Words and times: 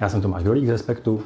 Já 0.00 0.08
jsem 0.08 0.20
Tomáš 0.20 0.42
Dolík 0.44 0.66
z 0.66 0.70
Respektu, 0.70 1.22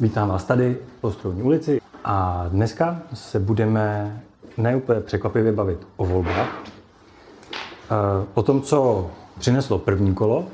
vítám 0.00 0.28
vás 0.28 0.44
tady 0.44 0.76
po 1.00 1.12
Strojní 1.12 1.42
ulici 1.42 1.80
a 2.04 2.46
dneska 2.48 3.02
se 3.14 3.38
budeme 3.38 4.20
neúplně 4.58 5.00
překvapivě 5.00 5.52
bavit 5.52 5.78
o 5.96 6.04
volbách. 6.04 6.62
Eh, 7.90 8.26
o 8.34 8.42
tom, 8.42 8.62
co 8.62 9.10
přineslo 9.38 9.78
první 9.78 10.14
kolo, 10.14 10.44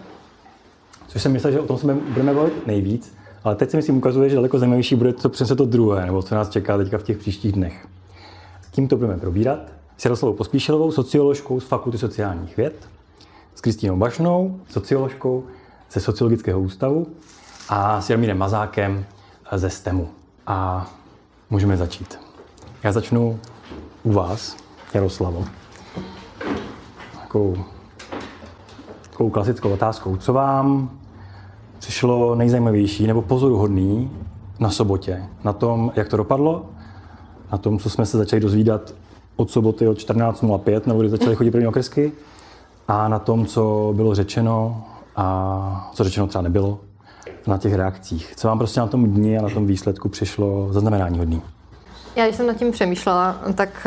což 1.09 1.22
jsem 1.22 1.33
myslel, 1.33 1.53
že 1.53 1.61
o 1.61 1.67
tom 1.67 1.79
se 1.79 1.95
budeme 1.95 2.35
bavit 2.35 2.67
nejvíc, 2.67 3.17
ale 3.45 3.54
teď 3.54 3.71
se 3.71 3.77
myslím 3.77 3.96
ukazuje, 3.96 4.29
že 4.29 4.37
daleko 4.37 4.59
zajímavější 4.59 4.96
bude, 4.96 5.12
co 5.12 5.29
přinese 5.29 5.57
to 5.57 5.64
druhé, 5.64 6.07
nebo 6.07 6.23
co 6.23 6.34
nás 6.34 6.48
čeká 6.48 6.79
teďka 6.79 6.98
v 6.98 7.02
těch 7.02 7.18
příštích 7.18 7.52
dnech. 7.52 7.87
Tím 8.71 8.89
to 8.89 8.96
budeme 8.96 9.18
probírat 9.18 9.59
s 9.96 10.05
Jaroslavou 10.05 10.34
Pospíšilovou, 10.34 10.93
socioložkou 10.93 11.61
z 11.61 11.64
Fakulty 11.64 11.98
sociálních 11.98 12.57
věd, 12.57 12.89
s 13.55 13.61
Kristýnou 13.61 13.96
Bašnou, 13.96 14.61
socioložkou 14.68 15.45
ze 15.93 16.00
Sociologického 16.00 16.61
ústavu 16.61 17.07
a 17.73 18.00
s 18.00 18.11
Jarmírem 18.11 18.39
Mazákem 18.39 19.05
ze 19.52 19.70
STEMu. 19.70 20.09
A 20.47 20.87
můžeme 21.51 21.77
začít. 21.77 22.19
Já 22.83 22.93
začnu 22.93 23.38
u 24.02 24.12
vás, 24.12 24.56
Jaroslavo. 24.95 25.45
Takovou, 27.20 27.56
takovou 29.10 29.30
klasickou 29.30 29.70
otázkou. 29.70 30.16
Co 30.16 30.33
vám 30.33 30.91
přišlo 31.79 32.34
nejzajímavější 32.34 33.06
nebo 33.06 33.23
pozoruhodný 33.23 34.10
na 34.59 34.71
sobotě? 34.71 35.24
Na 35.45 35.52
tom, 35.52 35.93
jak 35.96 36.09
to 36.09 36.16
dopadlo? 36.16 36.66
Na 37.52 37.59
tom, 37.59 37.79
co 37.79 37.91
jsme 37.91 38.07
se 38.07 38.18
začali 38.18 38.41
dozvídat 38.41 38.95
od 39.37 39.51
soboty 39.51 39.88
od 39.88 39.98
14.05, 39.98 40.82
nebo 40.87 41.01
kdy 41.01 41.09
začaly 41.09 41.37
chodit 41.37 41.51
první 41.51 41.66
okresky? 41.66 42.12
A 42.88 43.09
na 43.09 43.18
tom, 43.18 43.46
co 43.46 43.93
bylo 43.96 44.15
řečeno 44.15 44.84
a 45.16 45.91
co 45.95 46.05
řečeno 46.05 46.27
třeba 46.27 46.43
nebylo 46.43 46.79
na 47.47 47.59
těch 47.59 47.75
reakcích. 47.75 48.33
Co 48.37 48.49
vám 48.49 48.59
prostě 48.59 48.80
na 48.80 48.87
tom 48.87 49.07
dni 49.11 49.39
a 49.39 49.43
na 49.43 49.49
tom 49.49 49.67
výsledku 49.67 50.09
přišlo 50.09 50.73
zaznamenání 50.73 51.19
hodný? 51.19 51.43
Já 52.16 52.24
když 52.24 52.37
jsem 52.37 52.47
nad 52.47 52.57
tím 52.57 52.73
přemýšlela, 52.73 53.37
tak 53.55 53.87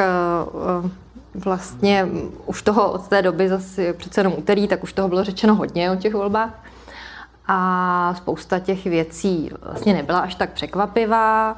uh, 0.83 0.89
vlastně 1.35 2.07
už 2.45 2.61
toho 2.61 2.91
od 2.91 3.07
té 3.07 3.21
doby 3.21 3.49
zase 3.49 3.93
přece 3.93 4.19
jenom 4.19 4.33
úterý, 4.37 4.67
tak 4.67 4.83
už 4.83 4.93
toho 4.93 5.07
bylo 5.07 5.23
řečeno 5.23 5.55
hodně 5.55 5.91
o 5.91 5.95
těch 5.95 6.13
volbách. 6.13 6.63
A 7.47 8.13
spousta 8.17 8.59
těch 8.59 8.83
věcí 8.83 9.49
vlastně 9.61 9.93
nebyla 9.93 10.19
až 10.19 10.35
tak 10.35 10.49
překvapivá. 10.49 11.55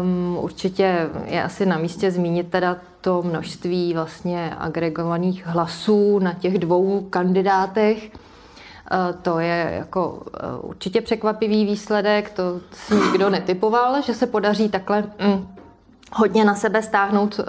Um, 0.00 0.38
určitě 0.40 1.08
je 1.24 1.42
asi 1.42 1.66
na 1.66 1.78
místě 1.78 2.10
zmínit 2.10 2.50
teda 2.50 2.76
to 3.00 3.22
množství 3.22 3.94
vlastně 3.94 4.54
agregovaných 4.58 5.46
hlasů 5.46 6.18
na 6.18 6.32
těch 6.32 6.58
dvou 6.58 7.00
kandidátech. 7.10 8.10
Uh, 8.92 9.20
to 9.22 9.38
je 9.38 9.74
jako 9.78 10.08
uh, 10.08 10.70
určitě 10.70 11.00
překvapivý 11.00 11.64
výsledek, 11.64 12.30
to 12.30 12.60
si 12.72 12.94
nikdo 12.94 13.30
netypoval, 13.30 14.02
že 14.02 14.14
se 14.14 14.26
podaří 14.26 14.68
takhle 14.68 15.02
mm, 15.02 15.48
hodně 16.12 16.44
na 16.44 16.54
sebe 16.54 16.82
stáhnout 16.82 17.38
uh, 17.38 17.44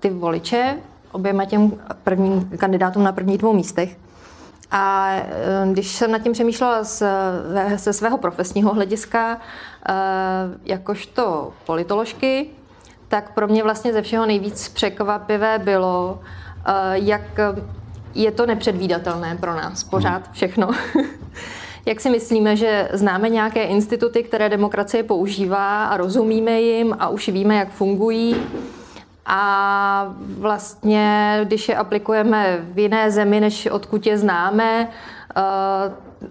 ty 0.00 0.10
voliče 0.10 0.76
oběma 1.12 1.44
těm 1.44 1.72
prvním 2.04 2.50
kandidátům 2.58 3.04
na 3.04 3.12
prvních 3.12 3.38
dvou 3.38 3.52
místech. 3.52 3.96
A 4.70 5.14
když 5.72 5.92
jsem 5.92 6.12
nad 6.12 6.18
tím 6.18 6.32
přemýšlela 6.32 6.82
ze 7.76 7.92
svého 7.92 8.18
profesního 8.18 8.74
hlediska, 8.74 9.40
jakožto 10.64 11.52
politoložky, 11.66 12.50
tak 13.08 13.34
pro 13.34 13.48
mě 13.48 13.62
vlastně 13.62 13.92
ze 13.92 14.02
všeho 14.02 14.26
nejvíc 14.26 14.68
překvapivé 14.68 15.58
bylo, 15.58 16.20
jak 16.92 17.40
je 18.14 18.30
to 18.30 18.46
nepředvídatelné 18.46 19.36
pro 19.40 19.54
nás 19.54 19.84
pořád 19.84 20.32
všechno. 20.32 20.70
Jak 21.86 22.00
si 22.00 22.10
myslíme, 22.10 22.56
že 22.56 22.88
známe 22.92 23.28
nějaké 23.28 23.62
instituty, 23.62 24.22
které 24.22 24.48
demokracie 24.48 25.02
používá 25.02 25.84
a 25.84 25.96
rozumíme 25.96 26.60
jim 26.60 26.96
a 26.98 27.08
už 27.08 27.28
víme, 27.28 27.56
jak 27.56 27.70
fungují. 27.70 28.36
A 29.26 30.14
vlastně, 30.38 31.40
když 31.44 31.68
je 31.68 31.76
aplikujeme 31.76 32.58
v 32.72 32.78
jiné 32.78 33.10
zemi, 33.10 33.40
než 33.40 33.66
odkud 33.66 34.06
je 34.06 34.18
známe, 34.18 34.88
eh, 35.36 35.40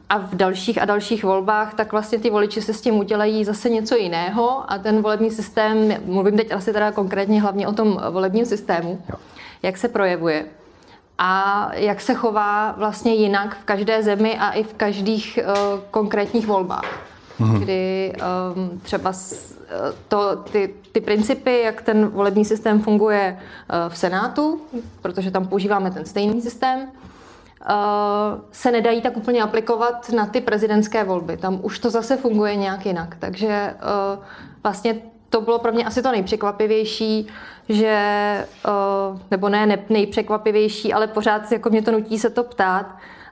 a 0.09 0.17
v 0.17 0.35
dalších 0.35 0.81
a 0.81 0.85
dalších 0.85 1.23
volbách, 1.23 1.73
tak 1.73 1.91
vlastně 1.91 2.19
ty 2.19 2.29
voliči 2.29 2.61
se 2.61 2.73
s 2.73 2.81
tím 2.81 2.95
udělají 2.95 3.45
zase 3.45 3.69
něco 3.69 3.95
jiného 3.95 4.71
a 4.71 4.77
ten 4.77 5.01
volební 5.01 5.31
systém, 5.31 5.93
mluvím 6.05 6.37
teď 6.37 6.51
asi 6.51 6.73
teda 6.73 6.91
konkrétně 6.91 7.41
hlavně 7.41 7.67
o 7.67 7.73
tom 7.73 8.01
volebním 8.09 8.45
systému, 8.45 9.01
jo. 9.09 9.15
jak 9.63 9.77
se 9.77 9.87
projevuje 9.87 10.45
a 11.17 11.69
jak 11.73 12.01
se 12.01 12.13
chová 12.13 12.71
vlastně 12.71 13.13
jinak 13.13 13.57
v 13.61 13.63
každé 13.63 14.03
zemi 14.03 14.37
a 14.39 14.51
i 14.51 14.63
v 14.63 14.73
každých 14.73 15.39
uh, 15.41 15.79
konkrétních 15.91 16.47
volbách. 16.47 17.07
Mm-hmm. 17.39 17.59
Kdy 17.59 18.13
um, 18.55 18.79
třeba 18.79 19.13
s, 19.13 19.55
eh, 19.69 19.93
to, 20.07 20.35
ty, 20.35 20.73
ty 20.91 21.01
principy, 21.01 21.61
jak 21.61 21.81
ten 21.81 22.07
volební 22.07 22.45
systém 22.45 22.81
funguje 22.81 23.37
uh, 23.39 23.93
v 23.93 23.97
Senátu, 23.97 24.61
protože 25.01 25.31
tam 25.31 25.47
používáme 25.47 25.91
ten 25.91 26.05
stejný 26.05 26.41
systém, 26.41 26.79
uh, 26.79 26.87
se 28.51 28.71
nedají 28.71 29.01
tak 29.01 29.17
úplně 29.17 29.43
aplikovat 29.43 30.09
na 30.09 30.25
ty 30.25 30.41
prezidentské 30.41 31.03
volby. 31.03 31.37
Tam 31.37 31.59
už 31.61 31.79
to 31.79 31.89
zase 31.89 32.17
funguje 32.17 32.55
nějak 32.55 32.85
jinak. 32.85 33.15
Takže 33.19 33.73
uh, 34.17 34.23
vlastně 34.63 34.95
to 35.29 35.41
bylo 35.41 35.59
pro 35.59 35.71
mě 35.71 35.85
asi 35.85 36.01
to 36.01 36.11
nejpřekvapivější, 36.11 37.27
že, 37.69 37.87
eh, 37.87 38.71
nebo 39.31 39.49
ne 39.49 39.79
nejpřekvapivější, 39.89 40.93
ale 40.93 41.07
pořád 41.07 41.51
jako 41.51 41.69
mě 41.69 41.81
to 41.81 41.91
nutí 41.91 42.19
se 42.19 42.29
to 42.29 42.43
ptát, 42.43 42.85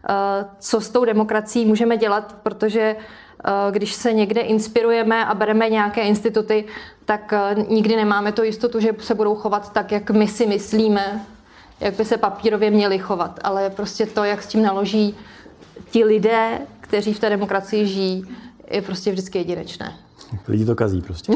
eh, 0.10 0.14
co 0.60 0.82
s 0.82 0.90
tou 0.90 1.06
demokracií 1.06 1.66
můžeme 1.66 1.98
dělat, 1.98 2.36
protože 2.44 2.96
eh, 3.48 3.72
když 3.72 3.94
se 3.94 4.14
někde 4.14 4.42
inspirujeme 4.42 5.26
a 5.26 5.34
bereme 5.34 5.70
nějaké 5.70 6.02
instituty, 6.02 6.66
tak 7.06 7.34
nikdy 7.68 7.96
nemáme 7.96 8.32
to 8.32 8.44
jistotu, 8.44 8.80
že 8.80 8.90
se 9.00 9.16
budou 9.16 9.36
chovat 9.36 9.74
tak, 9.74 9.92
jak 9.92 10.12
my 10.12 10.28
si 10.28 10.48
myslíme, 10.48 11.26
jak 11.80 11.94
by 11.94 12.06
se 12.06 12.18
papírově 12.18 12.72
měli 12.72 13.00
chovat. 13.00 13.40
Ale 13.44 13.70
prostě 13.70 14.06
to, 14.06 14.24
jak 14.24 14.44
s 14.44 14.48
tím 14.48 14.62
naloží 14.62 15.18
ti 15.92 16.04
lidé, 16.04 16.60
kteří 16.82 17.14
v 17.14 17.20
té 17.20 17.30
demokracii 17.30 17.88
žijí, 17.88 18.24
je 18.72 18.82
prostě 18.82 19.12
vždycky 19.12 19.38
jedinečné. 19.38 20.05
Lidi 20.48 20.66
to 20.66 20.76
kazí 20.76 21.02
prostě. 21.02 21.34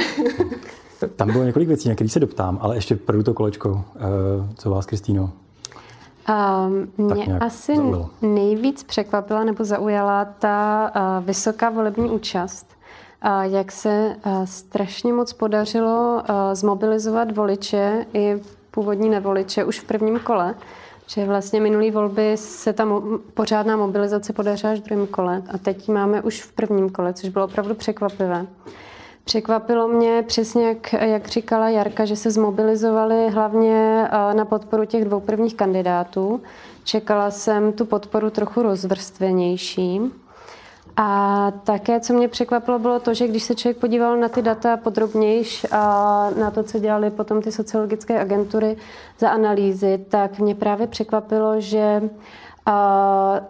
Tam 1.16 1.32
bylo 1.32 1.44
několik 1.44 1.68
věcí, 1.68 1.90
na 1.90 1.96
které 1.96 2.10
se 2.10 2.20
doptám, 2.20 2.58
ale 2.62 2.76
ještě 2.76 2.96
první 2.96 3.24
to 3.24 3.34
kolečko. 3.34 3.84
Eh, 3.96 4.00
co 4.56 4.70
vás, 4.70 4.86
Kristýno? 4.86 5.30
Um, 6.30 7.16
mě 7.16 7.40
asi 7.40 7.76
zaujalo. 7.76 8.10
nejvíc 8.22 8.84
překvapila 8.84 9.44
nebo 9.44 9.64
zaujala 9.64 10.26
ta 10.26 10.92
uh, 10.96 11.26
vysoká 11.26 11.70
volební 11.70 12.10
účast. 12.10 12.68
Uh, 13.26 13.42
jak 13.42 13.72
se 13.72 14.16
uh, 14.26 14.44
strašně 14.46 15.14
moc 15.14 15.34
podařilo 15.34 16.24
uh, 16.30 16.36
zmobilizovat 16.54 17.36
voliče 17.36 18.06
i 18.14 18.36
původní 18.72 19.10
nevoliče 19.10 19.64
už 19.64 19.80
v 19.80 19.84
prvním 19.84 20.20
kole. 20.20 20.56
Že 21.08 21.26
vlastně 21.26 21.62
minulý 21.62 21.92
volby 21.92 22.38
se 22.38 22.74
ta 22.74 22.86
mo- 22.86 23.20
pořádná 23.34 23.78
mobilizace 23.78 24.34
podařila 24.34 24.74
až 24.74 24.80
v 24.80 24.84
druhém 24.84 25.08
kole 25.08 25.44
a 25.54 25.58
teď 25.58 25.88
máme 25.88 26.22
už 26.22 26.42
v 26.42 26.52
prvním 26.52 26.90
kole, 26.90 27.14
což 27.14 27.30
bylo 27.30 27.46
opravdu 27.46 27.76
překvapivé. 27.76 28.46
Překvapilo 29.30 29.88
mě 29.88 30.24
přesně, 30.28 30.68
jak, 30.68 30.94
jak 30.94 31.28
říkala 31.28 31.70
Jarka, 31.70 32.06
že 32.06 32.16
se 32.16 32.32
zmobilizovali 32.32 33.30
hlavně 33.30 34.08
eh, 34.12 34.34
na 34.34 34.46
podporu 34.46 34.86
těch 34.86 35.06
dvou 35.06 35.20
prvních 35.20 35.56
kandidátů. 35.56 36.42
Čekala 36.84 37.32
jsem 37.32 37.74
tu 37.74 37.86
podporu 37.86 38.30
trochu 38.30 38.62
rozvrstvenější. 38.62 40.02
A 40.98 41.52
také, 41.64 42.00
co 42.00 42.14
mě 42.14 42.28
překvapilo, 42.28 42.80
bylo 42.80 43.00
to, 43.00 43.14
že 43.14 43.28
když 43.28 43.44
se 43.44 43.56
člověk 43.56 43.78
podíval 43.78 44.18
na 44.18 44.30
ty 44.30 44.42
data 44.42 44.78
podrobnějš 44.78 45.66
a 45.72 46.30
na 46.40 46.52
to, 46.52 46.64
co 46.64 46.80
dělali 46.80 47.12
potom 47.12 47.42
ty 47.42 47.52
sociologické 47.52 48.20
agentury 48.20 48.78
za 49.20 49.30
analýzy, 49.30 50.06
tak 50.10 50.40
mě 50.40 50.56
právě 50.56 50.88
překvapilo, 50.88 51.62
že 51.62 52.02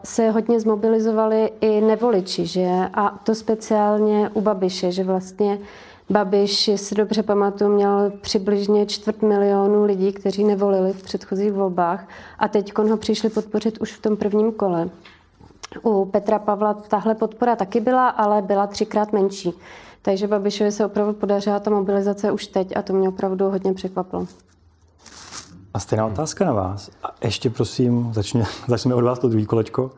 se 0.04 0.30
hodně 0.30 0.60
zmobilizovali 0.60 1.52
i 1.62 1.82
nevoliči, 1.82 2.46
že? 2.46 2.70
A 2.94 3.20
to 3.24 3.36
speciálně 3.36 4.30
u 4.34 4.42
Babiše, 4.42 4.92
že 4.92 5.04
vlastně 5.04 5.60
Babiš, 6.10 6.68
jestli 6.68 6.96
dobře 6.96 7.24
pamatuju, 7.24 7.70
měl 7.70 8.12
přibližně 8.22 8.86
čtvrt 8.86 9.22
milionu 9.22 9.84
lidí, 9.84 10.14
kteří 10.14 10.44
nevolili 10.44 10.94
v 10.94 11.04
předchozích 11.04 11.54
volbách 11.54 12.08
a 12.40 12.48
teď 12.48 12.78
ho 12.78 12.98
přišli 12.98 13.30
podpořit 13.30 13.78
už 13.78 13.94
v 13.94 14.02
tom 14.02 14.18
prvním 14.18 14.52
kole. 14.52 14.90
U 15.84 16.06
Petra 16.06 16.40
Pavla 16.40 16.74
tahle 16.74 17.16
podpora 17.16 17.56
taky 17.56 17.80
byla, 17.80 18.10
ale 18.10 18.42
byla 18.42 18.68
třikrát 18.68 19.14
menší. 19.14 19.54
Takže 20.02 20.28
Babišovi 20.28 20.72
se 20.72 20.86
opravdu 20.86 21.14
podařila 21.14 21.60
ta 21.60 21.72
mobilizace 21.72 22.32
už 22.32 22.48
teď 22.48 22.78
a 22.78 22.82
to 22.82 22.94
mě 22.94 23.10
opravdu 23.10 23.50
hodně 23.50 23.74
překvapilo. 23.74 24.28
A 25.74 25.80
stejná 25.80 26.06
otázka 26.06 26.46
na 26.46 26.54
vás. 26.54 26.92
A 27.04 27.16
ještě 27.24 27.50
prosím, 27.50 28.14
začně, 28.14 28.44
začneme 28.68 28.96
od 28.96 29.04
vás 29.04 29.20
to 29.20 29.30
druhý 29.30 29.46
kolečko. 29.46 29.92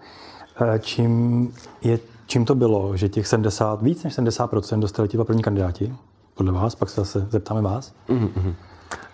Eh, 0.62 0.80
čím, 0.80 1.54
je, 1.82 2.00
čím 2.28 2.46
to 2.46 2.56
bylo, 2.56 2.98
že 2.98 3.10
těch 3.10 3.28
70, 3.28 3.82
víc 3.82 4.04
než 4.04 4.18
70% 4.18 4.80
dostali 4.80 5.08
ti 5.08 5.18
první 5.18 5.42
kandidáti? 5.42 5.96
Podle 6.34 6.52
vás, 6.52 6.76
pak 6.76 6.90
se 6.90 7.02
zase 7.02 7.28
zeptáme 7.30 7.62
vás. 7.62 7.94
Mm-hmm. 8.10 8.54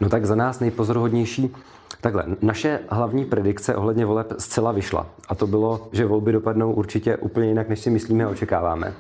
No 0.02 0.10
tak 0.10 0.26
za 0.26 0.36
nás 0.36 0.60
nejpozoruhodnější 0.60 1.50
Takhle, 2.02 2.26
naše 2.42 2.80
hlavní 2.90 3.26
predikce 3.26 3.76
ohledně 3.76 4.06
voleb 4.06 4.34
zcela 4.38 4.72
vyšla. 4.72 5.06
A 5.30 5.36
to 5.36 5.48
bylo, 5.48 5.88
že 5.92 6.06
volby 6.06 6.32
dopadnou 6.32 6.72
určitě 6.72 7.18
úplně 7.18 7.48
jinak, 7.48 7.70
než 7.70 7.80
si 7.80 7.90
myslíme 7.90 8.24
a 8.24 8.30
očekáváme. 8.30 8.94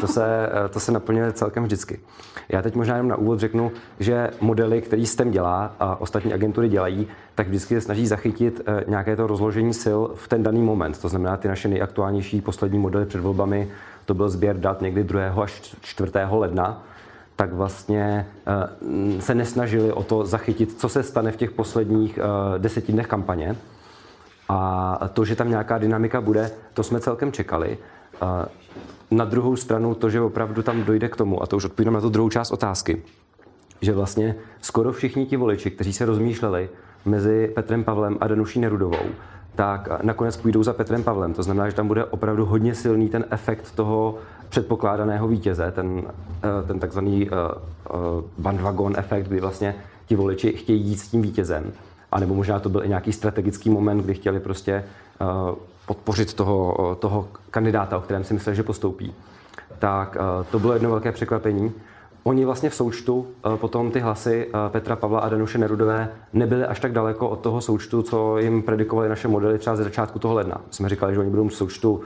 To 0.00 0.06
se, 0.06 0.48
to 0.70 0.80
se 0.80 0.92
naplňuje 0.92 1.32
celkem 1.32 1.64
vždycky. 1.64 2.00
Já 2.48 2.62
teď 2.62 2.74
možná 2.74 2.94
jenom 2.94 3.08
na 3.08 3.16
úvod 3.16 3.40
řeknu, 3.40 3.72
že 4.00 4.30
modely, 4.40 4.82
který 4.82 5.06
STEM 5.06 5.30
dělá 5.30 5.74
a 5.80 6.00
ostatní 6.00 6.32
agentury 6.32 6.68
dělají, 6.68 7.08
tak 7.34 7.48
vždycky 7.48 7.74
se 7.74 7.80
snaží 7.80 8.06
zachytit 8.06 8.60
eh, 8.66 8.84
nějaké 8.88 9.16
to 9.16 9.26
rozložení 9.26 9.74
sil 9.82 9.98
v 10.14 10.28
ten 10.28 10.42
daný 10.42 10.62
moment. 10.62 11.00
To 11.02 11.08
znamená, 11.08 11.36
ty 11.36 11.48
naše 11.48 11.68
nejaktuálnější 11.68 12.40
poslední 12.40 12.78
modely 12.78 13.06
před 13.06 13.20
volbami, 13.20 13.68
to 14.04 14.14
byl 14.14 14.28
sběr 14.28 14.56
dat 14.56 14.80
někdy 14.80 15.04
2. 15.04 15.42
až 15.42 15.76
4. 15.80 16.12
ledna, 16.30 16.84
tak 17.40 17.52
vlastně 17.52 18.26
eh, 18.46 19.20
se 19.20 19.34
nesnažili 19.34 19.92
o 19.92 20.02
to 20.02 20.26
zachytit, 20.26 20.80
co 20.80 20.88
se 20.88 21.02
stane 21.02 21.32
v 21.32 21.36
těch 21.36 21.50
posledních 21.50 22.18
eh, 22.18 22.58
deseti 22.58 22.92
dnech 22.92 23.06
kampaně. 23.06 23.56
A 24.48 25.08
to, 25.12 25.24
že 25.24 25.36
tam 25.36 25.50
nějaká 25.50 25.78
dynamika 25.78 26.20
bude, 26.20 26.50
to 26.74 26.82
jsme 26.82 27.00
celkem 27.00 27.32
čekali. 27.32 27.78
Eh, 28.22 28.48
na 29.10 29.24
druhou 29.24 29.56
stranu 29.56 29.94
to, 29.94 30.10
že 30.10 30.20
opravdu 30.20 30.62
tam 30.62 30.84
dojde 30.84 31.08
k 31.08 31.16
tomu, 31.16 31.42
a 31.42 31.46
to 31.46 31.56
už 31.56 31.64
odpovídám 31.64 31.94
na 31.94 32.00
tu 32.00 32.08
druhou 32.08 32.28
část 32.30 32.50
otázky, 32.50 33.02
že 33.80 33.92
vlastně 33.92 34.36
skoro 34.60 34.92
všichni 34.92 35.26
ti 35.26 35.36
voliči, 35.36 35.70
kteří 35.70 35.92
se 35.92 36.04
rozmýšleli 36.04 36.68
mezi 37.04 37.52
Petrem 37.54 37.84
Pavlem 37.84 38.18
a 38.20 38.28
Danuší 38.28 38.60
Nerudovou, 38.60 39.06
tak 39.54 40.02
nakonec 40.02 40.36
půjdou 40.36 40.62
za 40.62 40.72
Petrem 40.72 41.04
Pavlem. 41.04 41.34
To 41.34 41.42
znamená, 41.42 41.68
že 41.68 41.76
tam 41.76 41.88
bude 41.88 42.04
opravdu 42.04 42.46
hodně 42.46 42.74
silný 42.74 43.08
ten 43.08 43.24
efekt 43.30 43.70
toho 43.74 44.18
předpokládaného 44.50 45.28
vítěze, 45.28 45.70
ten, 45.70 46.02
eh, 46.42 46.66
ten 46.66 46.78
takzvaný 46.78 47.28
eh, 47.28 47.34
eh, 47.34 47.92
bandwagon 48.38 48.94
efekt, 48.96 49.26
kdy 49.26 49.40
vlastně 49.40 49.74
ti 50.06 50.16
voliči 50.16 50.52
chtějí 50.52 50.82
jít 50.82 50.98
s 50.98 51.08
tím 51.08 51.22
vítězem. 51.22 51.72
A 52.12 52.20
nebo 52.20 52.34
možná 52.34 52.58
to 52.58 52.68
byl 52.68 52.84
i 52.84 52.88
nějaký 52.88 53.12
strategický 53.12 53.70
moment, 53.70 53.98
kdy 53.98 54.14
chtěli 54.14 54.40
prostě 54.40 54.84
podpořit 55.86 56.34
toho, 56.34 56.96
toho 57.00 57.28
kandidáta, 57.50 57.98
o 57.98 58.00
kterém 58.00 58.24
si 58.24 58.34
mysleli, 58.34 58.56
že 58.56 58.62
postoupí. 58.62 59.14
Tak 59.78 60.16
to 60.50 60.58
bylo 60.58 60.72
jedno 60.72 60.90
velké 60.90 61.12
překvapení. 61.12 61.72
Oni 62.22 62.44
vlastně 62.44 62.70
v 62.70 62.74
součtu 62.74 63.26
potom 63.56 63.90
ty 63.90 64.00
hlasy 64.00 64.50
Petra 64.68 64.96
Pavla 64.96 65.20
a 65.20 65.28
Danuše 65.28 65.58
Nerudové 65.58 66.08
nebyly 66.32 66.64
až 66.64 66.80
tak 66.80 66.92
daleko 66.92 67.28
od 67.28 67.40
toho 67.40 67.60
součtu, 67.60 68.02
co 68.02 68.38
jim 68.38 68.62
predikovali 68.62 69.08
naše 69.08 69.28
modely 69.28 69.58
třeba 69.58 69.76
ze 69.76 69.84
začátku 69.84 70.18
toho 70.18 70.34
ledna. 70.34 70.60
Jsme 70.70 70.88
říkali, 70.88 71.14
že 71.14 71.20
oni 71.20 71.30
budou 71.30 71.48
v 71.48 71.54
součtu 71.54 72.00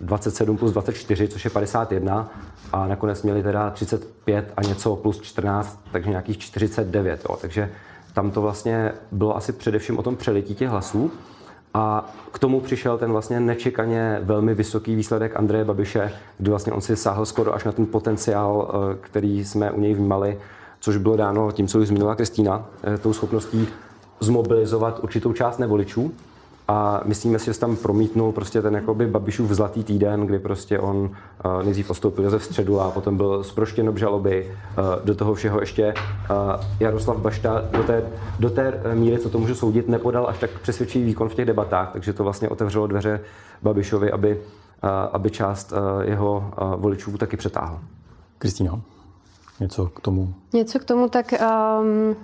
27 0.00 0.56
plus 0.56 0.72
24, 0.72 1.28
což 1.28 1.44
je 1.44 1.50
51 1.50 2.28
a 2.72 2.86
nakonec 2.86 3.22
měli 3.22 3.42
teda 3.42 3.70
35 3.70 4.52
a 4.56 4.62
něco 4.62 4.96
plus 4.96 5.20
14, 5.20 5.80
takže 5.92 6.10
nějakých 6.10 6.38
49. 6.38 7.26
Jo. 7.28 7.36
Takže 7.40 7.70
tam 8.14 8.30
to 8.30 8.42
vlastně 8.42 8.92
bylo 9.12 9.36
asi 9.36 9.52
především 9.52 9.98
o 9.98 10.02
tom 10.02 10.16
přelití 10.16 10.54
těch 10.54 10.68
hlasů. 10.68 11.10
A 11.74 12.10
k 12.32 12.38
tomu 12.38 12.60
přišel 12.60 12.98
ten 12.98 13.12
vlastně 13.12 13.40
nečekaně 13.40 14.18
velmi 14.22 14.54
vysoký 14.54 14.94
výsledek 14.94 15.36
Andreje 15.36 15.64
Babiše, 15.64 16.12
kdy 16.38 16.50
vlastně 16.50 16.72
on 16.72 16.80
si 16.80 16.96
sáhl 16.96 17.26
skoro 17.26 17.54
až 17.54 17.64
na 17.64 17.72
ten 17.72 17.86
potenciál, 17.86 18.70
eh, 18.70 18.96
který 19.00 19.44
jsme 19.44 19.70
u 19.70 19.80
něj 19.80 19.94
vnímali, 19.94 20.38
což 20.80 20.96
bylo 20.96 21.16
dáno 21.16 21.52
tím, 21.52 21.68
co 21.68 21.78
už 21.78 21.88
zmínila 21.88 22.14
Kristýna, 22.14 22.66
eh, 22.84 22.98
tou 22.98 23.12
schopností 23.12 23.68
zmobilizovat 24.20 25.00
určitou 25.02 25.32
část 25.32 25.58
nevoličů, 25.58 26.12
a 26.68 27.00
myslíme 27.04 27.38
si, 27.38 27.44
že 27.44 27.54
se 27.54 27.60
tam 27.60 27.76
promítnul 27.76 28.32
prostě 28.32 28.62
ten 28.62 28.74
jakoby 28.74 29.06
Babišův 29.06 29.50
zlatý 29.50 29.84
týden, 29.84 30.26
kdy 30.26 30.38
prostě 30.38 30.78
on 30.78 30.96
uh, 30.96 31.62
nejdřív 31.62 31.86
postoupil 31.86 32.30
ze 32.30 32.40
středu 32.40 32.80
a 32.80 32.90
potom 32.90 33.16
byl 33.16 33.44
zproštěn 33.44 33.88
obžaloby. 33.88 34.56
Uh, 34.78 35.04
do 35.04 35.14
toho 35.14 35.34
všeho 35.34 35.60
ještě 35.60 35.94
uh, 35.94 36.36
Jaroslav 36.80 37.16
Bašta 37.16 37.64
do 37.70 37.82
té, 37.82 38.02
do 38.38 38.50
té 38.50 38.82
míry, 38.94 39.18
co 39.18 39.30
to 39.30 39.38
můžu 39.38 39.54
soudit, 39.54 39.88
nepodal 39.88 40.28
až 40.28 40.38
tak 40.38 40.50
přesvědčivý 40.50 41.04
výkon 41.04 41.28
v 41.28 41.34
těch 41.34 41.46
debatách, 41.46 41.92
takže 41.92 42.12
to 42.12 42.24
vlastně 42.24 42.48
otevřelo 42.48 42.86
dveře 42.86 43.20
Babišovi, 43.62 44.12
aby, 44.12 44.36
uh, 44.36 44.90
aby 45.12 45.30
část 45.30 45.72
uh, 45.72 45.78
jeho 46.02 46.52
uh, 46.62 46.74
voličů 46.80 47.18
taky 47.18 47.36
přetáhl. 47.36 47.78
Kristýno, 48.38 48.82
něco 49.60 49.86
k 49.86 50.00
tomu? 50.00 50.34
Něco 50.52 50.78
k 50.78 50.84
tomu, 50.84 51.08
tak 51.08 51.32
um, 51.32 52.16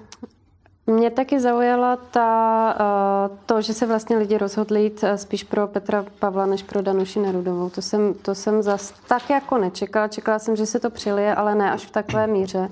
mě 0.87 1.11
taky 1.11 1.41
zaujala 1.41 1.97
ta, 1.97 2.75
eh, 2.75 3.39
to, 3.47 3.63
že 3.63 3.75
se 3.75 3.87
vlastně 3.87 4.17
lidi 4.17 4.39
rozhodli 4.39 4.83
jít 4.83 5.05
eh, 5.05 5.19
spíš 5.19 5.45
pro 5.45 5.67
Petra 5.67 6.05
Pavla 6.19 6.47
než 6.47 6.63
pro 6.63 6.83
Danuši 6.83 7.21
Nerudovou. 7.21 7.71
To 7.71 7.83
jsem, 7.83 8.15
to 8.15 8.35
jsem 8.35 8.63
zas 8.63 8.95
tak 9.09 9.31
jako 9.31 9.59
nečekala. 9.59 10.09
Čekala 10.09 10.39
jsem, 10.39 10.57
že 10.57 10.67
se 10.67 10.81
to 10.81 10.91
přilije, 10.91 11.35
ale 11.35 11.55
ne 11.55 11.71
až 11.71 11.87
v 11.87 11.91
takové 11.91 12.27
míře. 12.27 12.71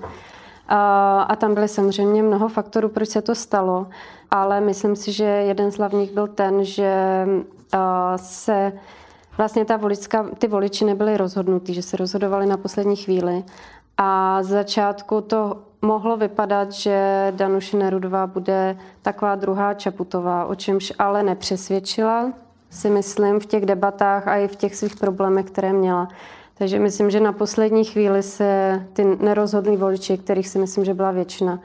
A, 0.67 1.21
a 1.21 1.35
tam 1.35 1.53
byly 1.53 1.67
samozřejmě 1.67 2.23
mnoho 2.23 2.49
faktorů, 2.49 2.89
proč 2.89 3.09
se 3.09 3.21
to 3.21 3.35
stalo, 3.35 3.87
ale 4.31 4.61
myslím 4.61 4.95
si, 4.95 5.11
že 5.11 5.23
jeden 5.23 5.71
z 5.71 5.77
hlavních 5.77 6.11
byl 6.11 6.27
ten, 6.27 6.63
že 6.63 7.27
eh, 7.73 7.77
se 8.15 8.73
vlastně 9.37 9.65
ta 9.65 9.77
voličská, 9.77 10.25
ty 10.37 10.47
voliči 10.47 10.85
nebyli 10.85 11.17
rozhodnutí, 11.17 11.73
že 11.73 11.81
se 11.81 11.97
rozhodovali 11.97 12.45
na 12.45 12.57
poslední 12.57 12.95
chvíli. 12.95 13.43
A 13.97 14.43
z 14.43 14.47
začátku 14.47 15.21
to 15.21 15.57
mohlo 15.83 16.17
vypadat, 16.17 16.71
že 16.71 17.27
Danuše 17.35 17.77
Nerudová 17.77 18.27
bude 18.27 18.77
taková 19.01 19.35
druhá 19.35 19.73
Čaputová, 19.73 20.45
o 20.45 20.55
čemž 20.55 20.93
ale 20.99 21.23
nepřesvědčila, 21.23 22.33
si 22.69 22.89
myslím, 22.89 23.39
v 23.39 23.45
těch 23.45 23.65
debatách 23.65 24.27
a 24.27 24.37
i 24.37 24.47
v 24.47 24.55
těch 24.55 24.75
svých 24.75 24.95
problémech, 24.95 25.45
které 25.45 25.73
měla. 25.73 26.07
Takže 26.57 26.79
myslím, 26.79 27.09
že 27.09 27.19
na 27.19 27.31
poslední 27.31 27.83
chvíli 27.83 28.23
se 28.23 28.81
ty 28.93 29.17
nerozhodlí 29.19 29.77
voliči, 29.77 30.17
kterých 30.17 30.47
si 30.47 30.59
myslím, 30.59 30.85
že 30.85 30.93
byla 30.93 31.11
většina, 31.11 31.59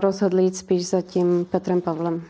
rozhodli 0.00 0.42
jít 0.42 0.56
spíš 0.56 0.88
za 0.88 1.02
tím 1.02 1.44
Petrem 1.44 1.80
Pavlem. 1.80 2.22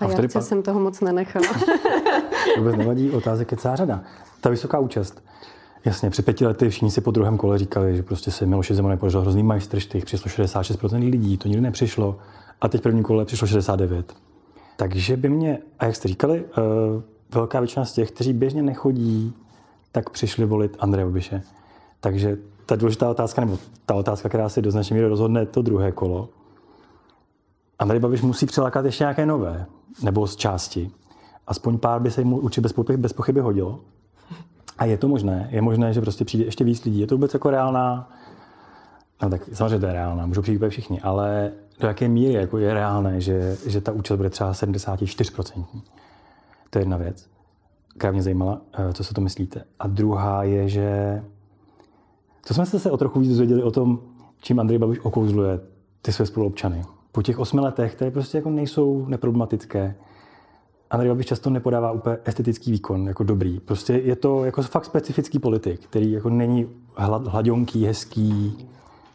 A, 0.00 0.04
a 0.04 0.08
já 0.08 0.28
pa... 0.32 0.40
jsem 0.40 0.62
toho 0.62 0.80
moc 0.80 1.00
nenechala. 1.00 1.46
Vůbec 2.58 2.76
nevadí, 2.76 3.10
otázek 3.10 3.52
je 3.52 3.58
celá 3.58 3.76
řada. 3.76 4.00
Ta 4.40 4.50
vysoká 4.50 4.78
účast. 4.78 5.22
Jasně, 5.84 6.10
před 6.10 6.24
pěti 6.24 6.46
lety 6.46 6.68
všichni 6.68 6.90
si 6.90 7.00
po 7.00 7.10
druhém 7.10 7.38
kole 7.38 7.58
říkali, 7.58 7.96
že 7.96 8.02
prostě 8.02 8.30
se 8.30 8.46
Miloše 8.46 8.74
Zeman 8.74 8.98
podařil 8.98 9.20
hrozný 9.20 9.42
majstrštych, 9.42 10.04
přišlo 10.04 10.30
66% 10.44 11.10
lidí, 11.10 11.38
to 11.38 11.48
nikdy 11.48 11.60
nepřišlo 11.60 12.18
a 12.60 12.68
teď 12.68 12.80
v 12.80 12.82
prvním 12.82 13.04
kole 13.04 13.24
přišlo 13.24 13.46
69. 13.46 14.14
Takže 14.76 15.16
by 15.16 15.28
mě, 15.28 15.58
a 15.78 15.84
jak 15.84 15.96
jste 15.96 16.08
říkali, 16.08 16.44
uh, 16.44 17.02
velká 17.34 17.60
většina 17.60 17.84
z 17.84 17.92
těch, 17.92 18.10
kteří 18.10 18.32
běžně 18.32 18.62
nechodí, 18.62 19.34
tak 19.92 20.10
přišli 20.10 20.44
volit 20.44 20.76
Andreje 20.80 21.06
Babiše. 21.06 21.42
Takže 22.00 22.38
ta 22.66 22.76
důležitá 22.76 23.10
otázka, 23.10 23.40
nebo 23.40 23.58
ta 23.86 23.94
otázka, 23.94 24.28
která 24.28 24.48
si 24.48 24.62
do 24.62 24.70
značné 24.70 24.94
míry 24.94 25.08
rozhodne 25.08 25.46
to 25.46 25.62
druhé 25.62 25.92
kolo, 25.92 26.28
Andrej 27.78 28.00
Babiš 28.00 28.22
musí 28.22 28.46
přilákat 28.46 28.84
ještě 28.84 29.04
nějaké 29.04 29.26
nové, 29.26 29.66
nebo 30.02 30.26
z 30.26 30.36
části. 30.36 30.90
Aspoň 31.46 31.78
pár 31.78 32.00
by 32.00 32.10
se 32.10 32.24
mu 32.24 32.38
určitě 32.38 32.96
bez 32.96 33.12
pochyby 33.12 33.40
hodilo. 33.40 33.80
A 34.78 34.84
je 34.84 34.96
to 34.96 35.08
možné. 35.08 35.48
Je 35.50 35.62
možné, 35.62 35.92
že 35.92 36.00
prostě 36.00 36.24
přijde 36.24 36.44
ještě 36.44 36.64
víc 36.64 36.84
lidí. 36.84 37.00
Je 37.00 37.06
to 37.06 37.14
vůbec 37.14 37.34
jako 37.34 37.50
reálná, 37.50 38.10
no 39.22 39.30
tak 39.30 39.42
samozřejmě 39.52 39.78
to 39.78 39.86
je 39.86 39.92
reálná, 39.92 40.26
můžou 40.26 40.42
přijít 40.42 40.62
všichni, 40.68 41.00
ale 41.00 41.52
do 41.80 41.88
jaké 41.88 42.08
míry 42.08 42.34
jako 42.34 42.58
je 42.58 42.74
reálné, 42.74 43.20
že, 43.20 43.56
že 43.66 43.80
ta 43.80 43.92
účast 43.92 44.16
bude 44.16 44.30
třeba 44.30 44.52
74%. 44.52 45.64
To 46.70 46.78
je 46.78 46.82
jedna 46.82 46.96
věc, 46.96 47.28
která 47.98 48.12
mě 48.12 48.22
zajímala, 48.22 48.60
eh, 48.72 48.92
co 48.92 49.04
se 49.04 49.14
to 49.14 49.20
myslíte. 49.20 49.64
A 49.78 49.86
druhá 49.86 50.42
je, 50.42 50.68
že 50.68 51.22
to 52.46 52.54
jsme 52.54 52.66
se 52.66 52.90
o 52.90 52.96
trochu 52.96 53.20
víc 53.20 53.28
dozvěděli 53.28 53.62
o 53.62 53.70
tom, 53.70 54.00
čím 54.40 54.60
Andrej 54.60 54.78
Babiš 54.78 54.98
okouzluje 55.02 55.60
ty 56.02 56.12
své 56.12 56.26
spoluobčany. 56.26 56.84
Po 57.12 57.22
těch 57.22 57.38
osmi 57.38 57.60
letech, 57.60 57.94
které 57.94 58.10
prostě 58.10 58.38
jako 58.38 58.50
nejsou 58.50 59.06
neproblematické, 59.06 59.94
Andrej 60.94 61.10
Babiš 61.10 61.26
často 61.26 61.50
nepodává 61.50 61.92
úplně 61.92 62.18
estetický 62.24 62.70
výkon 62.70 63.06
jako 63.08 63.24
dobrý. 63.24 63.60
Prostě 63.60 63.92
je 63.92 64.16
to 64.16 64.44
jako 64.44 64.62
fakt 64.62 64.84
specifický 64.84 65.38
politik, 65.38 65.80
který 65.80 66.12
jako 66.12 66.30
není 66.30 66.68
hladonký, 67.26 67.86
hezký, 67.86 68.58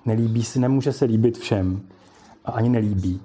nelíbí 0.06 0.44
si, 0.44 0.60
nemůže 0.60 0.94
se 0.94 1.06
líbit 1.06 1.38
všem 1.38 1.82
a 2.46 2.52
ani 2.52 2.70
nelíbí. 2.70 3.22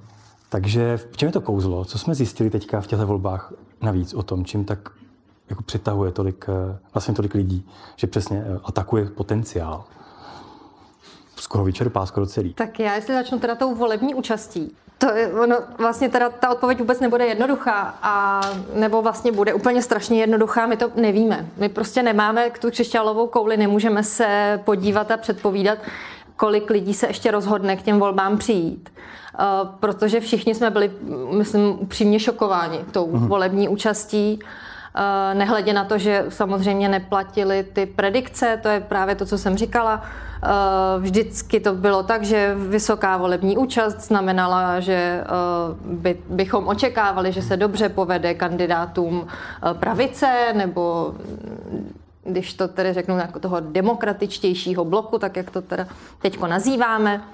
Takže 0.49 0.96
v 0.96 1.16
čem 1.16 1.26
je 1.26 1.32
to 1.32 1.40
kouzlo? 1.40 1.84
Co 1.84 1.99
jsme 1.99 2.14
zjistili 2.14 2.50
teďka 2.50 2.80
v 2.80 2.87
těchto 2.87 3.06
volbách 3.06 3.52
navíc 3.82 4.14
o 4.14 4.23
tom, 4.23 4.44
čím 4.44 4.64
tak 4.64 4.90
jako 5.50 5.62
přitahuje 5.62 6.12
tolik, 6.12 6.46
eh, 6.49 6.78
vlastně 6.94 7.14
tolik 7.14 7.34
lidí, 7.34 7.66
že 7.96 8.06
přesně 8.06 8.44
eh, 8.46 8.58
atakuje 8.64 9.04
potenciál? 9.04 9.84
Skoro 11.37 11.64
vyčerpá, 11.64 12.07
skoro 12.07 12.26
celý. 12.26 12.55
Tak 12.55 12.81
já 12.81 12.95
jestli 12.95 13.14
začnu 13.14 13.38
teda 13.38 13.55
tou 13.55 13.75
volební 13.75 14.14
účastí, 14.14 14.76
to 14.99 15.11
je, 15.11 15.33
ono, 15.33 15.57
vlastně 15.79 16.09
teda 16.09 16.31
ta 16.31 16.50
odpověď 16.50 16.79
vůbec 16.79 17.00
nebude 17.00 17.26
jednoduchá 17.26 17.99
a 18.03 18.41
nebo 18.75 19.03
vlastně 19.03 19.33
bude 19.33 19.55
úplně 19.55 19.83
strašně 19.83 20.21
jednoduchá, 20.21 20.67
my 20.67 20.76
to 20.76 20.91
nevíme. 20.97 21.47
My 21.57 21.69
prostě 21.69 22.03
nemáme 22.03 22.50
tu 22.61 22.71
křišťálovou 22.71 23.26
kouli, 23.26 23.57
nemůžeme 23.57 24.03
se 24.03 24.61
podívat 24.64 25.11
a 25.11 25.17
předpovídat, 25.17 25.79
kolik 26.37 26.71
lidí 26.71 26.95
se 26.95 27.07
ještě 27.07 27.31
rozhodne 27.31 27.76
k 27.76 27.83
těm 27.83 27.99
volbám 27.99 28.38
přijít. 28.38 28.91
Uh, 29.38 29.69
protože 29.81 30.21
všichni 30.21 30.55
jsme 30.55 30.71
byli, 30.71 30.93
myslím, 31.31 31.76
upřímně 31.81 32.21
šokováni 32.21 32.79
tou 32.93 33.07
uh-huh. 33.07 33.29
volební 33.29 33.69
účastí 33.69 34.38
Nehledě 35.34 35.72
na 35.72 35.84
to, 35.84 35.98
že 35.98 36.24
samozřejmě 36.28 36.88
neplatili 36.88 37.62
ty 37.62 37.86
predikce, 37.86 38.60
to 38.62 38.68
je 38.68 38.80
právě 38.80 39.14
to, 39.14 39.26
co 39.26 39.38
jsem 39.38 39.56
říkala. 39.56 40.02
Vždycky 40.98 41.60
to 41.60 41.74
bylo 41.74 42.02
tak, 42.02 42.22
že 42.22 42.54
vysoká 42.54 43.16
volební 43.16 43.56
účast 43.56 44.00
znamenala, 44.00 44.80
že 44.80 45.24
by, 45.84 46.18
bychom 46.28 46.68
očekávali, 46.68 47.32
že 47.32 47.42
se 47.42 47.56
dobře 47.56 47.88
povede 47.88 48.34
kandidátům 48.34 49.26
pravice 49.72 50.52
nebo 50.56 51.14
když 52.24 52.54
to 52.54 52.68
tedy 52.68 52.92
řeknu 52.92 53.18
jako 53.18 53.38
toho 53.38 53.60
demokratičtějšího 53.60 54.84
bloku, 54.84 55.18
tak 55.18 55.36
jak 55.36 55.50
to 55.50 55.62
teda 55.62 55.86
teďko 56.18 56.46
nazýváme. 56.46 57.24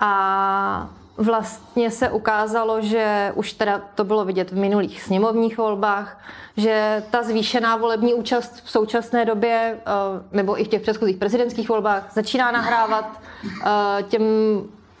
A 0.00 0.88
vlastně 1.16 1.90
se 1.90 2.10
ukázalo, 2.10 2.80
že 2.80 3.32
už 3.34 3.52
teda 3.52 3.80
to 3.94 4.04
bylo 4.04 4.24
vidět 4.24 4.50
v 4.50 4.56
minulých 4.56 5.02
sněmovních 5.02 5.58
volbách, 5.58 6.20
že 6.56 7.02
ta 7.10 7.22
zvýšená 7.22 7.76
volební 7.76 8.14
účast 8.14 8.62
v 8.64 8.70
současné 8.70 9.24
době, 9.24 9.78
eh, 9.78 9.90
nebo 10.32 10.60
i 10.60 10.64
v 10.64 10.68
těch 10.68 10.82
předchozích 10.82 11.16
prezidentských 11.16 11.68
volbách, 11.68 12.08
začíná 12.12 12.50
nahrávat 12.50 13.20
eh, 13.66 14.02
těm 14.02 14.22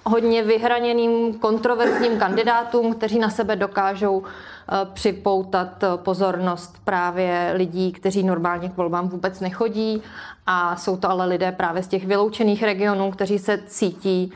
hodně 0.04 0.42
vyhraněným 0.42 1.34
kontroverzním 1.38 2.18
kandidátům, 2.18 2.94
kteří 2.94 3.18
na 3.18 3.30
sebe 3.30 3.56
dokážou 3.56 4.24
Eh, 4.72 4.86
připoutat 4.92 5.84
pozornost 5.96 6.76
právě 6.84 7.52
lidí, 7.54 7.92
kteří 7.92 8.22
normálně 8.22 8.68
k 8.68 8.76
volbám 8.76 9.08
vůbec 9.08 9.40
nechodí. 9.40 10.02
A 10.46 10.76
jsou 10.76 10.96
to 10.96 11.10
ale 11.10 11.26
lidé 11.26 11.52
právě 11.52 11.82
z 11.82 11.88
těch 11.88 12.06
vyloučených 12.06 12.62
regionů, 12.62 13.10
kteří 13.10 13.38
se 13.38 13.58
cítí 13.66 14.32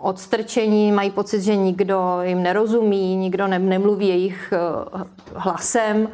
odstrčení, 0.00 0.92
mají 0.92 1.10
pocit, 1.10 1.42
že 1.42 1.56
nikdo 1.56 2.18
jim 2.22 2.42
nerozumí, 2.42 3.16
nikdo 3.16 3.46
ne, 3.46 3.58
nemluví 3.58 4.08
jejich 4.08 4.52
uh, 4.52 5.02
hlasem 5.34 6.08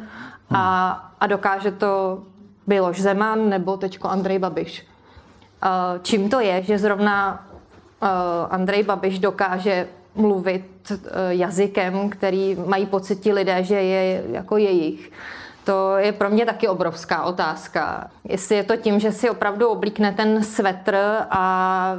a, 0.49 0.91
a 1.19 1.27
dokáže 1.27 1.71
to 1.71 2.23
Miloš 2.67 3.01
Zeman 3.01 3.49
nebo 3.49 3.77
teďko 3.77 4.09
Andrej 4.09 4.39
Babiš. 4.39 4.83
Uh, 5.63 6.01
čím 6.01 6.29
to 6.29 6.39
je, 6.39 6.63
že 6.63 6.77
zrovna 6.77 7.47
Andrej 8.49 8.83
Babiš 8.83 9.19
dokáže 9.19 9.87
mluvit 10.15 10.91
eh, 10.91 10.97
jazykem, 11.29 12.09
který 12.09 12.57
mají 12.65 12.85
pocit 12.85 13.19
ti 13.19 13.33
lidé, 13.33 13.63
že 13.63 13.75
je 13.75 14.23
jako 14.31 14.57
jejich. 14.57 15.11
To 15.67 15.97
je 15.97 16.11
pro 16.11 16.29
mě 16.29 16.45
taky 16.45 16.67
obrovská 16.67 17.23
otázka. 17.23 18.07
Jestli 18.23 18.55
je 18.55 18.63
to 18.63 18.75
tím, 18.75 18.99
že 18.99 19.11
si 19.11 19.29
opravdu 19.29 19.67
oblíkne 19.67 20.13
ten 20.13 20.43
svetr 20.43 20.97
a 21.29 21.93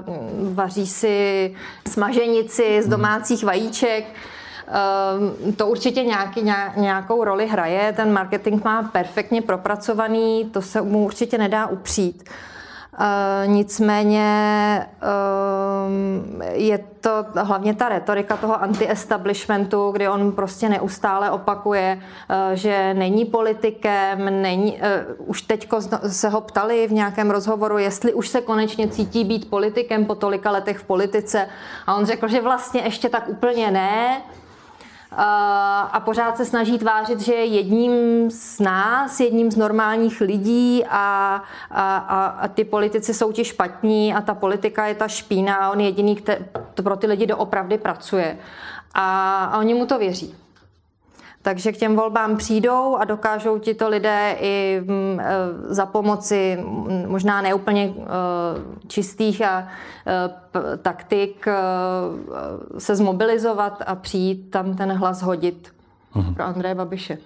vaří 0.52 0.87
si 0.87 1.54
smaženici 1.88 2.82
z 2.82 2.88
domácích 2.88 3.44
vajíček, 3.44 4.04
ehm, 4.66 5.52
to 5.52 5.66
určitě 5.66 6.04
nějaký, 6.04 6.42
nějakou 6.76 7.25
roli 7.25 7.46
hraje. 7.46 7.92
Ten 7.96 8.12
marketing 8.12 8.64
má 8.64 8.82
perfektně 8.82 9.42
propracovaný, 9.42 10.50
to 10.52 10.62
se 10.62 10.82
mu 10.82 11.04
určitě 11.04 11.38
nedá 11.38 11.66
upřít. 11.66 12.25
Uh, 13.00 13.50
nicméně 13.52 14.87
uh, 15.02 16.43
je 16.52 16.78
to 17.00 17.25
hlavně 17.37 17.75
ta 17.75 17.88
retorika 17.88 18.37
toho 18.37 18.62
anti-establishmentu, 18.62 19.90
kdy 19.90 20.09
on 20.09 20.33
prostě 20.33 20.69
neustále 20.69 21.31
opakuje, 21.31 21.99
uh, 22.00 22.55
že 22.55 22.95
není 22.95 23.25
politikem, 23.25 24.43
není, 24.43 24.81
už 25.19 25.43
teď 25.43 25.69
se 26.09 26.28
ho 26.28 26.40
ptali 26.40 26.87
v 26.87 26.93
nějakém 26.93 27.31
rozhovoru, 27.31 27.78
jestli 27.78 28.14
už 28.14 28.28
se 28.28 28.40
konečně 28.40 28.88
cítí 28.88 29.25
být 29.25 29.50
politikem 29.50 30.05
po 30.05 30.14
tolika 30.14 30.50
letech 30.50 30.78
v 30.78 30.85
politice. 30.85 31.49
A 31.87 31.95
on 31.95 32.07
řekl, 32.07 32.28
že 32.28 32.40
vlastně 32.40 32.81
ještě 32.81 33.09
tak 33.09 33.28
úplně 33.28 33.71
ne, 33.71 34.23
a 35.12 36.03
pořád 36.05 36.37
se 36.37 36.45
snaží 36.45 36.79
tvářit, 36.79 37.21
že 37.21 37.35
je 37.35 37.45
jedním 37.45 38.31
z 38.31 38.61
nás, 38.61 39.21
jedním 39.21 39.50
z 39.50 39.57
normálních 39.57 40.21
lidí 40.21 40.85
a, 40.88 41.43
a, 41.71 41.97
a, 41.97 42.27
a 42.27 42.49
ty 42.49 42.65
politici 42.65 43.15
jsou 43.15 43.33
ti 43.33 43.45
špatní 43.45 44.15
a 44.15 44.21
ta 44.21 44.35
politika 44.35 44.87
je 44.87 44.95
ta 44.95 45.09
špína 45.09 45.57
a 45.57 45.71
on 45.71 45.81
je 45.81 45.87
jediný, 45.87 46.17
který 46.17 46.45
pro 46.83 46.97
ty 46.97 47.07
lidi 47.07 47.27
doopravdy 47.27 47.79
pracuje. 47.79 48.38
A, 48.95 49.45
a 49.45 49.59
oni 49.59 49.75
mu 49.75 49.87
to 49.87 49.99
věří. 49.99 50.35
Takže 51.49 51.73
k 51.73 51.76
těm 51.76 51.97
volbám 51.97 52.37
přijdou 52.37 52.97
a 52.97 53.05
dokážou 53.05 53.59
ti 53.59 53.75
to 53.75 53.88
lidé 53.88 54.37
i 54.40 54.81
mm, 54.85 55.21
e, 55.21 55.25
za 55.75 55.87
pomoci 55.87 56.64
možná 57.07 57.43
neúplně 57.43 57.85
e, 57.85 57.95
čistých 58.87 59.43
a 59.43 59.69
e, 60.07 60.76
taktik 60.76 61.47
se 62.78 62.97
zmobilizovat 62.97 63.83
a 63.87 63.95
přijít 63.95 64.50
tam 64.50 64.76
ten 64.76 64.93
hlas 64.93 65.23
hodit 65.23 65.75
uhum. 66.14 66.35
pro 66.35 66.45
Andreje 66.45 66.75
Babiše. 66.75 67.19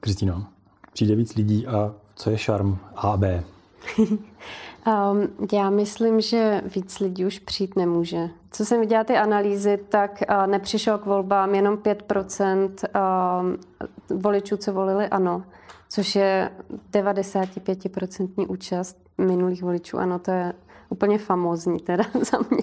Kristýno, 0.00 0.46
přijde 0.92 1.14
víc 1.14 1.34
lidí 1.34 1.66
a 1.66 1.92
co 2.16 2.30
je 2.30 2.38
šarm 2.38 2.78
A 2.96 3.10
a 3.10 3.16
B? 3.16 3.44
Um, 4.86 5.28
já 5.52 5.70
myslím, 5.70 6.20
že 6.20 6.62
víc 6.74 7.00
lidí 7.00 7.26
už 7.26 7.38
přijít 7.38 7.76
nemůže. 7.76 8.28
Co 8.50 8.64
jsem 8.64 8.80
viděla 8.80 9.04
ty 9.04 9.16
analýzy, 9.16 9.78
tak 9.88 10.22
uh, 10.30 10.46
nepřišel 10.46 10.98
k 10.98 11.06
volbám 11.06 11.54
jenom 11.54 11.76
5% 11.76 12.70
uh, 14.10 14.20
voličů, 14.20 14.56
co 14.56 14.72
volili 14.72 15.08
ano, 15.08 15.42
což 15.88 16.16
je 16.16 16.50
95% 16.92 18.46
účast 18.48 18.96
minulých 19.18 19.62
voličů. 19.62 19.98
Ano, 19.98 20.18
to 20.18 20.30
je 20.30 20.52
úplně 20.88 21.18
famózní 21.18 21.80
teda 21.80 22.04
za 22.30 22.38
mě. 22.50 22.62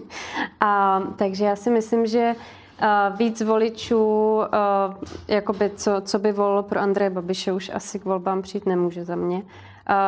A, 0.59 1.01
takže 1.15 1.45
já 1.45 1.55
si 1.55 1.69
myslím, 1.69 2.05
že 2.05 2.35
Uh, 2.81 3.17
víc 3.17 3.41
voličů, 3.41 4.35
uh, 4.35 4.43
jakoby 5.27 5.71
co, 5.75 5.91
co 6.01 6.19
by 6.19 6.31
volilo 6.31 6.63
pro 6.63 6.79
Andreje 6.79 7.09
Babiše, 7.09 7.53
už 7.53 7.71
asi 7.73 7.99
k 7.99 8.05
volbám 8.05 8.41
přijít 8.41 8.65
nemůže 8.65 9.05
za 9.05 9.15
mě 9.15 9.43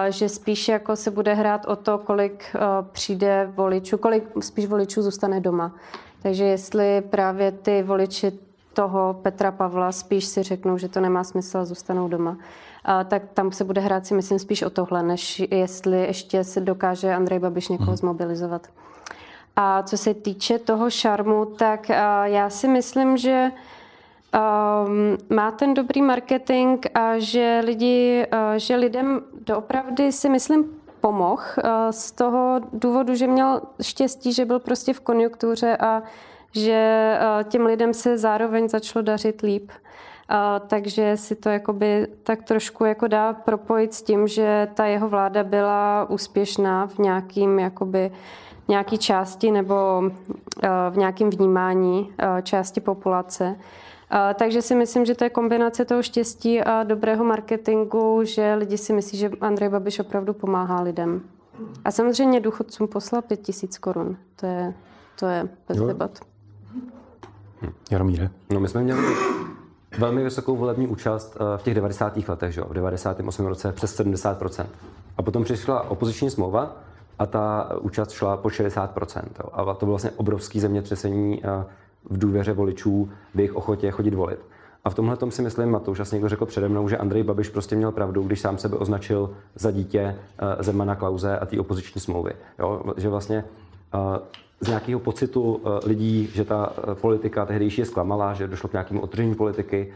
že 0.09 0.29
spíš 0.29 0.67
jako 0.67 0.95
se 0.95 1.11
bude 1.11 1.33
hrát 1.33 1.65
o 1.65 1.75
to, 1.75 1.97
kolik 1.97 2.55
přijde 2.91 3.51
voličů, 3.55 3.97
kolik 3.97 4.23
spíš 4.39 4.65
voličů 4.65 5.01
zůstane 5.01 5.39
doma. 5.39 5.75
Takže 6.21 6.43
jestli 6.43 7.01
právě 7.01 7.51
ty 7.51 7.83
voliči 7.83 8.31
toho 8.73 9.19
Petra 9.21 9.51
Pavla 9.51 9.91
spíš 9.91 10.25
si 10.25 10.43
řeknou, 10.43 10.77
že 10.77 10.87
to 10.87 10.99
nemá 10.99 11.23
smysl 11.23 11.57
a 11.57 11.65
zůstanou 11.65 12.07
doma, 12.07 12.37
tak 13.07 13.23
tam 13.33 13.51
se 13.51 13.63
bude 13.63 13.81
hrát 13.81 14.05
si 14.05 14.13
myslím 14.13 14.39
spíš 14.39 14.61
o 14.61 14.69
tohle, 14.69 15.03
než 15.03 15.43
jestli 15.51 16.01
ještě 16.01 16.43
se 16.43 16.61
dokáže 16.61 17.13
Andrej 17.13 17.39
Babiš 17.39 17.67
někoho 17.67 17.91
mhm. 17.91 17.97
zmobilizovat. 17.97 18.67
A 19.55 19.83
co 19.83 19.97
se 19.97 20.13
týče 20.13 20.59
toho 20.59 20.89
šarmu, 20.89 21.45
tak 21.45 21.89
já 22.23 22.49
si 22.49 22.67
myslím, 22.67 23.17
že 23.17 23.51
um, 24.35 25.17
má 25.37 25.51
ten 25.51 25.73
dobrý 25.73 26.01
marketing 26.01 26.85
a 26.93 27.17
že, 27.17 27.61
lidi, 27.65 28.25
uh, 28.33 28.39
že 28.57 28.75
lidem 28.75 29.21
doopravdy 29.45 30.11
si 30.11 30.29
myslím 30.29 30.65
pomohl 31.01 31.41
uh, 31.57 31.69
z 31.91 32.11
toho 32.11 32.61
důvodu, 32.73 33.15
že 33.15 33.27
měl 33.27 33.61
štěstí, 33.81 34.33
že 34.33 34.45
byl 34.45 34.59
prostě 34.59 34.93
v 34.93 34.99
konjunktuře 34.99 35.77
a 35.77 36.03
že 36.51 37.13
uh, 37.21 37.43
těm 37.43 37.65
lidem 37.65 37.93
se 37.93 38.17
zároveň 38.17 38.69
začalo 38.69 39.03
dařit 39.03 39.41
líp. 39.41 39.71
Uh, 40.31 40.67
takže 40.67 41.17
si 41.17 41.35
to 41.35 41.49
jakoby 41.49 42.07
tak 42.23 42.43
trošku 42.43 42.85
jako 42.85 43.07
dá 43.07 43.33
propojit 43.33 43.93
s 43.93 44.01
tím, 44.01 44.27
že 44.27 44.67
ta 44.73 44.85
jeho 44.85 45.09
vláda 45.09 45.43
byla 45.43 46.05
úspěšná 46.09 46.87
v 46.87 46.97
nějakým 46.97 47.59
jakoby 47.59 48.11
nějaký 48.67 48.97
části 48.97 49.51
nebo 49.51 49.75
uh, 50.03 50.11
v 50.89 50.97
nějakém 50.97 51.29
vnímání 51.29 51.99
uh, 51.99 52.41
části 52.41 52.81
populace. 52.81 53.55
Takže 54.33 54.61
si 54.61 54.75
myslím, 54.75 55.05
že 55.05 55.15
to 55.15 55.23
je 55.23 55.29
kombinace 55.29 55.85
toho 55.85 56.03
štěstí 56.03 56.61
a 56.61 56.83
dobrého 56.83 57.23
marketingu, 57.23 58.23
že 58.23 58.53
lidi 58.53 58.77
si 58.77 58.93
myslí, 58.93 59.17
že 59.17 59.29
Andrej 59.41 59.69
Babiš 59.69 59.99
opravdu 59.99 60.33
pomáhá 60.33 60.81
lidem. 60.81 61.21
A 61.85 61.91
samozřejmě 61.91 62.39
důchodcům 62.39 62.87
poslal 62.87 63.21
pět 63.21 63.41
tisíc 63.41 63.77
korun. 63.77 64.17
To 64.35 64.45
je, 64.45 64.73
to 65.19 65.25
je 65.25 65.49
bez 65.67 65.77
jo. 65.77 65.87
debat. 65.87 66.19
Hm. 67.61 67.71
Jaromíre? 67.91 68.29
No 68.49 68.59
my 68.59 68.67
jsme 68.67 68.83
měli 68.83 69.01
velmi 69.97 70.23
vysokou 70.23 70.55
volební 70.55 70.87
účast 70.87 71.37
eh, 71.39 71.57
v 71.57 71.63
těch 71.63 71.73
90. 71.73 72.17
letech, 72.27 72.53
že? 72.53 72.61
v 72.61 72.73
98. 72.73 73.45
roce 73.45 73.71
přes 73.71 73.99
70%. 73.99 74.65
A 75.17 75.21
potom 75.21 75.43
přišla 75.43 75.89
opoziční 75.89 76.29
smlouva 76.29 76.75
a 77.19 77.25
ta 77.25 77.69
účast 77.81 78.11
šla 78.11 78.37
po 78.37 78.49
60%. 78.49 79.21
Jo? 79.43 79.49
A 79.53 79.73
to 79.73 79.85
bylo 79.85 79.91
vlastně 79.91 80.11
obrovský 80.11 80.59
zemětřesení 80.59 81.41
eh, 81.45 81.65
v 82.09 82.17
důvěře 82.17 82.53
voličů, 82.53 83.09
v 83.35 83.39
jejich 83.39 83.55
ochotě 83.55 83.91
chodit 83.91 84.13
volit. 84.13 84.39
A 84.83 84.89
v 84.89 84.95
tomhle 84.95 85.17
tom 85.17 85.31
si 85.31 85.41
myslím, 85.41 85.75
a 85.75 85.79
to 85.79 85.91
už 85.91 85.99
asi 85.99 86.15
někdo 86.15 86.29
řekl 86.29 86.45
přede 86.45 86.69
mnou, 86.69 86.89
že 86.89 86.97
Andrej 86.97 87.23
Babiš 87.23 87.49
prostě 87.49 87.75
měl 87.75 87.91
pravdu, 87.91 88.23
když 88.23 88.39
sám 88.39 88.57
sebe 88.57 88.77
označil 88.77 89.29
za 89.55 89.71
dítě 89.71 90.15
uh, 90.41 90.63
Zemana 90.63 90.95
Klauze 90.95 91.39
a 91.39 91.45
té 91.45 91.59
opoziční 91.59 92.01
smlouvy. 92.01 92.31
Jo? 92.59 92.81
Že 92.97 93.09
vlastně 93.09 93.43
uh, 93.93 94.17
z 94.61 94.67
nějakého 94.67 94.99
pocitu 94.99 95.41
uh, 95.41 95.71
lidí, 95.85 96.29
že 96.33 96.45
ta 96.45 96.73
politika 97.01 97.45
tehdejší 97.45 97.81
je 97.81 97.85
zklamala, 97.85 98.33
že 98.33 98.47
došlo 98.47 98.69
k 98.69 98.73
nějakému 98.73 99.01
otržení 99.01 99.35
politiky, 99.35 99.93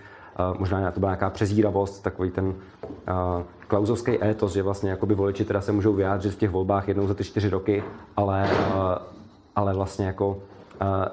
možná 0.57 0.91
to 0.91 0.99
byla 0.99 1.11
nějaká 1.11 1.29
přezíravost, 1.29 2.03
takový 2.03 2.31
ten 2.31 2.55
klauzovský 3.67 4.23
étos, 4.23 4.53
že 4.53 4.63
vlastně 4.63 4.89
jakoby 4.89 5.15
voliči 5.15 5.45
teda 5.45 5.61
se 5.61 5.71
můžou 5.71 5.93
vyjádřit 5.93 6.29
v 6.29 6.35
těch 6.35 6.49
volbách 6.49 6.87
jednou 6.87 7.07
za 7.07 7.13
ty 7.13 7.23
čtyři 7.23 7.49
roky, 7.49 7.83
ale, 8.17 8.49
ale 9.55 9.73
vlastně 9.73 10.05
jako 10.05 10.37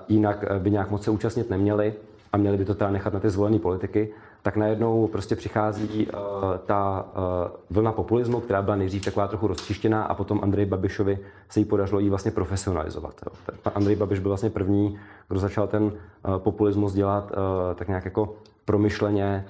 jinak 0.08 0.44
by 0.58 0.70
nějak 0.70 0.90
moc 0.90 1.02
se 1.02 1.10
účastnit 1.10 1.50
neměli 1.50 1.94
a 2.32 2.36
měli 2.36 2.56
by 2.56 2.64
to 2.64 2.74
teda 2.74 2.90
nechat 2.90 3.12
na 3.12 3.20
ty 3.20 3.30
zvolené 3.30 3.58
politiky, 3.58 4.08
tak 4.42 4.56
najednou 4.56 5.06
prostě 5.06 5.36
přichází 5.36 6.06
uh, 6.06 6.20
ta 6.66 7.04
uh, 7.06 7.50
vlna 7.70 7.92
populismu, 7.92 8.40
která 8.40 8.62
byla 8.62 8.76
nejdřív 8.76 9.04
taková 9.04 9.28
trochu 9.28 9.46
rozčištěná 9.46 10.04
a 10.04 10.14
potom 10.14 10.40
Andrej 10.42 10.66
Babišovi 10.66 11.18
se 11.48 11.60
jí 11.60 11.64
podařilo 11.64 12.00
ji 12.00 12.10
vlastně 12.10 12.30
profesionalizovat. 12.30 13.14
Pan 13.62 13.72
Andrej 13.76 13.96
Babiš 13.96 14.18
byl 14.18 14.30
vlastně 14.30 14.50
první, 14.50 14.98
kdo 15.28 15.40
začal 15.40 15.66
ten 15.66 15.92
populismus 16.38 16.92
dělat 16.92 17.32
tak 17.74 17.88
nějak 17.88 18.04
jako 18.04 18.34
promyšleně, 18.64 19.46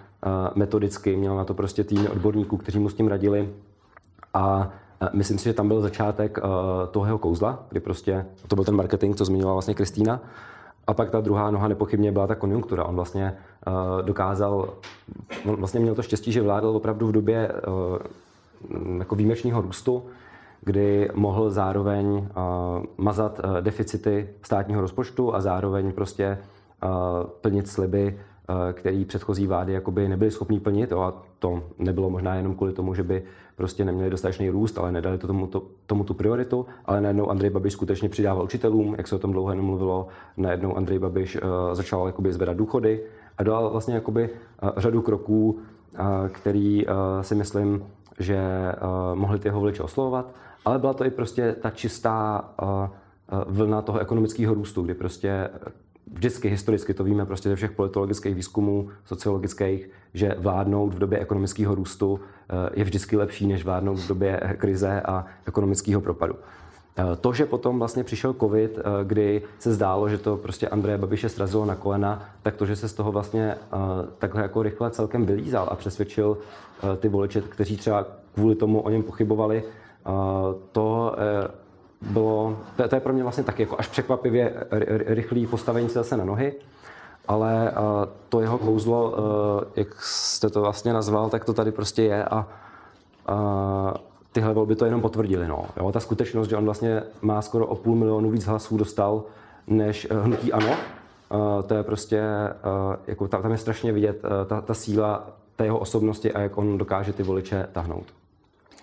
metodicky, 0.55 1.17
měl 1.17 1.37
na 1.37 1.45
to 1.45 1.55
prostě 1.55 1.85
týmy 1.85 2.09
odborníků, 2.09 2.57
kteří 2.57 2.79
mu 2.79 2.89
s 2.89 2.95
tím 2.95 3.09
radili 3.09 3.49
a 4.35 4.71
Myslím 5.13 5.39
si, 5.39 5.45
že 5.45 5.53
tam 5.53 5.69
byl 5.69 5.81
začátek 5.81 6.39
uh, 6.39 6.45
toho 6.91 7.07
jeho 7.07 7.19
kouzla, 7.19 7.67
kdy 7.69 7.81
prostě, 7.81 8.27
to 8.49 8.57
byl 8.57 8.65
ten 8.65 8.77
marketing, 8.77 9.17
co 9.17 9.25
zmiňovala 9.25 9.55
vlastně 9.55 9.75
Kristýna, 9.75 10.21
a 10.87 10.95
pak 10.95 11.11
ta 11.11 11.21
druhá 11.21 11.51
noha 11.51 11.69
nepochybně 11.69 12.13
byla 12.13 12.27
ta 12.27 12.35
konjunktura. 12.35 12.85
On 12.85 12.97
vlastně 12.97 13.37
uh, 13.67 14.03
dokázal, 14.03 14.69
on 15.47 15.57
vlastně 15.57 15.81
měl 15.81 15.95
to 15.95 16.03
štěstí, 16.03 16.33
že 16.33 16.43
vládl 16.43 16.69
opravdu 16.69 17.07
v 17.07 17.13
době 17.13 17.53
uh, 17.53 18.99
jako 18.99 19.15
výjimečného 19.15 19.61
růstu, 19.61 20.03
kdy 20.61 21.11
mohl 21.15 21.51
zároveň 21.51 22.29
mazat 22.97 23.41
deficity 23.61 24.29
státního 24.43 24.81
rozpočtu 24.81 25.35
a 25.35 25.41
zároveň 25.41 25.93
prostě 25.93 26.39
plnit 27.41 27.69
sliby 27.69 28.19
Eh, 28.19 28.36
který 28.73 29.05
předchozí 29.05 29.47
vlády 29.47 29.73
jakoby 29.73 30.09
nebyly 30.09 30.31
schopní 30.31 30.61
plnit. 30.61 30.91
Jo, 30.91 31.01
a 31.01 31.23
to 31.39 31.63
nebylo 31.79 32.11
možná 32.11 32.35
jenom 32.35 32.55
kvůli 32.55 32.73
tomu, 32.73 32.95
že 32.95 33.03
by 33.03 33.23
prostě 33.57 33.85
neměli 33.85 34.11
dostatečný 34.11 34.51
růst, 34.51 34.79
ale 34.79 34.93
nedali 34.93 35.19
to 35.19 35.27
tomu, 35.27 35.47
to, 35.47 35.63
tomu 35.87 36.05
tu 36.05 36.15
prioritu. 36.15 36.67
Ale 36.85 37.01
najednou 37.01 37.31
Andrej 37.31 37.51
Babiš 37.51 37.73
skutečně 37.73 38.09
přidával 38.09 38.45
učitelům, 38.45 38.95
jak 38.99 39.09
se 39.09 39.15
o 39.15 39.19
tom 39.19 39.33
dlouho 39.33 39.51
jenom 39.51 39.67
mluvilo. 39.67 40.09
Najednou 40.37 40.77
Andrej 40.77 40.99
Babiš 40.99 41.37
uh, 41.37 41.43
začal 41.73 42.07
jakoby 42.07 42.33
zvedat 42.33 42.57
důchody 42.57 43.03
a 43.39 43.43
dal 43.43 43.71
vlastně 43.71 43.95
jakoby 43.95 44.31
uh, 44.63 44.71
řadu 44.77 45.03
kroků, 45.03 45.51
uh, 45.51 46.29
který 46.29 46.87
uh, 46.87 46.93
si 47.21 47.35
myslím, 47.35 47.85
že 48.19 48.39
uh, 48.83 49.19
mohli 49.19 49.39
ty 49.39 49.49
jeho 49.49 49.61
voliče 49.61 49.83
oslovovat. 49.83 50.35
Ale 50.65 50.79
byla 50.79 50.93
to 50.93 51.05
i 51.05 51.11
prostě 51.11 51.57
ta 51.63 51.71
čistá 51.71 52.45
uh, 52.63 52.69
vlna 53.47 53.83
toho 53.83 53.99
ekonomického 53.99 54.55
růstu, 54.55 54.83
kdy 54.83 54.95
prostě 54.95 55.49
vždycky 56.13 56.49
historicky 56.49 56.95
to 56.95 57.05
víme 57.05 57.27
prostě 57.27 57.49
ze 57.49 57.57
všech 57.57 57.71
politologických 57.71 58.35
výzkumů, 58.35 58.89
sociologických, 59.05 59.91
že 60.15 60.35
vládnout 60.39 60.95
v 60.95 60.99
době 60.99 61.19
ekonomického 61.19 61.75
růstu 61.75 62.21
eh, 62.21 62.71
je 62.75 62.85
vždycky 62.85 63.17
lepší, 63.17 63.47
než 63.47 63.65
vládnout 63.65 63.95
v 63.95 64.09
době 64.09 64.41
krize 64.59 65.01
a 65.01 65.27
ekonomického 65.47 66.01
propadu. 66.01 66.35
Eh, 66.99 67.17
to, 67.17 67.33
že 67.33 67.47
potom 67.47 67.79
vlastně 67.79 68.05
přišel 68.05 68.35
covid, 68.35 68.79
eh, 68.79 68.83
kdy 69.05 69.43
se 69.59 69.73
zdálo, 69.73 70.09
že 70.09 70.19
to 70.19 70.37
prostě 70.37 70.69
Andreje 70.69 70.99
Babiše 70.99 71.29
srazilo 71.29 71.65
na 71.65 71.75
kolena, 71.75 72.29
tak 72.43 72.57
to, 72.57 72.67
že 72.67 72.77
se 72.77 72.89
z 72.89 72.93
toho 72.93 73.13
vlastně 73.13 73.55
takhle 74.19 74.43
jako 74.43 74.63
rychle 74.63 74.91
celkem 74.91 75.27
vylízal 75.27 75.69
a 75.71 75.77
přesvědčil 75.77 76.39
ty 76.97 77.09
voliče, 77.09 77.41
kteří 77.41 77.77
třeba 77.77 78.07
kvůli 78.35 78.55
tomu 78.55 78.81
o 78.81 78.91
něm 78.91 79.03
pochybovali, 79.03 79.63
to 80.73 81.17
bylo, 82.01 82.59
to, 82.77 82.89
to 82.89 82.95
je 82.95 83.01
pro 83.01 83.13
mě 83.13 83.23
vlastně 83.23 83.45
taky 83.45 83.63
jako 83.63 83.77
až 83.79 83.89
překvapivě 83.89 84.55
rychlý 85.07 85.47
postavení 85.47 85.89
se 85.89 85.95
zase 85.95 86.17
na 86.17 86.25
nohy, 86.25 86.55
ale 87.29 87.73
to 88.29 88.41
jeho 88.41 88.59
kouzlo, 88.59 89.11
uh, 89.11 89.17
jak 89.77 90.03
jste 90.03 90.51
to 90.51 90.61
vlastně 90.61 90.93
nazval, 90.93 91.31
tak 91.31 91.45
to 91.45 91.53
tady 91.53 91.73
prostě 91.73 92.03
je 92.03 92.25
a 92.25 92.49
uh, 93.31 93.91
tyhle 94.33 94.55
volby 94.55 94.77
to 94.77 94.85
jenom 94.85 95.01
potvrdili. 95.01 95.49
No. 95.49 95.65
Jo, 95.77 95.93
ta 95.93 96.01
skutečnost, 96.01 96.49
že 96.49 96.57
on 96.57 96.65
vlastně 96.65 97.03
má 97.23 97.43
skoro 97.43 97.67
o 97.67 97.77
půl 97.77 97.97
milionu 97.97 98.31
víc 98.31 98.47
hlasů 98.47 98.77
dostal 98.77 99.23
než 99.67 100.09
hnutí 100.11 100.53
ANO, 100.53 100.71
uh, 100.71 101.63
to 101.67 101.75
je 101.75 101.83
prostě, 101.83 102.23
jako 103.07 103.29
tam, 103.29 103.43
tam 103.43 103.53
je 103.53 103.59
strašně 103.59 103.93
vidět 103.93 104.23
ta, 104.47 104.61
ta 104.61 104.75
síla 104.75 105.27
té 105.57 105.65
jeho 105.65 105.79
osobnosti 105.79 106.33
a 106.33 106.41
jak 106.41 106.59
on 106.59 106.79
dokáže 106.79 107.13
ty 107.13 107.23
voliče 107.23 107.69
tahnout. 107.73 108.05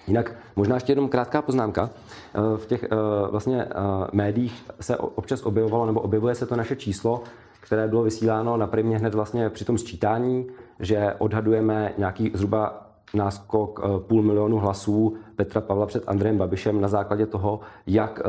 Jinak 0.08 0.36
možná 0.56 0.76
ještě 0.76 0.92
jenom 0.92 1.10
krátká 1.10 1.42
poznámka. 1.42 1.90
Eh, 2.36 2.58
v 2.58 2.66
těch 2.66 2.84
eh, 2.84 2.88
vlastně 3.32 3.62
eh, 3.64 3.70
médiích 4.14 4.66
se 4.80 4.98
občas 4.98 5.44
objevovalo, 5.44 5.86
nebo 5.86 6.02
objevuje 6.02 6.36
se 6.36 6.46
to 6.46 6.56
naše 6.56 6.76
číslo, 6.76 7.24
které 7.62 7.88
bylo 7.88 8.04
vysíláno 8.04 8.58
na 8.58 8.68
primě 8.68 8.98
hned 8.98 9.14
vlastně 9.14 9.50
při 9.50 9.66
tom 9.66 9.78
sčítání, 9.78 10.48
že 10.80 11.14
odhadujeme 11.18 11.94
nějaký 11.98 12.32
zhruba 12.34 12.90
náskok 13.14 13.82
půl 14.08 14.22
milionu 14.22 14.58
hlasů 14.58 15.16
Petra 15.36 15.62
Pavla 15.62 15.86
před 15.86 16.04
Andrejem 16.08 16.38
Babišem 16.38 16.82
na 16.82 16.88
základě 16.88 17.26
toho, 17.26 17.60
jak 17.88 18.22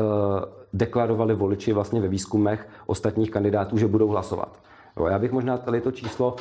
deklarovali 0.73 1.35
voliči 1.35 1.73
vlastně 1.73 2.01
ve 2.01 2.07
výzkumech 2.07 2.67
ostatních 2.85 3.31
kandidátů, 3.31 3.77
že 3.77 3.87
budou 3.87 4.07
hlasovat. 4.07 4.64
Jo, 4.99 5.05
já 5.05 5.19
bych 5.19 5.31
možná 5.31 5.57
tady 5.57 5.81
to 5.81 5.91
číslo 5.91 6.35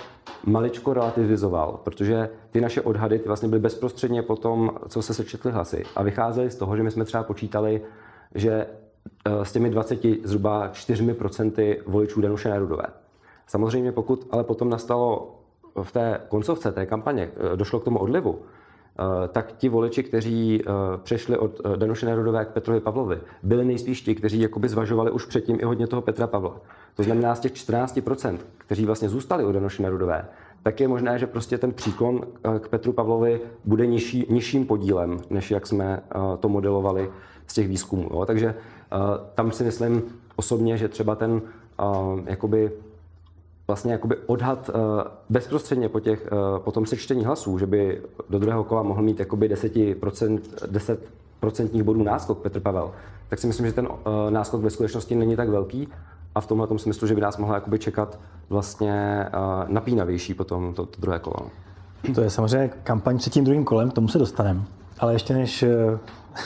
maličko 0.46 0.94
relativizoval, 0.94 1.80
protože 1.84 2.28
ty 2.50 2.60
naše 2.60 2.80
odhady 2.80 3.18
ty 3.18 3.26
vlastně 3.26 3.48
byly 3.48 3.60
bezprostředně 3.60 4.22
po 4.22 4.36
tom, 4.36 4.70
co 4.88 5.02
se 5.02 5.14
sečetly 5.14 5.52
hlasy 5.52 5.82
a 5.96 6.02
vycházely 6.02 6.50
z 6.50 6.56
toho, 6.56 6.76
že 6.76 6.82
my 6.82 6.90
jsme 6.90 7.04
třeba 7.04 7.22
počítali, 7.22 7.82
že 8.34 8.66
eh, 9.24 9.44
s 9.44 9.52
těmi 9.52 9.70
20 9.70 10.00
zhruba 10.24 10.68
4% 10.72 11.76
voličů 11.86 12.20
Danuše 12.20 12.48
Nerudové. 12.48 12.86
Samozřejmě 13.46 13.92
pokud 13.92 14.28
ale 14.30 14.44
potom 14.44 14.70
nastalo 14.70 15.34
v 15.82 15.92
té 15.92 16.20
koncovce 16.28 16.72
té 16.72 16.86
kampaně, 16.86 17.30
eh, 17.52 17.56
došlo 17.56 17.80
k 17.80 17.84
tomu 17.84 17.98
odlivu, 17.98 18.38
tak 19.28 19.52
ti 19.52 19.68
voliči, 19.68 20.02
kteří 20.02 20.62
eh, 20.62 20.70
přešli 21.02 21.38
od 21.38 21.60
eh, 21.64 21.76
Danuše 21.76 22.06
Nerudové 22.06 22.44
k 22.44 22.48
Petrovi 22.48 22.80
Pavlovi, 22.80 23.18
byli 23.42 23.64
nejspíš 23.64 24.00
ti, 24.00 24.14
kteří 24.14 24.40
jakoby 24.40 24.68
zvažovali 24.68 25.10
už 25.10 25.26
předtím 25.26 25.58
i 25.60 25.64
hodně 25.64 25.86
toho 25.86 26.02
Petra 26.02 26.26
Pavla. 26.26 26.60
To 26.96 27.02
znamená 27.02 27.34
z 27.34 27.40
těch 27.40 27.52
14%, 27.52 28.38
kteří 28.58 28.86
vlastně 28.86 29.08
zůstali 29.08 29.44
u 29.44 29.52
Danuše 29.52 29.82
Nerudové, 29.82 30.24
tak 30.62 30.80
je 30.80 30.88
možné, 30.88 31.18
že 31.18 31.26
prostě 31.26 31.58
ten 31.58 31.72
příklon 31.72 32.20
k 32.58 32.68
Petru 32.68 32.92
Pavlovi 32.92 33.40
bude 33.64 33.86
nižší, 33.86 34.26
nižším 34.30 34.66
podílem, 34.66 35.18
než 35.30 35.50
jak 35.50 35.66
jsme 35.66 36.00
to 36.40 36.48
modelovali 36.48 37.10
z 37.46 37.54
těch 37.54 37.68
výzkumů. 37.68 38.08
Jo. 38.12 38.24
Takže 38.26 38.54
tam 39.34 39.52
si 39.52 39.64
myslím 39.64 40.02
osobně, 40.36 40.76
že 40.76 40.88
třeba 40.88 41.14
ten 41.14 41.42
jakoby 42.26 42.72
vlastně 43.66 43.92
jakoby 43.92 44.16
odhad 44.26 44.68
uh, 44.68 44.74
bezprostředně 45.30 45.88
po, 45.88 46.00
těch, 46.00 46.28
uh, 46.32 46.58
po 46.58 46.72
tom 46.72 46.86
sečtení 46.86 47.24
hlasů, 47.24 47.58
že 47.58 47.66
by 47.66 48.02
do 48.30 48.38
druhého 48.38 48.64
kola 48.64 48.82
mohl 48.82 49.02
mít 49.02 49.20
jakoby 49.20 49.54
10%, 49.54 50.40
10 50.66 51.10
procentních 51.40 51.82
bodů 51.82 52.02
náskok 52.02 52.38
Petr 52.38 52.60
Pavel, 52.60 52.92
tak 53.28 53.38
si 53.38 53.46
myslím, 53.46 53.66
že 53.66 53.72
ten 53.72 53.86
uh, 53.86 53.96
náskok 54.30 54.62
ve 54.62 54.70
skutečnosti 54.70 55.14
není 55.14 55.36
tak 55.36 55.48
velký 55.48 55.88
a 56.34 56.40
v 56.40 56.46
tomhle 56.46 56.66
tom 56.66 56.78
smyslu, 56.78 57.06
že 57.06 57.14
by 57.14 57.20
nás 57.20 57.38
mohla 57.38 57.54
jakoby 57.54 57.78
čekat 57.78 58.18
vlastně 58.48 59.26
napínavější 59.68 60.34
potom 60.34 60.74
to, 60.74 60.86
to 60.86 61.00
druhé 61.00 61.18
kolo. 61.18 61.36
To 62.14 62.20
je 62.20 62.30
samozřejmě 62.30 62.70
kampaň 62.82 63.18
před 63.18 63.32
tím 63.32 63.44
druhým 63.44 63.64
kolem, 63.64 63.90
k 63.90 63.92
tomu 63.92 64.08
se 64.08 64.18
dostaneme. 64.18 64.62
Ale 64.98 65.12
ještě 65.12 65.34
než 65.34 65.64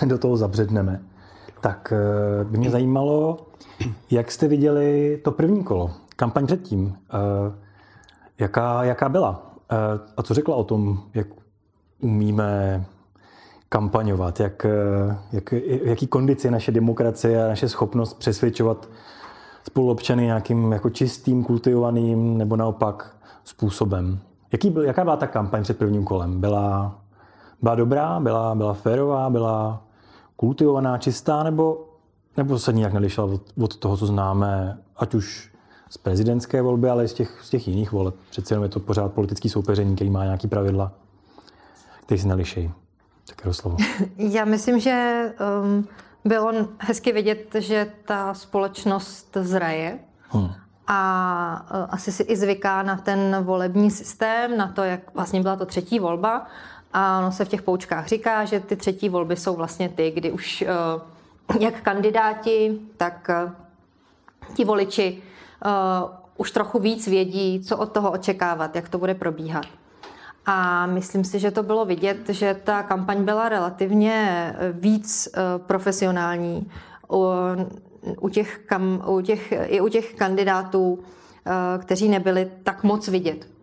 do 0.07 0.19
toho 0.19 0.37
zabředneme, 0.37 1.01
tak 1.61 1.93
by 2.45 2.59
mě 2.59 2.71
zajímalo, 2.71 3.47
jak 4.11 4.31
jste 4.33 4.49
viděli 4.49 5.21
to 5.25 5.33
první 5.33 5.65
kolo 5.65 5.91
kampaň 6.19 6.47
předtím, 6.47 6.97
eh, 7.11 7.53
jaká, 8.39 8.85
jaká 8.85 9.09
byla? 9.09 9.43
Eh, 9.71 9.77
a 10.17 10.23
co 10.23 10.35
řekla 10.35 10.57
o 10.57 10.65
tom, 10.65 11.03
jak 11.15 11.27
umíme 12.01 12.85
kampaňovat, 13.69 14.41
jak, 14.41 14.65
eh, 14.65 15.19
jak, 15.33 15.53
jaký 15.83 16.07
kondici 16.07 16.47
je 16.47 16.51
naše 16.51 16.73
demokracie 16.73 17.45
a 17.45 17.49
naše 17.49 17.69
schopnost 17.69 18.15
přesvědčovat 18.15 18.89
spoluobčany 19.63 20.25
nějakým 20.25 20.73
jako 20.73 20.91
čistým, 20.91 21.45
kultivovaným 21.45 22.39
nebo 22.39 22.57
naopak 22.57 23.17
způsobem. 23.45 24.19
Jaký 24.53 24.71
byl, 24.71 24.83
jaká 24.83 25.05
byla 25.05 25.17
ta 25.17 25.27
kampaň 25.27 25.63
před 25.63 25.79
prvním 25.79 26.05
kolem? 26.05 26.41
Byla, 26.41 26.99
byla 27.63 27.75
dobrá, 27.75 28.21
byla, 28.21 28.55
byla 28.55 28.75
férová, 28.75 29.31
byla 29.31 29.83
kultivovaná, 30.37 30.99
čistá, 30.99 31.43
nebo, 31.43 31.85
nebo 32.37 32.59
se 32.59 32.73
nijak 32.73 32.93
nelišila 32.93 33.27
od, 33.27 33.43
od 33.63 33.77
toho, 33.77 33.97
co 33.97 34.07
známe, 34.07 34.79
ať 34.97 35.15
už 35.15 35.58
z 35.91 35.99
prezidentské 35.99 36.63
volby, 36.63 36.91
ale 36.91 37.05
i 37.05 37.09
z 37.09 37.13
těch, 37.13 37.39
z 37.43 37.51
těch 37.51 37.69
jiných 37.69 37.93
voleb. 37.93 38.15
Přece 38.31 38.55
jenom 38.55 38.63
je 38.63 38.69
to 38.69 38.81
pořád 38.81 39.13
politický 39.13 39.49
soupeření, 39.49 39.95
který 39.95 40.11
má 40.11 40.25
nějaký 40.25 40.49
pravidla, 40.49 40.93
který 42.07 42.21
se 42.21 42.29
nelišejí. 42.29 42.73
Tak 43.37 43.55
slovo. 43.55 43.77
Já 44.17 44.45
myslím, 44.45 44.81
že 44.81 45.25
um, 45.63 45.89
bylo 46.25 46.53
hezky 46.79 47.13
vidět, 47.13 47.57
že 47.59 47.93
ta 48.05 48.35
společnost 48.35 49.37
zraje 49.41 49.99
hmm. 50.29 50.51
a 50.87 51.67
uh, 51.71 51.87
asi 51.91 52.13
si 52.13 52.23
i 52.23 52.37
zvyká 52.37 52.83
na 52.83 52.97
ten 52.97 53.37
volební 53.43 53.91
systém, 53.91 54.57
na 54.57 54.69
to, 54.69 54.83
jak 54.83 55.15
vlastně 55.15 55.41
byla 55.41 55.57
to 55.57 55.67
třetí 55.67 55.99
volba. 55.99 56.47
A 56.93 57.19
ono 57.19 57.33
se 57.33 57.45
v 57.45 57.49
těch 57.49 57.63
poučkách 57.63 58.07
říká, 58.07 58.45
že 58.45 58.61
ty 58.61 58.77
třetí 58.77 59.09
volby 59.09 59.37
jsou 59.37 59.57
vlastně 59.57 59.89
ty, 59.89 60.11
kdy 60.11 60.33
už 60.33 60.65
uh, 61.53 61.61
jak 61.61 61.81
kandidáti, 61.81 62.79
tak 62.97 63.31
uh, 63.45 63.53
ti 64.55 64.65
voliči 64.65 65.23
uh, 65.65 66.11
už 66.37 66.51
trochu 66.51 66.79
víc 66.79 67.09
vědí, 67.09 67.61
co 67.61 67.77
od 67.77 67.93
toho 67.93 68.11
očekávat, 68.11 68.77
jak 68.77 68.89
to 68.89 68.99
bude 68.99 69.15
probíhat. 69.15 69.67
A 70.47 70.87
myslím 70.87 71.25
si, 71.25 71.39
že 71.39 71.51
to 71.51 71.63
bylo 71.63 71.85
vidět, 71.85 72.29
že 72.29 72.61
ta 72.65 72.83
kampaň 72.83 73.25
byla 73.25 73.49
relativně 73.49 74.55
víc 74.73 75.29
uh, 75.29 75.67
profesionální 75.67 76.71
u, 77.13 77.27
u, 78.21 78.29
těch, 78.29 78.59
kam, 78.67 79.03
u 79.09 79.21
těch, 79.21 79.53
i 79.67 79.81
u 79.81 79.89
těch 79.89 80.15
kandidátů, 80.15 80.93
uh, 80.93 81.03
kteří 81.79 82.09
nebyli 82.09 82.51
tak 82.63 82.83
moc 82.85 83.09
vidět. 83.09 83.58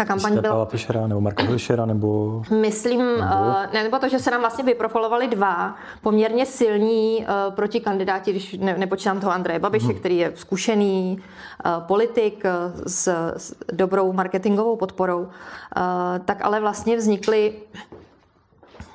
Ta 0.00 0.04
kampaň 0.06 0.40
byla... 0.40 0.64
Fischera 0.64 1.06
nebo 1.06 1.20
Marka 1.20 1.44
Fischera 1.44 1.86
nebo... 1.86 2.42
Myslím, 2.60 2.98
nebo... 2.98 3.20
Uh, 3.20 3.54
ne, 3.72 3.82
nebo 3.82 3.98
to, 3.98 4.08
že 4.08 4.18
se 4.18 4.30
nám 4.30 4.40
vlastně 4.40 4.64
vyprofilovali 4.64 5.28
dva 5.28 5.74
poměrně 6.02 6.46
silní 6.46 7.18
uh, 7.18 7.54
protikandidáti, 7.54 8.30
když 8.30 8.52
ne, 8.52 8.78
nepočítám 8.78 9.20
toho 9.20 9.32
Andreje 9.32 9.58
Babiše, 9.58 9.86
hmm. 9.86 9.94
který 9.94 10.16
je 10.16 10.32
zkušený 10.34 11.18
uh, 11.18 11.82
politik 11.82 12.44
uh, 12.44 12.82
s, 12.86 13.08
s 13.36 13.54
dobrou 13.72 14.12
marketingovou 14.12 14.76
podporou, 14.76 15.20
uh, 15.20 15.28
tak 16.24 16.44
ale 16.44 16.60
vlastně 16.60 16.96
vznikly 16.96 17.52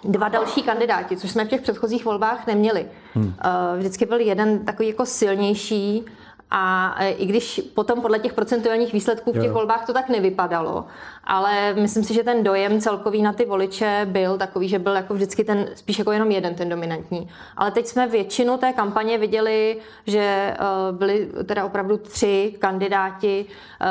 dva 0.03 0.29
další 0.29 0.63
kandidáti, 0.63 1.17
což 1.17 1.31
jsme 1.31 1.45
v 1.45 1.49
těch 1.49 1.61
předchozích 1.61 2.05
volbách 2.05 2.47
neměli. 2.47 2.85
Hmm. 3.13 3.33
Vždycky 3.77 4.05
byl 4.05 4.19
jeden 4.19 4.65
takový 4.65 4.87
jako 4.87 5.05
silnější, 5.05 6.05
a 6.51 6.95
e, 6.99 7.09
i 7.09 7.25
když 7.25 7.61
potom 7.73 8.01
podle 8.01 8.19
těch 8.19 8.33
procentuálních 8.33 8.93
výsledků 8.93 9.31
v 9.31 9.35
těch 9.35 9.47
jo. 9.47 9.53
volbách 9.53 9.85
to 9.85 9.93
tak 9.93 10.09
nevypadalo, 10.09 10.85
ale 11.23 11.73
myslím 11.73 12.03
si, 12.03 12.13
že 12.13 12.23
ten 12.23 12.43
dojem 12.43 12.81
celkový 12.81 13.21
na 13.21 13.33
ty 13.33 13.45
voliče 13.45 14.07
byl 14.09 14.37
takový, 14.37 14.69
že 14.69 14.79
byl 14.79 14.93
jako 14.93 15.13
vždycky 15.13 15.43
ten 15.43 15.67
spíš 15.75 15.99
jako 15.99 16.11
jenom 16.11 16.31
jeden 16.31 16.55
ten 16.55 16.69
dominantní. 16.69 17.29
Ale 17.57 17.71
teď 17.71 17.87
jsme 17.87 18.07
většinu 18.07 18.57
té 18.57 18.73
kampaně 18.73 19.17
viděli, 19.17 19.77
že 20.07 20.19
e, 20.19 20.55
byli 20.91 21.29
teda 21.45 21.65
opravdu 21.65 21.97
tři 21.97 22.55
kandidáti, 22.59 23.45
e, 23.45 23.85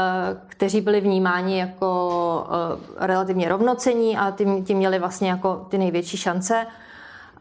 kteří 0.47 0.81
byli 0.81 1.01
vnímáni 1.01 1.59
jako 1.59 2.47
relativně 2.97 3.49
rovnocení 3.49 4.19
a 4.19 4.31
tím, 4.31 4.65
tím 4.65 4.79
měli 4.79 4.99
vlastně 4.99 5.31
jako 5.31 5.67
ty 5.69 5.79
největší 5.79 6.17
šance. 6.17 6.67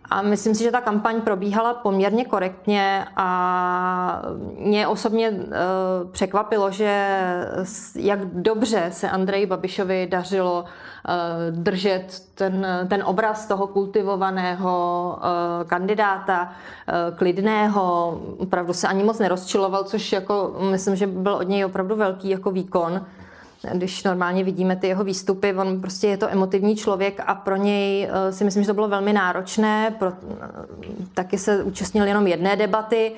A 0.10 0.22
myslím 0.22 0.56
si, 0.56 0.64
že 0.64 0.72
ta 0.72 0.82
kampaň 0.82 1.22
probíhala 1.22 1.74
poměrně 1.74 2.26
korektně 2.26 3.06
a 3.16 4.22
mě 4.60 4.88
osobně 4.88 5.30
uh, 5.30 5.38
překvapilo, 6.12 6.72
že 6.72 7.18
jak 7.96 8.26
dobře 8.26 8.88
se 8.92 9.10
Andreji 9.10 9.46
Babišovi 9.46 10.08
dařilo 10.12 10.62
uh, 10.64 11.64
držet 11.64 12.24
ten, 12.36 12.68
ten 12.90 13.04
obraz 13.06 13.46
toho 13.46 13.68
kultivovaného 13.68 15.18
uh, 15.18 15.68
kandidáta, 15.68 16.54
klidného, 17.16 18.20
opravdu 18.38 18.74
se 18.74 18.88
ani 18.88 19.04
moc 19.04 19.20
nerozčiloval, 19.20 19.84
což 19.84 20.12
jako 20.12 20.56
myslím, 20.72 20.96
že 20.96 21.08
byl 21.08 21.34
od 21.34 21.48
něj 21.48 21.66
opravdu 21.66 21.96
velký 21.96 22.30
jako 22.30 22.52
výkon 22.52 23.06
když 23.72 24.04
normálně 24.04 24.44
vidíme 24.44 24.76
ty 24.76 24.88
jeho 24.88 25.04
výstupy, 25.04 25.54
on 25.54 25.82
prostě 25.82 26.08
je 26.08 26.18
to 26.18 26.30
emotivní 26.30 26.76
člověk 26.76 27.20
a 27.26 27.36
pro 27.36 27.56
něj 27.56 28.10
eh, 28.12 28.32
si 28.32 28.44
myslím, 28.44 28.64
že 28.64 28.68
to 28.68 28.74
bylo 28.74 28.88
velmi 28.88 29.14
náročné. 29.14 29.96
Pro, 30.00 30.08
eh, 30.10 30.48
taky 31.14 31.38
se 31.38 31.64
účastnil 31.64 32.06
jenom 32.08 32.28
jedné 32.28 32.56
debaty, 32.56 33.12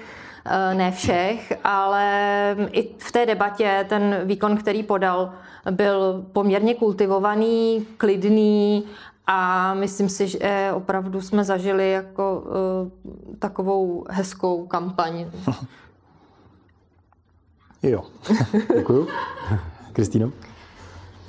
eh, 0.46 0.76
ne 0.76 0.92
všech, 0.92 1.54
ale 1.64 2.56
i 2.72 2.90
v 2.98 3.12
té 3.12 3.26
debatě 3.26 3.86
ten 3.90 4.20
výkon, 4.24 4.58
který 4.58 4.84
podal, 4.84 5.34
byl 5.72 6.26
poměrně 6.34 6.76
kultivovaný, 6.76 7.88
klidný 7.98 8.84
a 9.28 9.74
myslím 9.74 10.10
si, 10.10 10.28
že 10.28 10.72
opravdu 10.74 11.22
jsme 11.22 11.44
zažili 11.44 11.92
jako 11.92 12.44
takovou 13.40 14.06
hezkou 14.10 14.68
kampaň. 14.68 15.26
Jo, 17.84 18.04
děkuju. 18.76 19.08
Kristýno? 19.96 20.32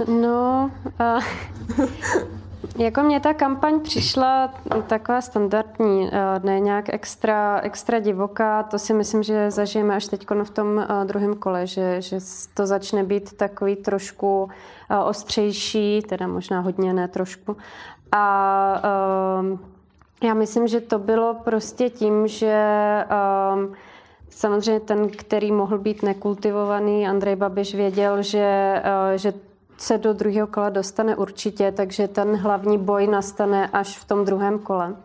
No, 0.08 0.70
uh, 1.00 1.22
jako 2.78 3.02
mě 3.02 3.20
ta 3.20 3.34
kampaň 3.34 3.80
přišla 3.80 4.54
taková 4.86 5.20
standardní, 5.20 6.10
ne 6.42 6.60
nějak 6.60 6.94
extra, 6.94 7.60
extra 7.60 7.98
divoká. 7.98 8.62
To 8.62 8.78
si 8.78 8.94
myslím, 8.94 9.22
že 9.22 9.50
zažijeme 9.50 9.96
až 9.96 10.06
teď 10.06 10.26
v 10.44 10.50
tom 10.50 10.86
druhém 11.04 11.36
kole, 11.36 11.66
že, 11.66 12.00
že 12.02 12.18
to 12.54 12.66
začne 12.66 13.04
být 13.04 13.36
takový 13.36 13.76
trošku 13.76 14.48
ostřejší, 15.04 16.02
teda 16.08 16.26
možná 16.26 16.60
hodně, 16.60 16.92
ne 16.92 17.08
trošku. 17.08 17.56
A 18.12 18.82
um, 19.40 19.58
já 20.22 20.34
myslím, 20.34 20.68
že 20.68 20.80
to 20.80 20.98
bylo 20.98 21.34
prostě 21.34 21.90
tím, 21.90 22.28
že 22.28 22.64
um, 23.54 23.74
Samozřejmě 24.30 24.80
ten, 24.80 25.08
který 25.08 25.52
mohl 25.52 25.78
být 25.78 26.02
nekultivovaný, 26.02 27.08
Andrej 27.08 27.36
Babiš 27.36 27.74
věděl, 27.74 28.22
že, 28.22 28.82
eh, 28.84 29.18
že 29.18 29.32
se 29.78 29.98
do 29.98 30.12
druhého 30.12 30.46
kola 30.46 30.68
dostane 30.68 31.16
určitě, 31.16 31.72
takže 31.72 32.08
ten 32.08 32.36
hlavní 32.36 32.78
boj 32.78 33.06
nastane 33.06 33.68
až 33.72 33.98
v 33.98 34.04
tom 34.04 34.24
druhém 34.24 34.58
kole. 34.58 34.96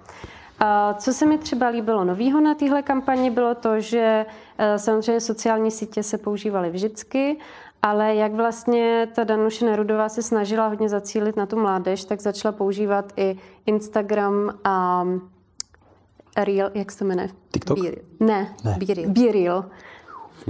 Co 0.98 1.14
se 1.14 1.26
mi 1.26 1.38
třeba 1.38 1.68
líbilo 1.68 2.04
novýho 2.04 2.42
na 2.42 2.56
téhle 2.56 2.82
kampani, 2.82 3.30
bylo 3.30 3.56
to, 3.56 3.80
že 3.80 4.26
eh, 4.58 4.80
samozřejmě 4.80 5.22
sociální 5.22 5.72
sítě 5.72 6.04
se 6.04 6.18
používaly 6.18 6.70
vždycky, 6.70 7.38
ale 7.82 8.16
jak 8.16 8.34
vlastně 8.34 9.08
ta 9.16 9.24
Danuše 9.24 9.66
Nerudová 9.66 10.10
se 10.10 10.22
snažila 10.22 10.68
hodně 10.68 10.90
zacílit 10.90 11.36
na 11.36 11.46
tu 11.46 11.60
mládež, 11.60 12.06
tak 12.06 12.22
začala 12.22 12.52
používat 12.52 13.14
i 13.18 13.38
Instagram 13.66 14.52
a 14.64 15.06
Real, 16.38 16.70
jak 16.74 16.92
se 16.92 17.00
to 17.00 17.06
jmenuje? 17.06 17.30
TikTok? 17.52 17.80
Be, 17.80 17.92
ne, 18.20 18.48
ne. 18.66 18.78
Be 18.80 18.94
Real. 18.94 19.10
Be 19.10 19.32
Real. 19.32 19.66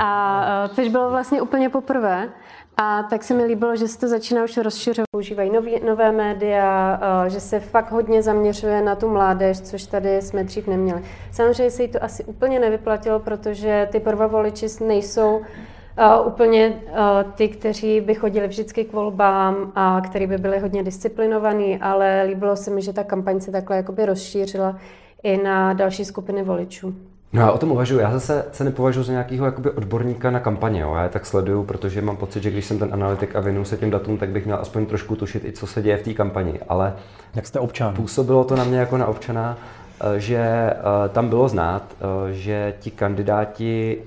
A 0.02 0.70
což 0.76 0.88
bylo 0.88 1.10
vlastně 1.10 1.42
úplně 1.42 1.70
poprvé. 1.70 2.30
A 2.78 3.04
tak 3.04 3.24
se 3.24 3.34
mi 3.34 3.46
líbilo, 3.46 3.76
že 3.76 3.88
se 3.88 4.00
to 4.00 4.08
začíná 4.08 4.44
už 4.44 4.58
rozšiřovat. 4.58 5.06
Používají 5.12 5.50
nový, 5.50 5.80
nové 5.86 6.12
média, 6.12 7.00
že 7.28 7.40
se 7.40 7.60
fakt 7.60 7.92
hodně 7.92 8.22
zaměřuje 8.22 8.82
na 8.82 8.96
tu 8.96 9.10
mládež, 9.10 9.62
což 9.62 9.86
tady 9.86 10.22
jsme 10.22 10.44
dřív 10.44 10.68
neměli. 10.68 11.04
Samozřejmě 11.32 11.72
se 11.72 11.84
jí 11.84 11.90
to 11.90 12.04
asi 12.04 12.24
úplně 12.24 12.60
nevyplatilo, 12.60 13.20
protože 13.20 13.88
ty 13.92 14.00
prvovoliči 14.00 14.68
nejsou 14.88 15.38
uh, 15.38 16.28
úplně 16.28 16.82
uh, 16.90 16.98
ty, 17.36 17.48
kteří 17.48 18.02
by 18.02 18.16
chodili 18.16 18.48
vždycky 18.48 18.84
k 18.84 18.94
volbám 18.94 19.72
a 19.76 20.02
kteří 20.02 20.28
by 20.28 20.38
byli 20.38 20.60
hodně 20.60 20.84
disciplinovaní, 20.84 21.80
ale 21.82 22.24
líbilo 22.28 22.56
se 22.56 22.72
mi, 22.72 22.82
že 22.82 22.94
ta 22.94 23.04
kampaň 23.04 23.40
se 23.40 23.52
takhle 23.52 23.78
jakoby 23.78 24.06
rozšířila 24.06 24.78
i 25.24 25.38
na 25.38 25.74
další 25.74 26.06
skupiny 26.06 26.44
voličů. 26.44 26.96
No 27.34 27.42
já 27.42 27.52
o 27.52 27.58
tom 27.58 27.72
uvažuji. 27.72 28.00
Já 28.00 28.12
zase 28.12 28.46
se 28.52 28.64
nepovažuji 28.64 29.04
za 29.04 29.12
nějakého 29.12 29.46
jakoby 29.46 29.70
odborníka 29.70 30.32
na 30.32 30.40
kampaně. 30.40 30.82
Jo. 30.82 30.94
Já 30.96 31.04
je 31.04 31.10
tak 31.10 31.26
sleduju, 31.26 31.64
protože 31.64 32.02
mám 32.02 32.18
pocit, 32.18 32.44
že 32.44 32.52
když 32.52 32.66
jsem 32.66 32.80
ten 32.80 32.90
analytik 32.94 33.36
a 33.36 33.40
věnuju 33.40 33.66
se 33.66 33.78
těm 33.78 33.90
datům, 33.90 34.18
tak 34.18 34.30
bych 34.30 34.46
měl 34.46 34.58
aspoň 34.62 34.86
trošku 34.86 35.16
tušit 35.16 35.46
i 35.46 35.52
co 35.52 35.68
se 35.68 35.82
děje 35.82 35.98
v 35.98 36.04
té 36.04 36.14
kampani. 36.14 36.60
Ale 36.70 36.94
jak 37.36 37.48
jste 37.48 37.60
občan? 37.60 37.96
Působilo 37.96 38.44
to 38.44 38.56
na 38.56 38.64
mě 38.64 38.80
jako 38.80 38.98
na 38.98 39.06
občana, 39.06 39.58
eh, 40.02 40.20
že 40.20 40.38
eh, 40.38 40.76
tam 41.10 41.30
bylo 41.30 41.50
znát, 41.50 41.84
eh, 42.00 42.34
že 42.34 42.74
ti 42.80 42.92
kandidáti, 42.92 44.02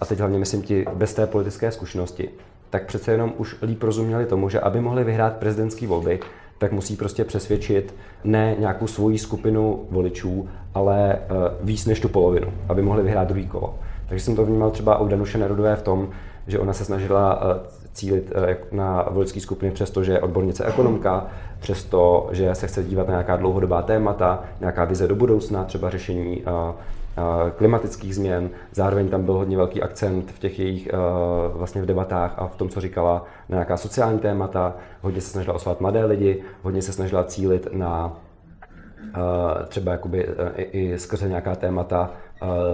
a 0.00 0.06
teď 0.06 0.18
hlavně 0.18 0.38
myslím 0.38 0.62
ti 0.62 0.86
bez 0.94 1.14
té 1.14 1.26
politické 1.26 1.70
zkušenosti, 1.70 2.30
tak 2.70 2.86
přece 2.86 3.12
jenom 3.12 3.32
už 3.36 3.56
líp 3.62 3.82
rozuměli 3.82 4.26
tomu, 4.26 4.48
že 4.48 4.60
aby 4.60 4.80
mohli 4.80 5.04
vyhrát 5.04 5.36
prezidentské 5.36 5.86
volby, 5.86 6.20
tak 6.60 6.72
musí 6.72 6.96
prostě 6.96 7.24
přesvědčit 7.24 7.94
ne 8.24 8.56
nějakou 8.58 8.86
svoji 8.86 9.18
skupinu 9.18 9.86
voličů, 9.90 10.48
ale 10.74 11.18
uh, 11.18 11.66
víc 11.66 11.86
než 11.86 12.00
tu 12.00 12.08
polovinu, 12.08 12.46
aby 12.68 12.82
mohli 12.82 13.02
vyhrát 13.02 13.28
druhý 13.28 13.46
kolo. 13.46 13.74
Takže 14.08 14.24
jsem 14.24 14.36
to 14.36 14.44
vnímal 14.44 14.70
třeba 14.70 14.98
u 14.98 15.08
Danuše 15.08 15.38
Nerudové 15.38 15.76
v 15.76 15.82
tom, 15.82 16.08
že 16.46 16.58
ona 16.58 16.72
se 16.72 16.84
snažila 16.84 17.44
uh, 17.44 17.50
cílit 17.92 18.32
uh, 18.36 18.76
na 18.78 19.06
voličské 19.10 19.40
skupiny 19.40 19.72
přesto, 19.72 20.04
že 20.04 20.12
je 20.12 20.20
odbornice 20.20 20.64
ekonomka, 20.64 21.26
přesto, 21.60 22.28
že 22.32 22.54
se 22.54 22.66
chce 22.66 22.84
dívat 22.84 23.06
na 23.06 23.12
nějaká 23.12 23.36
dlouhodobá 23.36 23.82
témata, 23.82 24.44
nějaká 24.60 24.84
vize 24.84 25.08
do 25.08 25.14
budoucna, 25.14 25.64
třeba 25.64 25.90
řešení 25.90 26.42
klimatických 27.56 28.14
změn. 28.14 28.50
Zároveň 28.72 29.08
tam 29.08 29.24
byl 29.24 29.34
hodně 29.34 29.56
velký 29.56 29.82
akcent 29.82 30.30
v 30.30 30.38
těch 30.38 30.58
jejich 30.58 30.88
vlastně 31.52 31.82
v 31.82 31.86
debatách 31.86 32.34
a 32.36 32.46
v 32.46 32.56
tom, 32.56 32.68
co 32.68 32.80
říkala 32.80 33.24
na 33.48 33.54
nějaká 33.54 33.76
sociální 33.76 34.18
témata. 34.18 34.74
Hodně 35.02 35.20
se 35.20 35.30
snažila 35.30 35.56
osvat 35.56 35.80
mladé 35.80 36.04
lidi, 36.04 36.42
hodně 36.62 36.82
se 36.82 36.92
snažila 36.92 37.24
cílit 37.24 37.68
na 37.72 38.16
třeba 39.68 39.92
jakoby 39.92 40.28
i, 40.56 40.62
i 40.62 40.98
skrze 40.98 41.28
nějaká 41.28 41.54
témata 41.54 42.10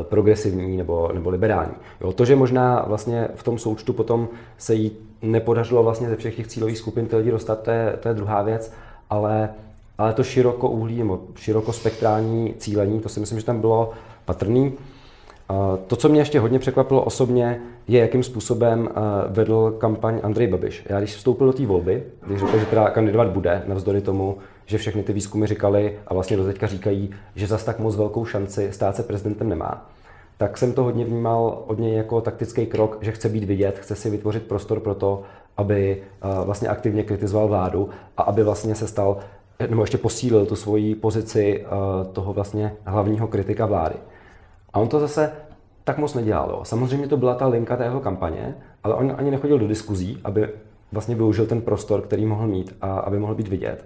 progresivní 0.03 0.77
nebo, 0.77 1.11
nebo 1.15 1.31
liberální. 1.31 1.73
Jo, 2.01 2.13
to, 2.13 2.25
že 2.25 2.37
možná 2.37 2.85
vlastně 2.87 3.29
v 3.35 3.43
tom 3.43 3.59
součtu 3.59 3.93
potom 3.93 4.29
se 4.59 4.75
jí 4.75 4.93
nepodařilo 5.23 5.83
vlastně 5.83 6.09
ze 6.09 6.17
všech 6.17 6.37
těch 6.37 6.47
cílových 6.47 6.79
skupin 6.79 7.07
ty 7.07 7.17
lidi 7.17 7.31
dostat, 7.31 7.63
to 7.63 7.71
je, 7.71 7.97
to 8.01 8.09
je 8.09 8.15
druhá 8.15 8.43
věc, 8.43 8.73
ale, 9.11 9.49
ale 9.99 10.13
to 10.13 10.25
širokouhlí 10.25 10.99
nebo 10.99 11.21
širokospektrální 11.35 12.55
cílení, 12.59 13.01
to 13.01 13.09
si 13.09 13.21
myslím, 13.21 13.41
že 13.41 13.47
tam 13.47 13.61
bylo 13.61 13.91
patrný. 14.27 14.73
To, 15.87 15.97
co 15.97 16.09
mě 16.09 16.21
ještě 16.21 16.41
hodně 16.41 16.59
překvapilo 16.59 17.03
osobně, 17.05 17.61
je, 17.89 18.01
jakým 18.01 18.23
způsobem 18.23 18.89
vedl 19.29 19.75
kampaň 19.79 20.21
Andrej 20.23 20.49
Babiš. 20.49 20.87
Já 20.89 20.99
když 20.99 21.15
vstoupil 21.15 21.47
do 21.47 21.53
té 21.53 21.67
volby, 21.67 22.03
když 22.27 22.41
řekl, 22.41 22.59
že 22.59 22.67
teda 22.67 22.91
kandidovat 22.91 23.29
bude, 23.29 23.63
navzdory 23.67 24.01
tomu, 24.01 24.39
že 24.67 24.79
všechny 24.79 25.03
ty 25.03 25.13
výzkumy 25.13 25.47
říkali 25.47 25.99
a 26.07 26.15
vlastně 26.15 26.37
do 26.37 26.45
teďka 26.45 26.67
říkají, 26.67 27.11
že 27.35 27.47
zas 27.47 27.65
tak 27.65 27.79
moc 27.79 27.97
velkou 27.97 28.25
šanci 28.25 28.73
stát 28.73 28.97
se 28.97 29.03
prezidentem 29.03 29.49
nemá, 29.49 29.87
tak 30.39 30.59
jsem 30.59 30.73
to 30.73 30.85
hodně 30.85 31.05
vnímal 31.05 31.63
od 31.67 31.79
něj 31.79 31.97
jako 31.97 32.21
taktický 32.21 32.67
krok, 32.67 32.99
že 33.01 33.13
chce 33.13 33.29
být 33.29 33.45
vidět, 33.45 33.79
chce 33.79 33.95
si 33.97 34.11
vytvořit 34.11 34.43
prostor 34.43 34.81
pro 34.81 34.95
to, 34.95 35.23
aby 35.57 36.03
vlastně 36.45 36.69
aktivně 36.69 37.03
kritizoval 37.03 37.49
vládu 37.49 37.89
a 38.17 38.23
aby 38.23 38.43
vlastně 38.43 38.75
se 38.75 38.87
stal, 38.89 39.17
nebo 39.71 39.83
ještě 39.83 39.99
posílil 39.99 40.47
tu 40.47 40.57
svoji 40.57 40.95
pozici 40.95 41.65
toho 42.13 42.33
vlastně 42.33 42.73
hlavního 42.85 43.27
kritika 43.27 43.67
vlády. 43.67 43.95
A 44.77 44.79
on 44.79 44.89
to 44.89 45.01
zase 45.01 45.33
tak 45.85 45.99
moc 45.99 46.15
nedělal. 46.15 46.51
Jo. 46.51 46.61
Samozřejmě 46.63 47.09
to 47.09 47.17
byla 47.17 47.35
ta 47.35 47.47
linka 47.47 47.77
té 47.77 47.85
jeho 47.85 48.01
kampaně, 48.01 48.55
ale 48.85 48.95
on 48.95 49.15
ani 49.19 49.31
nechodil 49.31 49.59
do 49.59 49.69
diskuzí, 49.69 50.21
aby 50.25 50.49
vlastně 50.93 51.15
využil 51.15 51.47
ten 51.47 51.61
prostor, 51.61 52.03
který 52.03 52.27
mohl 52.27 52.47
mít 52.47 52.77
a 52.81 52.99
aby 52.99 53.19
mohl 53.19 53.35
být 53.35 53.49
vidět. 53.49 53.85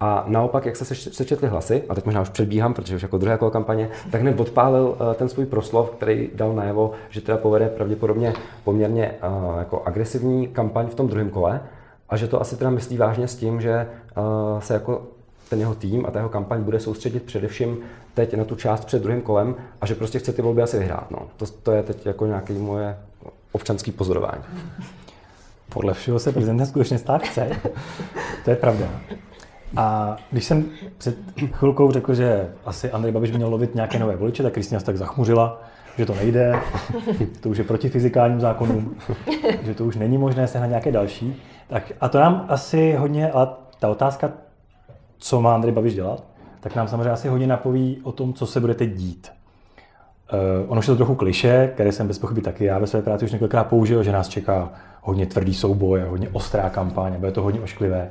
A 0.00 0.24
naopak, 0.26 0.66
jak 0.66 0.76
se 0.76 0.94
sečetly 0.94 1.48
hlasy, 1.48 1.82
a 1.88 1.94
teď 1.94 2.04
možná 2.04 2.20
už 2.20 2.28
předbíhám, 2.28 2.74
protože 2.74 2.96
už 2.96 3.02
jako 3.02 3.18
druhé 3.18 3.38
kolo 3.38 3.50
kampaně, 3.50 3.90
tak 4.10 4.20
hned 4.20 4.40
odpálil 4.40 4.96
eh, 4.96 5.14
ten 5.14 5.28
svůj 5.28 5.46
proslov, 5.46 5.90
který 5.90 6.30
dal 6.34 6.52
najevo, 6.52 6.92
že 7.08 7.20
teda 7.20 7.38
povede 7.38 7.68
pravděpodobně 7.68 8.34
poměrně 8.64 9.14
uh, 9.22 9.58
jako 9.58 9.82
agresivní 9.84 10.48
kampaň 10.48 10.86
v 10.86 10.94
tom 10.94 11.08
druhém 11.08 11.30
kole 11.30 11.60
a 12.08 12.16
že 12.16 12.28
to 12.28 12.40
asi 12.40 12.56
teda 12.56 12.70
myslí 12.70 12.96
vážně 12.96 13.28
s 13.28 13.36
tím, 13.36 13.60
že 13.60 13.88
uh, 14.16 14.60
se 14.60 14.74
jako 14.74 15.02
ten 15.48 15.60
jeho 15.60 15.74
tým 15.74 16.06
a 16.06 16.10
ta 16.10 16.18
jeho 16.18 16.28
kampaň 16.28 16.62
bude 16.62 16.80
soustředit 16.80 17.22
především 17.22 17.78
teď 18.26 18.38
na 18.38 18.44
tu 18.44 18.56
část 18.56 18.84
před 18.84 19.02
druhým 19.02 19.22
kolem 19.22 19.54
a 19.80 19.86
že 19.86 19.94
prostě 19.94 20.18
chce 20.18 20.32
ty 20.32 20.42
volby 20.42 20.62
asi 20.62 20.78
vyhrát. 20.78 21.10
No. 21.10 21.18
To, 21.36 21.46
to 21.46 21.72
je 21.72 21.82
teď 21.82 22.06
jako 22.06 22.26
nějaké 22.26 22.52
moje 22.52 22.96
občanské 23.52 23.92
pozorování. 23.92 24.42
Podle 25.68 25.94
všeho 25.94 26.18
se 26.18 26.32
prezidentem 26.32 26.66
skutečně 26.66 26.98
stát 26.98 27.22
chce. 27.22 27.50
to 28.44 28.50
je 28.50 28.56
pravda. 28.56 28.86
A 29.76 30.16
když 30.30 30.44
jsem 30.44 30.64
před 30.98 31.16
chvilkou 31.52 31.92
řekl, 31.92 32.14
že 32.14 32.48
asi 32.64 32.90
Andrej 32.90 33.12
Babiš 33.12 33.30
měl 33.30 33.48
lovit 33.48 33.74
nějaké 33.74 33.98
nové 33.98 34.16
voliče, 34.16 34.42
tak 34.42 34.52
Kristina 34.52 34.80
se 34.80 34.86
tak 34.86 34.96
zachmuřila, 34.96 35.62
že 35.98 36.06
to 36.06 36.14
nejde, 36.14 36.60
to 37.40 37.48
už 37.48 37.58
je 37.58 37.64
proti 37.64 37.88
fyzikálním 37.88 38.40
zákonům, 38.40 38.96
že 39.62 39.74
to 39.74 39.84
už 39.84 39.96
není 39.96 40.18
možné 40.18 40.48
sehnat 40.48 40.68
nějaké 40.68 40.92
další. 40.92 41.42
Tak 41.68 41.92
a 42.00 42.08
to 42.08 42.20
nám 42.20 42.46
asi 42.48 42.92
hodně, 42.92 43.30
ale 43.30 43.48
ta 43.78 43.88
otázka, 43.88 44.32
co 45.18 45.40
má 45.40 45.54
Andrej 45.54 45.74
Babiš 45.74 45.94
dělat, 45.94 46.24
tak 46.60 46.76
nám 46.76 46.88
samozřejmě 46.88 47.10
asi 47.10 47.28
hodně 47.28 47.46
napoví 47.46 48.00
o 48.02 48.12
tom, 48.12 48.32
co 48.32 48.46
se 48.46 48.60
bude 48.60 48.74
teď 48.74 48.92
dít. 48.92 49.32
Uh, 50.32 50.72
ono 50.72 50.80
je 50.80 50.86
to 50.86 50.96
trochu 50.96 51.14
kliše, 51.14 51.70
které 51.74 51.92
jsem 51.92 52.08
bez 52.08 52.18
pochyby 52.18 52.40
taky 52.40 52.64
já 52.64 52.78
ve 52.78 52.86
své 52.86 53.02
práci 53.02 53.24
už 53.24 53.32
několikrát 53.32 53.64
použil, 53.64 54.02
že 54.02 54.12
nás 54.12 54.28
čeká 54.28 54.72
hodně 55.02 55.26
tvrdý 55.26 55.54
souboj, 55.54 56.00
hodně 56.00 56.28
ostrá 56.32 56.70
kampaň, 56.70 57.14
bude 57.18 57.32
to 57.32 57.42
hodně 57.42 57.60
ošklivé 57.60 58.10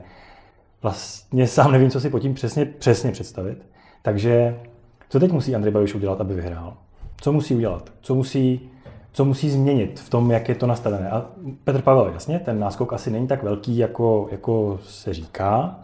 vlastně 0.82 1.48
sám 1.48 1.72
nevím, 1.72 1.92
co 1.92 2.00
si 2.00 2.10
pod 2.10 2.20
tím 2.20 2.34
přesně, 2.34 2.66
přesně 2.66 3.12
představit. 3.12 3.66
Takže 4.02 4.60
co 5.10 5.20
teď 5.20 5.32
musí 5.32 5.56
Andrej 5.56 5.74
Babiš 5.74 5.96
udělat, 5.96 6.22
aby 6.22 6.34
vyhrál? 6.34 6.78
Co 7.22 7.32
musí 7.32 7.56
udělat? 7.56 7.92
Co 8.02 8.16
musí, 8.16 8.70
co 9.12 9.26
musí 9.26 9.50
změnit 9.50 10.00
v 10.00 10.10
tom, 10.10 10.32
jak 10.32 10.50
je 10.50 10.56
to 10.56 10.68
nastavené? 10.68 11.10
A 11.10 11.26
Petr 11.64 11.82
Pavel, 11.82 12.12
jasně, 12.14 12.40
ten 12.40 12.60
náskok 12.60 12.94
asi 12.94 13.12
není 13.12 13.28
tak 13.28 13.44
velký, 13.44 13.78
jako, 13.78 14.28
jako 14.32 14.80
se 14.84 15.14
říká, 15.14 15.80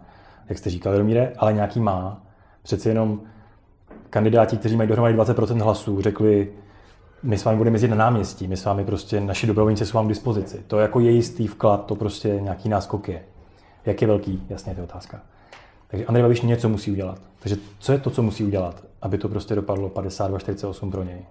jak 0.49 0.57
jste 0.57 0.69
říkal, 0.69 0.97
Romíre, 0.97 1.33
ale 1.37 1.53
nějaký 1.53 1.79
má. 1.79 2.21
Přece 2.65 2.89
jenom 2.89 3.21
kandidáti, 4.09 4.57
kteří 4.57 4.75
mají 4.75 4.89
dohromady 4.89 5.17
20% 5.17 5.63
hlasů, 5.63 6.01
řekli, 6.01 6.51
my 7.23 7.37
s 7.37 7.45
vámi 7.45 7.57
budeme 7.57 7.75
jezdit 7.75 7.87
na 7.87 7.95
náměstí, 7.95 8.47
my 8.47 8.57
s 8.57 8.65
vámi 8.65 8.85
prostě, 8.85 9.21
naši 9.21 9.47
dobrovolníci 9.47 9.85
jsou 9.85 9.97
vám 9.97 10.05
k 10.05 10.09
dispozici. 10.09 10.63
To 10.67 10.79
jako 10.79 10.99
je 10.99 11.11
jistý 11.11 11.47
vklad, 11.47 11.85
to 11.85 11.95
prostě 11.95 12.27
nějaký 12.27 12.69
náskok 12.69 13.09
je. 13.09 13.23
Jak 13.85 14.01
je 14.01 14.07
velký? 14.07 14.43
Jasně, 14.49 14.73
to 14.73 14.79
je 14.79 14.83
otázka. 14.83 15.21
Takže 15.87 16.05
Andrej 16.05 16.23
Babiš 16.23 16.41
něco 16.41 16.69
musí 16.69 16.91
udělat. 16.91 17.21
Takže 17.39 17.57
co 17.79 17.91
je 17.91 17.97
to, 17.97 18.09
co 18.09 18.23
musí 18.23 18.43
udělat, 18.43 18.83
aby 19.01 19.17
to 19.17 19.29
prostě 19.29 19.55
dopadlo 19.55 19.89
52-48 19.89 20.91
pro 20.91 21.03
něj? 21.03 21.25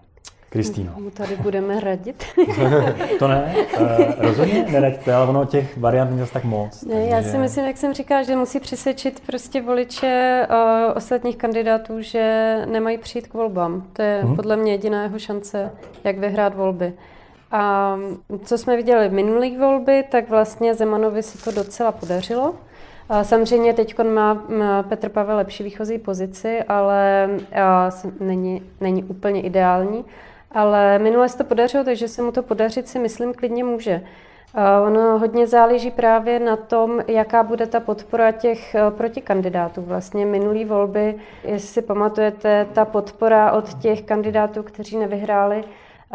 Kristýno. 0.55 0.93
Mu 0.99 1.11
tady 1.11 1.37
budeme 1.37 1.81
radit. 1.81 2.25
to 3.19 3.29
ne, 3.29 3.55
uh, 3.81 3.89
rozhodně 4.19 4.67
neraďte, 4.71 5.15
ale 5.15 5.27
ono 5.27 5.45
těch 5.45 5.79
variant 5.79 6.11
není 6.11 6.27
tak 6.33 6.45
moc. 6.45 6.83
Ne, 6.83 6.95
takže... 6.95 7.11
Já 7.11 7.23
si 7.23 7.39
myslím, 7.39 7.65
jak 7.67 7.77
jsem 7.77 7.95
říkala, 7.95 8.23
že 8.23 8.37
musí 8.37 8.61
přesvědčit 8.61 9.23
prostě 9.27 9.63
voliče 9.63 10.47
uh, 10.51 10.57
ostatních 10.97 11.37
kandidátů, 11.37 12.01
že 12.01 12.57
nemají 12.71 12.99
přijít 12.99 13.29
k 13.29 13.35
volbám. 13.35 13.85
To 13.93 14.03
je 14.03 14.21
hmm. 14.23 14.37
podle 14.37 14.57
mě 14.57 14.73
jediná 14.73 15.03
jeho 15.03 15.19
šance, 15.19 15.71
jak 16.05 16.19
vyhrát 16.19 16.55
volby. 16.55 16.93
A 17.51 17.97
co 18.45 18.59
jsme 18.59 18.77
viděli 18.77 19.09
v 19.09 19.13
minulých 19.13 19.59
volby, 19.59 20.05
tak 20.11 20.29
vlastně 20.31 20.75
Zemanovi 20.75 21.23
se 21.23 21.45
to 21.45 21.53
docela 21.53 21.93
podařilo. 21.93 22.55
Samozřejmě 23.23 23.75
teď 23.75 23.99
má 24.03 24.45
Petr 24.89 25.09
Pavel 25.09 25.37
lepší 25.37 25.65
výchozí 25.65 25.99
pozici, 25.99 26.63
ale 26.63 27.29
není, 28.21 28.63
není 28.81 29.05
úplně 29.05 29.41
ideální. 29.41 30.05
Ale 30.55 30.99
minule 30.99 31.29
se 31.29 31.39
to 31.39 31.45
podařilo, 31.45 31.85
takže 31.85 32.09
se 32.09 32.23
mu 32.23 32.33
to 32.33 32.43
podařit 32.43 32.89
si 32.89 32.99
myslím 32.99 33.35
klidně 33.35 33.65
může. 33.65 34.03
Ono 34.87 35.19
hodně 35.19 35.47
záleží 35.47 35.91
právě 35.91 36.39
na 36.39 36.57
tom, 36.57 37.01
jaká 37.09 37.43
bude 37.43 37.67
ta 37.67 37.81
podpora 37.81 38.33
těch 38.33 38.77
protikandidátů. 38.91 39.83
Vlastně 39.83 40.27
minulý 40.27 40.65
volby, 40.65 41.15
jestli 41.45 41.69
si 41.69 41.83
pamatujete, 41.83 42.67
ta 42.73 42.85
podpora 42.85 43.53
od 43.53 43.75
těch 43.75 44.03
kandidátů, 44.03 44.63
kteří 44.63 44.97
nevyhráli, 44.97 45.65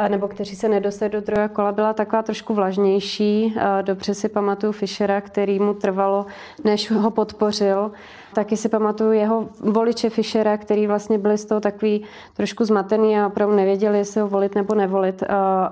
nebo 0.07 0.27
kteří 0.27 0.55
se 0.55 0.69
nedostali 0.69 1.11
do 1.11 1.21
druhého 1.21 1.49
kola, 1.49 1.71
byla 1.71 1.93
taková 1.93 2.21
trošku 2.21 2.53
vlažnější. 2.53 3.55
Dobře 3.81 4.13
si 4.13 4.29
pamatuju 4.29 4.71
Fischera, 4.71 5.21
který 5.21 5.59
mu 5.59 5.73
trvalo, 5.73 6.25
než 6.63 6.91
ho 6.91 7.11
podpořil. 7.11 7.91
Taky 8.33 8.57
si 8.57 8.69
pamatuju 8.69 9.11
jeho 9.11 9.49
voliče 9.59 10.09
Fischera, 10.09 10.57
který 10.57 10.87
vlastně 10.87 11.17
byli 11.17 11.37
z 11.37 11.45
toho 11.45 11.61
takový 11.61 12.05
trošku 12.33 12.65
zmatený 12.65 13.19
a 13.19 13.27
opravdu 13.27 13.55
nevěděli, 13.55 13.97
jestli 13.97 14.21
ho 14.21 14.27
volit 14.27 14.55
nebo 14.55 14.75
nevolit 14.75 15.23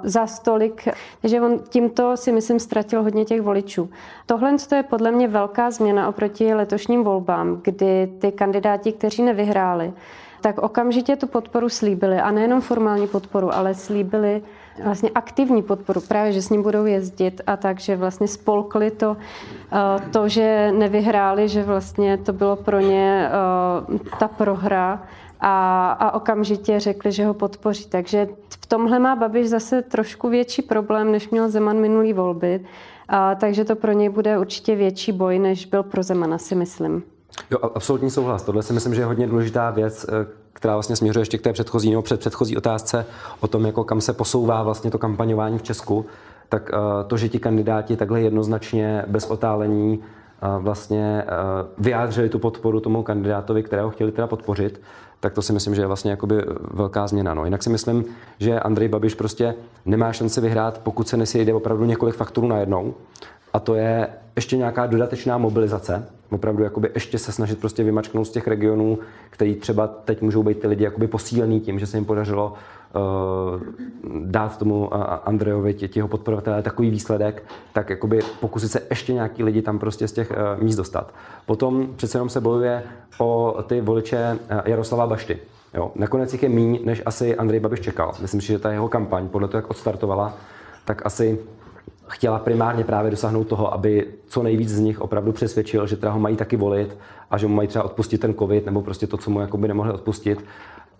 za 0.04 0.28
stolik. 0.28 0.88
Takže 1.22 1.41
on 1.41 1.60
tímto 1.70 2.17
si 2.17 2.32
myslím 2.32 2.60
ztratil 2.60 3.04
hodně 3.04 3.26
těch 3.26 3.41
voličů. 3.41 3.89
Tohle 4.26 4.56
je 4.76 4.84
podle 4.84 5.12
mě 5.12 5.28
velká 5.28 5.72
změna 5.72 6.10
oproti 6.10 6.54
letošním 6.54 7.04
volbám, 7.04 7.62
kdy 7.63 8.12
ty 8.20 8.32
kandidáti, 8.32 8.91
kteří 8.91 9.24
nevyhráli, 9.24 9.93
tak 10.41 10.58
okamžitě 10.58 11.15
tu 11.15 11.28
podporu 11.28 11.70
slíbili. 11.70 12.20
A 12.20 12.32
nejenom 12.32 12.62
formální 12.62 13.08
podporu, 13.08 13.56
ale 13.56 13.74
slíbili 13.74 14.41
vlastně 14.83 15.09
aktivní 15.15 15.63
podporu, 15.63 16.01
právě, 16.01 16.31
že 16.31 16.41
s 16.41 16.49
ním 16.49 16.63
budou 16.63 16.85
jezdit 16.85 17.41
a 17.47 17.57
tak, 17.57 17.79
že 17.79 17.95
vlastně 17.95 18.27
spolkli 18.27 18.91
to, 18.91 19.17
eh, 19.71 20.09
to, 20.11 20.27
že 20.27 20.71
nevyhráli, 20.71 21.49
že 21.49 21.63
vlastně 21.63 22.17
to 22.17 22.33
bylo 22.33 22.55
pro 22.55 22.79
ně 22.79 23.29
eh, 23.29 23.99
ta 24.19 24.27
prohra 24.27 25.03
a, 25.39 25.91
a 25.91 26.11
okamžitě 26.11 26.79
řekli, 26.79 27.11
že 27.11 27.25
ho 27.25 27.33
podpoří. 27.33 27.85
Takže 27.89 28.27
v 28.49 28.65
tomhle 28.65 28.99
má 28.99 29.15
Babiš 29.15 29.49
zase 29.49 29.81
trošku 29.81 30.29
větší 30.29 30.61
problém, 30.61 31.11
než 31.11 31.29
měl 31.29 31.49
Zeman 31.49 31.77
minulý 31.77 32.13
volby, 32.13 32.65
a, 33.07 33.35
takže 33.35 33.65
to 33.65 33.75
pro 33.75 33.91
něj 33.91 34.09
bude 34.09 34.37
určitě 34.37 34.75
větší 34.75 35.11
boj, 35.11 35.39
než 35.39 35.65
byl 35.65 35.83
pro 35.83 36.03
Zemana, 36.03 36.37
si 36.37 36.55
myslím. 36.55 37.03
Jo, 37.51 37.59
absolutní 37.61 38.09
souhlas. 38.09 38.43
Tohle 38.43 38.63
si 38.63 38.73
myslím, 38.73 38.93
že 38.93 39.01
je 39.01 39.05
hodně 39.05 39.27
důležitá 39.27 39.71
věc, 39.71 40.05
eh, 40.09 40.27
která 40.58 40.74
vlastně 40.74 40.96
směřuje 40.96 41.22
ještě 41.22 41.38
k 41.38 41.41
té 41.41 41.54
předchozí 41.54 41.89
nebo 41.89 42.02
před 42.02 42.20
předchozí 42.20 42.58
otázce 42.58 43.06
o 43.39 43.48
tom, 43.48 43.65
jako 43.65 43.84
kam 43.84 44.02
se 44.02 44.13
posouvá 44.13 44.63
vlastně 44.63 44.91
to 44.91 44.98
kampaňování 44.98 45.58
v 45.58 45.63
Česku. 45.63 46.06
Tak 46.50 46.72
eh, 46.74 47.04
to, 47.08 47.17
že 47.17 47.30
ti 47.30 47.39
kandidáti 47.39 47.98
takhle 47.98 48.22
jednoznačně 48.22 49.04
bez 49.08 49.26
otálení 49.26 50.00
eh, 50.00 50.48
vlastně 50.60 51.24
vyjádřili 51.78 52.30
tu 52.30 52.39
podporu 52.39 52.80
tomu 52.80 53.04
kandidátovi, 53.04 53.63
kterého 53.63 53.89
chtěli 53.89 54.12
teda 54.12 54.28
podpořit, 54.28 54.82
tak 55.20 55.34
to 55.34 55.41
si 55.41 55.54
myslím, 55.54 55.76
že 55.76 55.82
je 55.82 55.88
vlastně 55.88 56.12
jakoby 56.12 56.36
velká 56.72 57.08
změna. 57.08 57.34
No. 57.34 57.46
Jinak 57.46 57.63
si 57.63 57.70
myslím, 57.70 58.06
že 58.39 58.60
Andrej 58.60 58.88
Babiš 58.88 59.15
prostě 59.15 59.56
nemá 59.86 60.13
šanci 60.13 60.41
vyhrát, 60.41 60.78
pokud 60.84 61.08
se 61.08 61.17
nesejde 61.17 61.54
opravdu 61.54 61.86
několik 61.86 62.15
faktorů 62.15 62.48
najednou. 62.48 62.93
A 63.54 63.60
to 63.60 63.76
je 63.76 64.08
ještě 64.38 64.58
nějaká 64.58 64.86
dodatečná 64.86 65.38
mobilizace, 65.38 66.06
opravdu 66.30 66.63
jakoby 66.63 66.91
ještě 66.93 67.17
se 67.17 67.32
snažit 67.32 67.60
prostě 67.60 67.84
vymačknout 67.84 68.28
z 68.28 68.32
těch 68.32 68.47
regionů, 68.47 69.00
který 69.30 69.56
třeba 69.56 69.88
teď 69.88 70.21
můžou 70.21 70.43
být 70.43 70.60
ty 70.60 70.67
lidi 70.67 70.84
jakoby 70.84 71.08
posílený 71.08 71.60
tím, 71.60 71.80
že 71.80 71.86
se 71.86 71.97
jim 71.97 72.06
podařilo 72.06 72.54
uh, 72.54 73.62
dát 74.26 74.58
tomu 74.58 74.88
uh, 74.88 75.04
Andrejovi, 75.23 75.73
tě, 75.73 75.88
těho 75.88 76.08
podporovatelé 76.08 76.63
takový 76.63 76.89
výsledek, 76.89 77.43
tak 77.73 77.89
jakoby 77.89 78.19
pokusit 78.39 78.71
se 78.71 78.82
ještě 78.89 79.13
nějaký 79.13 79.43
lidi 79.43 79.62
tam 79.62 79.80
prostě 79.80 80.08
z 80.08 80.12
těch 80.12 80.32
uh, 80.32 80.63
míst 80.63 80.76
dostat. 80.76 81.13
Potom 81.45 81.88
přece 81.95 82.17
jenom 82.17 82.30
se 82.30 82.41
bojuje 82.41 82.84
o 83.17 83.63
ty 83.67 83.82
voliče 83.82 84.39
uh, 84.52 84.60
Jaroslava 84.65 85.08
Bašty. 85.08 85.39
Jo. 85.73 85.91
Nakonec 85.95 86.34
jich 86.34 86.43
je 86.43 86.50
míň, 86.50 86.80
než 86.84 87.02
asi 87.06 87.36
Andrej 87.36 87.60
Babiš 87.60 87.80
čekal. 87.80 88.13
Myslím 88.21 88.41
si, 88.41 88.47
že 88.47 88.60
ta 88.60 88.71
jeho 88.71 88.89
kampaň, 88.89 89.28
podle 89.28 89.47
toho, 89.47 89.60
jak 89.60 89.69
odstartovala, 89.69 90.34
tak 90.86 91.06
asi 91.06 91.39
chtěla 92.08 92.39
primárně 92.39 92.84
právě 92.84 93.12
dosáhnout 93.12 93.43
toho, 93.43 93.74
aby 93.74 94.08
co 94.28 94.43
nejvíc 94.43 94.70
z 94.70 94.80
nich 94.80 95.02
opravdu 95.02 95.32
přesvědčil, 95.32 95.88
že 95.88 95.98
teda 95.98 96.12
ho 96.12 96.20
mají 96.20 96.36
taky 96.36 96.58
volit 96.58 96.98
a 97.32 97.38
že 97.38 97.48
mu 97.48 97.56
mají 97.56 97.67
třeba 97.67 97.86
odpustit 97.86 98.22
ten 98.22 98.34
covid 98.34 98.65
nebo 98.65 98.82
prostě 98.82 99.08
to, 99.08 99.17
co 99.17 99.32
mu 99.32 99.41
jakoby 99.41 99.67
nemohli 99.67 99.93
odpustit 99.93 100.46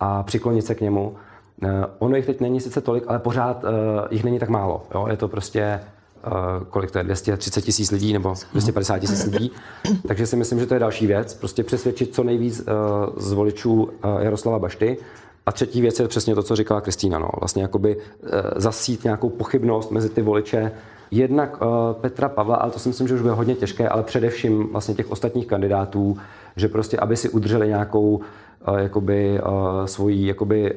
a 0.00 0.22
přiklonit 0.22 0.66
se 0.66 0.74
k 0.74 0.80
němu. 0.80 1.16
Uh, 1.62 1.70
ono 1.98 2.16
jich 2.16 2.26
teď 2.26 2.40
není 2.40 2.60
sice 2.60 2.80
tolik, 2.80 3.04
ale 3.06 3.18
pořád 3.18 3.64
uh, 3.64 3.70
jich 4.10 4.24
není 4.24 4.38
tak 4.38 4.48
málo. 4.48 4.82
Jo? 4.94 5.06
Je 5.10 5.16
to 5.16 5.28
prostě 5.28 5.80
uh, 6.26 6.64
kolik 6.70 6.90
to 6.90 6.98
je, 6.98 7.04
230 7.04 7.60
tisíc 7.60 7.90
lidí 7.90 8.12
nebo 8.12 8.34
250 8.52 8.98
tisíc 8.98 9.24
lidí. 9.24 9.52
Takže 10.08 10.26
si 10.26 10.36
myslím, 10.36 10.58
že 10.58 10.66
to 10.66 10.74
je 10.74 10.80
další 10.80 11.06
věc. 11.06 11.34
Prostě 11.34 11.64
přesvědčit 11.64 12.14
co 12.14 12.24
nejvíc 12.24 12.60
uh, 12.60 12.66
z 13.16 13.32
voličů 13.32 13.82
uh, 13.82 13.90
Jaroslava 14.20 14.58
Bašty. 14.58 14.96
A 15.46 15.52
třetí 15.52 15.80
věc 15.80 16.00
je 16.00 16.08
přesně 16.08 16.34
to, 16.34 16.42
co 16.42 16.56
říkala 16.56 16.80
Kristýna. 16.80 17.18
No. 17.18 17.28
Vlastně 17.40 17.62
jakoby 17.62 17.96
uh, 17.96 18.30
zasít 18.56 19.04
nějakou 19.04 19.28
pochybnost 19.28 19.90
mezi 19.90 20.08
ty 20.08 20.22
voliče, 20.22 20.72
Jednak 21.10 21.62
uh, 21.62 21.68
Petra 22.00 22.28
Pavla, 22.28 22.56
ale 22.56 22.70
to 22.70 22.78
si 22.78 22.88
myslím, 22.88 23.08
že 23.08 23.14
už 23.14 23.22
bude 23.22 23.34
hodně 23.34 23.54
těžké, 23.54 23.88
ale 23.88 24.02
především 24.02 24.68
vlastně 24.72 24.94
těch 24.94 25.10
ostatních 25.10 25.46
kandidátů, 25.46 26.16
že 26.56 26.68
prostě, 26.68 26.96
aby 26.96 27.16
si 27.16 27.28
udrželi 27.28 27.68
nějakou 27.68 28.16
uh, 28.16 28.22
jakoby, 28.76 29.40
svoji 29.84 30.26
jakoby, 30.26 30.76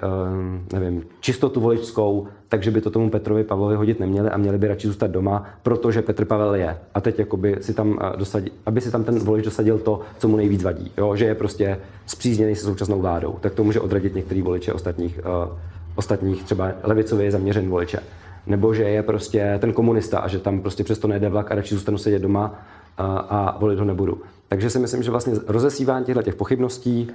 nevím, 0.73 1.03
čistotu 1.19 1.59
voličskou, 1.59 2.27
takže 2.49 2.71
by 2.71 2.81
to 2.81 2.89
tomu 2.89 3.09
Petrovi 3.09 3.43
Pavlovi 3.43 3.75
hodit 3.75 3.99
neměli 3.99 4.29
a 4.29 4.37
měli 4.37 4.57
by 4.57 4.67
radši 4.67 4.87
zůstat 4.87 5.11
doma, 5.11 5.45
protože 5.63 6.01
Petr 6.01 6.25
Pavel 6.25 6.55
je. 6.55 6.77
A 6.93 7.01
teď 7.01 7.19
jakoby 7.19 7.57
si 7.61 7.73
tam 7.73 7.99
dosadí, 8.15 8.51
aby 8.65 8.81
si 8.81 8.91
tam 8.91 9.03
ten 9.03 9.19
volič 9.19 9.45
dosadil 9.45 9.77
to, 9.77 9.99
co 10.17 10.27
mu 10.27 10.37
nejvíc 10.37 10.63
vadí, 10.63 10.91
jo? 10.97 11.15
že 11.15 11.25
je 11.25 11.35
prostě 11.35 11.77
zpřízněný 12.05 12.55
se 12.55 12.65
současnou 12.65 12.99
vládou, 12.99 13.35
tak 13.41 13.53
to 13.53 13.63
může 13.63 13.79
odradit 13.79 14.15
některý 14.15 14.41
voliče 14.41 14.73
ostatních, 14.73 15.19
uh, 15.19 15.57
ostatních 15.95 16.43
třeba 16.43 16.71
levicově 16.83 17.31
zaměřený 17.31 17.67
voliče. 17.67 17.99
Nebo 18.45 18.73
že 18.73 18.83
je 18.83 19.03
prostě 19.03 19.57
ten 19.61 19.73
komunista 19.73 20.19
a 20.19 20.27
že 20.27 20.39
tam 20.39 20.61
prostě 20.61 20.83
přesto 20.83 21.07
nejde 21.07 21.29
vlak 21.29 21.51
a 21.51 21.55
radši 21.55 21.75
zůstanu 21.75 21.97
sedět 21.97 22.21
doma 22.21 22.59
a, 22.97 23.17
a 23.17 23.57
volit 23.57 23.79
ho 23.79 23.85
nebudu. 23.85 24.21
Takže 24.47 24.69
si 24.69 24.79
myslím, 24.79 25.03
že 25.03 25.11
vlastně 25.11 25.33
rozesívání 25.47 26.05
těchto 26.05 26.21
těch 26.21 26.35
pochybností 26.35 27.11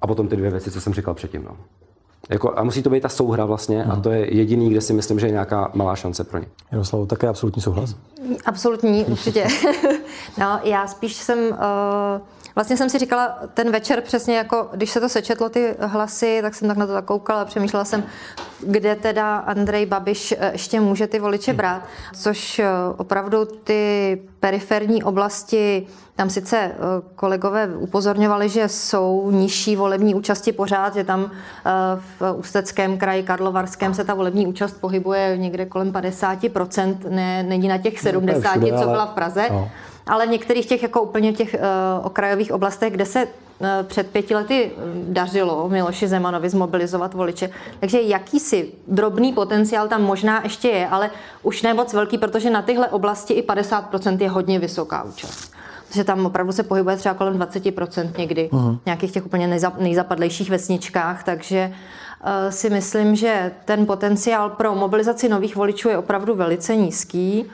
a 0.00 0.06
potom 0.06 0.28
ty 0.28 0.36
dvě 0.36 0.50
věci, 0.50 0.70
co 0.70 0.80
jsem 0.80 0.94
říkal 0.94 1.14
předtím. 1.14 1.44
No. 1.44 1.56
Jako, 2.30 2.58
a 2.58 2.64
musí 2.64 2.82
to 2.82 2.90
být 2.90 3.00
ta 3.00 3.08
souhra 3.08 3.44
vlastně 3.44 3.84
a 3.84 3.96
to 3.96 4.10
je 4.10 4.36
jediný, 4.36 4.70
kde 4.70 4.80
si 4.80 4.92
myslím, 4.92 5.20
že 5.20 5.26
je 5.26 5.30
nějaká 5.30 5.70
malá 5.74 5.96
šance 5.96 6.24
pro 6.24 6.38
ně. 6.38 6.46
Jaroslavu, 6.72 7.06
také 7.06 7.28
absolutní 7.28 7.62
souhlas? 7.62 7.96
Absolutní, 8.44 9.04
určitě. 9.04 9.46
no, 10.38 10.60
já 10.64 10.86
spíš 10.86 11.14
jsem, 11.14 11.38
uh, 11.38 11.56
vlastně 12.54 12.76
jsem 12.76 12.90
si 12.90 12.98
říkala 12.98 13.38
ten 13.54 13.70
večer 13.70 14.00
přesně 14.00 14.36
jako, 14.36 14.68
když 14.72 14.90
se 14.90 15.00
to 15.00 15.08
sečetlo 15.08 15.48
ty 15.48 15.74
hlasy, 15.80 16.38
tak 16.42 16.54
jsem 16.54 16.68
tak 16.68 16.76
na 16.76 16.86
to 16.86 16.92
tak 16.92 17.04
koukala 17.04 17.40
a 17.40 17.44
přemýšlela 17.44 17.84
jsem, 17.84 18.04
kde 18.60 18.94
teda 18.96 19.36
Andrej 19.36 19.86
Babiš 19.86 20.34
eh, 20.38 20.52
ještě 20.52 20.80
může 20.80 21.06
ty 21.06 21.18
voliče 21.18 21.52
brát, 21.52 21.82
což 22.14 22.58
eh, 22.58 22.66
opravdu 22.96 23.44
ty 23.44 24.22
periferní 24.40 25.02
oblasti 25.02 25.86
tam 26.16 26.30
sice 26.30 26.58
eh, 26.58 26.74
kolegové 27.14 27.68
upozorňovali, 27.76 28.48
že 28.48 28.68
jsou 28.68 29.30
nižší 29.30 29.76
volební 29.76 30.14
účasti 30.14 30.52
pořád, 30.52 30.94
že 30.94 31.04
tam 31.04 31.30
v 32.18 32.32
Ústeckém 32.36 32.98
kraji, 32.98 33.22
Karlovarském 33.22 33.94
se 33.94 34.04
ta 34.04 34.14
volební 34.14 34.46
účast 34.46 34.80
pohybuje 34.80 35.36
někde 35.36 35.66
kolem 35.66 35.92
50%, 35.92 36.96
ne, 37.08 37.42
není 37.42 37.68
na 37.68 37.78
těch 37.78 38.00
70, 38.00 38.56
no, 38.56 38.68
co 38.68 38.88
byla 38.88 39.06
v 39.06 39.14
Praze. 39.14 39.46
No. 39.50 39.70
Ale 40.06 40.26
v 40.26 40.30
některých 40.30 40.66
těch 40.66 40.82
jako 40.82 41.02
úplně 41.02 41.32
těch 41.32 41.54
uh, 41.54 42.06
okrajových 42.06 42.52
oblastech, 42.52 42.92
kde 42.92 43.06
se 43.06 43.24
uh, 43.24 43.66
před 43.82 44.10
pěti 44.10 44.34
lety 44.34 44.72
dařilo 45.08 45.68
Miloši 45.68 46.08
Zemanovi 46.08 46.48
zmobilizovat 46.48 47.14
voliče. 47.14 47.50
Takže 47.80 48.02
jakýsi 48.02 48.72
drobný 48.88 49.32
potenciál 49.32 49.88
tam 49.88 50.02
možná 50.02 50.40
ještě 50.42 50.68
je, 50.68 50.88
ale 50.88 51.10
už 51.42 51.62
ne 51.62 51.74
moc 51.74 51.92
velký, 51.92 52.18
protože 52.18 52.50
na 52.50 52.62
tyhle 52.62 52.88
oblasti 52.88 53.34
i 53.34 53.42
50% 53.42 54.22
je 54.22 54.28
hodně 54.28 54.58
vysoká 54.58 55.02
účast 55.02 55.54
že 55.94 56.04
tam 56.04 56.26
opravdu 56.26 56.52
se 56.52 56.62
pohybuje 56.62 56.96
třeba 56.96 57.14
kolem 57.14 57.38
20% 57.38 58.10
někdy, 58.18 58.48
uh-huh. 58.52 58.78
nějakých 58.86 59.12
těch 59.12 59.26
úplně 59.26 59.60
nejzapadlejších 59.78 60.50
vesničkách, 60.50 61.24
takže 61.24 61.72
uh, 61.72 62.50
si 62.50 62.70
myslím, 62.70 63.16
že 63.16 63.52
ten 63.64 63.86
potenciál 63.86 64.50
pro 64.50 64.74
mobilizaci 64.74 65.28
nových 65.28 65.56
voličů 65.56 65.88
je 65.88 65.98
opravdu 65.98 66.34
velice 66.34 66.76
nízký. 66.76 67.44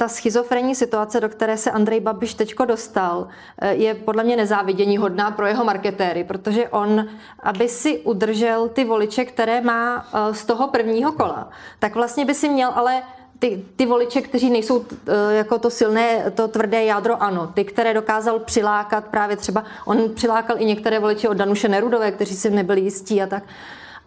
Ta 0.00 0.08
schizofrenní 0.08 0.74
situace, 0.74 1.20
do 1.20 1.28
které 1.28 1.56
se 1.56 1.70
Andrej 1.70 2.00
Babiš 2.00 2.34
teďko 2.34 2.64
dostal, 2.64 3.28
eh, 3.58 3.74
je 3.74 3.94
podle 3.94 4.24
mě 4.24 4.36
nezávidění 4.36 4.98
hodná 4.98 5.30
pro 5.30 5.46
jeho 5.46 5.64
marketéry, 5.64 6.24
protože 6.24 6.68
on, 6.68 7.06
aby 7.42 7.68
si 7.68 7.98
udržel 7.98 8.68
ty 8.68 8.84
voliče, 8.84 9.24
které 9.24 9.60
má 9.60 10.06
eh, 10.06 10.34
z 10.34 10.44
toho 10.44 10.68
prvního 10.68 11.12
kola, 11.12 11.50
tak 11.78 11.94
vlastně 11.94 12.24
by 12.24 12.34
si 12.34 12.48
měl 12.48 12.70
ale 12.74 13.02
ty, 13.38 13.64
ty 13.76 13.86
voliče, 13.86 14.20
kteří 14.20 14.50
nejsou 14.50 14.78
uh, 14.78 14.86
jako 15.30 15.58
to 15.58 15.70
silné, 15.70 16.30
to 16.30 16.48
tvrdé 16.48 16.84
jádro, 16.84 17.22
ano. 17.22 17.46
Ty, 17.54 17.64
které 17.64 17.94
dokázal 17.94 18.38
přilákat 18.38 19.04
právě 19.04 19.36
třeba, 19.36 19.64
on 19.84 20.10
přilákal 20.14 20.56
i 20.60 20.64
některé 20.64 20.98
voliče 20.98 21.28
od 21.28 21.36
Danuše 21.36 21.68
Nerudové, 21.68 22.12
kteří 22.12 22.36
si 22.36 22.50
nebyli 22.50 22.80
jistí 22.80 23.22
a 23.22 23.26
tak. 23.26 23.42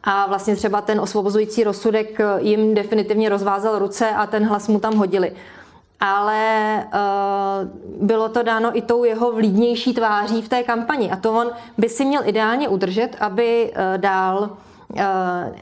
A 0.04 0.28
vlastně 0.28 0.56
třeba 0.56 0.82
ten 0.82 1.00
osvobozující 1.00 1.64
rozsudek 1.64 2.20
eh, 2.20 2.26
jim 2.40 2.74
definitivně 2.74 3.30
rozvázal 3.30 3.80
ruce 3.80 4.10
a 4.10 4.28
ten 4.28 4.46
hlas 4.46 4.68
mu 4.68 4.80
tam 4.80 4.96
hodili. 4.96 5.32
Ale 6.02 6.84
uh, 6.86 8.08
bylo 8.08 8.30
to 8.30 8.44
dáno 8.44 8.78
i 8.78 8.82
tou 8.82 9.04
jeho 9.04 9.32
vlídnější 9.32 9.94
tváří 9.94 10.42
v 10.42 10.50
té 10.50 10.64
kampani. 10.64 11.12
A 11.12 11.16
to 11.16 11.34
on 11.34 11.48
by 11.78 11.90
si 11.90 12.06
měl 12.06 12.22
ideálně 12.26 12.70
udržet, 12.70 13.10
aby 13.20 13.72
uh, 13.72 14.02
dál 14.02 14.50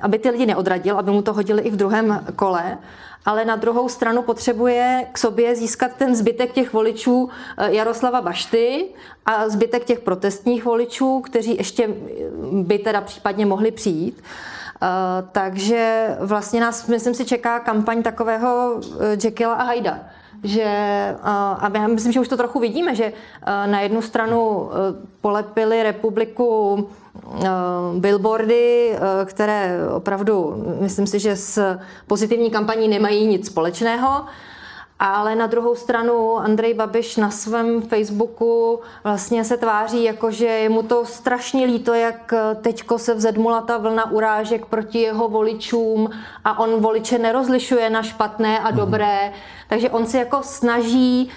aby 0.01 0.19
ty 0.19 0.29
lidi 0.29 0.45
neodradil, 0.45 0.97
aby 0.97 1.11
mu 1.11 1.21
to 1.21 1.33
hodili 1.33 1.61
i 1.61 1.69
v 1.69 1.75
druhém 1.75 2.25
kole 2.35 2.77
ale 3.25 3.45
na 3.45 3.55
druhou 3.55 3.89
stranu 3.89 4.21
potřebuje 4.21 5.05
k 5.11 5.17
sobě 5.17 5.55
získat 5.55 5.91
ten 5.97 6.15
zbytek 6.15 6.51
těch 6.51 6.73
voličů 6.73 7.29
Jaroslava 7.67 8.21
Bašty 8.21 8.85
a 9.25 9.49
zbytek 9.49 9.85
těch 9.85 9.99
protestních 9.99 10.65
voličů, 10.65 11.21
kteří 11.21 11.57
ještě 11.57 11.89
by 12.51 12.79
teda 12.79 13.01
případně 13.01 13.45
mohli 13.45 13.71
přijít. 13.71 14.23
Uh, 14.81 14.87
takže 15.31 16.07
vlastně 16.19 16.61
nás, 16.61 16.87
myslím 16.87 17.13
si, 17.13 17.25
čeká 17.25 17.59
kampaň 17.59 18.03
takového 18.03 18.73
uh, 18.73 18.83
Jekylla 19.23 19.53
a 19.53 19.63
Hyda 19.63 19.99
že, 20.43 20.65
a 21.23 21.71
já 21.73 21.87
myslím, 21.87 22.11
že 22.11 22.19
už 22.19 22.27
to 22.27 22.37
trochu 22.37 22.59
vidíme, 22.59 22.95
že 22.95 23.13
na 23.65 23.81
jednu 23.81 24.01
stranu 24.01 24.69
polepili 25.21 25.83
republiku 25.83 26.89
billboardy, 27.97 28.95
které 29.25 29.77
opravdu, 29.93 30.63
myslím 30.81 31.07
si, 31.07 31.19
že 31.19 31.35
s 31.35 31.77
pozitivní 32.07 32.51
kampaní 32.51 32.87
nemají 32.87 33.27
nic 33.27 33.47
společného, 33.47 34.25
ale 34.99 35.35
na 35.35 35.47
druhou 35.47 35.75
stranu 35.75 36.37
Andrej 36.37 36.73
Babiš 36.73 37.17
na 37.17 37.31
svém 37.31 37.81
Facebooku 37.81 38.79
vlastně 39.03 39.43
se 39.43 39.57
tváří 39.57 40.03
jako, 40.03 40.31
že 40.31 40.45
je 40.45 40.69
mu 40.69 40.83
to 40.83 41.05
strašně 41.05 41.65
líto, 41.65 41.93
jak 41.93 42.33
teďko 42.61 42.99
se 42.99 43.13
vzedmula 43.13 43.61
ta 43.61 43.77
vlna 43.77 44.11
urážek 44.11 44.65
proti 44.65 44.99
jeho 44.99 45.29
voličům 45.29 46.09
a 46.45 46.59
on 46.59 46.81
voliče 46.81 47.17
nerozlišuje 47.17 47.89
na 47.89 48.03
špatné 48.03 48.59
a 48.59 48.71
dobré. 48.71 49.25
Mm. 49.25 49.33
Takže 49.69 49.89
on 49.89 50.05
se 50.05 50.17
jako 50.17 50.39
snaží 50.43 51.29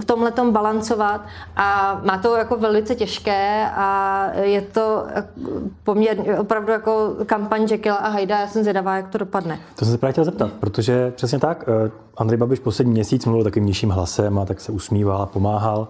v 0.00 0.04
tomhle 0.04 0.32
tom 0.32 0.52
balancovat 0.52 1.20
a 1.56 2.00
má 2.04 2.18
to 2.18 2.36
jako 2.36 2.56
velice 2.56 2.94
těžké 2.94 3.70
a 3.74 4.30
je 4.40 4.62
to 4.62 5.04
poměrně 5.84 6.38
opravdu 6.38 6.72
jako 6.72 7.16
kampaň 7.26 7.66
Jekyll 7.70 7.94
a 7.94 8.08
Hyda, 8.08 8.40
já 8.40 8.48
jsem 8.48 8.62
zvědavá, 8.62 8.96
jak 8.96 9.08
to 9.08 9.18
dopadne. 9.18 9.58
To 9.78 9.84
jsem 9.84 9.92
se 9.94 9.98
právě 9.98 10.12
chtěl 10.12 10.24
zeptat, 10.24 10.52
protože 10.52 11.10
přesně 11.10 11.38
tak, 11.38 11.64
eh, 11.68 11.90
Andrej 12.16 12.38
Babiš 12.38 12.58
poslední 12.58 12.92
měsíc 12.92 13.26
mluvil 13.26 13.44
takým 13.44 13.66
nižším 13.66 13.90
hlasem 13.90 14.38
a 14.38 14.44
tak 14.44 14.60
se 14.60 14.72
usmíval 14.72 15.22
a 15.22 15.26
pomáhal 15.26 15.88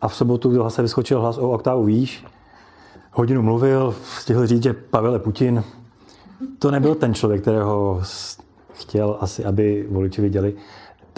a 0.00 0.08
v 0.08 0.14
sobotu, 0.14 0.50
kdy 0.50 0.60
se 0.68 0.82
vyskočil 0.82 1.20
hlas 1.20 1.38
o 1.38 1.50
oktávu 1.50 1.84
výš, 1.84 2.24
hodinu 3.12 3.42
mluvil, 3.42 3.94
stihl 4.18 4.46
říct, 4.46 4.62
že 4.62 4.72
Pavel 4.72 5.18
Putin. 5.18 5.64
To 6.58 6.70
nebyl 6.70 6.94
ten 6.94 7.14
člověk, 7.14 7.42
kterého 7.42 8.02
chtěl 8.72 9.16
asi, 9.20 9.44
aby 9.44 9.86
voliči 9.90 10.22
viděli. 10.22 10.54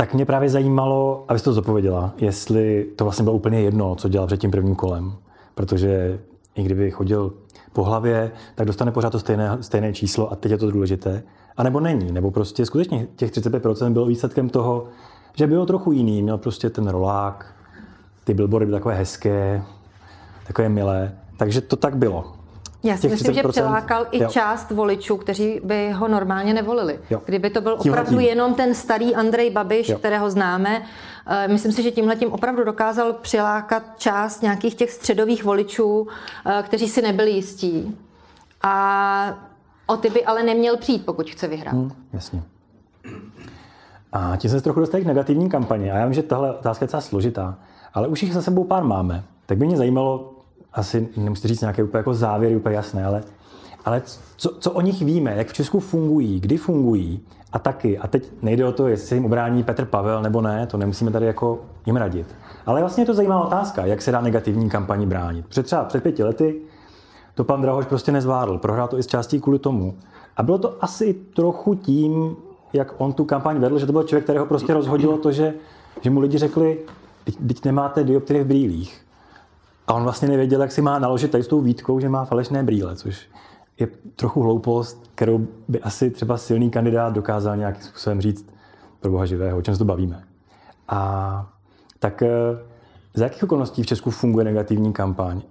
Tak 0.00 0.14
mě 0.14 0.24
právě 0.24 0.48
zajímalo, 0.48 1.24
abyste 1.28 1.44
to 1.44 1.52
zapověděla, 1.54 2.14
jestli 2.18 2.86
to 2.96 3.04
vlastně 3.04 3.22
bylo 3.22 3.36
úplně 3.36 3.60
jedno, 3.60 3.94
co 3.94 4.08
dělal 4.08 4.26
před 4.26 4.40
tím 4.40 4.50
prvním 4.50 4.74
kolem. 4.74 5.12
Protože 5.54 6.20
i 6.54 6.62
kdyby 6.62 6.90
chodil 6.90 7.32
po 7.72 7.84
hlavě, 7.84 8.32
tak 8.54 8.66
dostane 8.66 8.92
pořád 8.92 9.10
to 9.10 9.18
stejné, 9.18 9.58
stejné 9.60 9.92
číslo 9.92 10.32
a 10.32 10.36
teď 10.36 10.52
je 10.52 10.58
to 10.58 10.70
důležité. 10.70 11.22
A 11.56 11.62
nebo 11.62 11.80
není, 11.80 12.12
nebo 12.12 12.30
prostě 12.30 12.66
skutečně 12.66 13.06
těch 13.16 13.30
35% 13.30 13.92
bylo 13.92 14.06
výsledkem 14.06 14.48
toho, 14.48 14.86
že 15.34 15.46
bylo 15.46 15.66
trochu 15.66 15.92
jiný, 15.92 16.22
měl 16.22 16.38
prostě 16.38 16.70
ten 16.70 16.88
rolák, 16.88 17.54
ty 18.24 18.34
billboardy 18.34 18.66
byly 18.66 18.78
takové 18.78 18.94
hezké, 18.94 19.62
takové 20.46 20.68
milé. 20.68 21.12
Takže 21.36 21.60
to 21.60 21.76
tak 21.76 21.96
bylo. 21.96 22.32
Já 22.82 22.96
si 22.96 23.08
myslím, 23.08 23.34
že 23.34 23.42
přilákal 23.42 24.06
i 24.10 24.22
jo. 24.22 24.28
část 24.28 24.70
voličů, 24.70 25.16
kteří 25.16 25.60
by 25.64 25.90
ho 25.90 26.08
normálně 26.08 26.54
nevolili. 26.54 26.98
Jo. 27.10 27.22
Kdyby 27.24 27.50
to 27.50 27.60
byl 27.60 27.76
tímhle 27.76 28.00
opravdu 28.00 28.18
tím. 28.20 28.28
jenom 28.28 28.54
ten 28.54 28.74
starý 28.74 29.14
Andrej 29.14 29.50
Babiš, 29.50 29.88
jo. 29.88 29.98
kterého 29.98 30.30
známe, 30.30 30.82
eh, 31.26 31.48
myslím 31.48 31.72
si, 31.72 31.82
že 31.82 31.90
tímhle 31.90 32.16
tím 32.16 32.32
opravdu 32.32 32.64
dokázal 32.64 33.12
přilákat 33.12 33.82
část 33.96 34.42
nějakých 34.42 34.74
těch 34.74 34.90
středových 34.90 35.44
voličů, 35.44 36.08
eh, 36.46 36.62
kteří 36.62 36.88
si 36.88 37.02
nebyli 37.02 37.30
jistí. 37.30 37.98
A 38.62 39.38
o 39.86 39.96
ty 39.96 40.10
by 40.10 40.24
ale 40.24 40.42
neměl 40.42 40.76
přijít, 40.76 41.04
pokud 41.04 41.30
chce 41.30 41.48
vyhrát. 41.48 41.74
Hmm, 41.74 41.92
jasně. 42.12 42.42
A 44.12 44.36
tím 44.36 44.50
se 44.50 44.60
trochu 44.60 44.80
dostali 44.80 45.04
k 45.04 45.06
negativní 45.06 45.50
kampani. 45.50 45.90
A 45.90 45.96
já 45.96 46.04
vím, 46.04 46.14
že 46.14 46.22
tahle 46.22 46.54
otázka 46.54 46.82
je 46.82 46.86
docela 46.86 47.00
složitá, 47.00 47.58
ale 47.94 48.08
už 48.08 48.22
jich 48.22 48.34
za 48.34 48.42
sebou 48.42 48.64
pár 48.64 48.84
máme. 48.84 49.24
Tak 49.46 49.58
by 49.58 49.66
mě 49.66 49.76
zajímalo, 49.76 50.32
asi 50.72 51.08
nemusíte 51.16 51.48
říct 51.48 51.60
nějaké 51.60 51.82
úplně 51.82 51.98
jako 51.98 52.14
závěry, 52.14 52.56
úplně 52.56 52.76
jasné, 52.76 53.04
ale, 53.04 53.22
ale 53.84 54.02
co, 54.36 54.56
co 54.58 54.70
o 54.70 54.80
nich 54.80 55.02
víme, 55.02 55.34
jak 55.36 55.48
v 55.48 55.52
Česku 55.52 55.80
fungují, 55.80 56.40
kdy 56.40 56.56
fungují 56.56 57.20
a 57.52 57.58
taky, 57.58 57.98
a 57.98 58.06
teď 58.06 58.32
nejde 58.42 58.66
o 58.66 58.72
to, 58.72 58.88
jestli 58.88 59.16
jim 59.16 59.24
obrání 59.24 59.62
Petr 59.62 59.84
Pavel 59.84 60.22
nebo 60.22 60.40
ne, 60.40 60.66
to 60.66 60.76
nemusíme 60.76 61.10
tady 61.10 61.26
jako 61.26 61.60
jim 61.86 61.96
radit. 61.96 62.26
Ale 62.66 62.80
vlastně 62.80 63.02
je 63.02 63.06
to 63.06 63.14
zajímavá 63.14 63.46
otázka, 63.46 63.86
jak 63.86 64.02
se 64.02 64.12
dá 64.12 64.20
negativní 64.20 64.70
kampani 64.70 65.06
bránit. 65.06 65.46
Před 65.46 65.66
třeba 65.66 65.84
před 65.84 66.02
pěti 66.02 66.24
lety 66.24 66.60
to 67.34 67.44
pan 67.44 67.62
Drahoš 67.62 67.86
prostě 67.86 68.12
nezvládl, 68.12 68.58
prohrál 68.58 68.88
to 68.88 68.98
i 68.98 69.02
z 69.02 69.06
částí 69.06 69.40
kvůli 69.40 69.58
tomu. 69.58 69.94
A 70.36 70.42
bylo 70.42 70.58
to 70.58 70.76
asi 70.80 71.14
trochu 71.14 71.74
tím, 71.74 72.36
jak 72.72 72.94
on 72.98 73.12
tu 73.12 73.24
kampaň 73.24 73.58
vedl, 73.58 73.78
že 73.78 73.86
to 73.86 73.92
byl 73.92 74.02
člověk, 74.02 74.24
kterého 74.24 74.46
prostě 74.46 74.74
rozhodilo 74.74 75.18
to, 75.18 75.32
že, 75.32 75.54
že 76.00 76.10
mu 76.10 76.20
lidi 76.20 76.38
řekli, 76.38 76.78
teď 77.24 77.64
nemáte 77.64 78.04
dioptrie 78.04 78.44
v 78.44 78.46
brýlích 78.46 79.09
A 79.90 79.94
on 79.94 80.02
vlastně 80.02 80.28
nevěděl, 80.28 80.60
jak 80.60 80.72
si 80.72 80.82
má 80.82 80.98
naložit 80.98 81.30
tady 81.30 81.44
s 81.44 81.48
tou 81.48 81.60
výtkou, 81.60 82.00
že 82.00 82.08
má 82.08 82.24
falešné 82.24 82.62
brýle, 82.62 82.96
což 82.96 83.28
je 83.78 83.88
trochu 84.16 84.42
hloupost, 84.42 85.10
kterou 85.14 85.46
by 85.68 85.80
asi 85.80 86.10
třeba 86.10 86.36
silný 86.36 86.70
kandidát 86.70 87.12
dokázal 87.12 87.56
nějakým 87.56 87.82
způsobem 87.82 88.20
říct 88.20 88.46
pro 89.00 89.10
boha 89.10 89.26
živého, 89.26 89.58
o 89.58 89.62
čem 89.62 89.74
se 89.74 89.78
to 89.78 89.84
bavíme. 89.84 90.24
A 90.88 91.50
tak 91.98 92.22
eh, 92.22 92.28
za 93.14 93.24
jakých 93.24 93.44
okolností 93.44 93.82
v 93.82 93.86
Česku 93.86 94.10
funguje 94.10 94.44
negativní 94.44 94.92
kampaň? 94.92 95.42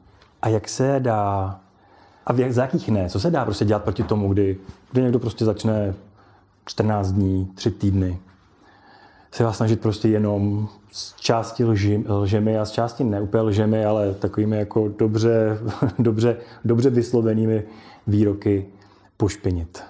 A 0.42 0.50
jak 0.50 0.70
se 0.70 1.00
dá, 1.00 1.60
a 2.26 2.34
v, 2.34 2.52
za 2.52 2.62
jakých 2.62 2.90
ne? 2.90 3.10
Co 3.10 3.20
se 3.20 3.32
dá 3.32 3.46
prostě 3.46 3.66
dělat 3.66 3.84
proti 3.84 4.04
tomu, 4.04 4.34
kdy, 4.34 4.58
kdy 4.92 5.02
někdo 5.02 5.20
prostě 5.20 5.46
začne 5.46 5.94
14 6.66 7.12
dní, 7.12 7.52
3 7.56 7.72
týdny 7.72 8.20
se 9.32 9.44
vás 9.44 9.58
snažit 9.58 9.82
prostě 9.82 10.10
jenom 10.10 10.70
z 10.92 11.16
části 11.16 11.66
lži, 11.66 12.04
lžemi 12.08 12.58
a 12.58 12.66
z 12.66 12.72
části 12.72 13.04
ne 13.04 13.22
úplně 13.22 13.42
lžemi, 13.42 13.86
ale 13.86 14.14
takovými 14.14 14.58
jako 14.58 14.88
dobře, 14.88 15.60
dobře, 16.00 16.38
dobře 16.66 16.90
vyslovenými 16.90 17.64
výroky 18.08 18.66
pošpinit. 19.18 19.84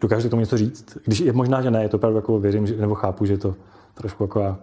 Dokážete 0.00 0.28
tomu 0.28 0.40
něco 0.40 0.56
říct? 0.56 0.98
Když 1.04 1.20
je 1.20 1.32
možná, 1.32 1.62
že 1.62 1.70
ne, 1.70 1.82
je 1.82 1.88
to 1.88 1.96
opravdu 1.96 2.18
jako 2.18 2.40
věřím, 2.40 2.66
že, 2.66 2.76
nebo 2.76 2.94
chápu, 2.94 3.24
že 3.24 3.32
je 3.32 3.38
to 3.38 3.54
trošku 3.94 4.24
jako 4.24 4.56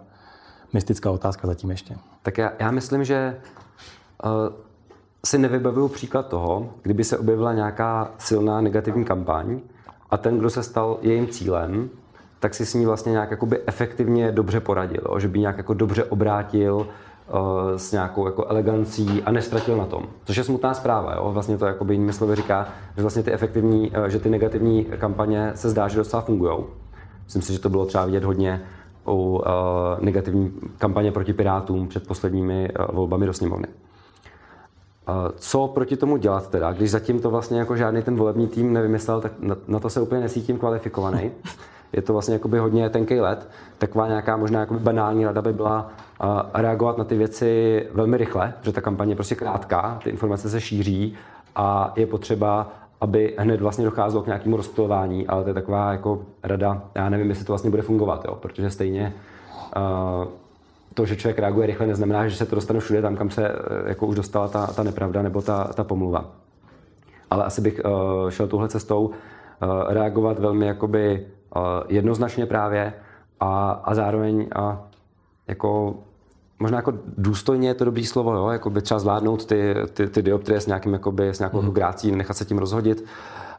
mystická 0.72 1.10
otázka 1.10 1.46
zatím 1.46 1.70
ještě. 1.70 1.96
Tak 2.22 2.38
já, 2.38 2.52
já 2.58 2.70
myslím, 2.70 3.04
že 3.04 3.40
uh, 4.24 4.30
si 5.24 5.38
nevybavuju 5.38 5.88
příklad 5.88 6.28
toho, 6.28 6.74
kdyby 6.82 7.04
se 7.04 7.18
objevila 7.18 7.54
nějaká 7.54 8.10
silná 8.18 8.60
negativní 8.60 9.04
kampaň 9.04 9.60
a 10.10 10.16
ten, 10.16 10.38
kdo 10.38 10.50
se 10.50 10.62
stal 10.62 10.98
jejím 11.02 11.28
cílem, 11.28 11.90
tak 12.40 12.54
si 12.54 12.66
s 12.66 12.74
ní 12.74 12.86
vlastně 12.86 13.12
nějak 13.12 13.30
jakoby 13.30 13.60
efektivně 13.66 14.32
dobře 14.32 14.60
poradil, 14.60 15.02
jo? 15.08 15.18
že 15.18 15.28
by 15.28 15.38
nějak 15.38 15.56
jako 15.56 15.74
dobře 15.74 16.04
obrátil 16.04 16.74
uh, 16.74 16.86
s 17.76 17.92
nějakou 17.92 18.26
jako 18.26 18.46
elegancí 18.46 19.22
a 19.22 19.32
nestratil 19.32 19.76
na 19.76 19.86
tom. 19.86 20.02
Což 20.24 20.36
je 20.36 20.44
smutná 20.44 20.74
zpráva. 20.74 21.14
Jo? 21.14 21.32
Vlastně 21.32 21.58
to 21.58 21.66
jakoby 21.66 21.94
jinými 21.94 22.12
slovy 22.12 22.36
říká, 22.36 22.68
že 22.96 23.02
vlastně 23.02 23.22
ty 23.22 23.32
efektivní, 23.32 23.90
uh, 23.90 24.04
že 24.04 24.18
ty 24.18 24.30
negativní 24.30 24.84
kampaně 24.84 25.52
se 25.54 25.70
zdá, 25.70 25.88
že 25.88 25.96
docela 25.96 26.22
fungují. 26.22 26.58
Myslím 27.24 27.42
si, 27.42 27.52
že 27.52 27.58
to 27.58 27.68
bylo 27.68 27.86
třeba 27.86 28.04
vidět 28.04 28.24
hodně 28.24 28.62
u 29.06 29.12
uh, 29.12 29.44
negativní 30.00 30.52
kampaně 30.78 31.12
proti 31.12 31.32
Pirátům 31.32 31.88
před 31.88 32.06
posledními 32.06 32.68
uh, 32.78 32.94
volbami 32.94 33.26
do 33.26 33.32
sněmovny. 33.32 33.66
Uh, 33.68 35.14
co 35.36 35.68
proti 35.68 35.96
tomu 35.96 36.16
dělat 36.16 36.50
teda, 36.50 36.72
když 36.72 36.90
zatím 36.90 37.20
to 37.20 37.30
vlastně 37.30 37.58
jako 37.58 37.76
žádný 37.76 38.02
ten 38.02 38.16
volební 38.16 38.48
tým 38.48 38.72
nevymyslel, 38.72 39.20
tak 39.20 39.32
na, 39.38 39.56
na 39.68 39.80
to 39.80 39.90
se 39.90 40.00
úplně 40.00 40.20
nesítím 40.20 40.58
kvalifikovaný. 40.58 41.30
je 41.92 42.02
to 42.02 42.12
vlastně 42.12 42.34
jakoby 42.34 42.58
hodně 42.58 42.90
tenký 42.90 43.20
let, 43.20 43.48
taková 43.78 44.08
nějaká 44.08 44.36
možná 44.36 44.60
jakoby 44.60 44.80
banální 44.80 45.24
rada 45.24 45.42
by 45.42 45.52
byla 45.52 45.90
reagovat 46.54 46.98
na 46.98 47.04
ty 47.04 47.16
věci 47.16 47.86
velmi 47.94 48.16
rychle, 48.16 48.54
protože 48.60 48.72
ta 48.72 48.80
kampaně 48.80 49.12
je 49.12 49.16
prostě 49.16 49.34
krátká, 49.34 49.98
ty 50.04 50.10
informace 50.10 50.50
se 50.50 50.60
šíří 50.60 51.14
a 51.56 51.92
je 51.96 52.06
potřeba, 52.06 52.72
aby 53.00 53.34
hned 53.38 53.60
vlastně 53.60 53.84
docházelo 53.84 54.22
k 54.22 54.26
nějakému 54.26 54.56
rozptilování, 54.56 55.26
ale 55.26 55.42
to 55.42 55.50
je 55.50 55.54
taková 55.54 55.92
jako 55.92 56.20
rada, 56.42 56.82
já 56.94 57.08
nevím, 57.08 57.28
jestli 57.28 57.44
to 57.44 57.52
vlastně 57.52 57.70
bude 57.70 57.82
fungovat, 57.82 58.24
jo, 58.24 58.34
protože 58.34 58.70
stejně 58.70 59.12
to, 60.94 61.06
že 61.06 61.16
člověk 61.16 61.38
reaguje 61.38 61.66
rychle, 61.66 61.86
neznamená, 61.86 62.28
že 62.28 62.36
se 62.36 62.46
to 62.46 62.54
dostane 62.54 62.80
všude 62.80 63.02
tam, 63.02 63.16
kam 63.16 63.30
se 63.30 63.48
uh, 63.48 63.88
jako 63.88 64.06
už 64.06 64.16
dostala 64.16 64.48
ta, 64.48 64.66
ta 64.66 64.82
nepravda 64.82 65.22
nebo 65.22 65.42
ta, 65.42 65.64
ta 65.64 65.84
pomluva. 65.84 66.24
Ale 67.30 67.44
asi 67.44 67.60
bych 67.60 67.80
uh, 67.84 68.30
šel 68.30 68.48
touhle 68.48 68.68
cestou, 68.68 69.06
uh, 69.06 69.12
reagovat 69.88 70.38
velmi 70.38 70.66
jakoby 70.66 71.26
jednoznačně 71.88 72.46
právě 72.46 72.92
a, 73.40 73.70
a 73.84 73.94
zároveň 73.94 74.48
a 74.54 74.82
jako 75.48 75.94
možná 76.58 76.78
jako 76.78 76.92
důstojně 77.18 77.68
je 77.68 77.74
to 77.74 77.84
dobrý 77.84 78.06
slovo, 78.06 78.34
jo? 78.34 78.48
Jako 78.48 78.70
by 78.70 78.82
třeba 78.82 79.00
zvládnout 79.00 79.44
ty, 79.44 79.74
ty, 79.92 80.06
ty 80.06 80.22
dioptrie 80.22 80.60
s, 80.60 80.66
nějakým, 80.66 80.92
jakoby, 80.92 81.28
s 81.28 81.38
nějakou 81.38 81.62
mm. 81.62 81.70
grácí, 81.70 82.12
nechat 82.12 82.36
se 82.36 82.44
tím 82.44 82.58
rozhodit, 82.58 83.04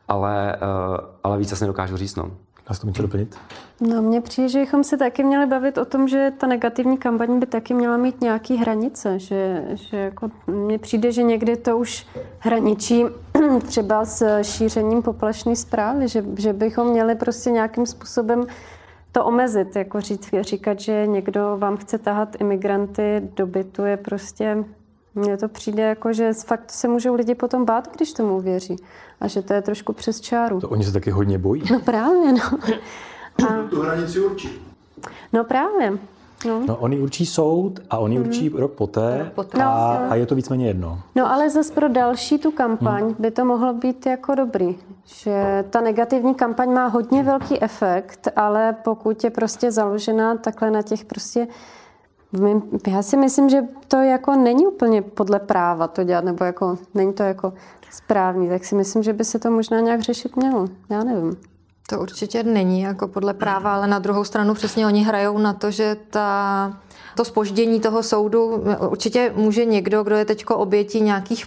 ale, 0.08 0.56
uh, 0.62 0.98
ale 1.24 1.38
víc 1.38 1.52
asi 1.52 1.64
nedokážu 1.64 1.98
říct. 1.98 2.16
No. 2.16 2.32
Dá 2.70 2.76
se 2.76 2.82
to 2.82 2.88
něco 2.88 3.02
doplnit? 3.02 3.38
No, 3.82 4.02
mně 4.02 4.22
přijde, 4.22 4.50
že 4.50 4.60
bychom 4.60 4.84
se 4.84 4.98
taky 4.98 5.24
měli 5.24 5.46
bavit 5.46 5.78
o 5.78 5.86
tom, 5.86 6.08
že 6.08 6.34
ta 6.38 6.48
negativní 6.48 6.98
kampaň 6.98 7.40
by 7.40 7.46
taky 7.46 7.74
měla 7.74 7.98
mít 7.98 8.22
nějaký 8.22 8.58
hranice, 8.58 9.20
že, 9.20 9.64
že 9.74 9.98
jako 9.98 10.32
mně 10.48 10.80
přijde, 10.80 11.12
že 11.12 11.24
někdy 11.24 11.58
to 11.58 11.78
už 11.78 12.08
hraničí 12.40 13.06
třeba 13.68 14.06
s 14.06 14.42
šířením 14.44 15.02
poplašné 15.02 15.56
zprávy, 15.56 16.08
že, 16.08 16.26
že 16.38 16.54
bychom 16.54 16.88
měli 16.88 17.16
prostě 17.16 17.52
nějakým 17.52 17.86
způsobem 17.86 18.44
to 19.12 19.26
omezit, 19.26 19.76
jako 19.76 20.02
říct, 20.02 20.30
říkat, 20.42 20.80
že 20.80 21.08
někdo 21.08 21.58
vám 21.58 21.78
chce 21.78 21.98
tahat 21.98 22.36
imigranty 22.40 23.30
do 23.36 23.48
bytu 23.48 23.86
je 23.86 23.98
prostě 23.98 24.64
mně 25.16 25.38
to 25.38 25.48
přijde 25.48 25.84
jako, 25.84 26.14
že 26.14 26.34
fakt 26.34 26.72
se 26.72 26.88
můžou 26.88 27.16
lidi 27.16 27.36
potom 27.36 27.66
bát, 27.66 27.96
když 27.96 28.14
tomu 28.14 28.42
věří. 28.42 28.76
A 29.22 29.28
že 29.28 29.42
to 29.42 29.54
je 29.54 29.62
trošku 29.62 29.94
přes 29.94 30.22
čáru. 30.22 30.60
To 30.60 30.70
oni 30.70 30.84
se 30.84 30.92
taky 30.92 31.12
hodně 31.12 31.38
bojí. 31.38 31.64
No 31.72 31.80
právě, 31.80 32.34
no. 32.34 32.60
A... 33.50 33.68
Tu 33.70 33.82
hranici 33.82 34.20
určí. 34.20 34.50
No 35.34 35.44
právě. 35.44 35.98
No. 36.46 36.64
no, 36.68 36.78
oni 36.78 37.00
určí 37.00 37.26
soud 37.26 37.80
a 37.90 37.98
oni 37.98 38.20
mm. 38.20 38.26
určí 38.26 38.50
rok 38.50 38.72
poté, 38.72 39.18
rok 39.18 39.34
poté. 39.34 39.64
A, 39.64 40.00
no. 40.04 40.12
a 40.12 40.16
je 40.16 40.26
to 40.26 40.36
víceméně 40.36 40.68
jedno. 40.68 41.00
No 41.16 41.32
ale 41.32 41.50
zase 41.50 41.74
pro 41.74 41.90
další 41.90 42.38
tu 42.38 42.52
kampaň 42.52 43.04
mm. 43.04 43.16
by 43.20 43.32
to 43.32 43.46
mohlo 43.46 43.74
být 43.74 44.06
jako 44.06 44.36
dobrý, 44.36 44.76
že 45.06 45.66
ta 45.70 45.82
negativní 45.82 46.36
kampaň 46.36 46.74
má 46.74 46.88
hodně 46.88 47.24
velký 47.24 47.62
efekt, 47.62 48.28
ale 48.36 48.76
pokud 48.84 49.24
je 49.24 49.30
prostě 49.30 49.72
založená 49.72 50.36
takhle 50.36 50.72
na 50.72 50.82
těch 50.82 51.06
prostě 51.06 51.48
já 52.88 53.02
si 53.02 53.18
myslím, 53.18 53.50
že 53.50 53.62
to 53.88 53.98
jako 53.98 54.36
není 54.36 54.68
úplně 54.68 55.02
podle 55.02 55.40
práva 55.40 55.88
to 55.88 56.04
dělat, 56.04 56.24
nebo 56.24 56.44
jako 56.46 56.78
není 56.94 57.14
to 57.14 57.24
jako 57.24 57.54
správný, 57.92 58.50
tak 58.50 58.66
si 58.66 58.76
myslím, 58.76 59.04
že 59.04 59.14
by 59.14 59.26
se 59.26 59.40
to 59.40 59.52
možná 59.52 59.80
nějak 59.80 60.02
řešit 60.02 60.36
mělo. 60.36 60.68
Já 60.90 61.04
nevím. 61.04 61.38
To 61.92 62.00
určitě 62.00 62.44
není 62.44 62.82
jako 62.82 63.08
podle 63.08 63.34
práva, 63.34 63.76
ale 63.76 63.88
na 63.88 64.00
druhou 64.00 64.24
stranu 64.24 64.54
přesně 64.54 64.86
oni 64.86 65.04
hrajou 65.04 65.38
na 65.38 65.54
to, 65.54 65.72
že 65.72 65.98
ta, 66.10 66.78
to 67.16 67.26
spoždění 67.26 67.80
toho 67.80 68.04
soudu 68.04 68.64
určitě 68.90 69.34
může 69.36 69.66
někdo, 69.66 70.04
kdo 70.04 70.16
je 70.16 70.26
teď 70.26 70.46
obětí 70.50 71.02
nějakých 71.02 71.46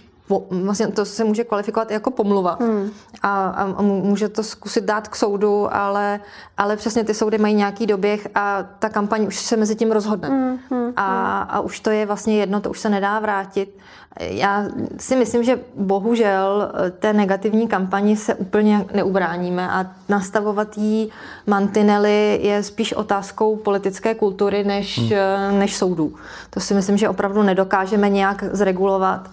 vlastně 0.49 0.87
to 0.87 1.05
se 1.05 1.23
může 1.23 1.43
kvalifikovat 1.43 1.91
jako 1.91 2.11
pomluva 2.11 2.57
hmm. 2.61 2.89
a, 3.21 3.47
a 3.47 3.81
může 3.81 4.29
to 4.29 4.43
zkusit 4.43 4.83
dát 4.83 5.07
k 5.07 5.15
soudu, 5.15 5.75
ale, 5.75 6.19
ale 6.57 6.75
přesně 6.75 7.03
ty 7.03 7.13
soudy 7.13 7.37
mají 7.37 7.55
nějaký 7.55 7.85
doběh 7.85 8.27
a 8.35 8.63
ta 8.79 8.89
kampaň 8.89 9.27
už 9.27 9.39
se 9.39 9.57
mezi 9.57 9.75
tím 9.75 9.91
rozhodne. 9.91 10.27
Hmm, 10.29 10.59
hmm, 10.71 10.93
a, 10.95 11.41
a 11.41 11.59
už 11.59 11.79
to 11.79 11.89
je 11.89 12.05
vlastně 12.05 12.37
jedno, 12.37 12.61
to 12.61 12.69
už 12.69 12.79
se 12.79 12.89
nedá 12.89 13.19
vrátit. 13.19 13.77
Já 14.19 14.65
si 14.99 15.15
myslím, 15.15 15.43
že 15.43 15.59
bohužel 15.75 16.71
té 16.99 17.13
negativní 17.13 17.67
kampani 17.67 18.17
se 18.17 18.35
úplně 18.35 18.85
neubráníme 18.93 19.69
a 19.69 19.85
nastavovat 20.09 20.77
jí 20.77 21.11
mantinely 21.47 22.39
je 22.41 22.63
spíš 22.63 22.93
otázkou 22.93 23.55
politické 23.55 24.15
kultury 24.15 24.63
než, 24.63 24.99
hmm. 24.99 25.59
než 25.59 25.75
soudů. 25.75 26.15
To 26.49 26.59
si 26.59 26.73
myslím, 26.73 26.97
že 26.97 27.09
opravdu 27.09 27.43
nedokážeme 27.43 28.09
nějak 28.09 28.43
zregulovat. 28.51 29.29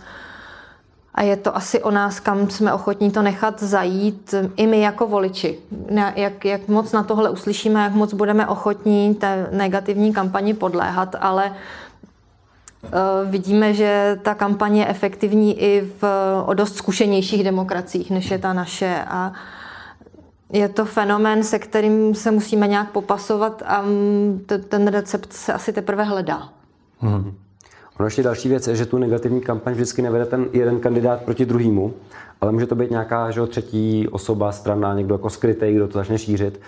A 1.15 1.23
je 1.23 1.37
to 1.37 1.57
asi 1.57 1.83
o 1.83 1.91
nás, 1.91 2.21
kam 2.21 2.51
jsme 2.51 2.73
ochotní 2.73 3.11
to 3.11 3.23
nechat 3.23 3.63
zajít, 3.63 4.35
i 4.57 4.67
my 4.67 4.81
jako 4.81 5.07
voliči. 5.07 5.59
Jak, 6.15 6.45
jak 6.45 6.69
moc 6.69 6.93
na 6.93 7.03
tohle 7.03 7.31
uslyšíme, 7.31 7.83
jak 7.83 7.93
moc 7.93 8.15
budeme 8.15 8.47
ochotní 8.47 9.15
té 9.15 9.49
negativní 9.53 10.13
kampani 10.13 10.55
podléhat, 10.55 11.17
ale 11.21 11.53
uh, 12.83 13.31
vidíme, 13.31 13.75
že 13.75 14.19
ta 14.23 14.35
kampaně 14.35 14.81
je 14.81 14.87
efektivní 14.87 15.61
i 15.63 15.91
v 16.01 16.05
o 16.47 16.55
dost 16.55 16.77
zkušenějších 16.77 17.45
demokraciích, 17.45 18.11
než 18.11 18.31
je 18.31 18.39
ta 18.39 18.53
naše. 18.53 19.05
A 19.09 19.33
je 20.53 20.69
to 20.69 20.85
fenomén, 20.85 21.45
se 21.45 21.59
kterým 21.59 22.15
se 22.15 22.31
musíme 22.31 22.67
nějak 22.69 22.91
popasovat 22.91 23.63
a 23.67 23.85
ten 24.69 24.87
recept 24.87 25.33
se 25.33 25.53
asi 25.53 25.73
teprve 25.73 26.05
hledá. 26.05 26.49
Hmm. 27.01 27.35
Ono 28.03 28.07
ještě 28.07 28.23
další 28.23 28.49
věc 28.49 28.69
je, 28.69 28.77
že 28.77 28.87
tu 28.87 28.99
negativní 28.99 29.41
kampaň 29.41 29.73
vždycky 29.75 30.03
nevede 30.03 30.27
ten 30.27 30.47
jeden 30.53 30.81
kandidát 30.81 31.23
proti 31.23 31.47
druhému, 31.47 31.95
ale 32.41 32.53
může 32.53 32.67
to 32.67 32.75
být 32.75 32.91
nějaká 32.91 33.31
že, 33.31 33.47
třetí 33.47 34.09
osoba, 34.09 34.53
strana, 34.53 34.95
někdo 34.95 35.15
jako 35.15 35.31
skrytý, 35.31 35.73
kdo 35.73 35.89
to 35.89 35.99
začne 35.99 36.19
šířit. 36.19 36.61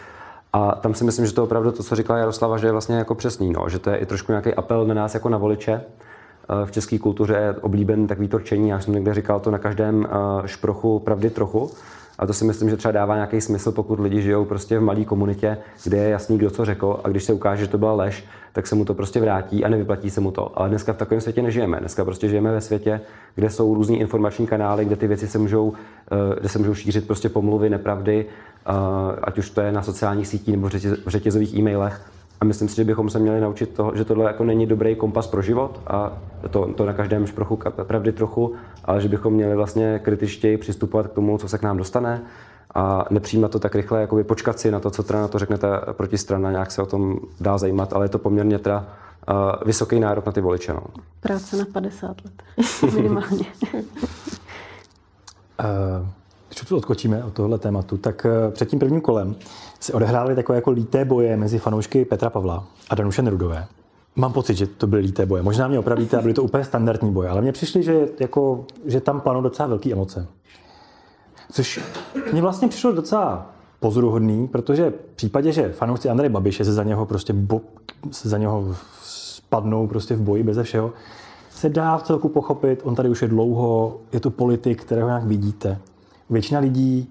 A 0.53 0.75
tam 0.75 0.95
si 0.95 1.05
myslím, 1.05 1.27
že 1.27 1.35
to 1.35 1.45
opravdu 1.45 1.73
to, 1.73 1.83
co 1.83 1.97
říkala 1.97 2.19
Jaroslava, 2.19 2.59
že 2.59 2.67
je 2.67 2.73
vlastně 2.73 2.97
jako 2.97 3.15
přesný, 3.15 3.53
no, 3.53 3.69
že 3.69 3.79
to 3.79 3.91
je 3.91 3.97
i 3.97 4.07
trošku 4.07 4.33
nějaký 4.33 4.55
apel 4.55 4.87
na 4.87 4.95
nás 4.95 5.15
jako 5.15 5.29
na 5.29 5.39
voliče. 5.39 5.73
Eh, 5.73 6.67
v 6.67 6.71
české 6.71 6.99
kultuře 6.99 7.35
je 7.35 7.53
oblíben 7.61 8.07
takový 8.07 8.29
torčení, 8.29 8.69
já 8.69 8.81
jsem 8.81 8.95
někde 8.95 9.15
říkal 9.15 9.41
to 9.41 9.51
na 9.51 9.59
každém 9.59 10.07
eh, 10.07 10.49
šprochu 10.49 10.99
pravdy 10.99 11.31
trochu. 11.31 11.71
A 12.19 12.27
to 12.27 12.33
si 12.33 12.45
myslím, 12.45 12.71
že 12.71 12.77
třeba 12.77 12.93
dává 12.93 13.15
nějaký 13.15 13.41
smysl, 13.41 13.73
pokud 13.73 14.01
lidi 14.01 14.23
žijou 14.23 14.45
prostě 14.45 14.79
v 14.79 14.83
malé 14.83 15.05
komunitě, 15.05 15.59
kde 15.85 15.97
je 15.97 16.09
jasný, 16.09 16.39
kdo 16.39 16.51
co 16.51 16.65
řekl, 16.65 17.01
a 17.05 17.09
když 17.09 17.25
se 17.25 17.33
ukáže, 17.33 17.65
že 17.65 17.71
to 17.71 17.79
byla 17.79 17.93
lež, 17.93 18.25
tak 18.53 18.67
se 18.67 18.75
mu 18.75 18.85
to 18.85 18.95
prostě 18.95 19.21
vrátí 19.21 19.65
a 19.65 19.69
nevyplatí 19.69 20.11
se 20.11 20.21
mu 20.21 20.31
to. 20.31 20.59
Ale 20.59 20.69
dneska 20.69 20.93
v 20.93 20.97
takovém 20.97 21.21
světě 21.21 21.43
nežijeme. 21.43 21.81
Dneska 21.81 22.05
prostě 22.05 22.29
žijeme 22.29 22.53
ve 22.53 22.61
světě, 22.61 23.01
kde 23.35 23.51
jsou 23.51 23.75
různý 23.75 24.01
informační 24.01 24.47
kanály, 24.47 24.85
kde 24.85 24.97
ty 24.97 25.07
věci 25.07 25.29
se 25.29 25.39
můžou, 25.39 25.73
eh, 26.13 26.41
kde 26.41 26.49
se 26.49 26.59
můžou 26.59 26.75
šířit 26.75 27.07
prostě 27.07 27.29
pomluvy, 27.29 27.71
nepravdy, 27.71 28.27
eh, 28.67 28.73
ať 29.23 29.39
už 29.39 29.51
to 29.51 29.61
je 29.61 29.73
na 29.73 29.83
sociálních 29.83 30.29
sítích 30.29 30.55
nebo 30.55 30.69
v 31.05 31.09
řetězových 31.09 31.55
e-mailech. 31.55 32.01
A 32.41 32.45
myslím 32.45 32.69
si, 32.69 32.77
že 32.77 32.85
bychom 32.85 33.11
se 33.11 33.19
měli 33.19 33.41
naučit 33.41 33.75
toho, 33.75 33.93
že 33.97 34.05
tohle 34.05 34.25
jako 34.25 34.45
není 34.45 34.67
dobrý 34.67 34.97
kompas 34.97 35.27
pro 35.27 35.43
život 35.43 35.81
a 35.87 36.19
to, 36.51 36.73
to 36.75 36.87
na 36.87 36.93
každém 36.93 37.27
šprochu 37.27 37.59
pravdy 37.83 38.13
trochu, 38.13 38.55
ale 38.85 39.01
že 39.01 39.09
bychom 39.09 39.33
měli 39.33 39.57
vlastně 39.57 39.99
kritičtěji 39.99 40.57
přistupovat 40.57 41.07
k 41.07 41.13
tomu, 41.13 41.39
co 41.39 41.49
se 41.49 41.59
k 41.59 41.63
nám 41.63 41.77
dostane 41.77 42.23
a 42.75 43.05
nepřijímat 43.11 43.51
to 43.51 43.59
tak 43.59 43.75
rychle, 43.75 44.01
jakoby 44.01 44.25
počkat 44.25 44.59
si 44.59 44.71
na 44.71 44.81
to, 44.81 44.91
co 44.91 45.03
teda 45.03 45.21
na 45.21 45.29
to 45.29 45.39
řeknete 45.39 45.69
protistrana, 45.93 46.51
nějak 46.51 46.71
se 46.71 46.83
o 46.83 46.87
tom 46.87 47.19
dá 47.41 47.59
zajímat, 47.59 47.93
ale 47.93 48.05
je 48.05 48.09
to 48.09 48.19
poměrně 48.19 48.59
teda 48.59 48.87
uh, 49.29 49.67
vysoký 49.67 50.01
nárok 50.01 50.27
na 50.27 50.33
ty 50.33 50.41
voliče. 50.41 50.73
No. 50.73 50.83
Práce 51.21 51.57
na 51.57 51.65
50 51.73 52.17
let, 52.25 52.43
minimálně. 52.95 53.47
uh, 53.75 53.81
když 56.49 56.61
tu 56.69 56.77
odkočíme 56.77 57.25
od 57.25 57.33
tohohle 57.33 57.59
tématu, 57.59 57.97
tak 57.97 58.27
uh, 58.47 58.53
před 58.53 58.69
tím 58.69 58.79
prvním 58.79 59.01
kolem 59.01 59.37
se 59.81 59.93
odehrály 59.93 60.35
takové 60.35 60.59
jako 60.59 60.71
líté 60.71 61.05
boje 61.05 61.37
mezi 61.37 61.59
fanoušky 61.59 62.05
Petra 62.05 62.31
Pavla 62.31 62.65
a 62.91 62.95
Danuše 62.95 63.23
Nerudové. 63.23 63.67
Mám 64.17 64.33
pocit, 64.33 64.55
že 64.55 64.67
to 64.67 64.87
byly 64.87 65.03
líté 65.03 65.27
boje. 65.27 65.43
Možná 65.43 65.69
mě 65.69 65.79
opravíte 65.79 66.17
a 66.17 66.21
byly 66.21 66.35
to 66.35 66.43
úplně 66.43 66.65
standardní 66.65 67.13
boje, 67.13 67.29
ale 67.29 67.41
mně 67.41 67.53
přišly, 67.53 67.83
že, 67.83 68.09
jako, 68.21 68.67
že 68.85 69.01
tam 69.01 69.21
panou 69.21 69.41
docela 69.41 69.69
velké 69.69 69.93
emoce. 69.93 70.27
Což 71.53 71.81
mně 72.33 72.43
vlastně 72.43 72.69
přišlo 72.69 72.93
docela 72.93 73.51
pozoruhodný, 73.81 74.49
protože 74.49 74.91
v 74.91 75.17
případě, 75.17 75.53
že 75.53 75.73
fanoušci 75.73 76.09
Andreje 76.09 76.31
Babiše 76.31 76.65
se 76.65 76.73
za 76.73 76.83
něho 76.83 77.07
prostě 77.07 77.33
bo, 77.33 77.61
se 78.11 78.29
za 78.29 78.39
něho 78.39 78.77
spadnou 79.03 79.87
prostě 79.87 80.15
v 80.15 80.21
boji 80.21 80.43
beze 80.43 80.63
všeho, 80.63 80.93
se 81.51 81.69
dá 81.69 81.99
v 81.99 82.03
celku 82.03 82.29
pochopit, 82.29 82.81
on 82.85 82.95
tady 82.95 83.09
už 83.09 83.23
je 83.23 83.29
dlouho, 83.29 84.01
je 84.13 84.21
to 84.21 84.31
politik, 84.31 84.83
kterého 84.83 85.09
nějak 85.09 85.25
vidíte. 85.25 85.79
Většina 86.31 86.61
lidí 86.61 87.09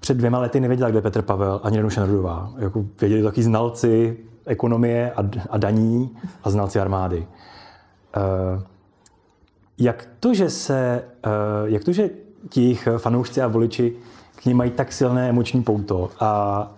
před 0.00 0.16
dvěma 0.16 0.38
lety 0.38 0.60
nevěděla, 0.60 0.90
kde 0.90 0.98
je 0.98 1.02
Petr 1.02 1.22
Pavel 1.22 1.60
ani 1.62 1.76
Danuše 1.76 2.00
Nerudová. 2.00 2.52
Jako 2.58 2.84
věděli 3.00 3.22
to 3.22 3.28
taky 3.28 3.42
znalci 3.42 4.16
ekonomie 4.46 5.12
a, 5.12 5.24
a 5.50 5.58
daní 5.58 6.16
a 6.42 6.50
znalci 6.50 6.80
armády. 6.80 7.26
Uh, 8.16 8.62
jak 9.78 10.08
to, 10.20 10.34
že 10.34 10.50
se, 10.50 11.04
uh, 11.26 11.68
jak 11.68 11.84
to, 11.84 11.92
že 11.92 12.10
jejich 12.56 12.88
fanoušci 12.98 13.42
a 13.42 13.48
voliči 13.48 13.96
k 14.36 14.44
ním 14.44 14.56
mají 14.56 14.70
tak 14.70 14.92
silné 14.92 15.28
emoční 15.28 15.62
pouto 15.62 16.10
a, 16.20 16.72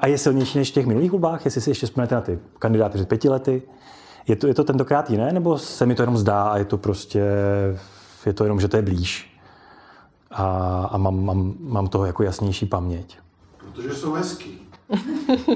a 0.00 0.06
je 0.06 0.18
silnější 0.18 0.58
než 0.58 0.70
v 0.70 0.74
těch 0.74 0.86
minulých 0.86 1.10
volbách, 1.10 1.44
jestli 1.44 1.60
si 1.60 1.70
ještě 1.70 1.86
vzpomenete 1.86 2.14
na 2.14 2.20
ty 2.20 2.38
kandidáty 2.58 2.98
před 2.98 3.08
pěti 3.08 3.28
lety. 3.28 3.62
Je 4.28 4.36
to, 4.36 4.46
je 4.46 4.54
to 4.54 4.64
tentokrát 4.64 5.10
jiné, 5.10 5.32
nebo 5.32 5.58
se 5.58 5.86
mi 5.86 5.94
to 5.94 6.02
jenom 6.02 6.16
zdá 6.16 6.42
a 6.42 6.56
je 6.58 6.64
to 6.64 6.78
prostě, 6.78 7.24
je 8.26 8.32
to 8.32 8.44
jenom, 8.44 8.60
že 8.60 8.68
to 8.68 8.76
je 8.76 8.82
blíž 8.82 9.38
a, 10.30 10.44
a 10.92 10.96
mám, 10.98 11.24
mám, 11.24 11.54
mám 11.60 11.88
toho 11.88 12.06
jako 12.06 12.22
jasnější 12.22 12.66
paměť? 12.66 13.18
Protože 13.56 13.94
jsou 13.94 14.12
hezký. 14.12 14.69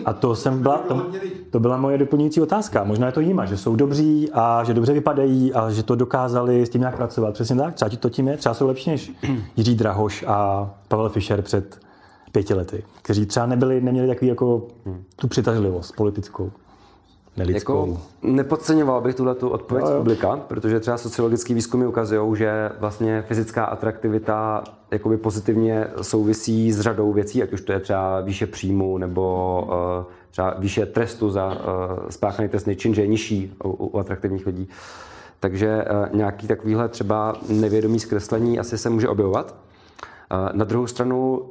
A 0.04 0.12
to, 0.12 0.34
jsem 0.34 0.62
byla, 0.62 0.78
to, 0.78 1.06
to 1.50 1.60
byla 1.60 1.76
moje 1.76 1.98
doplňující 1.98 2.40
otázka. 2.40 2.84
Možná 2.84 3.06
je 3.06 3.12
to 3.12 3.20
jima, 3.20 3.44
že 3.44 3.56
jsou 3.56 3.76
dobří 3.76 4.30
a 4.32 4.64
že 4.64 4.74
dobře 4.74 4.92
vypadají 4.92 5.54
a 5.54 5.70
že 5.70 5.82
to 5.82 5.94
dokázali 5.94 6.66
s 6.66 6.68
tím 6.68 6.80
nějak 6.80 6.96
pracovat. 6.96 7.34
Přesně 7.34 7.56
tak, 7.56 7.74
třeba 7.74 7.90
to 7.90 8.10
tím 8.10 8.28
je. 8.28 8.36
Třeba 8.36 8.54
jsou 8.54 8.66
lepší 8.66 8.90
než 8.90 9.12
Jiří 9.56 9.74
Drahoš 9.74 10.24
a 10.28 10.70
Pavel 10.88 11.08
Fischer 11.08 11.42
před 11.42 11.80
pěti 12.32 12.54
lety, 12.54 12.84
kteří 13.02 13.26
třeba 13.26 13.46
nebyli, 13.46 13.80
neměli 13.80 14.08
takový 14.08 14.28
jako 14.28 14.66
tu 15.16 15.28
přitažlivost 15.28 15.96
politickou 15.96 16.50
nelidskou. 17.36 17.88
Jako 17.88 18.00
nepodceňoval 18.22 19.00
bych 19.00 19.14
tuhle 19.14 19.34
tu 19.34 19.48
odpověď 19.48 19.86
z 19.86 19.90
publika, 19.90 20.36
protože 20.36 20.80
třeba 20.80 20.98
sociologické 20.98 21.54
výzkumy 21.54 21.86
ukazují, 21.86 22.36
že 22.36 22.70
vlastně 22.80 23.22
fyzická 23.22 23.64
atraktivita 23.64 24.64
jakoby 24.90 25.16
pozitivně 25.16 25.86
souvisí 26.02 26.72
s 26.72 26.80
řadou 26.80 27.12
věcí, 27.12 27.42
ať 27.42 27.52
už 27.52 27.60
to 27.60 27.72
je 27.72 27.80
třeba 27.80 28.20
výše 28.20 28.46
příjmu 28.46 28.98
nebo 28.98 29.62
uh, 29.66 30.12
třeba 30.30 30.54
výše 30.58 30.86
trestu 30.86 31.30
za 31.30 31.46
uh, 31.46 31.54
spáchaný 32.10 32.48
trestný 32.48 32.76
čin, 32.76 32.94
že 32.94 33.02
je 33.02 33.08
nižší 33.08 33.54
u, 33.64 33.68
u 33.68 33.98
atraktivních 33.98 34.46
lidí. 34.46 34.68
Takže 35.40 35.84
uh, 35.84 36.16
nějaký 36.16 36.46
takovýhle 36.46 36.88
třeba 36.88 37.36
nevědomý 37.48 38.00
zkreslení 38.00 38.58
asi 38.58 38.78
se 38.78 38.90
může 38.90 39.08
objevovat. 39.08 39.54
Na 40.52 40.64
druhou 40.64 40.86
stranu 40.86 41.42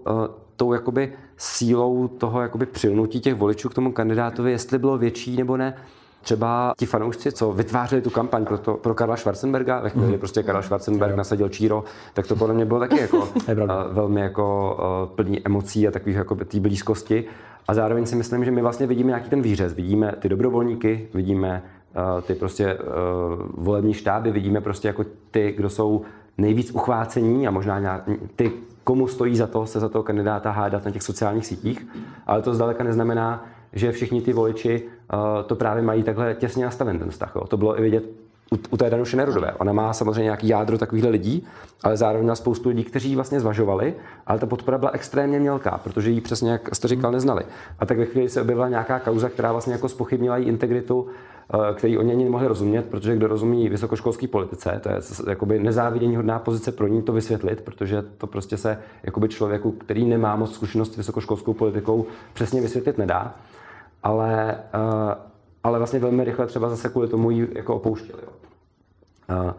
tou 0.56 0.74
jakoby 0.74 1.14
sílou 1.38 2.08
toho 2.08 2.42
jakoby 2.42 2.66
přilnutí 2.66 3.20
těch 3.20 3.36
voličů 3.36 3.70
k 3.70 3.74
tomu 3.74 3.92
kandidátovi, 3.92 4.52
jestli 4.52 4.80
bylo 4.80 4.98
větší 4.98 5.38
nebo 5.38 5.58
ne, 5.58 5.76
třeba 6.24 6.74
ti 6.78 6.86
fanoušci, 6.86 7.32
co 7.32 7.52
vytvářeli 7.52 8.02
tu 8.02 8.10
kampaň 8.10 8.46
pro, 8.46 8.58
to, 8.58 8.74
pro 8.74 8.94
Karla 8.94 9.18
Schwarzenberga, 9.18 9.80
ve 9.80 9.90
chvíli, 9.90 10.12
mm. 10.12 10.20
prostě 10.20 10.44
Karl 10.44 10.62
Schwarzenberg 10.62 11.16
nasadil 11.16 11.50
Číro, 11.50 11.84
tak 12.14 12.28
to 12.28 12.36
podle 12.36 12.54
mě 12.56 12.66
bylo 12.66 12.80
taky 12.80 13.00
jako, 13.00 13.18
uh, 13.18 13.68
velmi 13.92 14.22
jako 14.22 14.78
uh, 15.10 15.16
plný 15.16 15.42
emocí 15.46 15.88
a 15.88 15.92
takových 15.92 16.18
jako 16.18 16.36
té 16.36 16.60
blízkosti. 16.60 17.26
A 17.68 17.74
zároveň 17.74 18.06
si 18.06 18.16
myslím, 18.16 18.46
že 18.46 18.52
my 18.52 18.62
vlastně 18.62 18.88
vidíme 18.88 19.08
nějaký 19.08 19.30
ten 19.30 19.42
výřez. 19.42 19.74
Vidíme 19.74 20.14
ty 20.20 20.30
dobrovolníky, 20.30 21.08
vidíme 21.14 21.64
uh, 22.16 22.22
ty 22.22 22.36
prostě 22.36 22.78
volební 23.58 23.94
štáby, 23.94 24.32
vidíme 24.32 24.62
prostě 24.62 24.88
jako 24.88 25.06
ty, 25.32 25.54
kdo 25.58 25.70
jsou 25.70 26.02
nejvíc 26.38 26.72
uchvácení 26.72 27.48
a 27.48 27.52
možná 27.52 28.02
ty, 28.36 28.52
komu 28.84 29.08
stojí 29.08 29.38
za 29.38 29.48
to 29.48 29.66
se 29.66 29.80
za 29.80 29.90
toho 29.90 30.04
kandidáta 30.04 30.52
hádat 30.52 30.86
na 30.86 30.92
těch 30.92 31.04
sociálních 31.04 31.46
sítích, 31.46 31.88
ale 32.28 32.42
to 32.42 32.54
zdaleka 32.54 32.84
neznamená, 32.84 33.46
že 33.74 33.92
všichni 33.92 34.22
ty 34.22 34.34
voliči 34.34 34.84
uh, 35.14 35.20
to 35.46 35.56
právě 35.56 35.84
mají 35.84 36.04
takhle 36.04 36.36
těsně 36.36 36.66
nastaven 36.66 37.00
ten 37.00 37.10
vztah. 37.10 37.32
Jo. 37.36 37.48
To 37.48 37.58
bylo 37.58 37.80
i 37.80 37.82
vidět 37.82 38.04
u, 38.52 38.60
u 38.70 38.78
té 38.78 38.90
Danuše 38.90 39.18
Nerudové. 39.18 39.52
Ona 39.52 39.74
má 39.74 39.94
samozřejmě 39.94 40.24
nějaký 40.24 40.48
jádro 40.48 40.78
takovýchhle 40.78 41.12
lidí, 41.12 41.48
ale 41.84 41.98
zároveň 41.98 42.28
má 42.28 42.36
spoustu 42.36 42.70
lidí, 42.70 42.84
kteří 42.84 43.16
vlastně 43.16 43.40
zvažovali, 43.40 43.94
ale 44.28 44.40
ta 44.40 44.46
podpora 44.46 44.78
byla 44.78 44.92
extrémně 44.92 45.40
mělká, 45.40 45.80
protože 45.84 46.10
ji 46.10 46.22
přesně, 46.22 46.52
jak 46.52 46.76
jste 46.76 46.88
říkal, 46.88 47.12
neznali. 47.12 47.44
A 47.80 47.86
tak 47.86 47.98
ve 47.98 48.06
chvíli 48.06 48.30
se 48.30 48.42
objevila 48.42 48.70
nějaká 48.70 49.00
kauza, 49.00 49.30
která 49.30 49.52
vlastně 49.52 49.74
jako 49.74 49.90
spochybnila 49.90 50.38
její 50.38 50.48
integritu 50.48 51.08
který 51.74 51.98
oni 51.98 52.12
ani 52.12 52.24
nemohli 52.24 52.48
rozumět, 52.48 52.86
protože 52.86 53.16
kdo 53.16 53.28
rozumí 53.28 53.70
vysokoškolské 53.70 54.28
politice, 54.28 54.80
to 54.84 54.90
je 54.90 55.00
jakoby 55.30 55.60
nezávidění 55.60 56.16
hodná 56.16 56.40
pozice 56.40 56.72
pro 56.72 56.88
ní 56.88 57.02
to 57.02 57.14
vysvětlit, 57.14 57.62
protože 57.62 58.02
to 58.02 58.28
prostě 58.28 58.58
se 58.58 58.78
jakoby 59.04 59.30
člověku, 59.30 59.72
který 59.72 60.06
nemá 60.06 60.36
moc 60.36 60.54
zkušenost 60.54 60.94
s 60.94 60.98
vysokoškolskou 60.98 61.54
politikou, 61.54 62.06
přesně 62.34 62.62
vysvětlit 62.62 62.98
nedá. 62.98 63.36
Ale, 64.04 64.58
eh, 64.74 65.16
ale 65.64 65.78
vlastně 65.78 66.00
velmi 66.00 66.24
rychle 66.24 66.48
třeba 66.48 66.70
zase 66.70 66.90
kvůli 66.90 67.08
tomu 67.08 67.32
ji 67.32 67.48
jako 67.56 67.76
opouštěli. 67.76 68.22
Eh, 69.30 69.54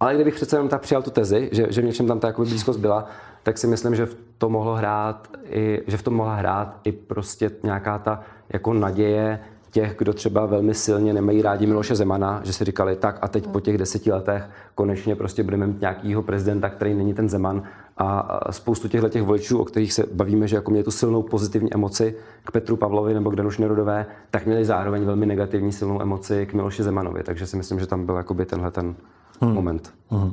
ale 0.00 0.14
kdybych 0.14 0.34
přece 0.34 0.56
jenom 0.56 0.68
tak 0.68 0.80
přijal 0.80 1.02
tu 1.02 1.10
tezi, 1.10 1.48
že, 1.52 1.66
že 1.70 1.82
v 1.82 1.84
něčem 1.84 2.06
tam 2.06 2.20
ta 2.20 2.26
jakoby 2.26 2.48
blízkost 2.48 2.80
byla, 2.80 3.06
tak 3.42 3.58
si 3.58 3.66
myslím, 3.66 3.94
že 3.94 4.06
v 4.06 4.16
tom 4.38 4.52
mohlo 4.52 4.74
hrát 4.74 5.28
i, 5.50 5.82
že 5.86 5.96
v 5.96 6.02
tom 6.02 6.14
mohla 6.14 6.34
hrát 6.34 6.80
i 6.84 6.92
prostě 6.92 7.50
nějaká 7.62 7.98
ta 7.98 8.22
jako 8.52 8.72
naděje, 8.74 9.40
těch, 9.72 9.94
kdo 9.98 10.12
třeba 10.12 10.46
velmi 10.46 10.74
silně 10.74 11.12
nemají 11.12 11.42
rádi 11.42 11.66
Miloše 11.66 11.94
Zemana, 11.94 12.40
že 12.44 12.52
si 12.52 12.64
říkali 12.64 12.96
tak 12.96 13.18
a 13.22 13.28
teď 13.28 13.46
po 13.46 13.60
těch 13.60 13.78
deseti 13.78 14.12
letech 14.12 14.48
konečně 14.74 15.16
prostě 15.16 15.42
budeme 15.42 15.66
mít 15.66 15.80
nějakýho 15.80 16.22
prezidenta, 16.22 16.68
který 16.68 16.94
není 16.94 17.14
ten 17.14 17.28
Zeman 17.28 17.62
a 17.96 18.38
spoustu 18.52 18.88
těchto 18.88 19.08
těch 19.08 19.22
voličů, 19.22 19.58
o 19.58 19.64
kterých 19.64 19.92
se 19.92 20.04
bavíme, 20.12 20.48
že 20.48 20.56
jako 20.56 20.70
měli 20.70 20.84
tu 20.84 20.90
silnou 20.90 21.22
pozitivní 21.22 21.74
emoci 21.74 22.14
k 22.44 22.50
Petru 22.50 22.76
Pavlovi 22.76 23.14
nebo 23.14 23.30
k 23.30 23.36
Danuš 23.36 23.58
Nerudové, 23.58 24.06
tak 24.30 24.46
měli 24.46 24.64
zároveň 24.64 25.04
velmi 25.04 25.26
negativní 25.26 25.72
silnou 25.72 26.02
emoci 26.02 26.46
k 26.46 26.54
Miloši 26.54 26.82
Zemanovi. 26.82 27.22
Takže 27.22 27.46
si 27.46 27.56
myslím, 27.56 27.80
že 27.80 27.86
tam 27.86 28.06
byl 28.06 28.14
jakoby 28.16 28.46
tenhle 28.46 28.70
ten 28.70 28.94
hmm. 29.40 29.54
moment. 29.54 29.92
Hmm. 30.10 30.32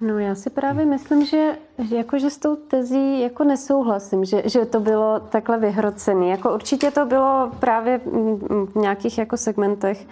No 0.00 0.18
já 0.18 0.34
si 0.34 0.50
právě 0.50 0.84
myslím, 0.84 1.26
že, 1.26 1.56
že 2.16 2.30
s 2.30 2.38
tou 2.38 2.56
tezí 2.56 3.20
jako 3.20 3.44
nesouhlasím, 3.44 4.24
že, 4.24 4.42
že 4.44 4.66
to 4.66 4.80
bylo 4.80 5.20
takhle 5.20 5.58
vyhrocené. 5.58 6.26
Jako 6.26 6.54
určitě 6.54 6.90
to 6.90 7.06
bylo 7.06 7.50
právě 7.60 8.00
v 8.72 8.76
nějakých 8.76 9.18
jako 9.18 9.36
segmentech, 9.36 10.06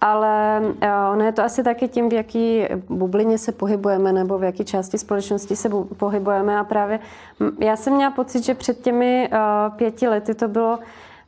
ale 0.00 0.62
eh, 0.80 0.90
ono 1.12 1.24
je 1.24 1.32
to 1.32 1.42
asi 1.42 1.62
taky 1.62 1.88
tím, 1.88 2.08
v 2.08 2.12
jaký 2.12 2.64
bublině 2.88 3.38
se 3.38 3.52
pohybujeme 3.52 4.12
nebo 4.12 4.38
v 4.38 4.42
jaké 4.42 4.64
části 4.64 4.98
společnosti 4.98 5.56
se 5.56 5.68
pohybujeme 5.96 6.58
a 6.58 6.64
právě 6.64 7.00
já 7.58 7.76
jsem 7.76 7.94
měla 7.94 8.10
pocit, 8.10 8.44
že 8.44 8.54
před 8.54 8.80
těmi 8.80 9.28
eh, 9.32 9.38
pěti 9.76 10.08
lety 10.08 10.34
to 10.34 10.48
bylo 10.48 10.78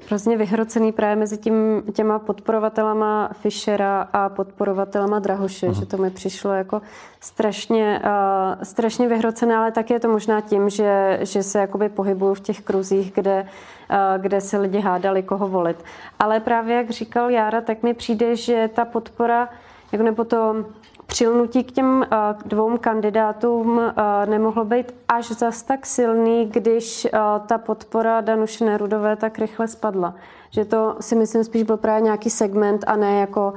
hrozně 0.06 0.36
vyhrocený 0.36 0.92
právě 0.92 1.16
mezi 1.16 1.38
tím, 1.38 1.82
těma 1.92 2.18
podporovatelama 2.18 3.30
Fischera 3.32 4.08
a 4.12 4.28
podporovatelama 4.28 5.18
Drahoše, 5.18 5.68
uh-huh. 5.68 5.80
že 5.80 5.86
to 5.86 5.96
mi 5.96 6.10
přišlo 6.10 6.52
jako 6.52 6.82
strašně, 7.20 8.02
uh, 8.04 8.62
strašně 8.62 9.08
vyhrocené, 9.08 9.56
ale 9.56 9.72
také 9.72 9.94
je 9.94 10.00
to 10.00 10.08
možná 10.08 10.40
tím, 10.40 10.70
že, 10.70 11.18
že 11.22 11.42
se 11.42 11.58
jakoby 11.58 11.88
pohybuju 11.88 12.34
v 12.34 12.40
těch 12.40 12.60
kruzích, 12.60 13.12
kde, 13.14 13.46
uh, 13.90 14.22
kde 14.22 14.40
se 14.40 14.58
lidi 14.58 14.80
hádali, 14.80 15.22
koho 15.22 15.48
volit. 15.48 15.84
Ale 16.18 16.40
právě 16.40 16.76
jak 16.76 16.90
říkal 16.90 17.30
Jára, 17.30 17.60
tak 17.60 17.82
mi 17.82 17.94
přijde, 17.94 18.36
že 18.36 18.70
ta 18.74 18.84
podpora, 18.84 19.48
jako 19.92 20.04
nebo 20.04 20.24
to 20.24 20.64
přilnutí 21.06 21.64
k 21.64 21.72
těm 21.72 22.02
eh, 22.02 22.06
dvou 22.46 22.78
kandidátům 22.78 23.80
eh, 23.80 23.92
nemohlo 24.26 24.64
být 24.64 24.94
až 25.08 25.30
zas 25.30 25.62
tak 25.62 25.86
silný, 25.86 26.46
když 26.46 27.04
eh, 27.04 27.10
ta 27.46 27.58
podpora 27.58 28.20
Danuše 28.20 28.64
Nerudové 28.64 29.16
tak 29.16 29.38
rychle 29.38 29.68
spadla. 29.68 30.14
Že 30.50 30.64
to 30.64 30.96
si 31.00 31.16
myslím 31.16 31.44
spíš 31.44 31.62
byl 31.62 31.76
právě 31.76 32.02
nějaký 32.02 32.30
segment 32.30 32.84
a 32.86 32.96
ne 32.96 33.20
jako 33.20 33.54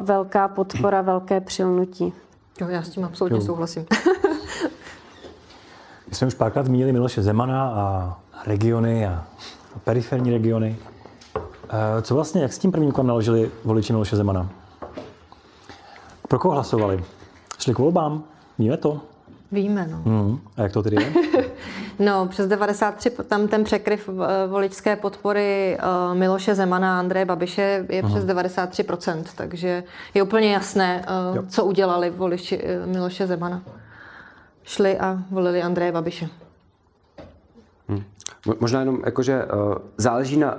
velká 0.00 0.48
podpora, 0.48 1.02
velké 1.02 1.40
přilnutí. 1.40 2.12
Jo, 2.60 2.68
já 2.68 2.82
s 2.82 2.88
tím 2.88 3.04
absolutně 3.04 3.38
jo. 3.38 3.42
souhlasím. 3.42 3.86
My 6.08 6.14
jsme 6.14 6.26
už 6.26 6.34
párkrát 6.34 6.66
zmínili 6.66 6.92
Miloše 6.92 7.22
Zemana 7.22 7.68
a 7.68 8.16
regiony 8.46 9.06
a 9.06 9.24
periferní 9.84 10.30
regiony. 10.30 10.76
Co 12.02 12.14
vlastně, 12.14 12.42
jak 12.42 12.52
s 12.52 12.58
tím 12.58 12.72
prvním 12.72 12.92
kolem 12.92 13.06
naložili 13.06 13.50
voliči 13.64 13.92
Miloše 13.92 14.16
Zemana? 14.16 14.48
Pro 16.32 16.38
koho 16.38 16.54
hlasovali? 16.54 17.04
Šli 17.58 17.74
k 17.74 17.78
volbám? 17.78 18.24
Víme 18.58 18.76
to? 18.76 19.00
Víme, 19.52 19.88
no. 19.90 20.02
Mm. 20.04 20.38
A 20.56 20.62
jak 20.62 20.72
to 20.72 20.82
tedy 20.82 20.96
je? 21.02 21.12
no, 21.98 22.26
přes 22.26 22.46
93, 22.46 23.10
tam 23.10 23.48
ten 23.48 23.64
překryv 23.64 24.08
eh, 24.08 24.46
voličské 24.46 24.96
podpory 24.96 25.78
uh, 25.78 26.18
Miloše 26.18 26.54
Zemana 26.54 26.96
a 26.96 26.98
Andreje 26.98 27.24
Babiše 27.24 27.86
je 27.88 28.02
přes 28.02 28.24
93%, 28.24 29.24
takže 29.34 29.84
je 30.14 30.22
úplně 30.22 30.52
jasné, 30.52 31.04
uh, 31.34 31.46
co 31.48 31.64
udělali 31.64 32.10
voliči 32.10 32.64
Miloše 32.86 33.26
Zemana. 33.26 33.62
Šli 34.64 34.98
a 34.98 35.18
volili 35.30 35.62
Andreje 35.62 35.92
Babiše. 35.92 36.28
Hmm. 37.88 38.04
Možná 38.60 38.80
jenom 38.80 39.02
jakože 39.04 39.44
záleží 39.96 40.36
na 40.36 40.58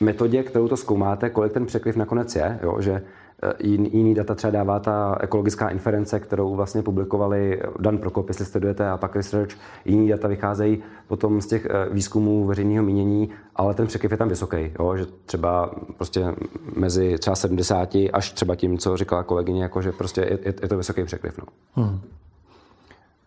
metodě, 0.00 0.42
kterou 0.42 0.68
to 0.68 0.76
zkoumáte, 0.76 1.30
kolik 1.30 1.52
ten 1.52 1.66
překryv 1.66 1.96
nakonec 1.96 2.36
je, 2.36 2.58
jo? 2.62 2.80
že 2.80 3.02
Eh, 3.44 3.52
jiný 3.66 4.14
data 4.14 4.34
třeba 4.34 4.50
dává 4.50 4.80
ta 4.80 5.18
ekologická 5.20 5.68
inference, 5.68 6.20
kterou 6.20 6.54
vlastně 6.54 6.82
publikovali 6.82 7.62
Dan 7.78 7.98
Prokop, 7.98 8.28
jestli 8.28 8.44
sledujete, 8.44 8.90
a 8.90 8.96
pak 8.96 9.16
Research. 9.16 9.50
Jiný 9.84 10.08
data 10.08 10.28
vycházejí 10.28 10.82
potom 11.08 11.40
z 11.40 11.46
těch 11.46 11.66
eh, 11.66 11.88
výzkumů 11.90 12.46
veřejného 12.46 12.84
mínění, 12.84 13.30
ale 13.56 13.74
ten 13.74 13.86
překyv 13.86 14.10
je 14.10 14.16
tam 14.16 14.28
vysoký, 14.28 14.56
jo? 14.78 14.96
že 14.96 15.06
třeba 15.26 15.70
prostě 15.96 16.34
mezi 16.76 17.18
třeba 17.18 17.36
70 17.36 17.88
až 18.12 18.32
třeba 18.32 18.54
tím, 18.54 18.78
co 18.78 18.96
říkala 18.96 19.22
kolegyně, 19.22 19.62
jako 19.62 19.82
že 19.82 19.92
prostě 19.92 20.20
je, 20.20 20.54
je 20.62 20.68
to 20.68 20.76
vysoký 20.76 21.04
překryv. 21.04 21.38
No. 21.38 21.44
Hmm. 21.84 22.00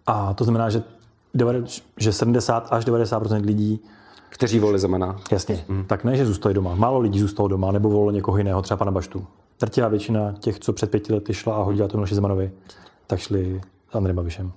A 0.05 0.33
to 0.33 0.43
znamená, 0.43 0.69
že, 0.69 0.83
že 1.97 2.13
70 2.13 2.67
až 2.71 2.85
90% 2.85 3.45
lidí 3.45 3.79
kteří 4.29 4.59
volili 4.59 4.79
Zemana. 4.79 5.15
Jasně. 5.31 5.65
Hmm. 5.69 5.85
Tak 5.87 6.03
ne, 6.03 6.17
že 6.17 6.25
zůstali 6.25 6.53
doma. 6.53 6.75
Málo 6.75 6.99
lidí 6.99 7.19
zůstalo 7.19 7.47
doma, 7.47 7.71
nebo 7.71 7.89
volilo 7.89 8.11
někoho 8.11 8.37
jiného, 8.37 8.61
třeba 8.61 8.77
pana 8.77 8.91
Baštu 8.91 9.27
drtivá 9.59 9.87
většina 9.87 10.33
těch, 10.39 10.59
co 10.59 10.73
před 10.73 10.91
pěti 10.91 11.13
lety 11.13 11.33
šla 11.33 11.55
a 11.55 11.63
hodila 11.63 11.87
to 11.87 11.97
Miloši 11.97 12.15
Zemanovi, 12.15 12.51
tak 13.07 13.19
šli 13.19 13.61
s 13.91 13.95
Andrejem 13.95 14.15
Babišem. 14.15 14.51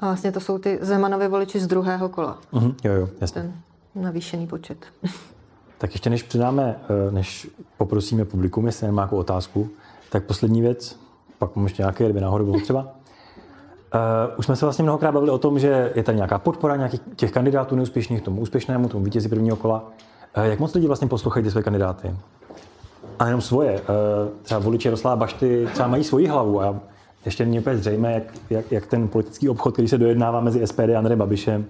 A 0.00 0.06
vlastně 0.06 0.32
to 0.32 0.40
jsou 0.40 0.58
ty 0.58 0.78
Zemanovi 0.82 1.28
voliči 1.28 1.60
z 1.60 1.66
druhého 1.66 2.08
kola. 2.08 2.38
Uh-huh, 2.52 2.74
jo, 2.84 2.92
jo, 2.92 3.08
jasně. 3.20 3.42
Ten 3.42 3.52
navýšený 3.94 4.46
počet. 4.46 4.86
tak 5.78 5.92
ještě 5.92 6.10
než 6.10 6.22
přidáme, 6.22 6.80
eh, 7.08 7.10
než 7.10 7.50
poprosíme 7.76 8.24
publikum, 8.24 8.66
jestli 8.66 8.86
nemá 8.86 9.02
nějakou 9.02 9.16
otázku, 9.16 9.70
tak 10.10 10.24
poslední 10.24 10.60
věc, 10.60 10.98
pak 11.38 11.56
mám 11.56 11.64
ještě 11.64 11.82
nějaké 11.82 12.08
dvě 12.08 12.22
náhodou 12.22 12.44
bylo 12.44 12.60
třeba. 12.60 12.86
Uh, 13.94 14.38
už 14.38 14.44
jsme 14.44 14.56
se 14.56 14.66
vlastně 14.66 14.82
mnohokrát 14.82 15.12
bavili 15.12 15.30
o 15.30 15.38
tom, 15.38 15.58
že 15.58 15.92
je 15.94 16.02
tady 16.02 16.16
nějaká 16.16 16.38
podpora 16.38 16.76
nějakých 16.76 17.00
těch 17.16 17.32
kandidátů 17.32 17.76
neúspěšných 17.76 18.22
tomu 18.22 18.40
úspěšnému, 18.40 18.88
tomu 18.88 19.04
vítězi 19.04 19.28
prvního 19.28 19.56
kola. 19.56 19.92
Uh, 20.36 20.44
jak 20.44 20.58
moc 20.58 20.74
lidi 20.74 20.86
vlastně 20.86 21.08
poslouchají 21.08 21.44
ty 21.44 21.50
své 21.50 21.62
kandidáty? 21.62 22.16
A 23.18 23.26
jenom 23.26 23.40
svoje. 23.40 23.72
Eh, 23.72 23.82
třeba 24.42 24.60
voliči 24.60 24.88
Jaroslava 24.88 25.16
Bašty 25.16 25.68
třeba 25.72 25.88
mají 25.88 26.04
svoji 26.04 26.26
hlavu 26.26 26.62
a 26.62 26.80
ještě 27.24 27.44
není 27.44 27.58
úplně 27.58 27.76
zřejmé, 27.76 28.12
jak, 28.12 28.22
jak, 28.50 28.72
jak, 28.72 28.86
ten 28.86 29.08
politický 29.08 29.48
obchod, 29.48 29.72
který 29.72 29.88
se 29.88 29.98
dojednává 29.98 30.40
mezi 30.40 30.66
SPD 30.66 30.80
a 30.94 30.98
Andrejem 30.98 31.18
Babišem, 31.18 31.66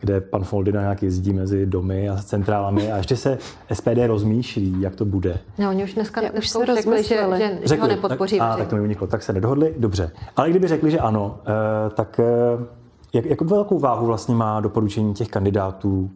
kde 0.00 0.20
pan 0.20 0.44
Foldina 0.44 0.80
nějak 0.80 1.02
jezdí 1.02 1.32
mezi 1.32 1.66
domy 1.66 2.08
a 2.08 2.16
centrálami 2.16 2.92
a 2.92 2.96
ještě 2.96 3.16
se 3.16 3.38
SPD 3.72 3.98
rozmýšlí, 4.06 4.80
jak 4.80 4.96
to 4.96 5.04
bude. 5.04 5.38
No, 5.58 5.68
oni 5.70 5.84
už 5.84 5.94
dneska, 5.94 6.20
už 6.38 6.48
se 6.48 6.58
řekli, 6.74 7.02
že, 7.02 7.26
že, 7.36 7.58
řekli, 7.64 7.82
ho 7.82 7.88
nepodpoří. 7.88 8.38
Tak, 8.38 8.50
a, 8.50 8.56
tak 8.56 8.68
to 8.68 8.76
mi 8.76 8.82
uniklo, 8.82 9.06
tak 9.06 9.22
se 9.22 9.32
nedohodli, 9.32 9.74
dobře. 9.78 10.10
Ale 10.36 10.50
kdyby 10.50 10.68
řekli, 10.68 10.90
že 10.90 10.98
ano, 10.98 11.38
eh, 11.46 11.90
tak 11.90 12.20
eh, 12.20 12.64
jak, 13.12 13.24
jak 13.24 13.40
velkou 13.40 13.78
váhu 13.78 14.06
vlastně 14.06 14.34
má 14.34 14.60
doporučení 14.60 15.14
těch 15.14 15.28
kandidátů, 15.28 16.10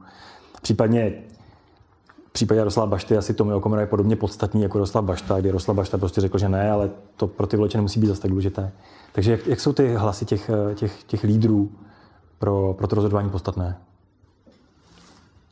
případně 0.62 1.12
případě 2.38 2.58
Jaroslava 2.58 2.86
Bašty 2.86 3.16
asi 3.16 3.34
Tomio 3.34 3.56
Okamura 3.56 3.80
je 3.80 3.86
podobně 3.86 4.16
podstatný 4.16 4.62
jako 4.62 4.78
Jaroslav 4.78 5.04
Bašta, 5.04 5.40
kdy 5.40 5.48
Jaroslav 5.48 5.76
Bašta 5.76 5.98
prostě 5.98 6.20
řekl, 6.20 6.38
že 6.38 6.48
ne, 6.48 6.70
ale 6.70 6.90
to 7.16 7.26
pro 7.26 7.46
ty 7.46 7.56
voliče 7.56 7.78
nemusí 7.78 8.00
být 8.00 8.06
zase 8.06 8.22
tak 8.22 8.30
důležité. 8.30 8.72
Takže 9.12 9.30
jak, 9.30 9.46
jak 9.46 9.60
jsou 9.60 9.72
ty 9.72 9.94
hlasy 9.94 10.24
těch, 10.24 10.50
těch, 10.74 11.04
těch 11.04 11.24
lídrů 11.24 11.72
pro, 12.38 12.74
pro 12.78 12.86
to 12.86 12.96
rozhodování 12.96 13.30
podstatné? 13.30 13.76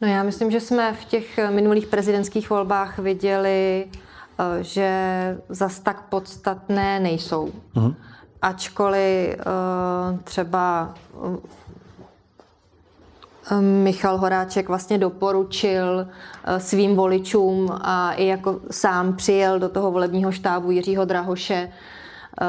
No 0.01 0.09
já 0.09 0.23
myslím, 0.23 0.51
že 0.51 0.61
jsme 0.61 0.93
v 0.93 1.05
těch 1.05 1.39
minulých 1.51 1.87
prezidentských 1.87 2.51
volbách 2.51 2.99
viděli, 2.99 3.87
eh, 4.39 4.63
že 4.63 5.39
zas 5.49 5.81
tak 5.81 6.09
podstatné 6.09 7.01
nejsou. 7.01 7.53
Mm-hmm. 7.75 7.95
Ačkoliv 8.43 9.35
eh, 9.39 10.19
třeba 10.25 10.95
Michal 13.61 14.19
Horáček 14.19 14.69
vlastně 14.69 14.99
doporučil 14.99 16.07
eh, 16.45 16.61
svým 16.61 16.97
voličům 16.97 17.71
a 17.81 18.13
i 18.13 18.27
jako 18.27 18.61
sám 18.71 19.17
přijel 19.17 19.59
do 19.59 19.69
toho 19.69 19.91
volebního 19.91 20.33
štábu 20.33 20.71
Jiřího 20.71 21.05
Drahoše 21.05 21.69
eh, 22.41 22.45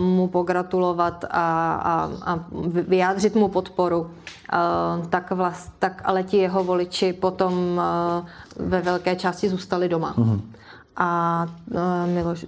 mu 0.00 0.28
pogratulovat 0.28 1.24
a, 1.30 1.74
a, 1.74 2.10
a 2.22 2.44
vyjádřit 2.88 3.34
mu 3.34 3.48
podporu, 3.48 4.10
eh, 4.52 4.56
tak, 5.08 5.30
vlast, 5.30 5.72
tak 5.78 6.02
ale 6.04 6.22
ti 6.22 6.36
jeho 6.36 6.64
voliči 6.64 7.12
potom 7.12 7.80
ve 8.56 8.82
velké 8.82 9.16
části 9.16 9.48
zůstali 9.48 9.88
doma. 9.88 10.14
Mm-hmm. 10.16 10.40
A 10.96 11.46
Miloš, 12.06 12.46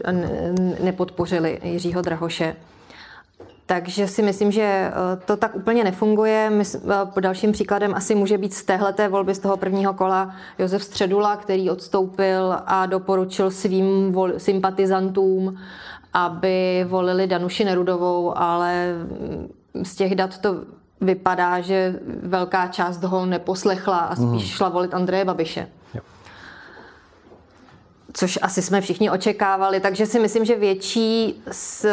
nepodpořili 0.83 1.61
Jiřího 1.63 2.03
Drahoše. 2.03 2.57
Takže 3.69 4.09
si 4.09 4.23
myslím, 4.23 4.53
že 4.53 4.63
eh, 4.63 4.93
to 5.25 5.37
tak 5.37 5.57
úplně 5.57 5.85
nefunguje. 5.85 6.53
Eh, 7.17 7.21
dalším 7.21 7.53
příkladem 7.53 7.95
asi 7.95 8.15
může 8.15 8.39
být 8.39 8.55
z 8.55 8.65
téhleté 8.65 9.09
volby, 9.09 9.35
z 9.35 9.39
toho 9.39 9.57
prvního 9.57 9.95
kola, 9.95 10.35
Josef 10.59 10.85
Středula, 10.85 11.37
který 11.37 11.71
odstoupil 11.71 12.57
a 12.67 12.87
doporučil 12.87 13.51
svým 13.51 14.17
sympatizantům, 14.39 15.59
aby 16.13 16.87
volili 16.89 17.27
Danuši 17.27 17.65
Nerudovou, 17.65 18.39
ale 18.39 18.93
mm, 18.93 19.85
z 19.85 19.95
těch 19.97 20.15
dat 20.15 20.39
to 20.39 20.57
vypadá, 21.01 21.61
že 21.61 22.01
velká 22.23 22.67
část 22.69 23.05
ho 23.05 23.27
neposlechla 23.27 23.99
a 23.99 24.17
spíš 24.17 24.43
mm. 24.43 24.57
šla 24.57 24.69
volit 24.69 24.95
Andreje 24.95 25.25
Babiše. 25.25 25.69
Jo. 25.95 26.01
Což 28.13 28.39
asi 28.43 28.63
jsme 28.63 28.81
všichni 28.81 29.11
očekávali, 29.11 29.81
takže 29.81 30.07
si 30.07 30.19
myslím, 30.19 30.45
že 30.45 30.57
větší 30.57 31.43
z 31.51 31.87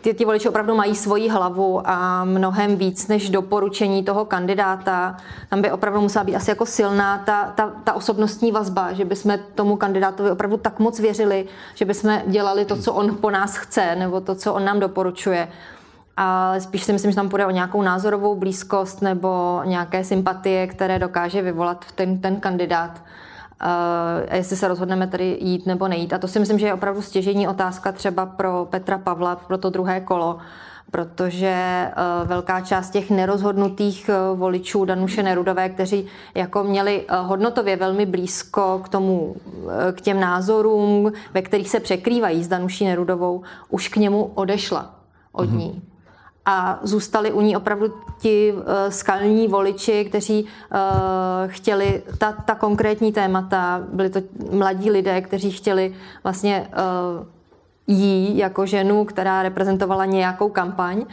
ty, 0.00 0.14
ty 0.14 0.24
voliči 0.24 0.48
opravdu 0.48 0.74
mají 0.74 0.94
svoji 0.94 1.28
hlavu 1.28 1.82
a 1.84 2.24
mnohem 2.24 2.76
víc 2.76 3.08
než 3.08 3.30
doporučení 3.30 4.04
toho 4.04 4.24
kandidáta. 4.24 5.16
Tam 5.48 5.62
by 5.62 5.70
opravdu 5.70 6.00
musela 6.00 6.24
být 6.24 6.36
asi 6.36 6.50
jako 6.50 6.66
silná 6.66 7.18
ta, 7.18 7.52
ta, 7.54 7.72
ta 7.84 7.92
osobnostní 7.92 8.52
vazba, 8.52 8.92
že 8.92 9.04
bychom 9.04 9.38
tomu 9.54 9.76
kandidátovi 9.76 10.30
opravdu 10.30 10.56
tak 10.56 10.78
moc 10.78 11.00
věřili, 11.00 11.46
že 11.74 11.84
bychom 11.84 12.20
dělali 12.26 12.64
to, 12.64 12.76
co 12.76 12.92
on 12.92 13.16
po 13.16 13.30
nás 13.30 13.56
chce, 13.56 13.96
nebo 13.96 14.20
to, 14.20 14.34
co 14.34 14.54
on 14.54 14.64
nám 14.64 14.80
doporučuje. 14.80 15.48
Ale 16.16 16.60
spíš 16.60 16.84
si 16.84 16.92
myslím, 16.92 17.10
že 17.10 17.14
tam 17.14 17.28
půjde 17.28 17.46
o 17.46 17.50
nějakou 17.50 17.82
názorovou 17.82 18.34
blízkost 18.34 19.02
nebo 19.02 19.62
nějaké 19.64 20.04
sympatie, 20.04 20.66
které 20.66 20.98
dokáže 20.98 21.42
vyvolat 21.42 21.84
ten, 21.94 22.18
ten 22.18 22.40
kandidát 22.40 23.02
uh, 23.64 24.36
jestli 24.36 24.56
se 24.56 24.68
rozhodneme 24.68 25.06
tady 25.06 25.38
jít 25.40 25.66
nebo 25.66 25.88
nejít. 25.88 26.12
A 26.12 26.18
to 26.18 26.28
si 26.28 26.40
myslím, 26.40 26.58
že 26.58 26.66
je 26.66 26.74
opravdu 26.74 27.02
stěžení 27.02 27.48
otázka 27.48 27.92
třeba 27.92 28.26
pro 28.26 28.66
Petra 28.70 28.98
Pavla, 28.98 29.36
pro 29.36 29.58
to 29.58 29.70
druhé 29.70 30.00
kolo, 30.00 30.38
protože 30.90 31.88
uh, 32.22 32.28
velká 32.28 32.60
část 32.60 32.90
těch 32.90 33.10
nerozhodnutých 33.10 34.10
uh, 34.32 34.38
voličů 34.38 34.84
Danuše 34.84 35.22
Nerudové, 35.22 35.68
kteří 35.68 36.06
jako 36.34 36.64
měli 36.64 37.06
hodnotově 37.22 37.76
velmi 37.76 38.06
blízko 38.06 38.80
k 38.84 38.88
tomu, 38.88 39.36
k 39.92 40.00
těm 40.00 40.20
názorům, 40.20 41.12
ve 41.34 41.42
kterých 41.42 41.68
se 41.68 41.80
překrývají 41.80 42.44
s 42.44 42.48
Danuší 42.48 42.84
Nerudovou, 42.84 43.42
už 43.68 43.88
k 43.88 43.96
němu 43.96 44.24
odešla 44.34 44.94
od 45.32 45.48
mm-hmm. 45.48 45.56
ní 45.56 45.82
a 46.46 46.78
zůstali 46.82 47.32
u 47.32 47.40
ní 47.40 47.56
opravdu 47.56 47.94
ti 48.18 48.52
uh, 48.52 48.62
skalní 48.88 49.48
voliči, 49.48 50.04
kteří 50.04 50.44
uh, 50.44 50.80
chtěli 51.46 52.02
ta, 52.18 52.32
ta 52.32 52.54
konkrétní 52.54 53.12
témata, 53.12 53.82
byli 53.92 54.10
to 54.10 54.20
mladí 54.50 54.90
lidé, 54.90 55.20
kteří 55.20 55.50
chtěli 55.50 55.94
vlastně 56.24 56.68
uh, 57.18 57.26
jí 57.86 58.38
jako 58.38 58.66
ženu, 58.66 59.04
která 59.04 59.42
reprezentovala 59.42 60.04
nějakou 60.04 60.48
kampaň. 60.48 61.04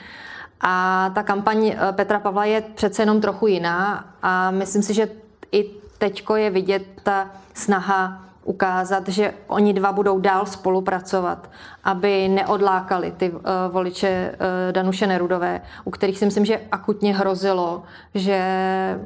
A 0.61 1.11
ta 1.15 1.23
kampaň 1.23 1.75
Petra 1.91 2.19
Pavla 2.19 2.45
je 2.45 2.61
přece 2.61 3.01
jenom 3.01 3.21
trochu 3.21 3.47
jiná 3.47 4.05
a 4.21 4.51
myslím 4.51 4.83
si, 4.83 4.93
že 4.93 5.09
i 5.51 5.71
teďko 5.97 6.35
je 6.35 6.49
vidět 6.49 6.83
ta 7.03 7.31
snaha 7.53 8.28
ukázat, 8.43 9.07
že 9.07 9.33
oni 9.47 9.73
dva 9.73 9.91
budou 9.91 10.19
dál 10.19 10.45
spolupracovat, 10.45 11.49
aby 11.83 12.27
neodlákali 12.27 13.13
ty 13.17 13.29
uh, 13.31 13.39
voliče 13.71 14.31
uh, 14.31 14.71
Danuše 14.71 15.07
Nerudové, 15.07 15.61
u 15.85 15.91
kterých 15.91 16.17
si 16.17 16.25
myslím, 16.25 16.45
že 16.45 16.61
akutně 16.71 17.15
hrozilo, 17.15 17.83
že 18.15 18.39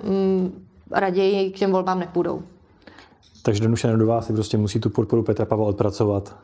um, 0.04 0.52
raději 0.92 1.52
k 1.52 1.60
těm 1.60 1.72
volbám 1.72 2.00
nepůjdou. 2.00 2.42
Takže 3.44 3.64
Danuše 3.64 3.88
Nerudová 3.88 4.22
si 4.22 4.34
prostě 4.34 4.58
musí 4.58 4.80
tu 4.80 4.90
podporu 4.90 5.24
Petra 5.24 5.46
Pavla 5.46 5.66
odpracovat 5.66 6.36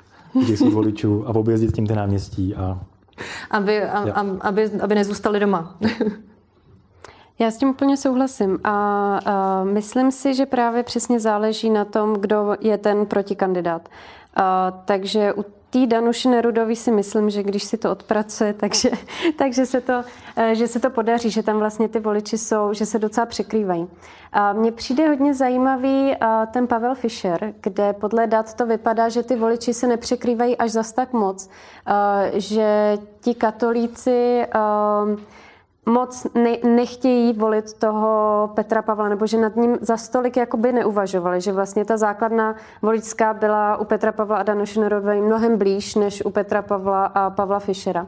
těch 0.48 0.58
svých 0.58 0.74
voličů 0.74 1.28
a 1.28 1.36
objezdit 1.36 1.72
tím 1.72 1.88
ty 1.88 1.96
náměstí. 1.96 2.56
A... 2.56 2.80
Aby, 3.52 3.84
a, 3.84 4.26
aby, 4.42 4.70
aby 4.82 4.96
nezůstali 4.96 5.40
doma. 5.40 5.78
Já 7.40 7.52
s 7.52 7.58
tím 7.58 7.70
úplně 7.70 7.98
souhlasím 7.98 8.60
a, 8.64 9.20
a 9.26 9.64
myslím 9.64 10.12
si, 10.12 10.34
že 10.34 10.46
právě 10.46 10.84
přesně 10.84 11.20
záleží 11.20 11.70
na 11.70 11.86
tom, 11.86 12.14
kdo 12.14 12.56
je 12.60 12.78
ten 12.78 13.06
protikandidát. 13.06 13.90
A, 14.36 14.72
takže 14.86 15.34
u 15.34 15.46
té 15.70 15.88
Danuši 15.88 16.30
Nerudovi 16.30 16.76
si 16.76 16.92
myslím, 16.92 17.30
že 17.30 17.44
když 17.44 17.64
si 17.64 17.78
to 17.78 17.92
odpracuje, 17.92 18.54
takže, 18.54 18.90
takže 19.38 19.66
se 19.66 19.82
to, 19.82 20.04
eh, 20.36 20.56
že 20.56 20.68
se 20.68 20.80
to 20.80 20.90
podaří, 20.90 21.30
že 21.30 21.44
tam 21.44 21.58
vlastně 21.58 21.88
ty 21.88 22.00
voliči 22.00 22.38
jsou, 22.38 22.74
že 22.74 22.86
se 22.86 23.00
docela 23.00 23.26
překrývají. 23.26 23.88
A 24.32 24.54
mně 24.54 24.72
přijde 24.72 25.08
hodně 25.08 25.34
zajímavý 25.34 26.14
eh, 26.14 26.18
ten 26.54 26.68
Pavel 26.68 26.96
Fischer, 26.96 27.54
kde 27.62 27.94
podle 27.94 28.28
dat 28.28 28.54
to 28.54 28.66
vypadá, 28.66 29.10
že 29.10 29.24
ty 29.24 29.36
voliči 29.36 29.74
se 29.74 29.88
nepřekrývají 29.88 30.58
až 30.58 30.72
zas 30.72 30.92
tak 30.92 31.14
moc, 31.14 31.50
eh, 31.88 32.32
že 32.40 32.98
ti 33.22 33.36
katolíci 33.36 34.46
moc 35.86 36.28
ne, 36.36 36.58
nechtějí 36.64 37.34
volit 37.34 37.74
toho 37.74 38.52
Petra 38.56 38.82
Pavla, 38.82 39.10
nebo 39.10 39.28
že 39.28 39.38
nad 39.38 39.56
ním 39.56 39.78
za 39.82 39.98
stolik 39.98 40.38
jakoby 40.38 40.72
neuvažovali, 40.72 41.42
že 41.42 41.52
vlastně 41.52 41.86
ta 41.86 41.98
základna 41.98 42.56
voličská 42.82 43.34
byla 43.34 43.78
u 43.78 43.86
Petra 43.86 44.12
Pavla 44.12 44.38
a 44.38 44.44
Danuše 44.44 44.80
Nerudové 44.80 45.22
mnohem 45.22 45.58
blíž 45.58 45.96
než 45.96 46.26
u 46.26 46.30
Petra 46.30 46.62
Pavla 46.62 47.06
a 47.06 47.30
Pavla 47.30 47.60
Fischera. 47.60 48.08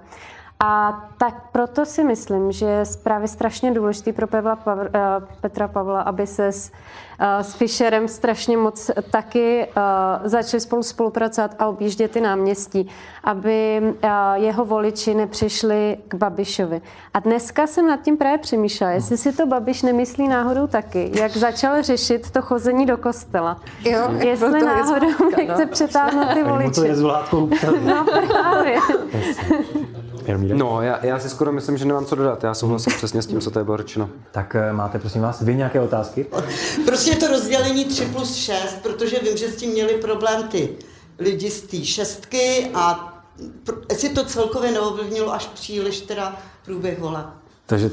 A 0.63 1.03
tak 1.17 1.33
proto 1.51 1.85
si 1.85 2.03
myslím, 2.03 2.51
že 2.51 2.65
je 2.65 2.83
právě 3.03 3.27
strašně 3.27 3.71
důležitý 3.71 4.13
pro 4.13 4.27
Pavla, 4.27 4.57
eh, 4.67 4.99
Petra 5.41 5.67
Pavla, 5.67 6.01
aby 6.01 6.27
se 6.27 6.47
s, 6.47 6.71
eh, 7.19 7.43
s 7.43 7.53
Fischerem 7.53 8.07
strašně 8.07 8.57
moc 8.57 8.91
taky 9.11 9.65
eh, 9.65 10.29
začali 10.29 10.61
spolu 10.61 10.83
spolupracovat 10.83 11.55
a 11.59 11.67
objíždět 11.67 12.11
ty 12.11 12.21
náměstí, 12.21 12.89
aby 13.23 13.81
jeho 14.33 14.65
voliči 14.65 15.13
nepřišli 15.13 15.97
k 16.07 16.15
Babišovi. 16.15 16.81
A 17.13 17.19
dneska 17.19 17.67
jsem 17.67 17.87
nad 17.87 18.01
tím 18.01 18.17
právě 18.17 18.37
přemýšlela, 18.37 18.91
jestli 18.91 19.17
si 19.17 19.33
to 19.33 19.45
Babiš 19.45 19.81
nemyslí 19.81 20.27
náhodou 20.27 20.67
taky, 20.67 21.11
jak 21.13 21.31
začal 21.31 21.81
řešit 21.81 22.31
to 22.31 22.41
chození 22.41 22.85
do 22.85 22.97
kostela. 22.97 23.59
Jo, 23.81 24.09
jestli 24.19 24.65
náhodou 24.65 25.29
nechce 25.37 25.65
no. 25.65 25.71
přetáhnout 25.71 26.33
ty 26.33 26.43
voliče. 26.43 26.71
to 26.71 26.83
je 26.83 26.95
zvládkou. 26.95 27.49
No 27.85 28.05
právě. 28.27 28.77
Jarmíre? 30.27 30.55
No, 30.55 30.81
já, 30.81 31.05
já 31.05 31.19
si 31.19 31.29
skoro 31.29 31.51
myslím, 31.51 31.77
že 31.77 31.85
nemám 31.85 32.05
co 32.05 32.15
dodat. 32.15 32.43
Já 32.43 32.53
souhlasím 32.53 32.93
přesně 32.97 33.21
s 33.21 33.25
tím, 33.25 33.41
co 33.41 33.51
tady 33.51 33.63
bylo 33.63 33.77
řečeno. 33.77 34.09
Tak 34.31 34.55
eh, 34.55 34.73
máte, 34.73 34.99
prosím 34.99 35.21
vás, 35.21 35.41
vy 35.41 35.55
nějaké 35.55 35.79
otázky? 35.79 36.25
Prostě 36.85 37.15
to 37.15 37.27
rozdělení 37.27 37.85
3 37.85 38.05
plus 38.05 38.35
6, 38.35 38.77
protože 38.83 39.19
vím, 39.19 39.37
že 39.37 39.47
s 39.47 39.55
tím 39.55 39.71
měli 39.71 39.93
problém 39.93 40.47
ty 40.47 40.69
lidi 41.19 41.49
z 41.49 41.61
té 41.61 41.85
šestky 41.85 42.67
a 42.73 43.13
jestli 43.89 44.09
to 44.09 44.25
celkově 44.25 44.71
neovlivnilo 44.71 45.33
až 45.33 45.45
příliš 45.45 46.01
teda 46.01 46.37
průběh 46.65 46.99
voleb. 46.99 47.25
Takže 47.65 47.91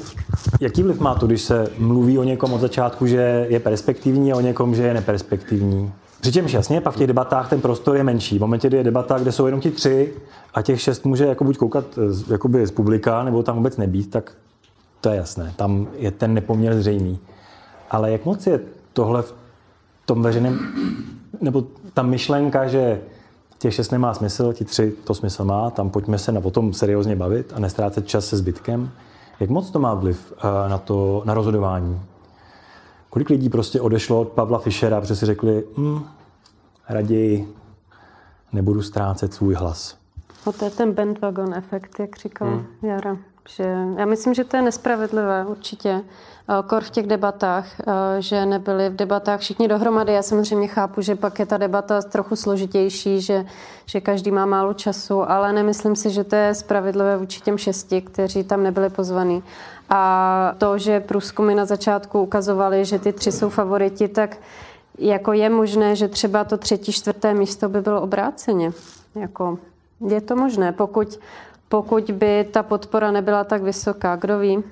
jaký 0.61 0.83
vliv 0.83 1.01
má 1.01 1.15
to, 1.15 1.27
když 1.27 1.43
se 1.43 1.71
mluví 1.79 2.19
o 2.19 2.25
někom 2.25 2.53
od 2.53 2.61
začátku, 2.61 3.07
že 3.07 3.47
je 3.49 3.61
perspektivní 3.61 4.33
a 4.33 4.37
o 4.37 4.41
někom, 4.41 4.75
že 4.75 4.83
je 4.83 4.95
neperspektivní? 4.95 5.93
Přičemž 6.21 6.53
jasně, 6.53 6.81
pak 6.81 6.95
v 6.95 6.97
těch 6.97 7.07
debatách 7.07 7.51
ten 7.51 7.61
prostor 7.61 7.97
je 7.97 8.05
menší. 8.05 8.39
V 8.39 8.41
momentě, 8.41 8.69
kdy 8.69 8.77
je 8.77 8.85
debata, 8.85 9.19
kde 9.19 9.33
jsou 9.33 9.47
jenom 9.47 9.61
ti 9.61 9.71
tři 9.71 10.15
a 10.55 10.63
těch 10.63 10.81
šest 10.81 11.05
může 11.05 11.27
jako 11.27 11.45
buď 11.45 11.57
koukat 11.59 11.85
z, 12.09 12.31
jakoby 12.31 12.67
z 12.67 12.71
publika, 12.71 13.23
nebo 13.23 13.43
tam 13.43 13.57
vůbec 13.57 13.77
nebýt, 13.77 14.11
tak 14.11 14.33
to 15.01 15.09
je 15.09 15.17
jasné. 15.17 15.53
Tam 15.57 15.87
je 15.97 16.11
ten 16.11 16.35
nepoměr 16.35 16.75
zřejmý. 16.75 17.19
Ale 17.91 18.13
jak 18.13 18.25
moc 18.25 18.47
je 18.47 18.61
tohle 18.93 19.23
v 19.23 19.35
tom 20.07 20.23
veřejném, 20.23 20.59
nebo 21.41 21.65
ta 21.95 22.03
myšlenka, 22.03 22.69
že 22.69 23.01
těch 23.59 23.75
šest 23.75 23.91
nemá 23.91 24.15
smysl, 24.15 24.53
ti 24.53 24.65
tři 24.65 24.93
to 25.05 25.15
smysl 25.15 25.45
má, 25.45 25.71
tam 25.71 25.91
pojďme 25.91 26.19
se 26.19 26.33
na 26.33 26.41
potom 26.41 26.73
seriózně 26.73 27.17
bavit 27.17 27.53
a 27.57 27.61
nestrácet 27.61 28.09
čas 28.09 28.27
se 28.27 28.37
zbytkem. 28.37 28.91
Jak 29.41 29.51
moc 29.51 29.71
to 29.71 29.79
má 29.79 29.95
vliv 29.95 30.33
eh, 30.39 30.69
na 30.69 30.79
to, 30.79 31.23
na 31.25 31.35
rozhodování? 31.35 32.01
Kolik 33.19 33.31
lidí 33.31 33.49
prostě 33.49 33.81
odešlo 33.81 34.21
od 34.21 34.29
Pavla 34.29 34.59
Fischera, 34.59 35.01
protože 35.01 35.17
si 35.17 35.27
řekli, 35.27 35.65
hm, 35.77 36.01
raději 36.89 37.55
nebudu 38.53 38.83
ztrácet 38.83 39.35
svůj 39.35 39.55
hlas. 39.55 39.97
No 40.47 40.53
to 40.53 40.65
je 40.65 40.71
ten 40.71 40.93
bandwagon 40.93 41.55
efekt, 41.55 42.01
jak 42.01 42.17
říkal 42.17 42.49
hmm. 42.49 42.67
Jara. 42.83 43.17
Že 43.49 43.63
já 43.97 44.07
myslím, 44.07 44.35
že 44.35 44.45
to 44.45 44.57
je 44.57 44.63
nespravedlivé 44.63 45.47
určitě. 45.47 46.03
Eh, 46.51 46.63
kor 46.67 46.83
v 46.83 46.91
těch 46.91 47.07
debatách, 47.07 47.81
eh, 47.81 48.23
že 48.23 48.47
nebyli 48.47 48.89
v 48.89 48.97
debatách 48.97 49.41
všichni 49.41 49.69
dohromady. 49.69 50.13
Já 50.13 50.23
samozřejmě 50.23 50.69
chápu, 50.69 51.01
že 51.01 51.17
pak 51.17 51.39
je 51.39 51.47
ta 51.47 51.57
debata 51.57 52.03
trochu 52.03 52.37
složitější, 52.37 53.21
že, 53.21 53.45
že 53.87 54.01
každý 54.01 54.31
má 54.31 54.47
málo 54.47 54.75
času, 54.75 55.31
ale 55.31 55.53
nemyslím 55.53 55.97
si, 55.97 56.11
že 56.11 56.25
to 56.25 56.37
je 56.37 56.55
spravedlivé 56.55 57.17
vůči 57.17 57.41
těm 57.41 57.59
šesti, 57.59 58.01
kteří 58.01 58.45
tam 58.45 58.63
nebyli 58.63 58.91
pozvaní. 58.91 59.43
A 59.89 60.55
to, 60.59 60.79
že 60.79 61.01
průzkumy 61.01 61.55
na 61.55 61.65
začátku 61.65 62.23
ukazovaly, 62.23 62.85
že 62.85 62.99
ty 62.99 63.13
tři 63.13 63.33
jsou 63.33 63.49
favoriti, 63.49 64.09
tak 64.09 64.37
jako 64.99 65.33
je 65.33 65.51
možné, 65.51 65.97
že 65.97 66.09
třeba 66.09 66.45
to 66.45 66.57
třetí, 66.57 66.93
čtvrté 66.93 67.35
místo 67.35 67.69
by 67.69 67.81
bylo 67.81 68.01
obráceně. 68.01 68.73
Jako 69.15 69.59
je 70.09 70.21
to 70.21 70.37
možné, 70.37 70.73
pokud, 70.73 71.19
pokud 71.69 72.11
by 72.11 72.49
ta 72.51 72.63
podpora 72.63 73.11
nebyla 73.11 73.45
tak 73.45 73.63
vysoká. 73.63 74.17
Kdo 74.17 74.39
ví? 74.39 74.63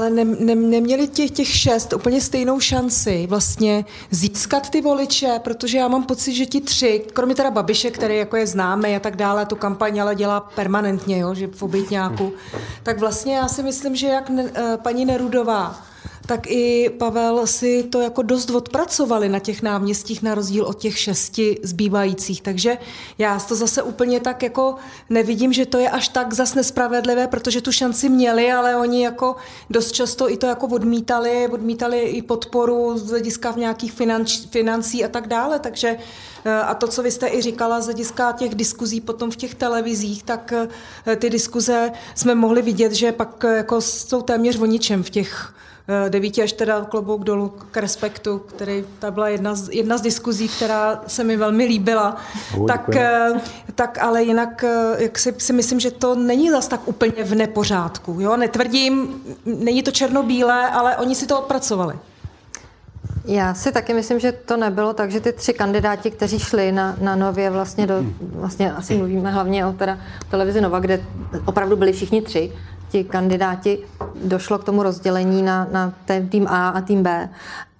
Ale 0.00 0.10
ne, 0.10 0.24
ne, 0.24 0.54
neměli 0.54 1.08
těch, 1.08 1.30
těch 1.30 1.48
šest 1.48 1.92
úplně 1.92 2.20
stejnou 2.20 2.60
šanci 2.60 3.26
vlastně 3.26 3.84
získat 4.10 4.70
ty 4.70 4.80
voliče, 4.80 5.40
protože 5.44 5.78
já 5.78 5.88
mám 5.88 6.04
pocit, 6.04 6.34
že 6.34 6.46
ti 6.46 6.60
tři, 6.60 7.04
kromě 7.12 7.34
teda 7.34 7.50
Babiše, 7.50 7.90
který 7.90 8.16
jako 8.16 8.36
je 8.36 8.46
známý 8.46 8.96
a 8.96 9.00
tak 9.00 9.16
dále, 9.16 9.46
tu 9.46 9.56
kampaň 9.56 10.00
ale 10.00 10.14
dělá 10.14 10.40
permanentně, 10.40 11.18
jo, 11.18 11.34
že 11.34 11.46
v 11.46 11.62
obytňáku, 11.62 12.32
tak 12.82 12.98
vlastně 12.98 13.36
já 13.36 13.48
si 13.48 13.62
myslím, 13.62 13.96
že 13.96 14.06
jak 14.06 14.30
ne, 14.30 14.50
eh, 14.54 14.76
paní 14.82 15.04
Nerudová 15.04 15.89
tak 16.30 16.46
i 16.46 16.90
Pavel 16.98 17.46
si 17.46 17.82
to 17.82 18.00
jako 18.00 18.22
dost 18.22 18.50
odpracovali 18.50 19.28
na 19.28 19.38
těch 19.38 19.62
náměstích 19.62 20.22
na 20.22 20.34
rozdíl 20.34 20.64
od 20.64 20.78
těch 20.78 20.98
šesti 20.98 21.58
zbývajících. 21.62 22.42
Takže 22.42 22.78
já 23.18 23.40
to 23.40 23.54
zase 23.54 23.82
úplně 23.82 24.20
tak 24.20 24.42
jako 24.42 24.74
nevidím, 25.10 25.52
že 25.52 25.66
to 25.66 25.78
je 25.78 25.90
až 25.90 26.08
tak 26.08 26.34
zas 26.34 26.54
nespravedlivé, 26.54 27.26
protože 27.26 27.60
tu 27.60 27.72
šanci 27.72 28.08
měli, 28.08 28.52
ale 28.52 28.76
oni 28.76 29.04
jako 29.04 29.36
dost 29.70 29.92
často 29.92 30.30
i 30.30 30.36
to 30.36 30.46
jako 30.46 30.66
odmítali, 30.66 31.48
odmítali 31.50 32.00
i 32.00 32.22
podporu 32.22 32.98
z 32.98 33.10
hlediska 33.10 33.50
v 33.50 33.56
nějakých 33.56 33.92
finanč, 33.92 34.40
financí 34.50 35.04
a 35.04 35.08
tak 35.08 35.26
dále. 35.26 35.58
Takže 35.58 35.96
eh, 36.44 36.52
a 36.52 36.74
to, 36.74 36.88
co 36.88 37.02
vy 37.02 37.10
jste 37.10 37.28
i 37.28 37.42
říkala 37.42 37.80
z 37.80 37.84
hlediska 37.84 38.32
těch 38.32 38.54
diskuzí 38.54 39.00
potom 39.00 39.30
v 39.30 39.36
těch 39.36 39.54
televizích, 39.54 40.22
tak 40.22 40.52
eh, 40.52 41.16
ty 41.16 41.30
diskuze 41.30 41.90
jsme 42.14 42.34
mohli 42.34 42.62
vidět, 42.62 42.92
že 42.92 43.12
pak 43.12 43.44
eh, 43.44 43.56
jako 43.56 43.80
jsou 43.80 44.22
téměř 44.22 44.58
o 44.58 44.66
ničem 44.66 45.02
v 45.02 45.10
těch 45.10 45.54
devíti 46.08 46.42
až 46.42 46.52
teda 46.52 46.84
klobouk 46.84 47.24
dolů 47.24 47.52
k 47.70 47.76
respektu, 47.76 48.38
který 48.38 48.84
ta 48.98 49.10
byla 49.10 49.28
jedna 49.28 49.54
z, 49.54 49.68
jedna 49.72 49.98
z 49.98 50.00
diskuzí, 50.00 50.48
která 50.48 51.02
se 51.06 51.24
mi 51.24 51.36
velmi 51.36 51.64
líbila. 51.64 52.16
Oh, 52.58 52.66
tak, 52.66 52.96
eh, 52.96 53.30
tak 53.74 53.98
ale 53.98 54.22
jinak 54.22 54.64
eh, 54.64 55.02
jak 55.02 55.18
si, 55.18 55.34
si 55.38 55.52
myslím, 55.52 55.80
že 55.80 55.90
to 55.90 56.14
není 56.14 56.50
zas 56.50 56.68
tak 56.68 56.88
úplně 56.88 57.24
v 57.24 57.34
nepořádku. 57.34 58.16
Jo? 58.20 58.36
Netvrdím, 58.36 59.22
není 59.44 59.82
to 59.82 59.90
černobílé, 59.90 60.68
ale 60.68 60.96
oni 60.96 61.14
si 61.14 61.26
to 61.26 61.38
odpracovali. 61.38 61.94
Já 63.24 63.54
si 63.54 63.72
taky 63.72 63.94
myslím, 63.94 64.20
že 64.20 64.32
to 64.32 64.56
nebylo 64.56 64.92
tak, 64.92 65.10
že 65.10 65.20
ty 65.20 65.32
tři 65.32 65.52
kandidáti, 65.52 66.10
kteří 66.10 66.38
šli 66.38 66.72
na, 66.72 66.96
na 67.00 67.16
Nově 67.16 67.50
vlastně 67.50 67.86
do, 67.86 68.04
vlastně 68.20 68.72
asi 68.72 68.96
mluvíme 68.96 69.30
hlavně 69.30 69.66
o 69.66 69.72
teda 69.72 69.98
televizi 70.30 70.60
Nova, 70.60 70.78
kde 70.78 71.00
opravdu 71.44 71.76
byli 71.76 71.92
všichni 71.92 72.22
tři, 72.22 72.52
ti 72.90 73.04
kandidáti, 73.04 73.78
došlo 74.24 74.58
k 74.58 74.64
tomu 74.64 74.82
rozdělení 74.82 75.42
na, 75.42 75.66
na 75.72 75.92
tým 76.28 76.46
A 76.48 76.68
a 76.68 76.80
tým 76.80 77.02
B. 77.02 77.28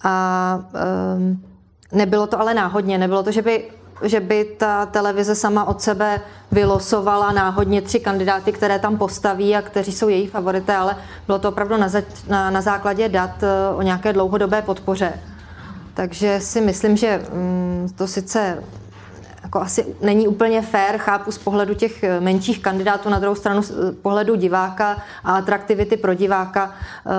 A 0.02 0.58
um, 1.16 1.42
nebylo 1.92 2.26
to 2.26 2.40
ale 2.40 2.54
náhodně, 2.54 2.98
nebylo 2.98 3.22
to, 3.22 3.32
že 3.32 3.42
by 3.42 3.64
že 4.02 4.20
by 4.20 4.44
ta 4.44 4.86
televize 4.86 5.34
sama 5.34 5.64
od 5.64 5.82
sebe 5.82 6.20
vylosovala 6.52 7.32
náhodně 7.32 7.82
tři 7.82 8.00
kandidáty, 8.00 8.52
které 8.52 8.78
tam 8.78 8.98
postaví 8.98 9.56
a 9.56 9.62
kteří 9.62 9.92
jsou 9.92 10.08
její 10.08 10.26
favorité, 10.26 10.76
ale 10.76 10.96
bylo 11.26 11.38
to 11.38 11.48
opravdu 11.48 11.76
na, 11.76 11.88
na, 12.28 12.50
na 12.50 12.61
základě 12.61 13.08
dat 13.08 13.42
eh, 13.42 13.74
o 13.74 13.82
nějaké 13.82 14.12
dlouhodobé 14.12 14.62
podpoře. 14.62 15.12
Takže 15.94 16.40
si 16.40 16.61
myslím, 16.61 16.96
že 16.96 17.22
um, 17.32 17.86
to 17.96 18.06
sice 18.06 18.64
jako 19.51 19.61
asi 19.61 19.96
není 20.03 20.28
úplně 20.28 20.62
fair, 20.62 20.98
chápu 20.98 21.32
z 21.32 21.38
pohledu 21.38 21.74
těch 21.74 22.03
eh, 22.03 22.20
menších 22.20 22.62
kandidátů, 22.62 23.09
na 23.09 23.18
druhou 23.18 23.34
stranu 23.34 23.62
z 23.62 23.70
eh, 23.70 23.92
pohledu 23.92 24.34
diváka 24.34 24.96
a 25.24 25.36
atraktivity 25.36 25.96
pro 25.96 26.14
diváka. 26.14 26.74
Eh, 27.07 27.11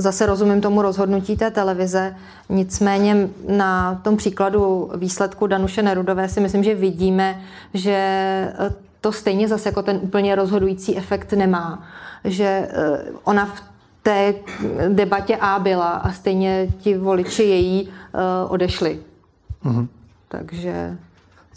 zase 0.00 0.26
rozumím 0.26 0.60
tomu 0.60 0.82
rozhodnutí 0.82 1.36
té 1.36 1.50
televize, 1.50 2.16
nicméně 2.48 3.28
na 3.48 3.94
tom 3.94 4.16
příkladu 4.16 4.90
výsledku 4.96 5.46
Danuše 5.46 5.82
Nerudové 5.82 6.28
si 6.28 6.40
myslím, 6.40 6.64
že 6.64 6.74
vidíme, 6.74 7.40
že 7.74 8.52
to 9.00 9.12
stejně 9.12 9.48
zase 9.48 9.68
jako 9.68 9.82
ten 9.82 9.98
úplně 10.02 10.34
rozhodující 10.34 10.96
efekt 10.96 11.32
nemá. 11.32 11.82
Že 12.24 12.68
ona 13.24 13.46
v 13.46 13.62
té 14.02 14.34
debatě 14.88 15.36
A 15.36 15.58
byla 15.58 15.90
a 15.90 16.12
stejně 16.12 16.68
ti 16.78 16.98
voliči 16.98 17.42
její 17.42 17.90
odešli. 18.48 19.00
Mm-hmm. 19.64 19.86
Takže 20.28 20.96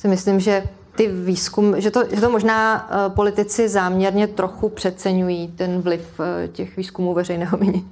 si 0.04 0.08
myslím, 0.08 0.40
že 0.40 0.64
ty 0.96 1.08
výzkum, 1.08 1.82
že 1.82 1.92
to, 1.92 2.04
že 2.12 2.22
to 2.22 2.30
možná 2.30 2.90
eh, 2.92 3.10
politici 3.10 3.70
záměrně 3.70 4.28
trochu 4.28 4.70
přeceňují 4.70 5.48
ten 5.48 5.82
vliv 5.82 6.20
eh, 6.20 6.48
těch 6.48 6.78
výzkumů 6.78 7.14
veřejného 7.14 7.58
mínění. 7.58 7.88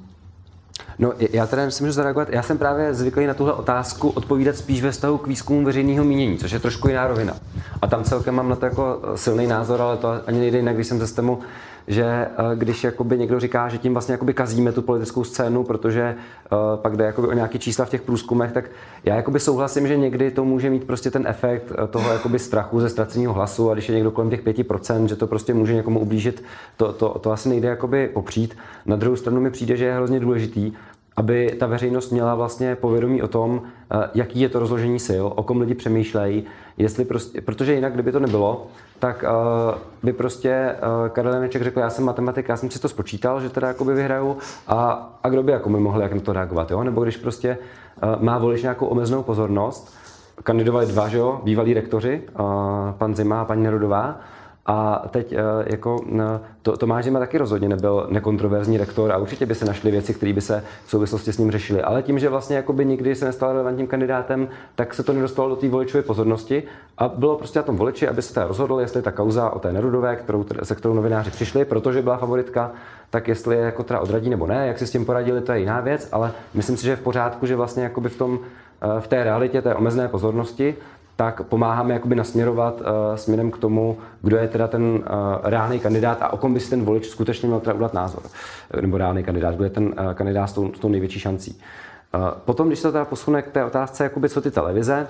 No, 1.00 1.14
já 1.32 1.48
teda 1.48 1.72
si 1.72 1.84
můžu 1.84 1.94
zareagovat. 1.94 2.30
Já 2.30 2.44
jsem 2.44 2.58
právě 2.58 2.94
zvyklý 2.94 3.26
na 3.26 3.34
tuhle 3.34 3.54
otázku 3.54 4.10
odpovídat 4.10 4.56
spíš 4.56 4.82
ve 4.82 4.92
vztahu 4.92 5.18
k 5.18 5.28
výzkumu 5.28 5.66
veřejného 5.66 6.06
mínění, 6.06 6.38
což 6.38 6.52
je 6.52 6.60
trošku 6.60 6.88
jiná 6.88 7.08
rovina. 7.08 7.34
A 7.82 7.88
tam 7.88 8.04
celkem 8.04 8.36
mám 8.36 8.50
na 8.50 8.56
to 8.56 8.66
jako 8.66 9.02
silný 9.16 9.48
názor, 9.48 9.82
ale 9.82 9.98
to 9.98 10.08
ani 10.28 10.40
nejde 10.40 10.58
jinak, 10.58 10.76
když 10.76 10.88
jsem 10.88 11.00
ze 11.00 11.08
STEMu 11.08 11.40
že 11.88 12.04
eh, 12.04 12.28
když 12.56 12.84
jakoby 12.84 13.18
někdo 13.18 13.40
říká, 13.40 13.70
že 13.70 13.78
tím 13.78 13.94
vlastně 13.94 14.12
jakoby 14.12 14.34
kazíme 14.34 14.72
tu 14.72 14.82
politickou 14.82 15.24
scénu, 15.24 15.64
protože 15.64 16.16
uh, 16.52 16.58
pak 16.82 16.98
jde 16.98 17.06
jakoby 17.06 17.28
o 17.28 17.34
nějaké 17.34 17.60
čísla 17.60 17.86
v 17.86 17.90
těch 17.90 18.02
průzkumech, 18.02 18.52
tak 18.52 18.66
já 19.04 19.16
jakoby 19.16 19.40
souhlasím, 19.40 19.88
že 19.88 19.98
někdy 19.98 20.32
to 20.32 20.46
může 20.46 20.70
mít 20.70 20.84
prostě 20.84 21.12
ten 21.12 21.28
efekt 21.28 21.72
eh, 21.72 21.88
toho 21.88 22.14
jakoby 22.14 22.40
strachu 22.40 22.80
ze 22.80 22.90
ztraceného 22.90 23.34
hlasu 23.34 23.72
a 23.72 23.74
když 23.74 23.90
je 23.90 23.96
někdo 23.96 24.12
kolem 24.12 24.30
těch 24.30 24.44
5%, 24.44 25.06
že 25.06 25.16
to 25.16 25.28
prostě 25.28 25.54
může 25.54 25.74
někomu 25.74 26.00
ublížit, 26.00 26.44
to, 26.78 26.94
to, 26.94 27.20
to 27.20 27.32
asi 27.32 27.50
nejde 27.50 27.68
jakoby 27.68 28.08
popřít. 28.14 28.58
Na 28.86 28.96
druhou 28.96 29.16
stranu 29.16 29.42
mi 29.42 29.52
přijde, 29.52 29.78
že 29.78 29.86
je 29.86 29.94
hrozně 29.94 30.20
důležitý, 30.20 30.74
aby 31.18 31.56
ta 31.60 31.68
veřejnost 31.68 32.10
měla 32.10 32.36
vlastně 32.36 32.76
povědomí 32.76 33.22
o 33.22 33.28
tom, 33.28 33.62
jaký 34.14 34.40
je 34.40 34.50
to 34.50 34.60
rozložení 34.60 35.00
sil, 35.08 35.26
o 35.36 35.44
kom 35.44 35.62
lidi 35.62 35.74
přemýšlejí, 35.74 36.44
jestli 36.78 37.06
prostě, 37.06 37.42
protože 37.42 37.74
jinak, 37.74 37.94
kdyby 37.94 38.12
to 38.12 38.20
nebylo, 38.20 38.68
tak 39.00 39.24
uh, 39.24 39.80
by 40.04 40.14
prostě 40.14 40.76
uh, 40.76 41.10
Karel 41.10 41.34
Janeček 41.34 41.62
řekl, 41.62 41.80
já 41.80 41.90
jsem 41.90 42.06
matematik, 42.06 42.50
já 42.50 42.58
jsem 42.58 42.72
si 42.72 42.80
to 42.80 42.90
spočítal, 42.90 43.42
že 43.42 43.50
teda 43.50 43.68
jakoby 43.68 43.94
vyhraju 43.94 44.38
a, 44.68 45.10
a 45.24 45.30
kdo 45.30 45.44
by 45.44 45.52
jako 45.52 45.70
mi 45.70 45.80
mohl 45.80 46.02
jak 46.02 46.14
na 46.14 46.22
to 46.22 46.34
reagovat, 46.34 46.72
jo? 46.72 46.84
Nebo 46.84 47.04
když 47.04 47.18
prostě 47.18 47.58
uh, 48.04 48.24
má 48.24 48.38
volič 48.38 48.62
nějakou 48.62 48.86
omezenou 48.86 49.24
pozornost, 49.24 49.96
kandidovali 50.44 50.86
dva, 50.86 51.08
že 51.08 51.18
jo, 51.18 51.42
bývalí 51.44 51.74
rektoři, 51.74 52.22
uh, 52.40 52.46
pan 52.98 53.16
Zima 53.16 53.42
a 53.42 53.46
paní 53.46 53.64
Nerudová, 53.64 54.20
a 54.66 55.08
teď 55.10 55.34
eh, 55.34 55.38
jako 55.66 56.04
eh, 56.20 56.40
to, 56.62 56.78
Tomáš 56.78 57.04
Zima 57.04 57.20
taky 57.20 57.38
rozhodně 57.38 57.70
nebyl 57.70 58.08
nekontroverzní 58.10 58.78
rektor 58.78 59.12
a 59.12 59.18
určitě 59.18 59.46
by 59.46 59.56
se 59.56 59.66
našly 59.66 59.92
věci, 59.92 60.14
které 60.14 60.34
by 60.34 60.42
se 60.42 60.64
v 60.86 60.90
souvislosti 60.90 61.34
s 61.34 61.38
ním 61.38 61.52
řešily. 61.52 61.82
Ale 61.82 62.04
tím, 62.04 62.20
že 62.20 62.30
vlastně 62.30 62.56
jakoby 62.56 62.86
nikdy 62.86 63.16
se 63.16 63.26
nestal 63.26 63.52
relevantním 63.52 63.88
kandidátem, 63.88 64.48
tak 64.76 64.94
se 64.94 65.04
to 65.04 65.14
nedostalo 65.14 65.50
do 65.50 65.56
té 65.56 65.70
voličové 65.70 66.04
pozornosti 66.04 66.64
a 66.98 67.08
bylo 67.08 67.36
prostě 67.36 67.60
na 67.60 67.64
tom 67.64 67.78
voliči, 67.78 68.08
aby 68.08 68.22
se 68.22 68.48
rozhodl, 68.48 68.80
jestli 68.80 69.02
ta 69.02 69.12
kauza 69.12 69.50
o 69.50 69.60
té 69.60 69.74
Nerudové, 69.74 70.16
kterou, 70.16 70.46
se 70.64 70.76
kterou 70.76 70.94
novináři 70.94 71.32
přišli, 71.32 71.66
protože 71.66 72.02
byla 72.02 72.18
favoritka, 72.18 72.72
tak 73.10 73.28
jestli 73.28 73.56
je 73.56 73.62
jako 73.62 73.84
teda 73.84 74.00
odradí 74.00 74.30
nebo 74.30 74.48
ne, 74.48 74.68
jak 74.68 74.80
si 74.80 74.88
s 74.88 74.92
tím 74.92 75.06
poradili, 75.06 75.42
to 75.42 75.52
je 75.52 75.60
jiná 75.60 75.80
věc, 75.80 76.10
ale 76.12 76.32
myslím 76.54 76.78
si, 76.78 76.84
že 76.84 76.92
je 76.92 76.96
v 76.96 77.02
pořádku, 77.02 77.46
že 77.46 77.56
vlastně 77.56 77.84
jakoby 77.84 78.10
v 78.10 78.18
tom 78.18 78.40
eh, 78.82 79.02
v 79.02 79.08
té 79.08 79.24
realitě 79.24 79.62
té 79.62 79.76
omezené 79.76 80.08
pozornosti 80.08 80.76
tak 81.22 81.44
pomáháme 81.44 81.94
jakoby 81.94 82.16
nasměrovat 82.16 82.82
uh, 82.82 82.88
směrem 83.16 83.52
k 83.52 83.58
tomu, 83.58 83.98
kdo 84.22 84.38
je 84.38 84.48
teda 84.48 84.68
ten 84.68 84.84
uh, 84.84 85.00
reálný 85.44 85.80
kandidát 85.80 86.18
a 86.22 86.34
o 86.34 86.38
kom 86.38 86.54
by 86.54 86.60
si 86.60 86.70
ten 86.70 86.86
volič 86.86 87.10
skutečně 87.10 87.48
měl 87.48 87.60
teda 87.60 87.74
udělat 87.74 87.94
názor. 87.94 88.24
Nebo 88.82 88.98
reálný 88.98 89.24
kandidát, 89.24 89.56
kdo 89.56 89.64
je 89.64 89.70
ten 89.70 89.84
uh, 89.84 90.14
kandidát 90.14 90.48
s 90.48 90.54
tou, 90.54 90.74
s 90.74 90.80
tou 90.80 90.90
největší 90.90 91.20
šancí. 91.20 91.62
Uh, 92.16 92.22
potom, 92.46 92.68
když 92.68 92.80
se 92.80 92.92
teda 92.92 93.06
posune 93.06 93.42
k 93.42 93.52
té 93.52 93.66
otázce, 93.66 94.04
jakoby, 94.04 94.30
co 94.30 94.42
ty 94.42 94.52
televize, 94.52 95.08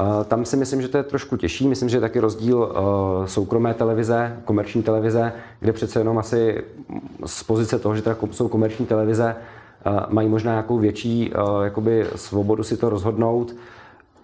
Uh, 0.00 0.24
tam 0.24 0.44
si 0.44 0.56
myslím, 0.56 0.82
že 0.82 0.88
to 0.88 0.96
je 0.96 1.02
trošku 1.02 1.36
těžší. 1.36 1.68
Myslím, 1.68 1.88
že 1.88 1.96
je 1.96 2.00
taky 2.00 2.20
rozdíl 2.20 2.58
uh, 2.58 3.26
soukromé 3.26 3.74
televize, 3.74 4.36
komerční 4.44 4.82
televize, 4.82 5.32
kde 5.60 5.72
přece 5.72 6.00
jenom 6.00 6.18
asi 6.18 6.64
z 7.26 7.42
pozice 7.42 7.78
toho, 7.78 7.96
že 7.96 8.02
teda 8.02 8.16
jsou 8.30 8.48
komerční 8.48 8.86
televize, 8.86 9.36
mají 10.08 10.28
možná 10.28 10.52
nějakou 10.52 10.78
větší 10.78 11.32
jakoby 11.64 12.06
svobodu 12.16 12.62
si 12.62 12.76
to 12.76 12.88
rozhodnout. 12.88 13.54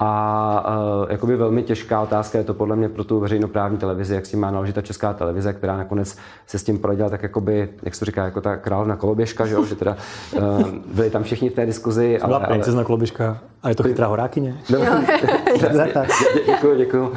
A 0.05 0.65
uh, 1.03 1.11
jakoby 1.11 1.37
velmi 1.37 1.63
těžká 1.63 2.01
otázka 2.01 2.39
je 2.39 2.45
to 2.45 2.55
podle 2.55 2.77
mě 2.77 2.89
pro 2.89 3.05
tu 3.05 3.21
veřejnoprávní 3.21 3.79
televizi, 3.79 4.15
jak 4.15 4.27
si 4.27 4.37
má 4.37 4.51
naložit 4.51 4.73
ta 4.73 4.83
česká 4.83 5.13
televize, 5.13 5.53
která 5.53 5.77
nakonec 5.77 6.17
se 6.47 6.59
s 6.59 6.65
tím 6.65 6.79
poradila 6.79 7.11
tak 7.11 7.23
jakoby, 7.23 7.69
jak 7.83 7.95
se 7.95 8.01
to 8.01 8.05
říká, 8.05 8.25
jako 8.25 8.41
ta 8.41 8.57
královna 8.57 8.97
koloběžka, 8.97 9.47
že, 9.47 9.55
jo? 9.55 9.65
že 9.65 9.75
teda 9.75 9.97
uh, 10.37 10.69
byli 10.95 11.11
tam 11.11 11.23
všichni 11.23 11.51
v 11.51 11.55
té 11.55 11.67
diskuzi. 11.67 12.19
Byla 12.25 12.39
ale, 12.39 12.47
princezna 12.47 12.85
koloběžka 12.85 13.39
a 13.63 13.69
je 13.69 13.75
to 13.75 13.83
chytrá 13.83 14.07
horákyně? 14.07 14.57
No, 14.71 14.79
děkuji, 16.47 16.77
děkuji. 16.77 17.13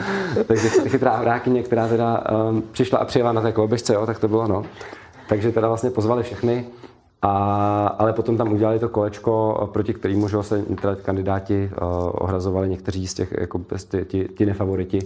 Takže 0.48 0.70
chytrá 0.70 1.18
horákyně, 1.18 1.64
která 1.64 1.88
teda 1.88 2.24
um, 2.50 2.64
přišla 2.72 3.00
a 3.00 3.06
přijela 3.06 3.32
na 3.32 3.42
té 3.42 3.52
koloběžce, 3.52 3.94
jo, 3.94 4.06
tak 4.06 4.20
to 4.20 4.28
bylo, 4.28 4.48
no. 4.48 4.64
Takže 5.28 5.52
teda 5.52 5.68
vlastně 5.68 5.90
pozvali 5.90 6.24
všechny. 6.24 6.66
A, 7.22 7.88
ale 7.88 8.14
potom 8.14 8.38
tam 8.38 8.54
udělali 8.54 8.80
to 8.80 8.90
kolečko, 8.90 9.70
proti 9.74 9.94
kterému 9.94 10.28
že 10.28 10.38
se 10.42 10.62
teda 10.82 10.96
kandidáti 10.96 11.70
uh, 11.82 11.88
ohrazovali 12.14 12.70
někteří 12.70 13.08
z 13.08 13.14
těch, 13.14 13.34
jako 13.40 13.62
ty, 13.90 14.06
ti, 14.06 14.30
ti 14.38 14.46
nefavoriti. 14.46 15.00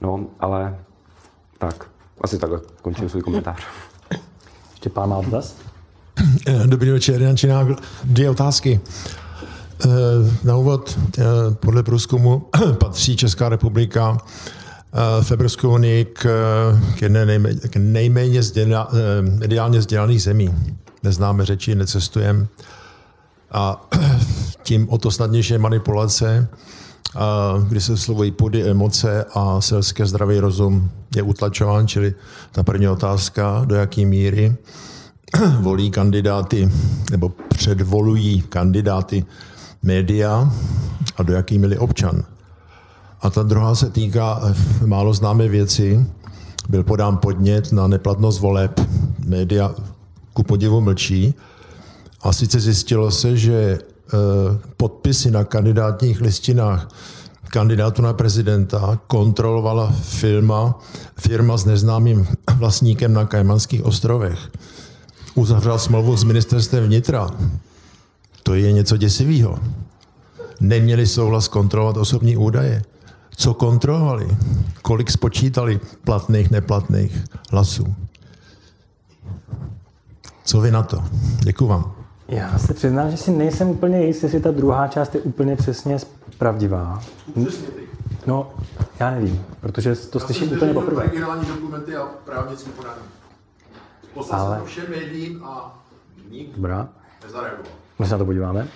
No, 0.00 0.26
ale 0.40 0.78
tak, 1.58 1.86
asi 2.20 2.38
takhle 2.38 2.60
končím 2.82 3.08
svůj 3.08 3.22
komentář. 3.22 3.66
Ještě 4.70 4.90
pán 4.90 5.08
má 5.08 5.20
dotaz? 5.20 5.56
Dobrý 6.66 6.90
večer, 6.90 7.22
Jan 7.22 7.36
Činák. 7.36 7.66
Dvě 8.04 8.30
otázky. 8.30 8.80
Eh, 9.84 9.88
na 10.44 10.56
úvod, 10.56 10.98
eh, 11.18 11.22
podle 11.54 11.82
průzkumu 11.82 12.48
patří 12.78 13.16
Česká 13.16 13.48
republika 13.48 14.18
v 15.22 15.32
Evropské 15.32 15.66
unii 15.66 16.04
k, 16.04 16.22
k 16.98 17.02
jedné 17.02 17.26
nejméně, 17.26 17.60
k 17.60 17.76
nejméně 17.76 18.40
vzděla, 18.40 18.88
mediálně 19.20 19.78
vzdělaných 19.78 20.22
zemí 20.22 20.54
neznáme 21.02 21.46
řeči, 21.46 21.74
necestujeme. 21.74 22.46
A 23.50 23.88
tím 24.62 24.88
o 24.88 24.98
to 24.98 25.10
snadnější 25.10 25.52
je 25.52 25.58
manipulace, 25.58 26.48
kdy 27.68 27.80
se 27.80 27.96
slovují 27.96 28.30
půdy 28.30 28.70
emoce 28.70 29.24
a 29.34 29.60
selské 29.60 30.06
zdravý 30.06 30.40
rozum 30.40 30.90
je 31.16 31.22
utlačován, 31.22 31.88
čili 31.88 32.14
ta 32.52 32.62
první 32.62 32.88
otázka, 32.88 33.62
do 33.64 33.74
jaké 33.74 34.06
míry 34.06 34.56
volí 35.60 35.90
kandidáty 35.90 36.70
nebo 37.10 37.32
předvolují 37.48 38.42
kandidáty 38.42 39.24
média 39.82 40.52
a 41.16 41.22
do 41.22 41.32
jaký 41.32 41.58
míry 41.58 41.78
občan. 41.78 42.24
A 43.22 43.30
ta 43.30 43.42
druhá 43.42 43.74
se 43.74 43.90
týká 43.90 44.40
málo 44.86 45.14
známé 45.14 45.48
věci. 45.48 46.06
Byl 46.68 46.82
podán 46.82 47.16
podnět 47.16 47.72
na 47.72 47.86
neplatnost 47.86 48.40
voleb. 48.40 48.80
Média 49.26 49.74
ku 50.40 50.56
podivu 50.56 50.80
mlčí. 50.80 51.36
A 52.24 52.32
sice 52.32 52.60
zjistilo 52.60 53.10
se, 53.10 53.36
že 53.36 53.52
e, 53.52 53.78
podpisy 54.76 55.30
na 55.30 55.44
kandidátních 55.44 56.20
listinách 56.20 56.88
kandidátu 57.50 58.02
na 58.02 58.12
prezidenta 58.12 59.00
kontrolovala 59.06 59.92
firma, 59.92 60.78
firma 61.18 61.58
s 61.58 61.64
neznámým 61.64 62.26
vlastníkem 62.56 63.12
na 63.12 63.26
Kajmanských 63.26 63.84
ostrovech. 63.84 64.38
Uzavřel 65.34 65.78
smlouvu 65.78 66.16
s 66.16 66.24
ministerstvem 66.24 66.84
vnitra. 66.84 67.30
To 68.42 68.54
je 68.54 68.72
něco 68.72 68.96
děsivého. 68.96 69.58
Neměli 70.60 71.06
souhlas 71.06 71.48
kontrolovat 71.48 71.96
osobní 71.96 72.36
údaje. 72.36 72.82
Co 73.36 73.54
kontrolovali? 73.54 74.28
Kolik 74.82 75.10
spočítali 75.10 75.80
platných, 76.04 76.50
neplatných 76.50 77.24
hlasů? 77.50 78.09
Co 80.50 80.60
vy 80.60 80.70
na 80.70 80.82
to? 80.82 81.02
Děkuji 81.40 81.66
vám. 81.66 81.92
Já 82.28 82.58
se 82.58 82.74
přiznám, 82.74 83.10
že 83.10 83.16
si 83.16 83.30
nejsem 83.30 83.68
úplně 83.68 84.06
jistý, 84.06 84.26
jestli 84.26 84.40
ta 84.40 84.50
druhá 84.50 84.88
část 84.88 85.14
je 85.14 85.20
úplně 85.20 85.56
přesně 85.56 85.98
pravdivá. 86.38 87.00
No, 88.26 88.50
já 89.00 89.10
nevím, 89.10 89.44
protože 89.60 89.96
to 89.96 90.18
já 90.18 90.24
slyším 90.24 90.52
úplně 90.52 90.74
poprvé. 90.74 91.04
originální 91.04 91.46
dokumenty 91.46 91.96
a 91.96 92.02
právnický 92.24 92.70
podání. 92.70 93.00
Poslal 94.14 94.40
Ale... 94.40 94.56
jsem 94.56 94.60
to 94.60 94.66
všem 94.66 94.84
médiím 94.90 95.44
a 95.44 95.82
nikdo 96.30 96.56
Dobrá. 96.56 96.88
nezareagoval. 97.24 97.72
My 97.98 98.06
se 98.06 98.12
na 98.12 98.18
to 98.18 98.24
podíváme. 98.24 98.68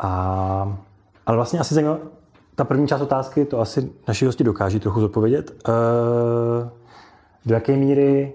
A... 0.00 0.78
Ale 1.26 1.36
vlastně 1.36 1.58
asi 1.58 1.74
zajímavé, 1.74 1.98
ta 2.54 2.64
první 2.64 2.88
část 2.88 3.00
otázky, 3.00 3.44
to 3.44 3.60
asi 3.60 3.90
naši 4.08 4.26
hosti 4.26 4.44
dokáží 4.44 4.80
trochu 4.80 5.00
zodpovědět. 5.00 5.50
Uh, 5.68 6.68
do 7.46 7.54
jaké 7.54 7.76
míry 7.76 8.32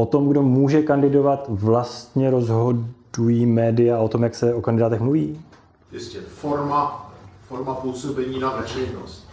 o 0.00 0.06
tom, 0.06 0.28
kdo 0.28 0.42
může 0.42 0.82
kandidovat, 0.82 1.46
vlastně 1.48 2.30
rozhodují 2.30 3.46
média 3.46 3.98
o 3.98 4.08
tom, 4.08 4.22
jak 4.22 4.34
se 4.34 4.54
o 4.54 4.60
kandidátech 4.60 5.00
mluví? 5.00 5.40
Jistě, 5.92 6.18
forma, 6.20 7.12
forma 7.48 7.74
působení 7.74 8.40
na 8.40 8.56
veřejnost, 8.56 9.28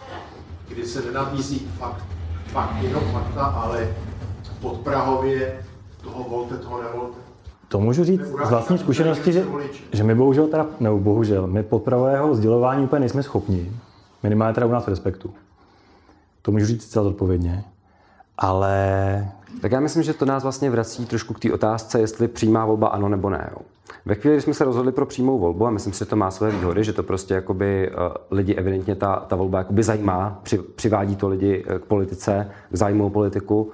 kdy 0.68 0.86
se 0.86 1.02
nenabízí 1.02 1.58
fakt, 1.78 2.04
fakt 2.46 2.82
jenom 2.82 3.02
fakta, 3.12 3.44
ale 3.44 3.88
podprahově 4.60 5.60
toho 6.02 6.24
volte, 6.28 6.56
toho 6.56 6.82
nevolte. 6.82 7.18
To 7.68 7.80
můžu 7.80 8.04
říct 8.04 8.20
z 8.20 8.50
vlastní 8.50 8.78
zkušenosti, 8.78 9.32
že, 9.32 9.46
že 9.92 10.02
my 10.02 10.14
bohužel 10.14 10.46
teda, 10.46 10.66
nebo 10.80 10.98
bohužel, 10.98 11.46
my 11.46 11.62
podpravového 11.62 12.34
sdělování 12.34 12.84
úplně 12.84 13.00
nejsme 13.00 13.22
schopni. 13.22 13.72
Minimálně 14.22 14.54
teda 14.54 14.66
u 14.66 14.70
nás 14.70 14.84
v 14.84 14.88
respektu. 14.88 15.34
To 16.42 16.52
můžu 16.52 16.66
říct 16.66 16.86
celá 16.86 17.08
odpovědně. 17.08 17.64
Ale 18.38 19.28
tak 19.60 19.72
já 19.72 19.80
myslím, 19.80 20.02
že 20.02 20.14
to 20.14 20.24
nás 20.24 20.42
vlastně 20.42 20.70
vrací 20.70 21.06
trošku 21.06 21.34
k 21.34 21.40
té 21.40 21.52
otázce, 21.52 22.00
jestli 22.00 22.28
přímá 22.28 22.64
volba 22.64 22.88
ano 22.88 23.08
nebo 23.08 23.30
ne. 23.30 23.50
Ve 24.06 24.14
chvíli, 24.14 24.36
kdy 24.36 24.42
jsme 24.42 24.54
se 24.54 24.64
rozhodli 24.64 24.92
pro 24.92 25.06
přímou 25.06 25.38
volbu, 25.38 25.66
a 25.66 25.70
myslím 25.70 25.92
si, 25.92 25.98
že 25.98 26.04
to 26.04 26.16
má 26.16 26.30
své 26.30 26.50
výhody, 26.50 26.84
že 26.84 26.92
to 26.92 27.02
prostě 27.02 27.34
jakoby 27.34 27.90
uh, 27.90 27.96
lidi 28.30 28.54
evidentně 28.54 28.94
ta, 28.94 29.16
ta 29.16 29.36
volba 29.36 29.58
jakoby 29.58 29.82
zajímá, 29.82 30.40
při, 30.42 30.58
přivádí 30.58 31.16
to 31.16 31.28
lidi 31.28 31.64
eh, 31.66 31.78
k 31.78 31.84
politice, 31.84 32.50
k 32.72 32.76
zájmu 32.76 33.06
o 33.06 33.10
politiku, 33.10 33.72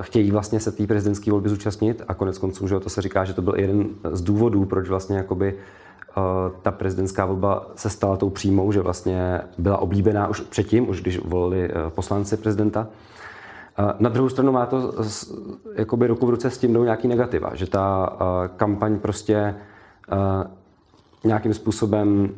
chtějí 0.00 0.30
vlastně 0.30 0.60
se 0.60 0.72
té 0.72 0.86
prezidentské 0.86 1.30
volby 1.30 1.48
zúčastnit 1.48 2.02
a 2.08 2.14
konec 2.14 2.38
konců, 2.38 2.68
že 2.68 2.80
to 2.80 2.90
se 2.90 3.02
říká, 3.02 3.24
že 3.24 3.34
to 3.34 3.42
byl 3.42 3.54
jeden 3.56 3.88
z 4.12 4.20
důvodů, 4.20 4.64
proč 4.64 4.88
vlastně 4.88 5.16
jakoby 5.16 5.54
ta 6.62 6.70
prezidentská 6.70 7.24
volba 7.24 7.66
se 7.76 7.90
stala 7.90 8.16
tou 8.16 8.30
přímou, 8.30 8.72
že 8.72 8.80
vlastně 8.80 9.40
byla 9.58 9.78
oblíbená 9.78 10.28
už 10.28 10.40
předtím, 10.40 10.88
už 10.88 11.02
když 11.02 11.24
volili 11.24 11.70
poslanci 11.88 12.36
prezidenta. 12.36 12.86
Na 13.98 14.08
druhou 14.08 14.28
stranu 14.28 14.52
má 14.52 14.66
to 14.66 14.94
jakoby 15.74 16.06
ruku 16.06 16.26
v 16.26 16.30
ruce 16.30 16.50
s 16.50 16.58
tím 16.58 16.72
jdou 16.72 16.84
nějaký 16.84 17.08
negativa, 17.08 17.50
že 17.54 17.66
ta 17.66 18.16
kampaň 18.56 18.98
prostě 18.98 19.54
nějakým 21.24 21.54
způsobem 21.54 22.30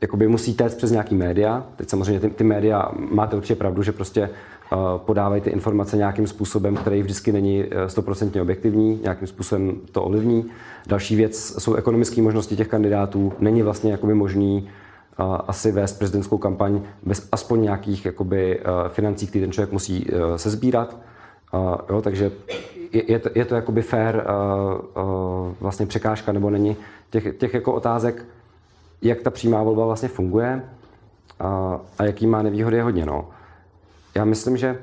jakoby 0.00 0.28
musí 0.28 0.54
téct 0.54 0.74
přes 0.74 0.90
nějaký 0.90 1.14
média. 1.14 1.66
Teď 1.76 1.88
samozřejmě 1.88 2.20
ty, 2.20 2.30
ty 2.30 2.44
média, 2.44 2.90
máte 3.10 3.36
určitě 3.36 3.54
pravdu, 3.54 3.82
že 3.82 3.92
prostě 3.92 4.30
uh, 4.72 4.78
podávají 4.98 5.42
ty 5.42 5.50
informace 5.50 5.96
nějakým 5.96 6.26
způsobem, 6.26 6.76
který 6.76 7.02
vždycky 7.02 7.32
není 7.32 7.64
eh, 7.70 7.88
stoprocentně 7.88 8.42
objektivní, 8.42 9.00
nějakým 9.02 9.28
způsobem 9.28 9.76
to 9.92 10.02
ovlivní. 10.02 10.44
Další 10.86 11.16
věc 11.16 11.54
jsou 11.58 11.74
ekonomické 11.74 12.22
možnosti 12.22 12.56
těch 12.56 12.68
kandidátů. 12.68 13.32
Není 13.38 13.62
vlastně 13.62 13.92
jakoby 13.92 14.14
možný 14.14 14.68
asi 15.18 15.72
vést 15.72 15.98
prezidentskou 15.98 16.38
kampaň 16.38 16.80
bez 17.02 17.28
aspoň 17.32 17.62
nějakých 17.62 18.04
jakoby, 18.04 18.60
uh, 18.60 18.88
financí, 18.88 19.26
které 19.26 19.44
ten 19.44 19.52
člověk 19.52 19.72
musí 19.72 20.10
uh, 20.10 20.36
sezbírat. 20.36 20.96
Uh, 21.54 21.76
jo, 21.90 22.02
takže 22.02 22.32
je, 22.92 23.12
je 23.12 23.18
to, 23.18 23.28
je 23.34 23.44
to 23.44 23.54
jakoby 23.54 23.82
fair 23.82 24.22
vlastně 25.60 25.86
překážka, 25.86 26.32
nebo 26.32 26.50
není 26.50 26.76
těch, 27.10 27.36
těch 27.38 27.54
jako 27.54 27.72
otázek, 27.72 28.24
jak 29.02 29.20
ta 29.20 29.30
přímá 29.30 29.62
volba 29.62 29.86
vlastně 29.86 30.08
funguje 30.08 30.62
a, 31.40 31.80
a 31.98 32.04
jaký 32.04 32.26
má 32.26 32.42
nevýhody 32.42 32.76
je 32.76 32.82
hodně. 32.82 33.06
No. 33.06 33.28
Já 34.14 34.24
myslím, 34.24 34.56
že 34.56 34.78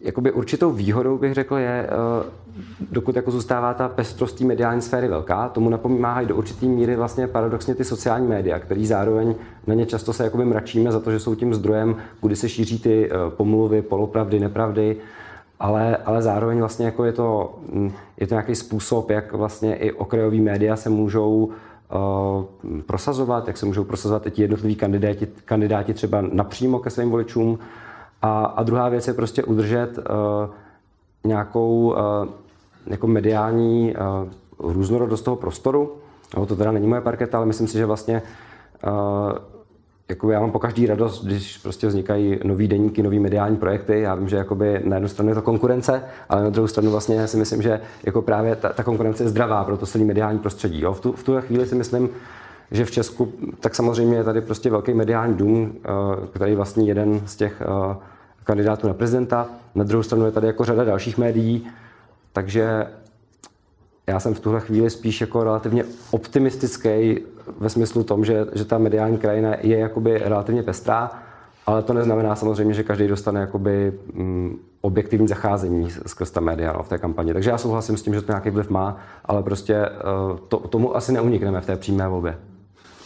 jakoby 0.00 0.32
určitou 0.32 0.70
výhodou 0.70 1.18
bych 1.18 1.34
řekl 1.34 1.56
je, 1.56 1.88
eh, 1.88 2.30
dokud 2.90 3.16
jako 3.16 3.30
zůstává 3.30 3.74
ta 3.74 3.88
pestrost 3.88 4.40
mediální 4.40 4.82
sféry 4.82 5.08
velká, 5.08 5.48
tomu 5.48 5.70
napomáhají 5.70 6.26
do 6.26 6.36
určité 6.36 6.66
míry 6.66 6.96
vlastně 6.96 7.26
paradoxně 7.26 7.74
ty 7.74 7.84
sociální 7.84 8.26
média, 8.26 8.58
který 8.58 8.86
zároveň 8.86 9.34
na 9.66 9.74
ně 9.74 9.86
často 9.86 10.12
se 10.12 10.24
jakoby 10.24 10.44
mračíme 10.44 10.92
za 10.92 11.00
to, 11.00 11.10
že 11.10 11.20
jsou 11.20 11.34
tím 11.34 11.54
zdrojem, 11.54 11.96
kudy 12.20 12.36
se 12.36 12.48
šíří 12.48 12.78
ty 12.78 13.10
eh, 13.10 13.30
pomluvy, 13.30 13.82
polopravdy, 13.82 14.40
nepravdy, 14.40 14.96
ale, 15.60 15.96
ale 15.96 16.22
zároveň 16.22 16.58
vlastně 16.58 16.86
jako 16.86 17.04
je 17.04 17.12
to, 17.12 17.54
hm, 17.72 17.92
je 18.16 18.26
to 18.26 18.34
nějaký 18.34 18.54
způsob, 18.54 19.10
jak 19.10 19.32
vlastně 19.32 19.76
i 19.76 19.92
okrajový 19.92 20.40
média 20.40 20.76
se 20.76 20.90
můžou 20.90 21.44
uh, 21.44 22.80
prosazovat, 22.86 23.46
jak 23.46 23.56
se 23.56 23.66
můžou 23.66 23.84
prosazovat 23.84 24.26
i 24.26 24.30
ti 24.30 24.42
jednotliví 24.42 24.76
kandidáti, 24.76 25.28
kandidáti 25.44 25.94
třeba 25.94 26.20
napřímo 26.20 26.78
ke 26.78 26.90
svým 26.90 27.10
voličům. 27.10 27.58
A, 28.22 28.44
a 28.44 28.62
druhá 28.62 28.88
věc 28.88 29.08
je 29.08 29.14
prostě 29.14 29.44
udržet 29.44 29.98
uh, 29.98 30.04
nějakou 31.24 31.90
uh, 31.90 31.96
jako 32.86 33.06
mediální 33.06 33.94
uh, 34.60 34.72
různorodost 34.72 35.24
toho 35.24 35.36
prostoru. 35.36 35.96
No, 36.36 36.46
to 36.46 36.56
teda 36.56 36.72
není 36.72 36.86
moje 36.86 37.00
parketa, 37.00 37.38
ale 37.38 37.46
myslím 37.46 37.68
si, 37.68 37.78
že 37.78 37.86
vlastně 37.86 38.22
uh, 38.86 39.32
jako 40.08 40.30
já 40.30 40.40
mám 40.40 40.52
po 40.52 40.58
každý 40.58 40.86
radost, 40.86 41.24
když 41.24 41.58
prostě 41.58 41.86
vznikají 41.86 42.40
nový 42.44 42.68
deníky, 42.68 43.02
nový 43.02 43.18
mediální 43.18 43.56
projekty. 43.56 44.00
Já 44.00 44.14
vím, 44.14 44.28
že 44.28 44.36
jakoby 44.36 44.82
na 44.84 44.96
jednu 44.96 45.08
stranu 45.08 45.28
je 45.28 45.34
to 45.34 45.42
konkurence, 45.42 46.02
ale 46.28 46.42
na 46.42 46.50
druhou 46.50 46.68
stranu 46.68 46.90
vlastně 46.90 47.28
si 47.28 47.36
myslím, 47.36 47.62
že 47.62 47.80
jako 48.04 48.22
právě 48.22 48.56
ta, 48.56 48.72
ta 48.72 48.82
konkurence 48.82 49.22
je 49.22 49.28
zdravá 49.28 49.64
pro 49.64 49.76
to 49.76 49.86
celý 49.86 50.04
mediální 50.04 50.38
prostředí. 50.38 50.80
Jo. 50.80 50.92
V, 50.92 51.00
tu, 51.00 51.12
v 51.12 51.22
tuhle 51.22 51.42
chvíli 51.42 51.66
si 51.66 51.74
myslím, 51.74 52.08
že 52.70 52.84
v 52.84 52.90
Česku, 52.90 53.32
tak 53.60 53.74
samozřejmě 53.74 54.16
je 54.16 54.24
tady 54.24 54.40
prostě 54.40 54.70
velký 54.70 54.94
mediální 54.94 55.34
dům, 55.34 55.72
eh, 55.74 55.88
který 56.26 56.54
vlastní 56.54 56.88
jeden 56.88 57.20
z 57.26 57.36
těch 57.36 57.62
eh, 57.62 57.96
kandidátů 58.44 58.88
na 58.88 58.94
prezidenta. 58.94 59.48
Na 59.74 59.84
druhou 59.84 60.02
stranu 60.02 60.24
je 60.24 60.32
tady 60.32 60.46
jako 60.46 60.64
řada 60.64 60.84
dalších 60.84 61.18
médií, 61.18 61.66
takže 62.32 62.86
já 64.06 64.20
jsem 64.20 64.34
v 64.34 64.40
tuhle 64.40 64.60
chvíli 64.60 64.90
spíš 64.90 65.20
jako 65.20 65.44
relativně 65.44 65.84
optimistický 66.10 67.18
ve 67.58 67.68
smyslu 67.68 68.04
tom, 68.04 68.24
že, 68.24 68.46
že 68.54 68.64
ta 68.64 68.78
mediální 68.78 69.18
krajina 69.18 69.54
je 69.60 69.78
jakoby 69.78 70.18
relativně 70.18 70.62
pestrá, 70.62 71.10
ale 71.66 71.82
to 71.82 71.92
neznamená 71.92 72.36
samozřejmě, 72.36 72.74
že 72.74 72.82
každý 72.82 73.08
dostane 73.08 73.40
jakoby 73.40 73.92
mm, 74.14 74.58
objektivní 74.80 75.28
zacházení 75.28 75.90
skrz 76.06 76.30
ta 76.30 76.40
média 76.40 76.72
no, 76.72 76.82
v 76.82 76.88
té 76.88 76.98
kampani. 76.98 77.32
Takže 77.32 77.50
já 77.50 77.58
souhlasím 77.58 77.96
s 77.96 78.02
tím, 78.02 78.14
že 78.14 78.22
to 78.22 78.32
nějaký 78.32 78.50
vliv 78.50 78.70
má, 78.70 78.96
ale 79.24 79.42
prostě 79.42 79.88
uh, 79.88 80.38
to, 80.38 80.58
tomu 80.58 80.96
asi 80.96 81.12
neunikneme 81.12 81.60
v 81.60 81.66
té 81.66 81.76
přímé 81.76 82.08
volbě. 82.08 82.38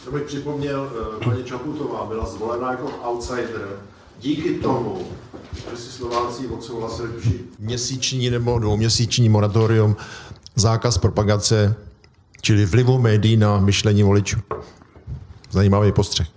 To 0.05 0.11
bych 0.11 0.23
připomněl, 0.23 0.91
uh, 1.17 1.23
paní 1.23 1.43
Čaputová 1.43 2.05
byla 2.05 2.25
zvolena 2.25 2.71
jako 2.71 2.87
outsider 2.87 3.67
díky 4.19 4.53
tomu, 4.53 5.07
že 5.71 5.77
si 5.77 5.91
Slováci 5.91 6.47
odsouhlasili 6.47 7.09
měsíční 7.59 8.29
nebo 8.29 8.59
dvouměsíční 8.59 9.29
moratorium 9.29 9.95
zákaz 10.55 10.97
propagace, 10.97 11.75
čili 12.41 12.65
vlivu 12.65 12.97
médií 12.97 13.37
na 13.37 13.59
myšlení 13.59 14.03
voličů. 14.03 14.39
Zajímavý 15.51 15.91
postřeh. 15.91 16.27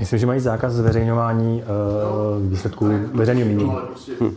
Myslím, 0.00 0.18
že 0.18 0.26
mají 0.26 0.40
zákaz 0.40 0.72
zveřejňování 0.72 1.62
uh, 1.62 2.50
výsledků 2.50 2.90
veřejného 3.14 3.48
mínění. 3.48 3.72
Hm. 4.20 4.36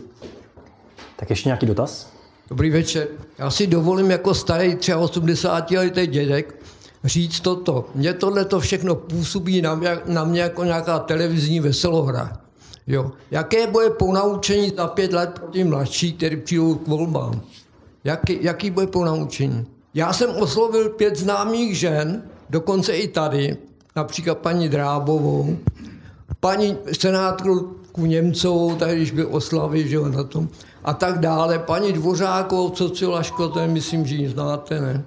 Tak 1.16 1.30
ještě 1.30 1.48
nějaký 1.48 1.66
dotaz? 1.66 2.12
Dobrý 2.48 2.70
večer. 2.70 3.08
Já 3.38 3.50
si 3.50 3.66
dovolím 3.66 4.10
jako 4.10 4.34
starý 4.34 4.76
třeba 4.76 4.98
80 4.98 5.70
letý 5.70 6.06
dědek 6.06 6.54
říct 7.04 7.40
toto. 7.40 7.84
Mně 7.94 8.12
tohle 8.12 8.44
to 8.44 8.60
všechno 8.60 8.94
působí 8.94 9.62
na 9.62 9.74
mě, 9.74 9.98
na 10.06 10.24
mě 10.24 10.40
jako 10.40 10.64
nějaká 10.64 10.98
televizní 10.98 11.60
veselohra. 11.60 12.32
Jo. 12.86 13.12
Jaké 13.30 13.66
bude 13.66 13.90
ponaučení 13.90 14.72
za 14.76 14.86
pět 14.86 15.12
let 15.12 15.30
pro 15.30 15.46
ty 15.46 15.64
mladší, 15.64 16.12
který 16.12 16.36
přijdou 16.36 16.74
k 16.74 16.88
volbám? 16.88 17.40
Jaký, 18.04 18.38
jaký 18.40 18.70
bude 18.70 18.86
ponaučení? 18.86 19.66
Já 19.94 20.12
jsem 20.12 20.30
oslovil 20.30 20.88
pět 20.88 21.16
známých 21.16 21.78
žen, 21.78 22.22
dokonce 22.50 22.92
i 22.92 23.08
tady, 23.08 23.56
například 23.96 24.38
paní 24.38 24.68
Drábovou, 24.68 25.56
paní 26.40 26.76
senátorku 26.98 28.06
Němcovou, 28.06 28.74
tady 28.74 28.96
když 28.96 29.10
byl 29.10 29.28
oslavy, 29.30 29.88
že 29.88 29.96
jo, 29.96 30.08
na 30.08 30.24
tom, 30.24 30.48
a 30.84 30.94
tak 30.94 31.18
dále, 31.18 31.58
paní 31.58 31.92
Dvořákovou, 31.92 32.74
sociolažko, 32.74 33.48
to 33.48 33.58
je, 33.58 33.68
myslím, 33.68 34.06
že 34.06 34.14
ji 34.14 34.28
znáte, 34.28 34.80
ne? 34.80 35.04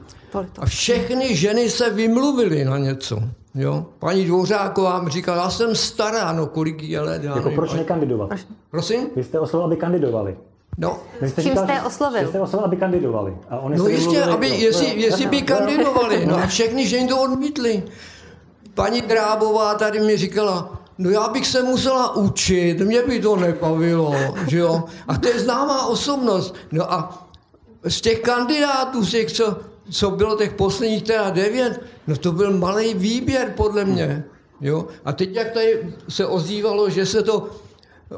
A 0.59 0.65
všechny 0.65 1.35
ženy 1.35 1.69
se 1.69 1.89
vymluvily 1.89 2.65
na 2.65 2.77
něco. 2.77 3.19
Jo? 3.55 3.85
Paní 3.99 4.25
Dvořáková 4.25 5.01
mi 5.01 5.09
říkala, 5.09 5.43
já 5.43 5.49
jsem 5.49 5.75
stará, 5.75 6.31
no 6.31 6.47
kolik 6.47 6.83
je 6.83 7.01
let. 7.01 7.23
Jako 7.23 7.51
proč 7.51 7.73
nekandidovat? 7.73 8.29
Prosím? 8.71 9.09
Vy 9.15 9.23
jste 9.23 9.39
oslovil, 9.39 9.65
aby 9.65 9.75
kandidovali. 9.75 10.37
No. 10.77 10.97
jste 11.27 11.41
Čím 11.41 11.51
říkal, 11.51 11.65
jste 11.65 11.81
oslovil? 11.81 12.27
Jste 12.29 12.39
oslovil, 12.39 12.65
aby 12.65 12.77
kandidovali. 12.77 13.37
A 13.49 13.59
oni 13.59 13.77
no 13.77 13.87
jistě, 13.87 14.23
aby, 14.23 14.47
jestli, 14.47 15.01
jestli 15.01 15.25
by 15.25 15.41
kandidovali. 15.41 16.25
No 16.25 16.35
a 16.37 16.47
všechny 16.47 16.87
ženy 16.87 17.07
to 17.07 17.21
odmítly. 17.21 17.83
Paní 18.73 19.01
Drábová 19.01 19.73
tady 19.73 19.99
mi 19.99 20.17
říkala, 20.17 20.79
no 20.97 21.09
já 21.09 21.27
bych 21.27 21.47
se 21.47 21.63
musela 21.63 22.15
učit, 22.15 22.79
mě 22.79 23.01
by 23.01 23.19
to 23.19 23.35
nepavilo, 23.35 24.15
že 24.47 24.57
jo. 24.57 24.83
A 25.07 25.17
to 25.17 25.27
je 25.27 25.39
známá 25.39 25.85
osobnost. 25.85 26.55
No 26.71 26.93
a 26.93 27.27
z 27.87 28.01
těch 28.01 28.19
kandidátů, 28.19 29.03
z 29.05 29.11
těch, 29.11 29.31
co, 29.31 29.57
co 29.89 30.11
bylo 30.11 30.37
těch 30.37 30.53
posledních 30.53 31.03
teda 31.03 31.29
devět, 31.29 31.81
no 32.07 32.17
to 32.17 32.31
byl 32.31 32.57
malý 32.57 32.93
výběr 32.93 33.53
podle 33.57 33.85
mě. 33.85 34.23
Jo? 34.61 34.87
A 35.05 35.13
teď, 35.13 35.35
jak 35.35 35.51
tady 35.51 35.93
se 36.09 36.25
ozývalo, 36.25 36.89
že 36.89 37.05
se 37.05 37.23
to 37.23 37.49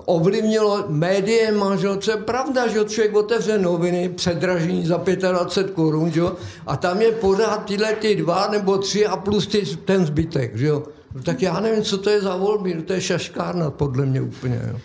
ovlivnilo 0.05 0.85
médiem, 0.87 1.63
že 1.77 1.87
co 1.97 2.11
je 2.11 2.17
pravda, 2.17 2.67
že 2.67 2.85
člověk 2.85 3.15
otevře 3.15 3.57
noviny, 3.57 4.09
předražení 4.09 4.85
za 4.85 5.03
25 5.31 5.73
korun, 5.73 6.11
že 6.11 6.21
a 6.67 6.77
tam 6.77 7.01
je 7.01 7.11
pořád 7.11 7.65
tyhle 7.65 7.93
ty 7.93 8.15
dva 8.15 8.47
nebo 8.51 8.77
tři 8.77 9.05
a 9.05 9.17
plus 9.17 9.47
ty, 9.47 9.65
ten 9.85 10.05
zbytek, 10.05 10.57
že 10.57 10.67
jo. 10.67 10.83
No, 11.15 11.21
tak 11.23 11.41
já 11.41 11.59
nevím, 11.59 11.83
co 11.83 11.97
to 11.97 12.09
je 12.09 12.21
za 12.21 12.35
volby, 12.35 12.73
no, 12.73 12.81
to 12.81 12.93
je 12.93 13.01
šaškárna 13.01 13.71
podle 13.71 14.05
mě 14.05 14.21
úplně, 14.21 14.61
jo. 14.71 14.79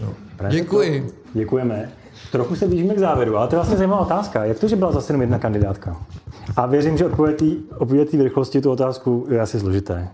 No. 0.00 0.14
Děkuji. 0.50 1.00
To, 1.00 1.38
děkujeme. 1.38 1.92
Trochu 2.32 2.56
se 2.56 2.66
blížíme 2.68 2.94
k 2.94 2.98
závěru, 2.98 3.36
ale 3.36 3.48
to 3.48 3.54
je 3.54 3.58
vlastně 3.58 3.76
zajímavá 3.76 4.02
otázka. 4.02 4.44
Jak 4.44 4.58
to, 4.58 4.68
že 4.68 4.76
byla 4.76 4.92
zase 4.92 5.12
jenom 5.12 5.20
jedna 5.20 5.38
kandidátka? 5.38 5.96
A 6.56 6.66
věřím, 6.66 6.96
že 6.96 7.06
odpovědět 7.06 8.12
v 8.12 8.20
rychlosti 8.20 8.60
tu 8.60 8.70
otázku 8.70 9.26
je 9.30 9.40
asi 9.40 9.60
složité. 9.60 10.08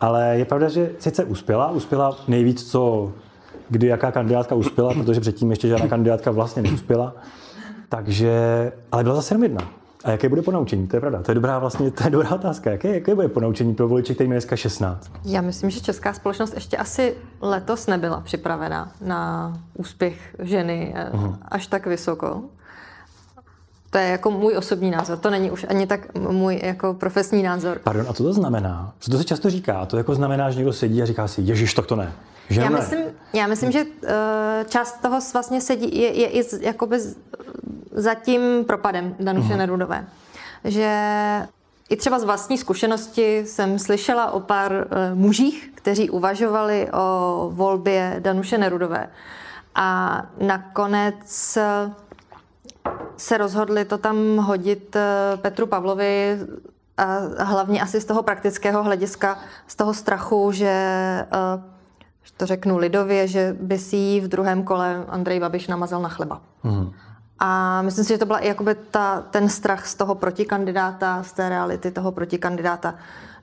Ale 0.00 0.38
je 0.38 0.44
pravda, 0.44 0.68
že 0.68 0.90
sice 0.98 1.24
uspěla, 1.24 1.70
uspěla 1.70 2.16
nejvíc, 2.28 2.70
co 2.70 3.12
kdy 3.68 3.86
jaká 3.86 4.12
kandidátka 4.12 4.54
uspěla, 4.54 4.94
protože 4.94 5.20
předtím 5.20 5.50
ještě 5.50 5.68
žádná 5.68 5.88
kandidátka 5.88 6.30
vlastně 6.30 6.62
neuspěla. 6.62 7.14
Takže, 7.88 8.32
ale 8.92 9.02
byla 9.02 9.14
zase 9.14 9.34
jenom 9.34 9.42
jedna. 9.42 9.79
A 10.04 10.10
jaké 10.10 10.28
bude 10.28 10.42
ponaučení? 10.42 10.86
To 10.86 10.96
je 10.96 11.00
pravda. 11.00 11.22
To 11.22 11.30
je 11.30 11.34
dobrá, 11.34 11.58
vlastně, 11.58 11.90
to 11.90 12.04
je 12.04 12.10
dobrá 12.10 12.30
otázka. 12.30 12.70
Jaké, 12.70 12.94
jaké 12.94 13.14
bude 13.14 13.28
ponaučení 13.28 13.74
pro 13.74 13.88
voliče, 13.88 14.14
který 14.14 14.30
je 14.30 14.34
dneska 14.34 14.56
16? 14.56 15.10
Já 15.24 15.40
myslím, 15.40 15.70
že 15.70 15.80
česká 15.80 16.12
společnost 16.12 16.54
ještě 16.54 16.76
asi 16.76 17.14
letos 17.40 17.86
nebyla 17.86 18.20
připravena 18.20 18.92
na 19.00 19.52
úspěch 19.74 20.36
ženy 20.38 20.94
uh-huh. 21.12 21.36
až 21.48 21.66
tak 21.66 21.86
vysoko. 21.86 22.42
To 23.90 23.98
je 23.98 24.08
jako 24.08 24.30
můj 24.30 24.56
osobní 24.56 24.90
názor, 24.90 25.18
to 25.18 25.30
není 25.30 25.50
už 25.50 25.66
ani 25.68 25.86
tak 25.86 26.14
můj 26.14 26.60
jako 26.62 26.94
profesní 26.94 27.42
názor. 27.42 27.80
Pardon, 27.84 28.06
a 28.08 28.12
co 28.12 28.22
to 28.22 28.32
znamená? 28.32 28.92
Co 28.98 29.10
to 29.10 29.18
se 29.18 29.24
často 29.24 29.50
říká? 29.50 29.86
To 29.86 29.96
jako 29.96 30.14
znamená, 30.14 30.50
že 30.50 30.56
někdo 30.56 30.72
sedí 30.72 31.02
a 31.02 31.06
říká 31.06 31.28
si, 31.28 31.42
ježiš, 31.42 31.74
tak 31.74 31.86
to 31.86 31.96
ne. 31.96 32.12
Že 32.50 32.60
já, 32.60 32.70
myslím, 32.70 33.04
já 33.32 33.46
myslím, 33.46 33.72
že 33.72 33.84
uh, 33.84 34.08
část 34.68 35.00
toho 35.02 35.18
vlastně 35.32 35.60
sedí, 35.60 36.00
je, 36.00 36.20
je 36.20 36.28
i 36.28 36.42
z, 36.42 36.60
jakoby 36.60 36.98
za 37.92 38.14
tím 38.14 38.64
propadem 38.66 39.16
Danuše 39.20 39.48
uh-huh. 39.48 39.56
Nerudové. 39.56 40.06
Že 40.64 40.92
i 41.88 41.96
třeba 41.96 42.18
z 42.18 42.24
vlastní 42.24 42.58
zkušenosti 42.58 43.38
jsem 43.46 43.78
slyšela 43.78 44.30
o 44.30 44.40
pár 44.40 44.72
uh, 44.72 45.18
mužích, 45.18 45.72
kteří 45.74 46.10
uvažovali 46.10 46.88
o 46.92 47.50
volbě 47.52 48.16
Danuše 48.18 48.58
Nerudové. 48.58 49.08
A 49.74 50.22
nakonec 50.40 51.58
uh, 51.86 51.92
se 53.16 53.38
rozhodli 53.38 53.84
to 53.84 53.98
tam 53.98 54.36
hodit 54.36 54.96
Petru 55.36 55.66
Pavlovi 55.66 56.38
a 56.96 57.44
hlavně 57.44 57.82
asi 57.82 58.00
z 58.00 58.04
toho 58.04 58.22
praktického 58.22 58.82
hlediska, 58.82 59.38
z 59.66 59.76
toho 59.76 59.94
strachu, 59.94 60.52
že 60.52 60.74
to 62.40 62.46
řeknu 62.46 62.78
lidově, 62.78 63.28
že 63.28 63.56
by 63.60 63.78
si 63.78 63.96
ji 63.96 64.20
v 64.20 64.28
druhém 64.28 64.64
kole 64.64 65.04
Andrej 65.08 65.40
Babiš 65.40 65.68
namazal 65.68 66.02
na 66.02 66.08
chleba. 66.08 66.40
Mm. 66.64 66.92
A 67.38 67.82
myslím 67.82 68.04
si, 68.04 68.12
že 68.12 68.18
to 68.18 68.26
byla 68.26 68.38
i 68.38 68.48
jakoby 68.48 68.74
ta, 68.74 69.24
ten 69.30 69.48
strach 69.48 69.86
z 69.86 69.94
toho 69.94 70.14
protikandidáta, 70.14 71.22
z 71.22 71.32
té 71.32 71.48
reality 71.48 71.90
toho 71.90 72.12
protikandidáta, 72.12 72.94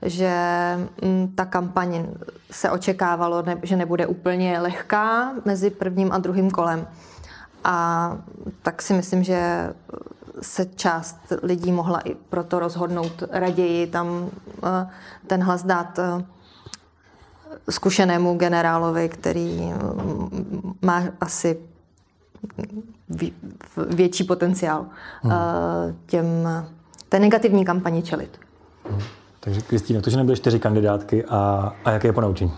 že 0.02 0.26
m, 0.26 0.88
mm, 1.02 1.32
ta 1.34 1.44
kampaň 1.44 2.06
se 2.50 2.70
očekávalo, 2.70 3.42
ne, 3.42 3.58
že 3.62 3.76
nebude 3.76 4.06
úplně 4.06 4.60
lehká 4.60 5.32
mezi 5.44 5.70
prvním 5.70 6.12
a 6.12 6.18
druhým 6.18 6.50
kolem. 6.50 6.86
A 7.64 8.18
tak 8.62 8.82
si 8.82 8.94
myslím, 8.94 9.24
že 9.24 9.70
se 10.42 10.64
část 10.64 11.18
lidí 11.42 11.72
mohla 11.72 12.00
i 12.00 12.14
proto 12.14 12.58
rozhodnout 12.58 13.22
raději 13.30 13.86
tam 13.86 14.30
eh, 14.64 14.88
ten 15.26 15.42
hlas 15.42 15.62
dát 15.62 15.98
eh, 15.98 16.24
zkušenému 17.70 18.34
generálovi, 18.34 19.08
který 19.08 19.60
mm, 19.60 20.74
má 20.82 21.02
asi 21.20 21.58
větší 23.88 24.24
potenciál 24.24 24.86
hmm. 25.22 25.32
těm, 26.06 26.26
té 27.08 27.18
negativní 27.18 27.64
kampani 27.64 28.02
čelit. 28.02 28.40
Hmm. 28.90 29.00
Takže 29.40 29.60
Kristýna, 29.60 30.00
to, 30.00 30.10
že 30.10 30.16
nebyly 30.16 30.36
čtyři 30.36 30.58
kandidátky 30.60 31.24
a, 31.24 31.72
a 31.84 31.90
jaké 31.90 32.08
je 32.08 32.12
ponaučení? 32.12 32.52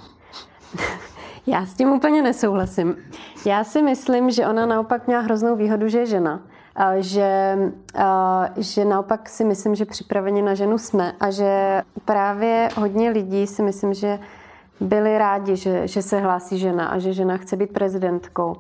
Já 1.47 1.67
s 1.67 1.75
tím 1.75 1.89
úplně 1.89 2.23
nesouhlasím. 2.23 2.97
Já 3.47 3.65
si 3.65 3.83
myslím, 3.83 4.31
že 4.31 4.47
ona 4.47 4.67
naopak 4.67 5.07
měla 5.07 5.23
hroznou 5.23 5.57
výhodu, 5.57 5.89
že 5.89 5.99
je 5.99 6.07
žena. 6.07 6.41
A 6.77 7.01
že, 7.01 7.59
a, 7.95 8.49
že 8.57 8.85
naopak 8.85 9.29
si 9.29 9.45
myslím, 9.45 9.75
že 9.75 9.85
připraveni 9.85 10.43
na 10.43 10.55
ženu 10.55 10.79
jsme 10.79 11.13
a 11.21 11.31
že 11.31 11.83
právě 12.05 12.69
hodně 12.77 13.11
lidí 13.11 13.47
si 13.47 13.63
myslím, 13.63 13.95
že 13.95 14.19
byli 14.81 15.19
rádi, 15.19 15.57
že, 15.57 15.89
že 15.89 16.03
se 16.03 16.21
hlásí 16.21 16.59
žena 16.59 16.87
a 16.87 16.99
že 16.99 17.13
žena 17.13 17.37
chce 17.37 17.57
být 17.57 17.73
prezidentkou. 17.73 18.57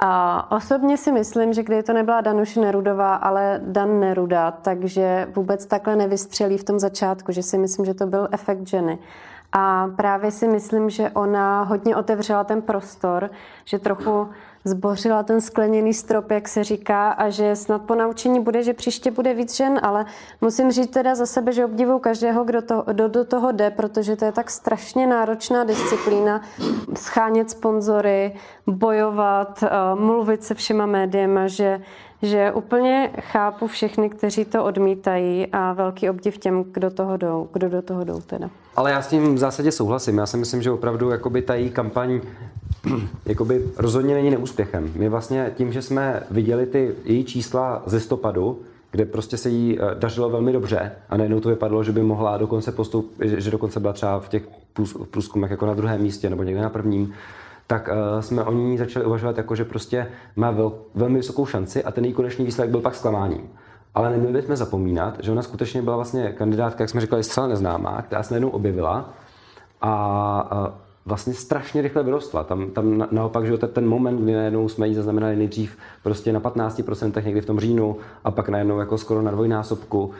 A 0.00 0.52
osobně 0.56 0.96
si 0.96 1.12
myslím, 1.12 1.52
že 1.52 1.62
kdyby 1.62 1.82
to 1.82 1.92
nebyla 1.92 2.20
Danuše 2.20 2.60
Nerudová, 2.60 3.14
ale 3.14 3.60
Dan 3.64 4.00
Neruda, 4.00 4.50
takže 4.50 5.28
vůbec 5.36 5.66
takhle 5.66 5.96
nevystřelí 5.96 6.58
v 6.58 6.64
tom 6.64 6.78
začátku, 6.78 7.32
že 7.32 7.42
si 7.42 7.58
myslím, 7.58 7.86
že 7.86 7.94
to 7.94 8.06
byl 8.06 8.28
efekt 8.32 8.66
ženy. 8.68 8.98
A 9.58 9.88
právě 9.96 10.30
si 10.30 10.48
myslím, 10.48 10.90
že 10.90 11.10
ona 11.10 11.62
hodně 11.62 11.96
otevřela 11.96 12.44
ten 12.44 12.62
prostor, 12.62 13.30
že 13.64 13.78
trochu 13.78 14.28
zbořila 14.64 15.22
ten 15.22 15.40
skleněný 15.40 15.94
strop, 15.94 16.30
jak 16.30 16.48
se 16.48 16.64
říká, 16.64 17.10
a 17.10 17.28
že 17.28 17.56
snad 17.56 17.82
po 17.82 17.94
naučení 17.94 18.40
bude, 18.40 18.62
že 18.62 18.74
příště 18.74 19.10
bude 19.10 19.34
víc 19.34 19.56
žen, 19.56 19.80
ale 19.82 20.06
musím 20.40 20.72
říct 20.72 20.90
teda 20.90 21.14
za 21.14 21.26
sebe, 21.26 21.52
že 21.52 21.64
obdivuju 21.64 21.98
každého, 21.98 22.44
kdo, 22.44 22.62
to, 22.62 22.84
kdo 22.86 23.08
do 23.08 23.24
toho 23.24 23.52
jde, 23.52 23.70
protože 23.70 24.16
to 24.16 24.24
je 24.24 24.32
tak 24.32 24.50
strašně 24.50 25.06
náročná 25.06 25.64
disciplína, 25.64 26.40
schánět 26.96 27.50
sponzory, 27.50 28.34
bojovat, 28.66 29.62
eh, 29.62 29.70
mluvit 29.94 30.44
se 30.44 30.54
všema 30.54 30.86
médiema, 30.86 31.46
že 31.46 31.80
že 32.22 32.52
úplně 32.52 33.10
chápu 33.20 33.66
všechny, 33.66 34.10
kteří 34.10 34.44
to 34.44 34.64
odmítají 34.64 35.46
a 35.52 35.72
velký 35.72 36.10
obdiv 36.10 36.38
těm, 36.38 36.64
kdo, 36.72 36.90
toho 36.90 37.16
jdou, 37.16 37.48
kdo 37.52 37.68
do 37.68 37.82
toho 37.82 38.04
jdou 38.04 38.20
teda. 38.20 38.50
Ale 38.76 38.90
já 38.90 39.02
s 39.02 39.08
tím 39.08 39.34
v 39.34 39.38
zásadě 39.38 39.72
souhlasím. 39.72 40.18
Já 40.18 40.26
si 40.26 40.36
myslím, 40.36 40.62
že 40.62 40.70
opravdu 40.70 41.10
jakoby 41.10 41.42
ta 41.42 41.54
její 41.54 41.70
kampaň 41.70 42.20
jakoby 43.26 43.64
rozhodně 43.76 44.14
není 44.14 44.30
neúspěchem. 44.30 44.92
My 44.96 45.08
vlastně 45.08 45.52
tím, 45.56 45.72
že 45.72 45.82
jsme 45.82 46.22
viděli 46.30 46.66
ty 46.66 46.94
její 47.04 47.24
čísla 47.24 47.82
ze 47.86 48.00
stopadu, 48.00 48.60
kde 48.90 49.04
prostě 49.04 49.36
se 49.36 49.48
jí 49.48 49.78
eh, 49.80 49.94
dařilo 49.94 50.30
velmi 50.30 50.52
dobře 50.52 50.92
a 51.08 51.16
najednou 51.16 51.40
to 51.40 51.48
vypadalo, 51.48 51.84
že 51.84 51.92
by 51.92 52.02
mohla 52.02 52.36
dokonce 52.36 52.72
postup, 52.72 53.12
že 53.20 53.50
dokonce 53.50 53.80
byla 53.80 53.92
třeba 53.92 54.20
v 54.20 54.28
těch 54.28 54.48
průzkumech 55.10 55.50
jako 55.50 55.66
na 55.66 55.74
druhém 55.74 56.02
místě 56.02 56.30
nebo 56.30 56.42
někde 56.42 56.62
na 56.62 56.70
prvním, 56.70 57.14
tak 57.66 57.88
uh, 57.88 58.20
jsme 58.20 58.44
o 58.44 58.52
ní 58.52 58.78
začali 58.78 59.04
uvažovat 59.04 59.36
jako, 59.36 59.54
že 59.56 59.64
prostě 59.64 60.06
má 60.36 60.50
vel, 60.50 60.72
velmi 60.94 61.16
vysokou 61.16 61.46
šanci 61.46 61.84
a 61.84 61.92
ten 61.92 62.04
její 62.04 62.12
konečný 62.12 62.44
výsledek 62.44 62.70
byl 62.70 62.80
pak 62.80 62.94
zklamáním. 62.94 63.48
Ale 63.94 64.10
neměli 64.10 64.32
bychom 64.32 64.56
zapomínat, 64.56 65.16
že 65.20 65.32
ona 65.32 65.42
skutečně 65.42 65.82
byla 65.82 65.96
vlastně 65.96 66.32
kandidátka, 66.32 66.82
jak 66.82 66.90
jsme 66.90 67.00
říkali, 67.00 67.24
zcela 67.24 67.46
neznámá, 67.46 68.02
která 68.02 68.22
se 68.22 68.34
najednou 68.34 68.48
objevila 68.48 69.10
a 69.80 70.48
uh, 70.52 70.86
vlastně 71.06 71.34
strašně 71.34 71.82
rychle 71.82 72.02
vyrostla. 72.02 72.44
Tam, 72.44 72.70
tam 72.70 73.08
naopak, 73.10 73.46
že 73.46 73.58
ten 73.58 73.86
moment, 73.88 74.22
kdy 74.22 74.34
najednou 74.34 74.68
jsme 74.68 74.88
ji 74.88 74.94
zaznamenali 74.94 75.36
nejdřív 75.36 75.78
prostě 76.02 76.32
na 76.32 76.40
15% 76.40 77.24
někdy 77.24 77.40
v 77.40 77.46
tom 77.46 77.60
říjnu 77.60 77.96
a 78.24 78.30
pak 78.30 78.48
najednou 78.48 78.78
jako 78.78 78.98
skoro 78.98 79.22
na 79.22 79.30
dvojnásobku 79.30 80.10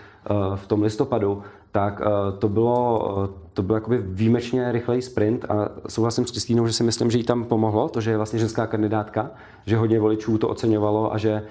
v 0.57 0.67
tom 0.67 0.83
listopadu, 0.83 1.43
tak 1.73 2.01
uh, 2.01 2.39
to 2.39 2.49
bylo, 2.49 3.15
uh, 3.17 3.27
to 3.53 3.63
byl 3.63 3.75
jakoby 3.75 3.99
výjimečně 3.99 4.73
rychlej 4.73 5.03
sprint 5.03 5.45
a 5.45 5.69
souhlasím 5.89 6.27
s 6.27 6.31
Kristýnou, 6.31 6.67
že 6.67 6.73
si 6.73 6.83
myslím, 6.83 7.11
že 7.11 7.19
jí 7.19 7.25
tam 7.25 7.45
pomohlo, 7.45 7.89
to, 7.89 8.01
že 8.01 8.11
je 8.11 8.17
vlastně 8.17 8.39
ženská 8.39 8.67
kandidátka, 8.67 9.31
že 9.67 9.77
hodně 9.77 10.01
voličů 10.01 10.39
to 10.39 10.49
oceňovalo 10.49 11.15
a 11.15 11.19
že 11.19 11.43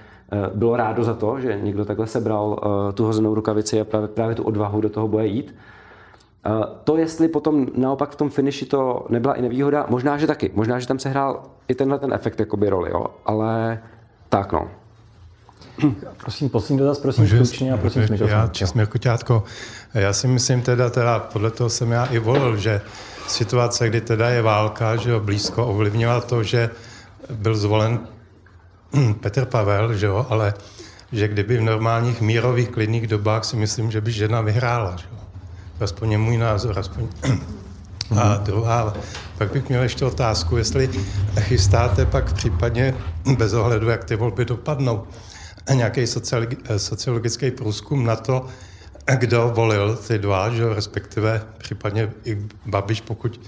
bylo 0.53 0.75
rádo 0.75 1.03
za 1.03 1.13
to, 1.13 1.39
že 1.39 1.59
někdo 1.61 1.85
takhle 1.85 2.07
sebral 2.07 2.59
tu 2.93 3.05
hozenou 3.05 3.35
rukavici 3.35 3.81
a 3.81 3.85
právě, 3.85 4.07
právě 4.07 4.35
tu 4.35 4.43
odvahu 4.43 4.81
do 4.81 4.89
toho 4.89 5.07
boje 5.07 5.27
jít. 5.27 5.55
To, 6.83 6.97
jestli 6.97 7.27
potom 7.27 7.67
naopak 7.75 8.09
v 8.09 8.15
tom 8.15 8.29
finiši 8.29 8.65
to 8.65 9.05
nebyla 9.09 9.33
i 9.33 9.41
nevýhoda, 9.41 9.85
možná, 9.89 10.17
že 10.17 10.27
taky. 10.27 10.51
Možná, 10.55 10.79
že 10.79 10.87
tam 10.87 10.99
se 10.99 11.09
hrál 11.09 11.43
i 11.67 11.75
tenhle 11.75 11.99
ten 11.99 12.13
efekt 12.13 12.39
jakoby 12.39 12.69
roli, 12.69 12.89
jo? 12.91 13.05
ale 13.25 13.79
tak 14.29 14.53
no. 14.53 14.69
Prosím, 16.17 16.49
poslední 16.49 16.77
dotaz, 16.77 16.99
prosím 16.99 17.27
stručně 17.27 17.73
a 17.73 17.77
prosím 17.77 18.07
smíšel. 18.07 18.27
Já, 18.27 18.47
Česmír 18.47 18.87
Koťátko, 18.87 19.43
já 19.93 20.13
si 20.13 20.27
myslím 20.27 20.61
teda, 20.61 20.89
teda, 20.89 21.19
podle 21.19 21.51
toho 21.51 21.69
jsem 21.69 21.91
já 21.91 22.05
i 22.05 22.19
volil, 22.19 22.57
že 22.57 22.81
situace, 23.27 23.89
kdy 23.89 24.01
teda 24.01 24.29
je 24.29 24.41
válka, 24.41 24.95
že 24.95 25.09
jo, 25.09 25.19
blízko 25.19 25.65
ovlivnila 25.65 26.21
to, 26.21 26.43
že 26.43 26.69
byl 27.29 27.55
zvolen 27.55 27.99
Petr 29.19 29.45
Pavel, 29.45 29.93
že 29.93 30.05
jo, 30.05 30.25
ale 30.29 30.53
že 31.11 31.27
kdyby 31.27 31.57
v 31.57 31.61
normálních 31.61 32.21
mírových 32.21 32.69
klidných 32.69 33.07
dobách 33.07 33.45
si 33.45 33.55
myslím, 33.55 33.91
že 33.91 34.01
by 34.01 34.11
žena 34.11 34.41
vyhrála. 34.41 34.95
Že 34.97 35.05
jo. 35.11 35.17
Aspoň 35.79 36.11
je 36.11 36.17
můj 36.17 36.37
názor, 36.37 36.79
aspoň. 36.79 37.07
A 38.19 38.37
druhá, 38.37 38.93
pak 39.37 39.51
bych 39.51 39.69
měl 39.69 39.83
ještě 39.83 40.05
otázku, 40.05 40.57
jestli 40.57 40.89
chystáte 41.39 42.05
pak 42.05 42.33
případně, 42.33 42.95
bez 43.37 43.53
ohledu, 43.53 43.89
jak 43.89 44.03
ty 44.03 44.15
volby 44.15 44.45
dopadnou, 44.45 45.03
nějaký 45.73 46.07
sociologický 46.77 47.51
průzkum 47.51 48.05
na 48.05 48.15
to, 48.15 48.47
kdo 49.15 49.51
volil 49.55 49.95
ty 50.07 50.17
dva, 50.17 50.49
že 50.49 50.73
respektive 50.73 51.41
případně 51.57 52.11
i 52.25 52.37
Babiš, 52.65 53.01
pokud 53.01 53.41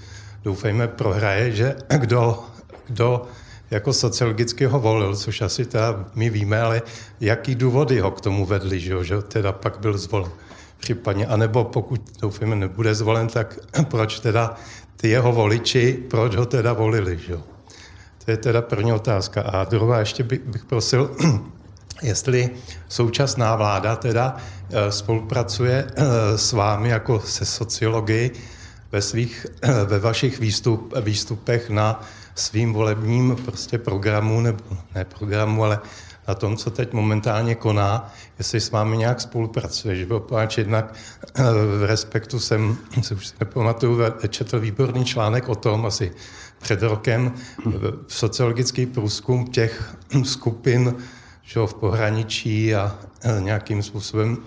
doufejme 0.44 0.88
prohraje, 0.88 1.52
že 1.52 1.76
kdo, 1.98 2.44
kdo 2.86 3.26
jako 3.70 3.92
sociologicky 3.92 4.66
ho 4.66 4.80
volil, 4.80 5.16
což 5.16 5.40
asi 5.40 5.64
teda 5.64 6.04
my 6.14 6.30
víme, 6.30 6.62
ale 6.62 6.82
jaký 7.20 7.54
důvody 7.54 8.00
ho 8.00 8.10
k 8.10 8.20
tomu 8.20 8.46
vedli, 8.46 8.80
že, 8.80 9.04
že 9.04 9.22
teda 9.22 9.52
pak 9.52 9.78
byl 9.80 9.98
zvolen 9.98 10.30
případně, 10.78 11.26
anebo 11.26 11.64
pokud 11.64 12.00
doufujeme 12.20 12.56
nebude 12.56 12.94
zvolen, 12.94 13.28
tak 13.28 13.58
proč 13.88 14.20
teda 14.20 14.56
ty 14.96 15.08
jeho 15.08 15.32
voliči, 15.32 16.04
proč 16.10 16.36
ho 16.36 16.46
teda 16.46 16.72
volili, 16.72 17.18
že? 17.18 17.38
To 18.24 18.30
je 18.30 18.36
teda 18.36 18.62
první 18.62 18.92
otázka. 18.92 19.42
A 19.42 19.64
druhá 19.64 19.98
ještě 20.00 20.22
bych, 20.22 20.40
bych 20.40 20.64
prosil, 20.64 21.16
jestli 22.02 22.50
současná 22.88 23.56
vláda 23.56 23.96
teda 23.96 24.36
eh, 24.70 24.92
spolupracuje 24.92 25.86
eh, 25.96 26.38
s 26.38 26.52
vámi 26.52 26.88
jako 26.88 27.20
se 27.20 27.44
sociologi 27.44 28.30
ve, 28.92 29.02
svých, 29.02 29.46
eh, 29.62 29.84
ve 29.84 29.98
vašich 29.98 30.40
výstup, 30.40 30.94
výstupech 31.00 31.70
na 31.70 32.00
svým 32.34 32.72
volebním 32.72 33.36
prostě 33.44 33.78
programu, 33.78 34.40
nebo 34.40 34.64
ne 34.94 35.04
programu, 35.04 35.64
ale 35.64 35.80
na 36.28 36.34
tom, 36.34 36.56
co 36.56 36.70
teď 36.70 36.92
momentálně 36.92 37.54
koná, 37.54 38.12
jestli 38.38 38.60
s 38.60 38.70
vámi 38.70 38.96
nějak 38.96 39.20
spolupracuje. 39.20 39.96
Že 39.96 40.06
byl 40.06 40.26
jednak 40.56 40.94
v 41.78 41.86
Respektu 41.86 42.40
jsem, 42.40 42.76
se 43.02 43.14
už 43.14 43.32
nepamatuju, 43.40 44.00
četl 44.28 44.60
výborný 44.60 45.04
článek 45.04 45.48
o 45.48 45.54
tom 45.54 45.86
asi 45.86 46.12
před 46.58 46.82
rokem, 46.82 47.32
sociologický 48.06 48.86
průzkum 48.86 49.46
těch 49.46 49.94
skupin 50.24 50.94
že 51.48 51.60
v 51.66 51.74
pohraničí 51.74 52.74
a 52.74 52.98
eh, 53.22 53.40
nějakým 53.40 53.82
způsobem 53.82 54.38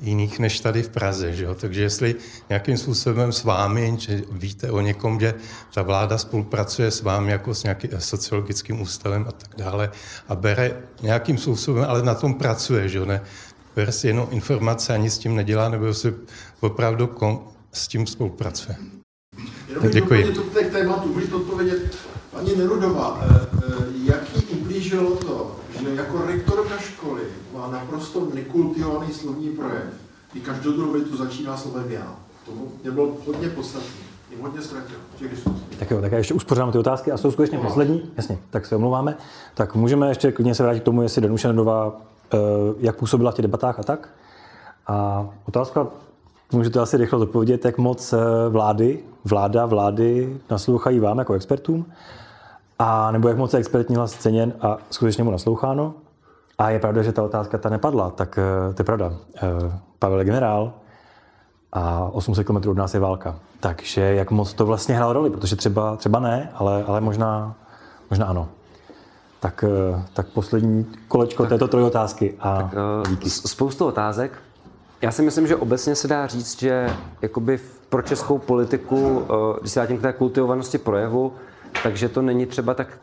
jiných 0.00 0.38
než 0.38 0.60
tady 0.60 0.82
v 0.82 0.88
Praze. 0.88 1.32
Že 1.32 1.44
jo? 1.44 1.54
Takže 1.54 1.82
jestli 1.82 2.14
nějakým 2.48 2.76
způsobem 2.76 3.32
s 3.32 3.44
vámi, 3.44 3.96
že 3.98 4.22
víte 4.30 4.70
o 4.70 4.80
někom, 4.80 5.20
že 5.20 5.34
ta 5.74 5.82
vláda 5.82 6.18
spolupracuje 6.18 6.90
s 6.90 7.02
vámi 7.02 7.32
jako 7.32 7.54
s 7.54 7.62
nějakým 7.62 7.90
sociologickým 7.98 8.80
ústavem 8.80 9.26
a 9.28 9.32
tak 9.32 9.50
dále 9.56 9.90
a 10.28 10.34
bere 10.34 10.82
nějakým 11.02 11.38
způsobem, 11.38 11.84
ale 11.88 12.02
na 12.02 12.14
tom 12.14 12.34
pracuje, 12.34 12.88
že 12.88 12.98
jo? 12.98 13.04
Ne, 13.04 13.20
bere 13.76 13.92
si 13.92 14.06
jenom 14.06 14.28
informace 14.30 14.94
a 14.94 14.96
nic 14.96 15.14
s 15.14 15.18
tím 15.18 15.36
nedělá, 15.36 15.68
nebo 15.68 15.94
si 15.94 16.14
opravdu 16.60 17.06
kon, 17.06 17.40
s 17.72 17.88
tím 17.88 18.06
spolupracuje. 18.06 18.76
Jenom 19.68 19.90
Děkuji. 19.90 20.34
To 20.34 20.42
k 20.42 20.72
tématu 20.72 21.14
můžete 21.14 21.34
odpovědět 21.34 21.96
paní 22.36 22.56
Nerudová, 22.56 23.20
eh, 23.22 23.46
eh, 23.68 23.84
jaký 24.04 24.25
ublížilo 24.86 25.16
to, 25.16 25.50
že 25.80 25.94
jako 25.94 26.26
rektorka 26.26 26.78
školy 26.78 27.20
má 27.54 27.70
naprosto 27.70 28.28
nekultivovaný 28.34 29.12
slovní 29.12 29.48
projev, 29.48 29.84
kdy 30.32 30.40
každou 30.40 30.92
větu 30.92 31.16
začíná 31.16 31.56
slovem 31.56 31.90
já. 31.90 32.16
To 32.46 32.52
mě 32.82 32.90
bylo 32.90 33.16
hodně 33.26 33.48
podstatné. 33.48 33.88
Mě 34.28 34.42
hodně 34.42 34.62
ztratil 34.62 34.96
Tak 35.78 35.90
jo, 35.90 36.00
tak 36.00 36.12
já 36.12 36.18
ještě 36.18 36.34
uspořádám 36.34 36.72
ty 36.72 36.78
otázky 36.78 37.12
a 37.12 37.16
jsou 37.16 37.30
skutečně 37.30 37.58
poslední. 37.58 38.10
Jasně, 38.16 38.38
tak 38.50 38.66
se 38.66 38.76
omlouváme. 38.76 39.16
Tak 39.54 39.74
můžeme 39.74 40.08
ještě 40.08 40.32
klidně 40.32 40.54
se 40.54 40.62
vrátit 40.62 40.80
k 40.80 40.84
tomu, 40.84 41.02
jestli 41.02 41.22
Danuše 41.22 41.48
Nedová, 41.48 42.00
eh, 42.34 42.36
jak 42.78 42.96
působila 42.96 43.30
v 43.30 43.34
těch 43.34 43.42
debatách 43.42 43.78
a 43.78 43.82
tak. 43.82 44.08
A 44.86 45.28
otázka, 45.48 45.86
můžete 46.52 46.80
asi 46.80 46.96
rychle 46.96 47.18
odpovědět, 47.18 47.64
jak 47.64 47.78
moc 47.78 48.14
vlády, 48.48 48.98
vláda, 49.24 49.66
vlády 49.66 50.38
naslouchají 50.50 51.00
vám 51.00 51.18
jako 51.18 51.32
expertům 51.32 51.86
a 52.78 53.10
nebo 53.10 53.28
jak 53.28 53.36
moc 53.36 53.52
je 53.52 53.58
expertní 53.58 53.96
hlas 53.96 54.12
ceněn 54.12 54.52
a 54.60 54.78
skutečně 54.90 55.24
mu 55.24 55.30
nasloucháno. 55.30 55.94
A 56.58 56.70
je 56.70 56.78
pravda, 56.78 57.02
že 57.02 57.12
ta 57.12 57.22
otázka 57.22 57.58
ta 57.58 57.68
nepadla, 57.68 58.10
tak 58.10 58.38
eh, 58.38 58.74
to 58.74 58.80
je 58.80 58.84
pravda. 58.84 59.12
Eh, 59.36 59.40
Pavel 59.98 60.18
je 60.18 60.24
generál 60.24 60.72
a 61.72 62.10
800 62.12 62.46
km 62.46 62.56
od 62.56 62.76
nás 62.76 62.94
je 62.94 63.00
válka. 63.00 63.38
Takže 63.60 64.00
jak 64.00 64.30
moc 64.30 64.52
to 64.52 64.66
vlastně 64.66 64.96
hrálo 64.96 65.12
roli, 65.12 65.30
protože 65.30 65.56
třeba, 65.56 65.96
třeba 65.96 66.18
ne, 66.18 66.50
ale, 66.54 66.84
ale 66.84 67.00
možná, 67.00 67.54
možná 68.10 68.26
ano. 68.26 68.48
Tak, 69.40 69.64
eh, 69.64 70.02
tak 70.12 70.26
poslední 70.26 70.86
kolečko 71.08 71.42
tak, 71.42 71.50
této 71.50 71.68
trojotázky. 71.68 72.34
A 72.40 72.56
tak, 72.56 72.74
díky. 73.08 73.30
Spoustu 73.30 73.86
otázek. 73.86 74.32
Já 75.02 75.12
si 75.12 75.22
myslím, 75.22 75.46
že 75.46 75.56
obecně 75.56 75.94
se 75.94 76.08
dá 76.08 76.26
říct, 76.26 76.60
že 76.60 76.90
jakoby 77.22 77.60
pro 77.88 78.02
českou 78.02 78.38
politiku, 78.38 79.26
když 79.60 79.72
se 79.72 79.80
vrátím 79.80 79.98
k 79.98 80.02
té 80.02 80.12
kultivovanosti 80.12 80.78
projevu, 80.78 81.32
takže 81.82 82.08
to 82.08 82.22
není 82.22 82.46
třeba 82.46 82.74
tak 82.74 82.98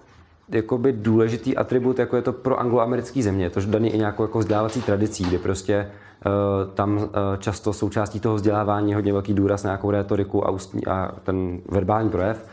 jakoby 0.50 0.92
důležitý 0.92 1.58
atribut, 1.58 2.00
jako 2.00 2.16
je 2.16 2.22
to 2.22 2.34
pro 2.34 2.60
angloamerické 2.60 3.24
země. 3.24 3.50
To 3.50 3.62
daný 3.66 3.90
i 3.90 3.98
nějakou 3.98 4.24
jako 4.24 4.40
vzdělávací 4.40 4.82
tradicí, 4.82 5.24
kdy 5.24 5.38
prostě 5.38 5.88
uh, 6.26 6.74
tam 6.74 6.98
uh, 6.98 7.08
často 7.40 7.74
součástí 7.74 8.20
toho 8.20 8.36
vzdělávání 8.36 8.94
hodně 8.94 9.14
velký 9.14 9.34
důraz 9.34 9.64
na 9.64 9.68
nějakou 9.68 9.92
rétoriku 9.92 10.48
a, 10.48 10.52
ústní, 10.52 10.86
a 10.86 11.12
ten 11.24 11.60
verbální 11.70 12.10
projev. 12.10 12.48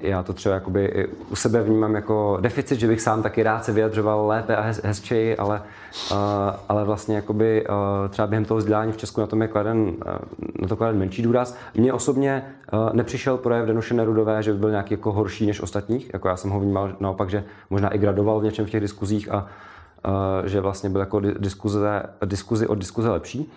Já 0.00 0.22
to 0.22 0.32
třeba 0.32 0.54
jakoby 0.54 1.08
u 1.30 1.36
sebe 1.36 1.62
vnímám 1.62 1.94
jako 1.94 2.38
deficit, 2.40 2.80
že 2.80 2.86
bych 2.86 3.00
sám 3.00 3.22
taky 3.22 3.42
rád 3.42 3.64
se 3.64 3.72
vyjadřoval 3.72 4.26
lépe 4.26 4.56
a 4.56 4.60
hez, 4.60 4.80
hezčeji, 4.84 5.36
ale, 5.36 5.62
ale 6.68 6.84
vlastně 6.84 7.16
jakoby 7.16 7.66
třeba 8.08 8.26
během 8.26 8.44
toho 8.44 8.58
vzdělání 8.58 8.92
v 8.92 8.96
Česku 8.96 9.20
na 9.20 9.26
tom 9.26 9.42
je 9.42 9.48
kladen, 9.48 9.92
na 10.62 10.68
to 10.68 10.76
kladen 10.76 10.98
menší 10.98 11.22
důraz. 11.22 11.56
Mně 11.74 11.92
osobně 11.92 12.44
nepřišel 12.92 13.36
projev 13.36 13.66
Danuše 13.66 13.94
Nerudové, 13.94 14.42
že 14.42 14.52
by 14.52 14.58
byl 14.58 14.70
nějaký 14.70 14.94
jako 14.94 15.12
horší 15.12 15.46
než 15.46 15.60
ostatních, 15.60 16.10
jako 16.12 16.28
já 16.28 16.36
jsem 16.36 16.50
ho 16.50 16.60
vnímal 16.60 16.92
naopak, 17.00 17.30
že 17.30 17.44
možná 17.70 17.88
i 17.88 17.98
gradoval 17.98 18.40
v 18.40 18.44
něčem 18.44 18.66
v 18.66 18.70
těch 18.70 18.80
diskuzích 18.80 19.32
a 19.32 19.46
že 20.44 20.60
vlastně 20.60 20.90
byl 20.90 21.00
jako 21.00 21.20
diskuze, 21.20 22.02
diskuzi 22.24 22.66
od 22.66 22.78
diskuze 22.78 23.10
lepší. 23.10 23.52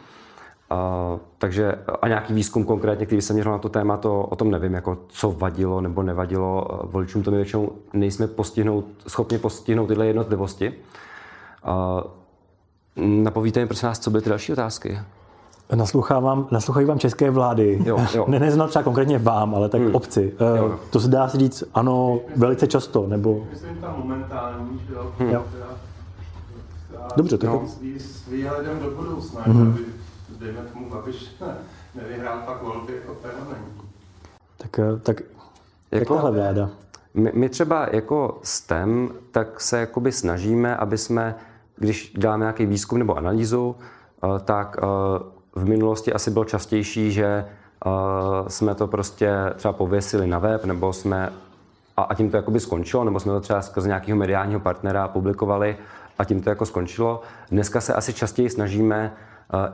A, 0.71 1.19
takže 1.37 1.75
a 2.01 2.07
nějaký 2.07 2.33
výzkum 2.33 2.65
konkrétně, 2.65 3.05
který 3.05 3.21
se 3.21 3.33
měřil 3.33 3.51
na 3.51 3.57
to 3.57 3.69
téma, 3.69 3.97
to 3.97 4.21
o 4.21 4.35
tom 4.35 4.51
nevím, 4.51 4.73
jako 4.73 4.97
co 5.07 5.31
vadilo 5.31 5.81
nebo 5.81 6.03
nevadilo 6.03 6.67
voličům, 6.83 7.23
to 7.23 7.31
my 7.31 7.37
většinou 7.37 7.71
nejsme 7.93 8.27
postihnout, 8.27 8.85
schopni 9.07 9.37
postihnout 9.37 9.87
tyhle 9.87 10.05
jednotlivosti. 10.05 10.73
A, 11.63 12.03
napovíte 12.95 13.59
mi 13.59 13.67
prosím 13.67 13.87
vás, 13.87 13.99
co 13.99 14.09
byly 14.09 14.23
ty 14.23 14.29
další 14.29 14.53
otázky? 14.53 14.99
Naslouchávám, 15.75 16.47
naslouchají 16.51 16.85
vám 16.85 16.99
české 16.99 17.31
vlády. 17.31 17.81
Jo, 17.85 17.99
jo. 18.15 18.25
ne, 18.27 18.39
neznám 18.39 18.69
třeba 18.69 18.83
konkrétně 18.83 19.17
vám, 19.17 19.55
ale 19.55 19.69
tak 19.69 19.81
hmm. 19.81 19.95
obci. 19.95 20.33
Jo, 20.39 20.55
jo. 20.55 20.79
To 20.89 20.99
se 20.99 21.07
dá 21.07 21.27
si 21.27 21.37
říct, 21.37 21.63
ano, 21.73 22.19
velice 22.35 22.67
často, 22.67 23.07
nebo... 23.07 23.43
Myslím 23.51 23.75
tam 23.75 23.95
momentální, 23.97 24.81
že 24.87 24.93
jo? 24.93 25.11
Hmm. 25.19 25.35
Dobře, 27.15 27.37
tak... 27.37 27.49
No, 27.49 27.63
s 27.97 28.27
výhledem 28.27 28.79
do 28.79 28.91
budoucna, 28.91 29.41
hmm. 29.45 29.77
Dejme 30.41 30.61
tomu 30.73 30.89
Babiš 30.89 31.35
nevyhrál 31.95 32.39
pak 32.45 32.63
volby 32.63 32.93
jako 32.95 33.13
parlamentní. 33.13 33.81
Tak, 34.57 34.79
eh, 34.79 34.99
tak 34.99 35.21
jako, 35.91 36.15
tahle 36.15 36.31
vláda? 36.31 36.69
My, 37.13 37.31
my 37.33 37.49
třeba 37.49 37.87
jako 37.91 38.39
STEM, 38.43 39.09
tak 39.31 39.61
se 39.61 39.79
jakoby 39.79 40.11
snažíme, 40.11 40.75
aby 40.75 40.97
jsme, 40.97 41.35
když 41.75 42.13
děláme 42.17 42.43
nějaký 42.43 42.65
výzkum 42.65 42.99
nebo 42.99 43.17
analýzu, 43.17 43.75
eh, 44.23 44.39
tak 44.39 44.77
eh, 44.77 44.85
v 45.55 45.65
minulosti 45.65 46.13
asi 46.13 46.31
bylo 46.31 46.45
častější, 46.45 47.11
že 47.11 47.45
jsme 48.47 48.75
to 48.75 48.87
prostě 48.87 49.31
třeba 49.55 49.73
pověsili 49.73 50.27
na 50.27 50.39
web, 50.39 50.65
nebo 50.65 50.93
jsme 50.93 51.33
a, 51.97 52.01
a 52.01 52.15
tím 52.15 52.31
to 52.31 52.37
jakoby 52.37 52.59
skončilo, 52.59 53.03
nebo 53.03 53.19
jsme 53.19 53.31
to 53.31 53.39
třeba 53.39 53.61
skrze 53.61 53.87
nějakého 53.87 54.17
mediálního 54.17 54.59
partnera 54.59 55.07
publikovali 55.07 55.77
a 56.19 56.25
tím 56.25 56.41
to 56.41 56.49
jako 56.49 56.65
skončilo. 56.65 57.21
Dneska 57.51 57.81
se 57.81 57.93
asi 57.93 58.13
častěji 58.13 58.49
snažíme 58.49 59.13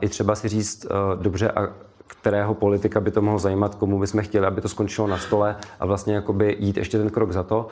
i 0.00 0.08
třeba 0.08 0.34
si 0.34 0.48
říct, 0.48 0.86
eh, 0.86 1.22
dobře, 1.22 1.50
a 1.50 1.68
kterého 2.06 2.54
politika 2.54 3.00
by 3.00 3.10
to 3.10 3.22
mohlo 3.22 3.38
zajímat, 3.38 3.74
komu 3.74 3.98
bychom 3.98 4.22
chtěli, 4.22 4.46
aby 4.46 4.60
to 4.60 4.68
skončilo 4.68 5.06
na 5.06 5.18
stole 5.18 5.56
a 5.80 5.86
vlastně 5.86 6.14
jakoby 6.14 6.56
jít 6.58 6.76
ještě 6.76 6.98
ten 6.98 7.10
krok 7.10 7.32
za 7.32 7.42
to. 7.42 7.68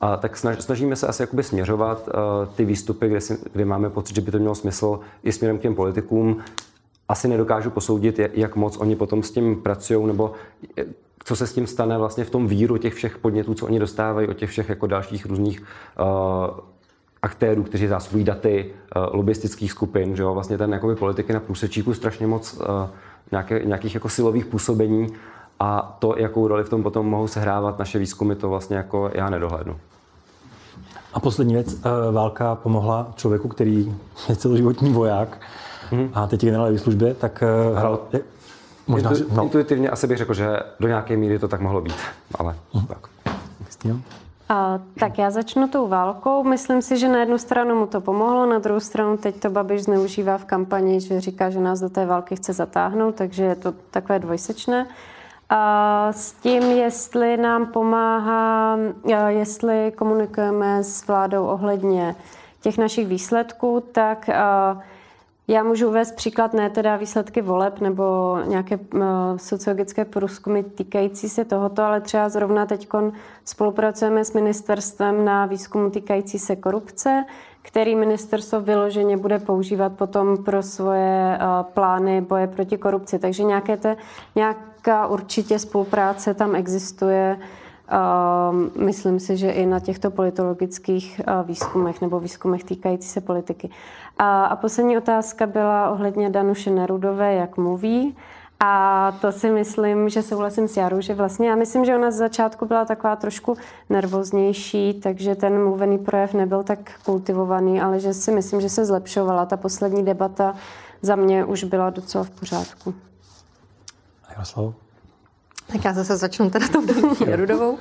A 0.00 0.16
tak 0.16 0.36
snažíme 0.36 0.96
se 0.96 1.06
asi 1.06 1.22
jakoby 1.22 1.42
směřovat 1.42 2.08
uh, 2.08 2.14
ty 2.54 2.64
výstupy, 2.64 3.08
kde, 3.08 3.20
si, 3.20 3.38
kde 3.52 3.64
máme 3.64 3.90
pocit, 3.90 4.14
že 4.14 4.20
by 4.20 4.30
to 4.30 4.38
mělo 4.38 4.54
smysl 4.54 5.00
i 5.22 5.32
směrem 5.32 5.58
k 5.58 5.62
těm 5.62 5.74
politikům. 5.74 6.38
Asi 7.08 7.28
nedokážu 7.28 7.70
posoudit, 7.70 8.20
jak 8.34 8.56
moc 8.56 8.76
oni 8.76 8.96
potom 8.96 9.22
s 9.22 9.30
tím 9.30 9.62
pracují, 9.62 10.06
nebo 10.06 10.32
eh, 10.78 10.84
co 11.24 11.36
se 11.36 11.46
s 11.46 11.52
tím 11.52 11.66
stane 11.66 11.98
vlastně 11.98 12.24
v 12.24 12.30
tom 12.30 12.46
víru 12.46 12.76
těch 12.76 12.94
všech 12.94 13.18
podnětů, 13.18 13.54
co 13.54 13.66
oni 13.66 13.78
dostávají 13.78 14.28
od 14.28 14.36
těch 14.36 14.50
všech 14.50 14.68
jako 14.68 14.86
dalších 14.86 15.26
různých 15.26 15.60
uh, 15.60 16.06
aktérů, 17.26 17.62
kteří 17.62 17.86
zásobují 17.86 18.24
daty, 18.24 18.72
uh, 18.96 19.16
lobistických 19.16 19.70
skupin, 19.70 20.16
že 20.16 20.22
jo, 20.22 20.34
vlastně 20.34 20.58
ten 20.58 20.72
jakoby 20.72 20.94
politiky 20.96 21.32
na 21.32 21.40
průsečíku 21.40 21.94
strašně 21.94 22.26
moc 22.26 22.54
uh, 22.54 22.64
nějaké, 23.30 23.64
nějakých 23.64 23.94
jako 23.94 24.08
silových 24.08 24.46
působení 24.46 25.06
a 25.60 25.96
to, 25.98 26.14
jakou 26.18 26.48
roli 26.48 26.64
v 26.64 26.68
tom 26.68 26.82
potom 26.82 27.06
mohou 27.06 27.26
sehrávat 27.28 27.78
naše 27.78 27.98
výzkumy, 27.98 28.34
to 28.34 28.48
vlastně 28.48 28.76
jako 28.76 29.10
já 29.14 29.30
nedohlednu. 29.30 29.76
A 31.14 31.20
poslední 31.20 31.54
věc, 31.54 31.74
uh, 31.74 32.14
válka 32.14 32.54
pomohla 32.54 33.12
člověku, 33.14 33.48
který 33.48 33.96
je 34.28 34.36
celoživotní 34.36 34.92
voják 34.92 35.40
hmm. 35.90 36.10
a 36.14 36.26
teď 36.26 36.44
je 36.44 36.50
generál 36.50 36.72
ve 36.72 36.78
službě, 36.78 37.14
tak 37.14 37.42
hrál... 37.76 37.98
Je, 38.12 38.20
možná, 38.86 39.10
Intu, 39.10 39.34
no. 39.34 39.42
Intuitivně 39.42 39.90
asi 39.90 40.06
bych 40.06 40.18
řekl, 40.18 40.34
že 40.34 40.60
do 40.80 40.88
nějaké 40.88 41.16
míry 41.16 41.38
to 41.38 41.48
tak 41.48 41.60
mohlo 41.60 41.80
být, 41.80 41.96
ale 42.38 42.54
hmm. 42.72 42.86
tak. 42.86 43.08
Kristýno? 43.64 44.00
A, 44.48 44.80
tak 45.00 45.18
já 45.18 45.30
začnu 45.30 45.68
tou 45.68 45.88
válkou. 45.88 46.44
Myslím 46.44 46.82
si, 46.82 46.98
že 46.98 47.08
na 47.08 47.18
jednu 47.18 47.38
stranu 47.38 47.74
mu 47.74 47.86
to 47.86 48.00
pomohlo, 48.00 48.46
na 48.46 48.58
druhou 48.58 48.80
stranu 48.80 49.16
teď 49.16 49.40
to 49.40 49.50
Babiš 49.50 49.82
zneužívá 49.82 50.38
v 50.38 50.44
kampani, 50.44 51.00
že 51.00 51.20
říká, 51.20 51.50
že 51.50 51.60
nás 51.60 51.80
do 51.80 51.88
té 51.88 52.06
války 52.06 52.36
chce 52.36 52.52
zatáhnout, 52.52 53.14
takže 53.14 53.44
je 53.44 53.56
to 53.56 53.72
takové 53.90 54.18
dvojsečné. 54.18 54.86
A 55.48 56.08
s 56.12 56.32
tím, 56.32 56.62
jestli 56.62 57.36
nám 57.36 57.66
pomáhá, 57.66 58.78
jestli 59.28 59.92
komunikujeme 59.96 60.84
s 60.84 61.06
vládou 61.06 61.46
ohledně 61.46 62.16
těch 62.60 62.78
našich 62.78 63.06
výsledků, 63.06 63.82
tak 63.92 64.30
já 65.48 65.62
můžu 65.62 65.88
uvést 65.88 66.16
příklad 66.16 66.54
ne 66.54 66.70
teda 66.70 66.96
výsledky 66.96 67.42
voleb 67.42 67.80
nebo 67.80 68.38
nějaké 68.46 68.76
uh, 68.76 69.00
sociologické 69.36 70.04
průzkumy 70.04 70.62
týkající 70.62 71.28
se 71.28 71.44
tohoto, 71.44 71.82
ale 71.82 72.00
třeba 72.00 72.28
zrovna 72.28 72.66
teď 72.66 72.88
spolupracujeme 73.44 74.24
s 74.24 74.32
ministerstvem 74.32 75.24
na 75.24 75.46
výzkumu 75.46 75.90
týkající 75.90 76.38
se 76.38 76.56
korupce, 76.56 77.24
který 77.62 77.96
ministerstvo 77.96 78.60
vyloženě 78.60 79.16
bude 79.16 79.38
používat 79.38 79.92
potom 79.92 80.44
pro 80.44 80.62
svoje 80.62 81.38
uh, 81.38 81.72
plány 81.72 82.20
boje 82.20 82.46
proti 82.46 82.78
korupci. 82.78 83.18
Takže 83.18 83.44
nějaké 83.44 83.76
te, 83.76 83.96
nějaká 84.34 85.06
určitě 85.06 85.58
spolupráce 85.58 86.34
tam 86.34 86.54
existuje. 86.54 87.38
Uh, 87.92 88.82
myslím 88.84 89.20
si, 89.20 89.36
že 89.36 89.50
i 89.50 89.66
na 89.66 89.80
těchto 89.80 90.10
politologických 90.10 91.20
výzkumech 91.44 92.00
nebo 92.00 92.20
výzkumech 92.20 92.64
týkající 92.64 93.08
se 93.08 93.20
politiky. 93.20 93.70
A, 94.18 94.44
a 94.44 94.56
poslední 94.56 94.98
otázka 94.98 95.46
byla 95.46 95.90
ohledně 95.90 96.30
Danuše 96.30 96.70
Nerudové, 96.70 97.34
jak 97.34 97.56
mluví. 97.56 98.16
A 98.60 99.12
to 99.20 99.32
si 99.32 99.50
myslím, 99.50 100.08
že 100.08 100.22
souhlasím 100.22 100.68
s 100.68 100.76
Jarou, 100.76 101.00
že 101.00 101.14
vlastně 101.14 101.48
já 101.48 101.56
myslím, 101.56 101.84
že 101.84 101.96
ona 101.96 102.10
z 102.10 102.14
začátku 102.14 102.66
byla 102.66 102.84
taková 102.84 103.16
trošku 103.16 103.56
nervóznější, 103.90 104.94
takže 104.94 105.34
ten 105.34 105.64
mluvený 105.64 105.98
projev 105.98 106.34
nebyl 106.34 106.62
tak 106.62 106.78
kultivovaný, 107.04 107.80
ale 107.80 108.00
že 108.00 108.14
si 108.14 108.32
myslím, 108.32 108.60
že 108.60 108.68
se 108.68 108.84
zlepšovala. 108.84 109.46
Ta 109.46 109.56
poslední 109.56 110.04
debata 110.04 110.54
za 111.02 111.16
mě 111.16 111.44
už 111.44 111.64
byla 111.64 111.90
docela 111.90 112.24
v 112.24 112.30
pořádku. 112.30 112.94
Jaroslav? 114.30 114.74
Tak 115.72 115.84
já 115.84 115.92
zase 115.92 116.16
začnu 116.16 116.50
teda 116.50 116.68
tou 116.68 116.82
Rudovou. 117.36 117.72
Uh, 117.72 117.78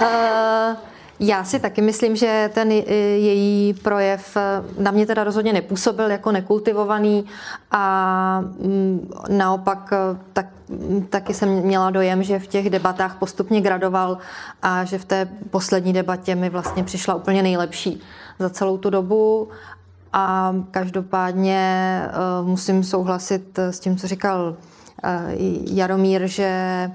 já 1.20 1.44
si 1.44 1.60
taky 1.60 1.82
myslím, 1.82 2.16
že 2.16 2.50
ten 2.54 2.72
její 2.72 3.74
projev 3.74 4.36
na 4.78 4.90
mě 4.90 5.06
teda 5.06 5.24
rozhodně 5.24 5.52
nepůsobil 5.52 6.10
jako 6.10 6.32
nekultivovaný 6.32 7.24
a 7.70 8.40
mm, 8.40 9.10
naopak 9.28 9.92
tak, 10.32 10.46
taky 11.10 11.34
jsem 11.34 11.48
měla 11.48 11.90
dojem, 11.90 12.22
že 12.22 12.38
v 12.38 12.46
těch 12.46 12.70
debatách 12.70 13.16
postupně 13.18 13.60
gradoval 13.60 14.18
a 14.62 14.84
že 14.84 14.98
v 14.98 15.04
té 15.04 15.28
poslední 15.50 15.92
debatě 15.92 16.34
mi 16.34 16.50
vlastně 16.50 16.84
přišla 16.84 17.14
úplně 17.14 17.42
nejlepší 17.42 18.00
za 18.38 18.50
celou 18.50 18.78
tu 18.78 18.90
dobu. 18.90 19.48
A 20.12 20.54
každopádně 20.70 22.02
musím 22.42 22.84
souhlasit 22.84 23.58
s 23.58 23.80
tím, 23.80 23.96
co 23.96 24.06
říkal 24.06 24.56
Jaromír, 25.70 26.26
že 26.26 26.90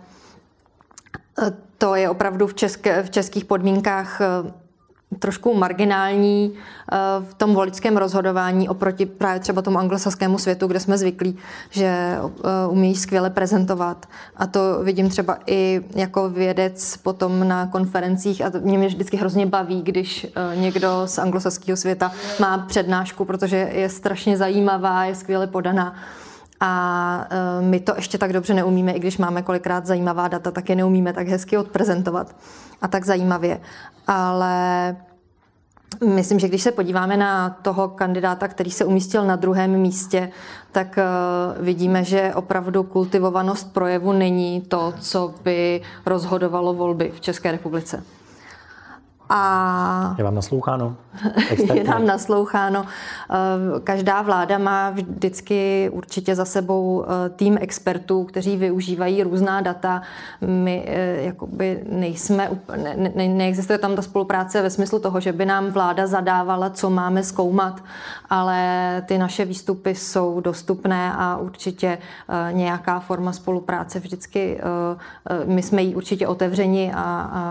to 1.82 1.96
je 1.96 2.10
opravdu 2.10 2.48
v, 2.48 2.54
české, 2.54 3.04
v 3.04 3.10
českých 3.10 3.46
podmínkách 3.46 4.22
eh, 4.22 4.52
trošku 5.20 5.54
marginální 5.54 6.54
eh, 6.54 6.98
v 7.30 7.34
tom 7.34 7.54
voličském 7.54 7.98
rozhodování 7.98 8.70
oproti 8.70 9.06
právě 9.06 9.40
třeba 9.40 9.62
tomu 9.62 9.78
anglosaskému 9.78 10.38
světu, 10.38 10.68
kde 10.68 10.80
jsme 10.80 10.98
zvyklí, 10.98 11.38
že 11.70 11.86
eh, 11.86 12.20
umějí 12.70 12.96
skvěle 12.96 13.30
prezentovat. 13.30 14.06
A 14.38 14.48
to 14.48 14.60
vidím 14.84 15.10
třeba 15.10 15.38
i 15.48 15.82
jako 15.96 16.30
vědec 16.30 16.98
potom 16.98 17.48
na 17.48 17.68
konferencích 17.68 18.46
a 18.46 18.50
to 18.50 18.60
mě, 18.60 18.78
mě 18.78 18.88
vždycky 18.88 19.18
hrozně 19.18 19.46
baví, 19.46 19.82
když 19.82 20.28
někdo 20.56 21.02
z 21.06 21.18
anglosaského 21.18 21.78
světa 21.78 22.12
má 22.40 22.58
přednášku, 22.58 23.26
protože 23.26 23.58
je 23.58 23.90
strašně 23.90 24.38
zajímavá, 24.38 25.06
je 25.06 25.16
skvěle 25.16 25.48
podaná. 25.48 25.96
A 26.62 27.28
e, 27.30 27.62
my 27.62 27.80
to 27.80 27.94
ještě 27.96 28.18
tak 28.18 28.34
dobře 28.34 28.54
neumíme, 28.54 28.92
i 28.92 29.00
když 29.00 29.18
máme 29.18 29.42
kolikrát 29.42 29.86
zajímavá 29.86 30.28
data, 30.28 30.52
tak 30.52 30.70
je 30.70 30.76
neumíme 30.76 31.14
tak 31.14 31.28
hezky 31.28 31.58
odprezentovat 31.58 32.36
a 32.82 32.88
tak 32.88 33.06
zajímavě. 33.06 33.62
Ale 34.08 34.96
Myslím, 36.06 36.40
že 36.40 36.48
když 36.48 36.62
se 36.62 36.72
podíváme 36.72 37.18
na 37.18 37.50
toho 37.50 37.88
kandidáta, 37.88 38.48
který 38.48 38.72
se 38.72 38.86
umístil 38.86 39.26
na 39.26 39.36
druhém 39.36 39.72
místě, 39.72 40.32
tak 40.72 40.98
e, 40.98 41.04
vidíme, 41.60 42.04
že 42.04 42.32
opravdu 42.36 42.84
kultivovanost 42.84 43.74
projevu 43.74 44.14
není 44.14 44.62
to, 44.62 44.94
co 45.00 45.34
by 45.44 45.82
rozhodovalo 46.06 46.74
volby 46.74 47.12
v 47.16 47.22
České 47.22 47.52
republice. 47.52 48.04
A 49.34 50.16
je 50.18 50.24
vám 50.24 50.36
nasloucháno? 50.36 50.96
je 51.74 51.84
nám 51.84 52.06
nasloucháno. 52.06 52.86
Eh, 52.86 53.80
každá 53.80 54.22
vláda 54.22 54.58
má 54.58 54.90
vždycky 54.90 55.90
určitě 55.94 56.36
za 56.36 56.46
sebou 56.46 57.06
eh, 57.06 57.30
tým 57.30 57.58
expertů, 57.62 58.24
kteří 58.24 58.58
využívají 58.58 59.24
různá 59.24 59.62
data. 59.62 60.02
My 60.42 60.86
eh, 60.88 61.22
jakoby 61.22 61.84
nejsme, 61.90 62.50
ne, 62.78 63.12
ne, 63.16 63.28
neexistuje 63.28 63.80
tam 63.80 63.96
ta 63.96 64.02
spolupráce 64.02 64.62
ve 64.62 64.70
smyslu 64.70 65.00
toho, 65.00 65.20
že 65.20 65.34
by 65.34 65.46
nám 65.46 65.68
vláda 65.68 66.08
zadávala, 66.08 66.70
co 66.70 66.90
máme 66.90 67.24
zkoumat, 67.24 67.84
ale 68.30 69.04
ty 69.06 69.18
naše 69.18 69.46
výstupy 69.46 69.96
jsou 69.96 70.42
dostupné 70.42 71.14
a 71.14 71.38
určitě 71.38 71.98
nějaká 72.52 73.00
forma 73.00 73.32
spolupráce 73.32 74.00
vždycky, 74.00 74.60
my 75.46 75.64
jsme 75.64 75.82
jí 75.82 75.96
určitě 75.96 76.28
otevřeni 76.28 76.94
a, 76.94 77.02
a, 77.02 77.42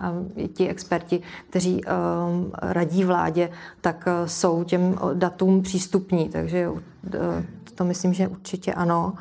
a 0.00 0.14
ti 0.54 0.68
experti 0.68 1.23
kteří 1.50 1.80
ehm, 1.86 2.50
radí 2.62 3.04
vládě, 3.04 3.50
tak 3.80 4.04
eh, 4.06 4.28
jsou 4.28 4.64
těm 4.64 4.98
datům 5.14 5.62
přístupní. 5.62 6.28
Takže 6.28 6.68
eh, 7.14 7.44
to 7.74 7.84
myslím, 7.84 8.14
že 8.14 8.28
určitě 8.28 8.74
ano. 8.74 9.12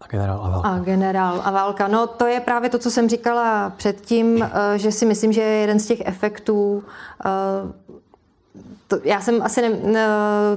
A 0.00 0.06
generál 0.08 0.40
a 0.44 0.48
válka. 0.50 0.68
A 0.68 0.78
generál 0.78 1.42
a 1.44 1.50
válka. 1.50 1.88
No 1.88 2.06
to 2.06 2.26
je 2.26 2.40
právě 2.40 2.70
to, 2.70 2.78
co 2.78 2.90
jsem 2.90 3.08
říkala 3.08 3.70
předtím, 3.70 4.42
eh, 4.42 4.78
že 4.78 4.92
si 4.92 5.06
myslím, 5.06 5.32
že 5.32 5.40
je 5.40 5.60
jeden 5.60 5.80
z 5.80 5.86
těch 5.86 6.02
efektů 6.04 6.84
to, 8.88 8.98
já 9.04 9.20
jsem 9.20 9.42
asi 9.42 9.62
ne, 9.62 9.68
ne, 9.92 10.06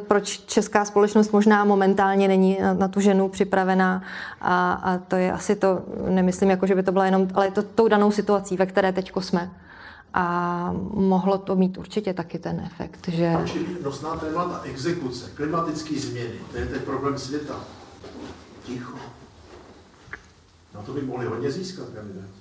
proč 0.08 0.38
česká 0.38 0.86
společnost 0.86 1.32
možná 1.32 1.66
momentálně 1.66 2.28
není 2.28 2.58
na, 2.62 2.74
na 2.74 2.88
tu 2.88 3.00
ženu 3.00 3.30
připravená 3.30 4.04
a, 4.42 4.74
a 4.74 4.98
to 4.98 5.16
je 5.16 5.32
asi 5.32 5.56
to, 5.56 5.82
nemyslím 6.10 6.50
jako, 6.50 6.68
že 6.68 6.76
by 6.76 6.84
to 6.84 6.92
byla 6.92 7.06
jenom, 7.06 7.28
ale 7.34 7.48
je 7.48 7.52
to 7.52 7.64
tou 7.64 7.88
danou 7.88 8.12
situací, 8.12 8.58
ve 8.58 8.66
které 8.66 8.92
teďko 8.92 9.22
jsme. 9.22 9.50
A 10.14 10.76
mohlo 10.94 11.38
to 11.38 11.56
mít 11.56 11.78
určitě 11.78 12.14
taky 12.14 12.40
ten 12.40 12.60
efekt, 12.66 13.08
že... 13.08 13.38
Nosná 13.84 14.16
témata 14.16 14.62
exekuce, 14.64 15.32
klimatické 15.36 16.00
změny, 16.00 16.34
to 16.52 16.58
je 16.58 16.66
ten 16.66 16.80
problém 16.80 17.18
světa. 17.18 17.56
Ticho. 18.64 18.98
Na 20.76 20.82
to 20.82 20.94
by 20.94 21.02
mohli 21.02 21.26
hodně 21.26 21.52
získat 21.52 21.86
kandidáti. 21.96 22.40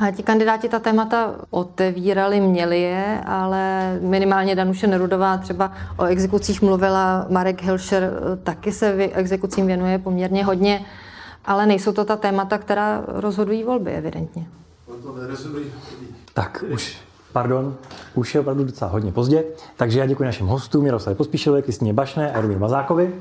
A 0.00 0.10
ti 0.10 0.22
kandidáti 0.22 0.68
ta 0.68 0.78
témata 0.78 1.34
otevírali, 1.50 2.40
měli 2.40 2.80
je, 2.80 3.20
ale 3.26 3.98
minimálně 4.02 4.54
Danuše 4.54 4.86
Nerudová 4.86 5.36
třeba 5.36 5.72
o 5.96 6.04
exekucích 6.04 6.62
mluvila, 6.62 7.26
Marek 7.30 7.62
Hilšer 7.62 8.10
taky 8.42 8.72
se 8.72 8.92
exekucím 9.12 9.66
věnuje 9.66 9.98
poměrně 9.98 10.44
hodně, 10.44 10.84
ale 11.44 11.66
nejsou 11.66 11.92
to 11.92 12.04
ta 12.04 12.16
témata, 12.16 12.58
která 12.58 13.04
rozhodují 13.06 13.64
volby, 13.64 13.90
evidentně. 13.92 14.46
To 15.02 15.16
nerezonují 15.20 15.64
tak 16.36 16.64
už, 16.68 16.96
pardon, 17.32 17.76
už 18.14 18.34
je 18.34 18.40
opravdu 18.40 18.64
docela 18.64 18.90
hodně 18.90 19.12
pozdě, 19.12 19.44
takže 19.76 19.98
já 19.98 20.06
děkuji 20.06 20.24
našim 20.24 20.46
hostům 20.46 20.86
Jaroslavu 20.86 21.16
Pospíšilovi, 21.16 21.62
Kristýně 21.62 21.92
Bašné 21.92 22.32
a 22.32 22.34
Jaromíru 22.36 22.60
Mazákovi. 22.60 23.14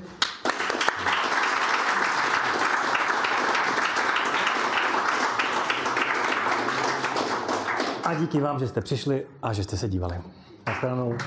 A 8.04 8.14
díky 8.14 8.40
vám, 8.40 8.60
že 8.60 8.68
jste 8.68 8.82
přišli 8.82 9.26
a 9.44 9.54
že 9.54 9.64
jste 9.64 9.78
se 9.78 9.90
dívali. 9.90 10.16
Naschledanou. 10.68 11.18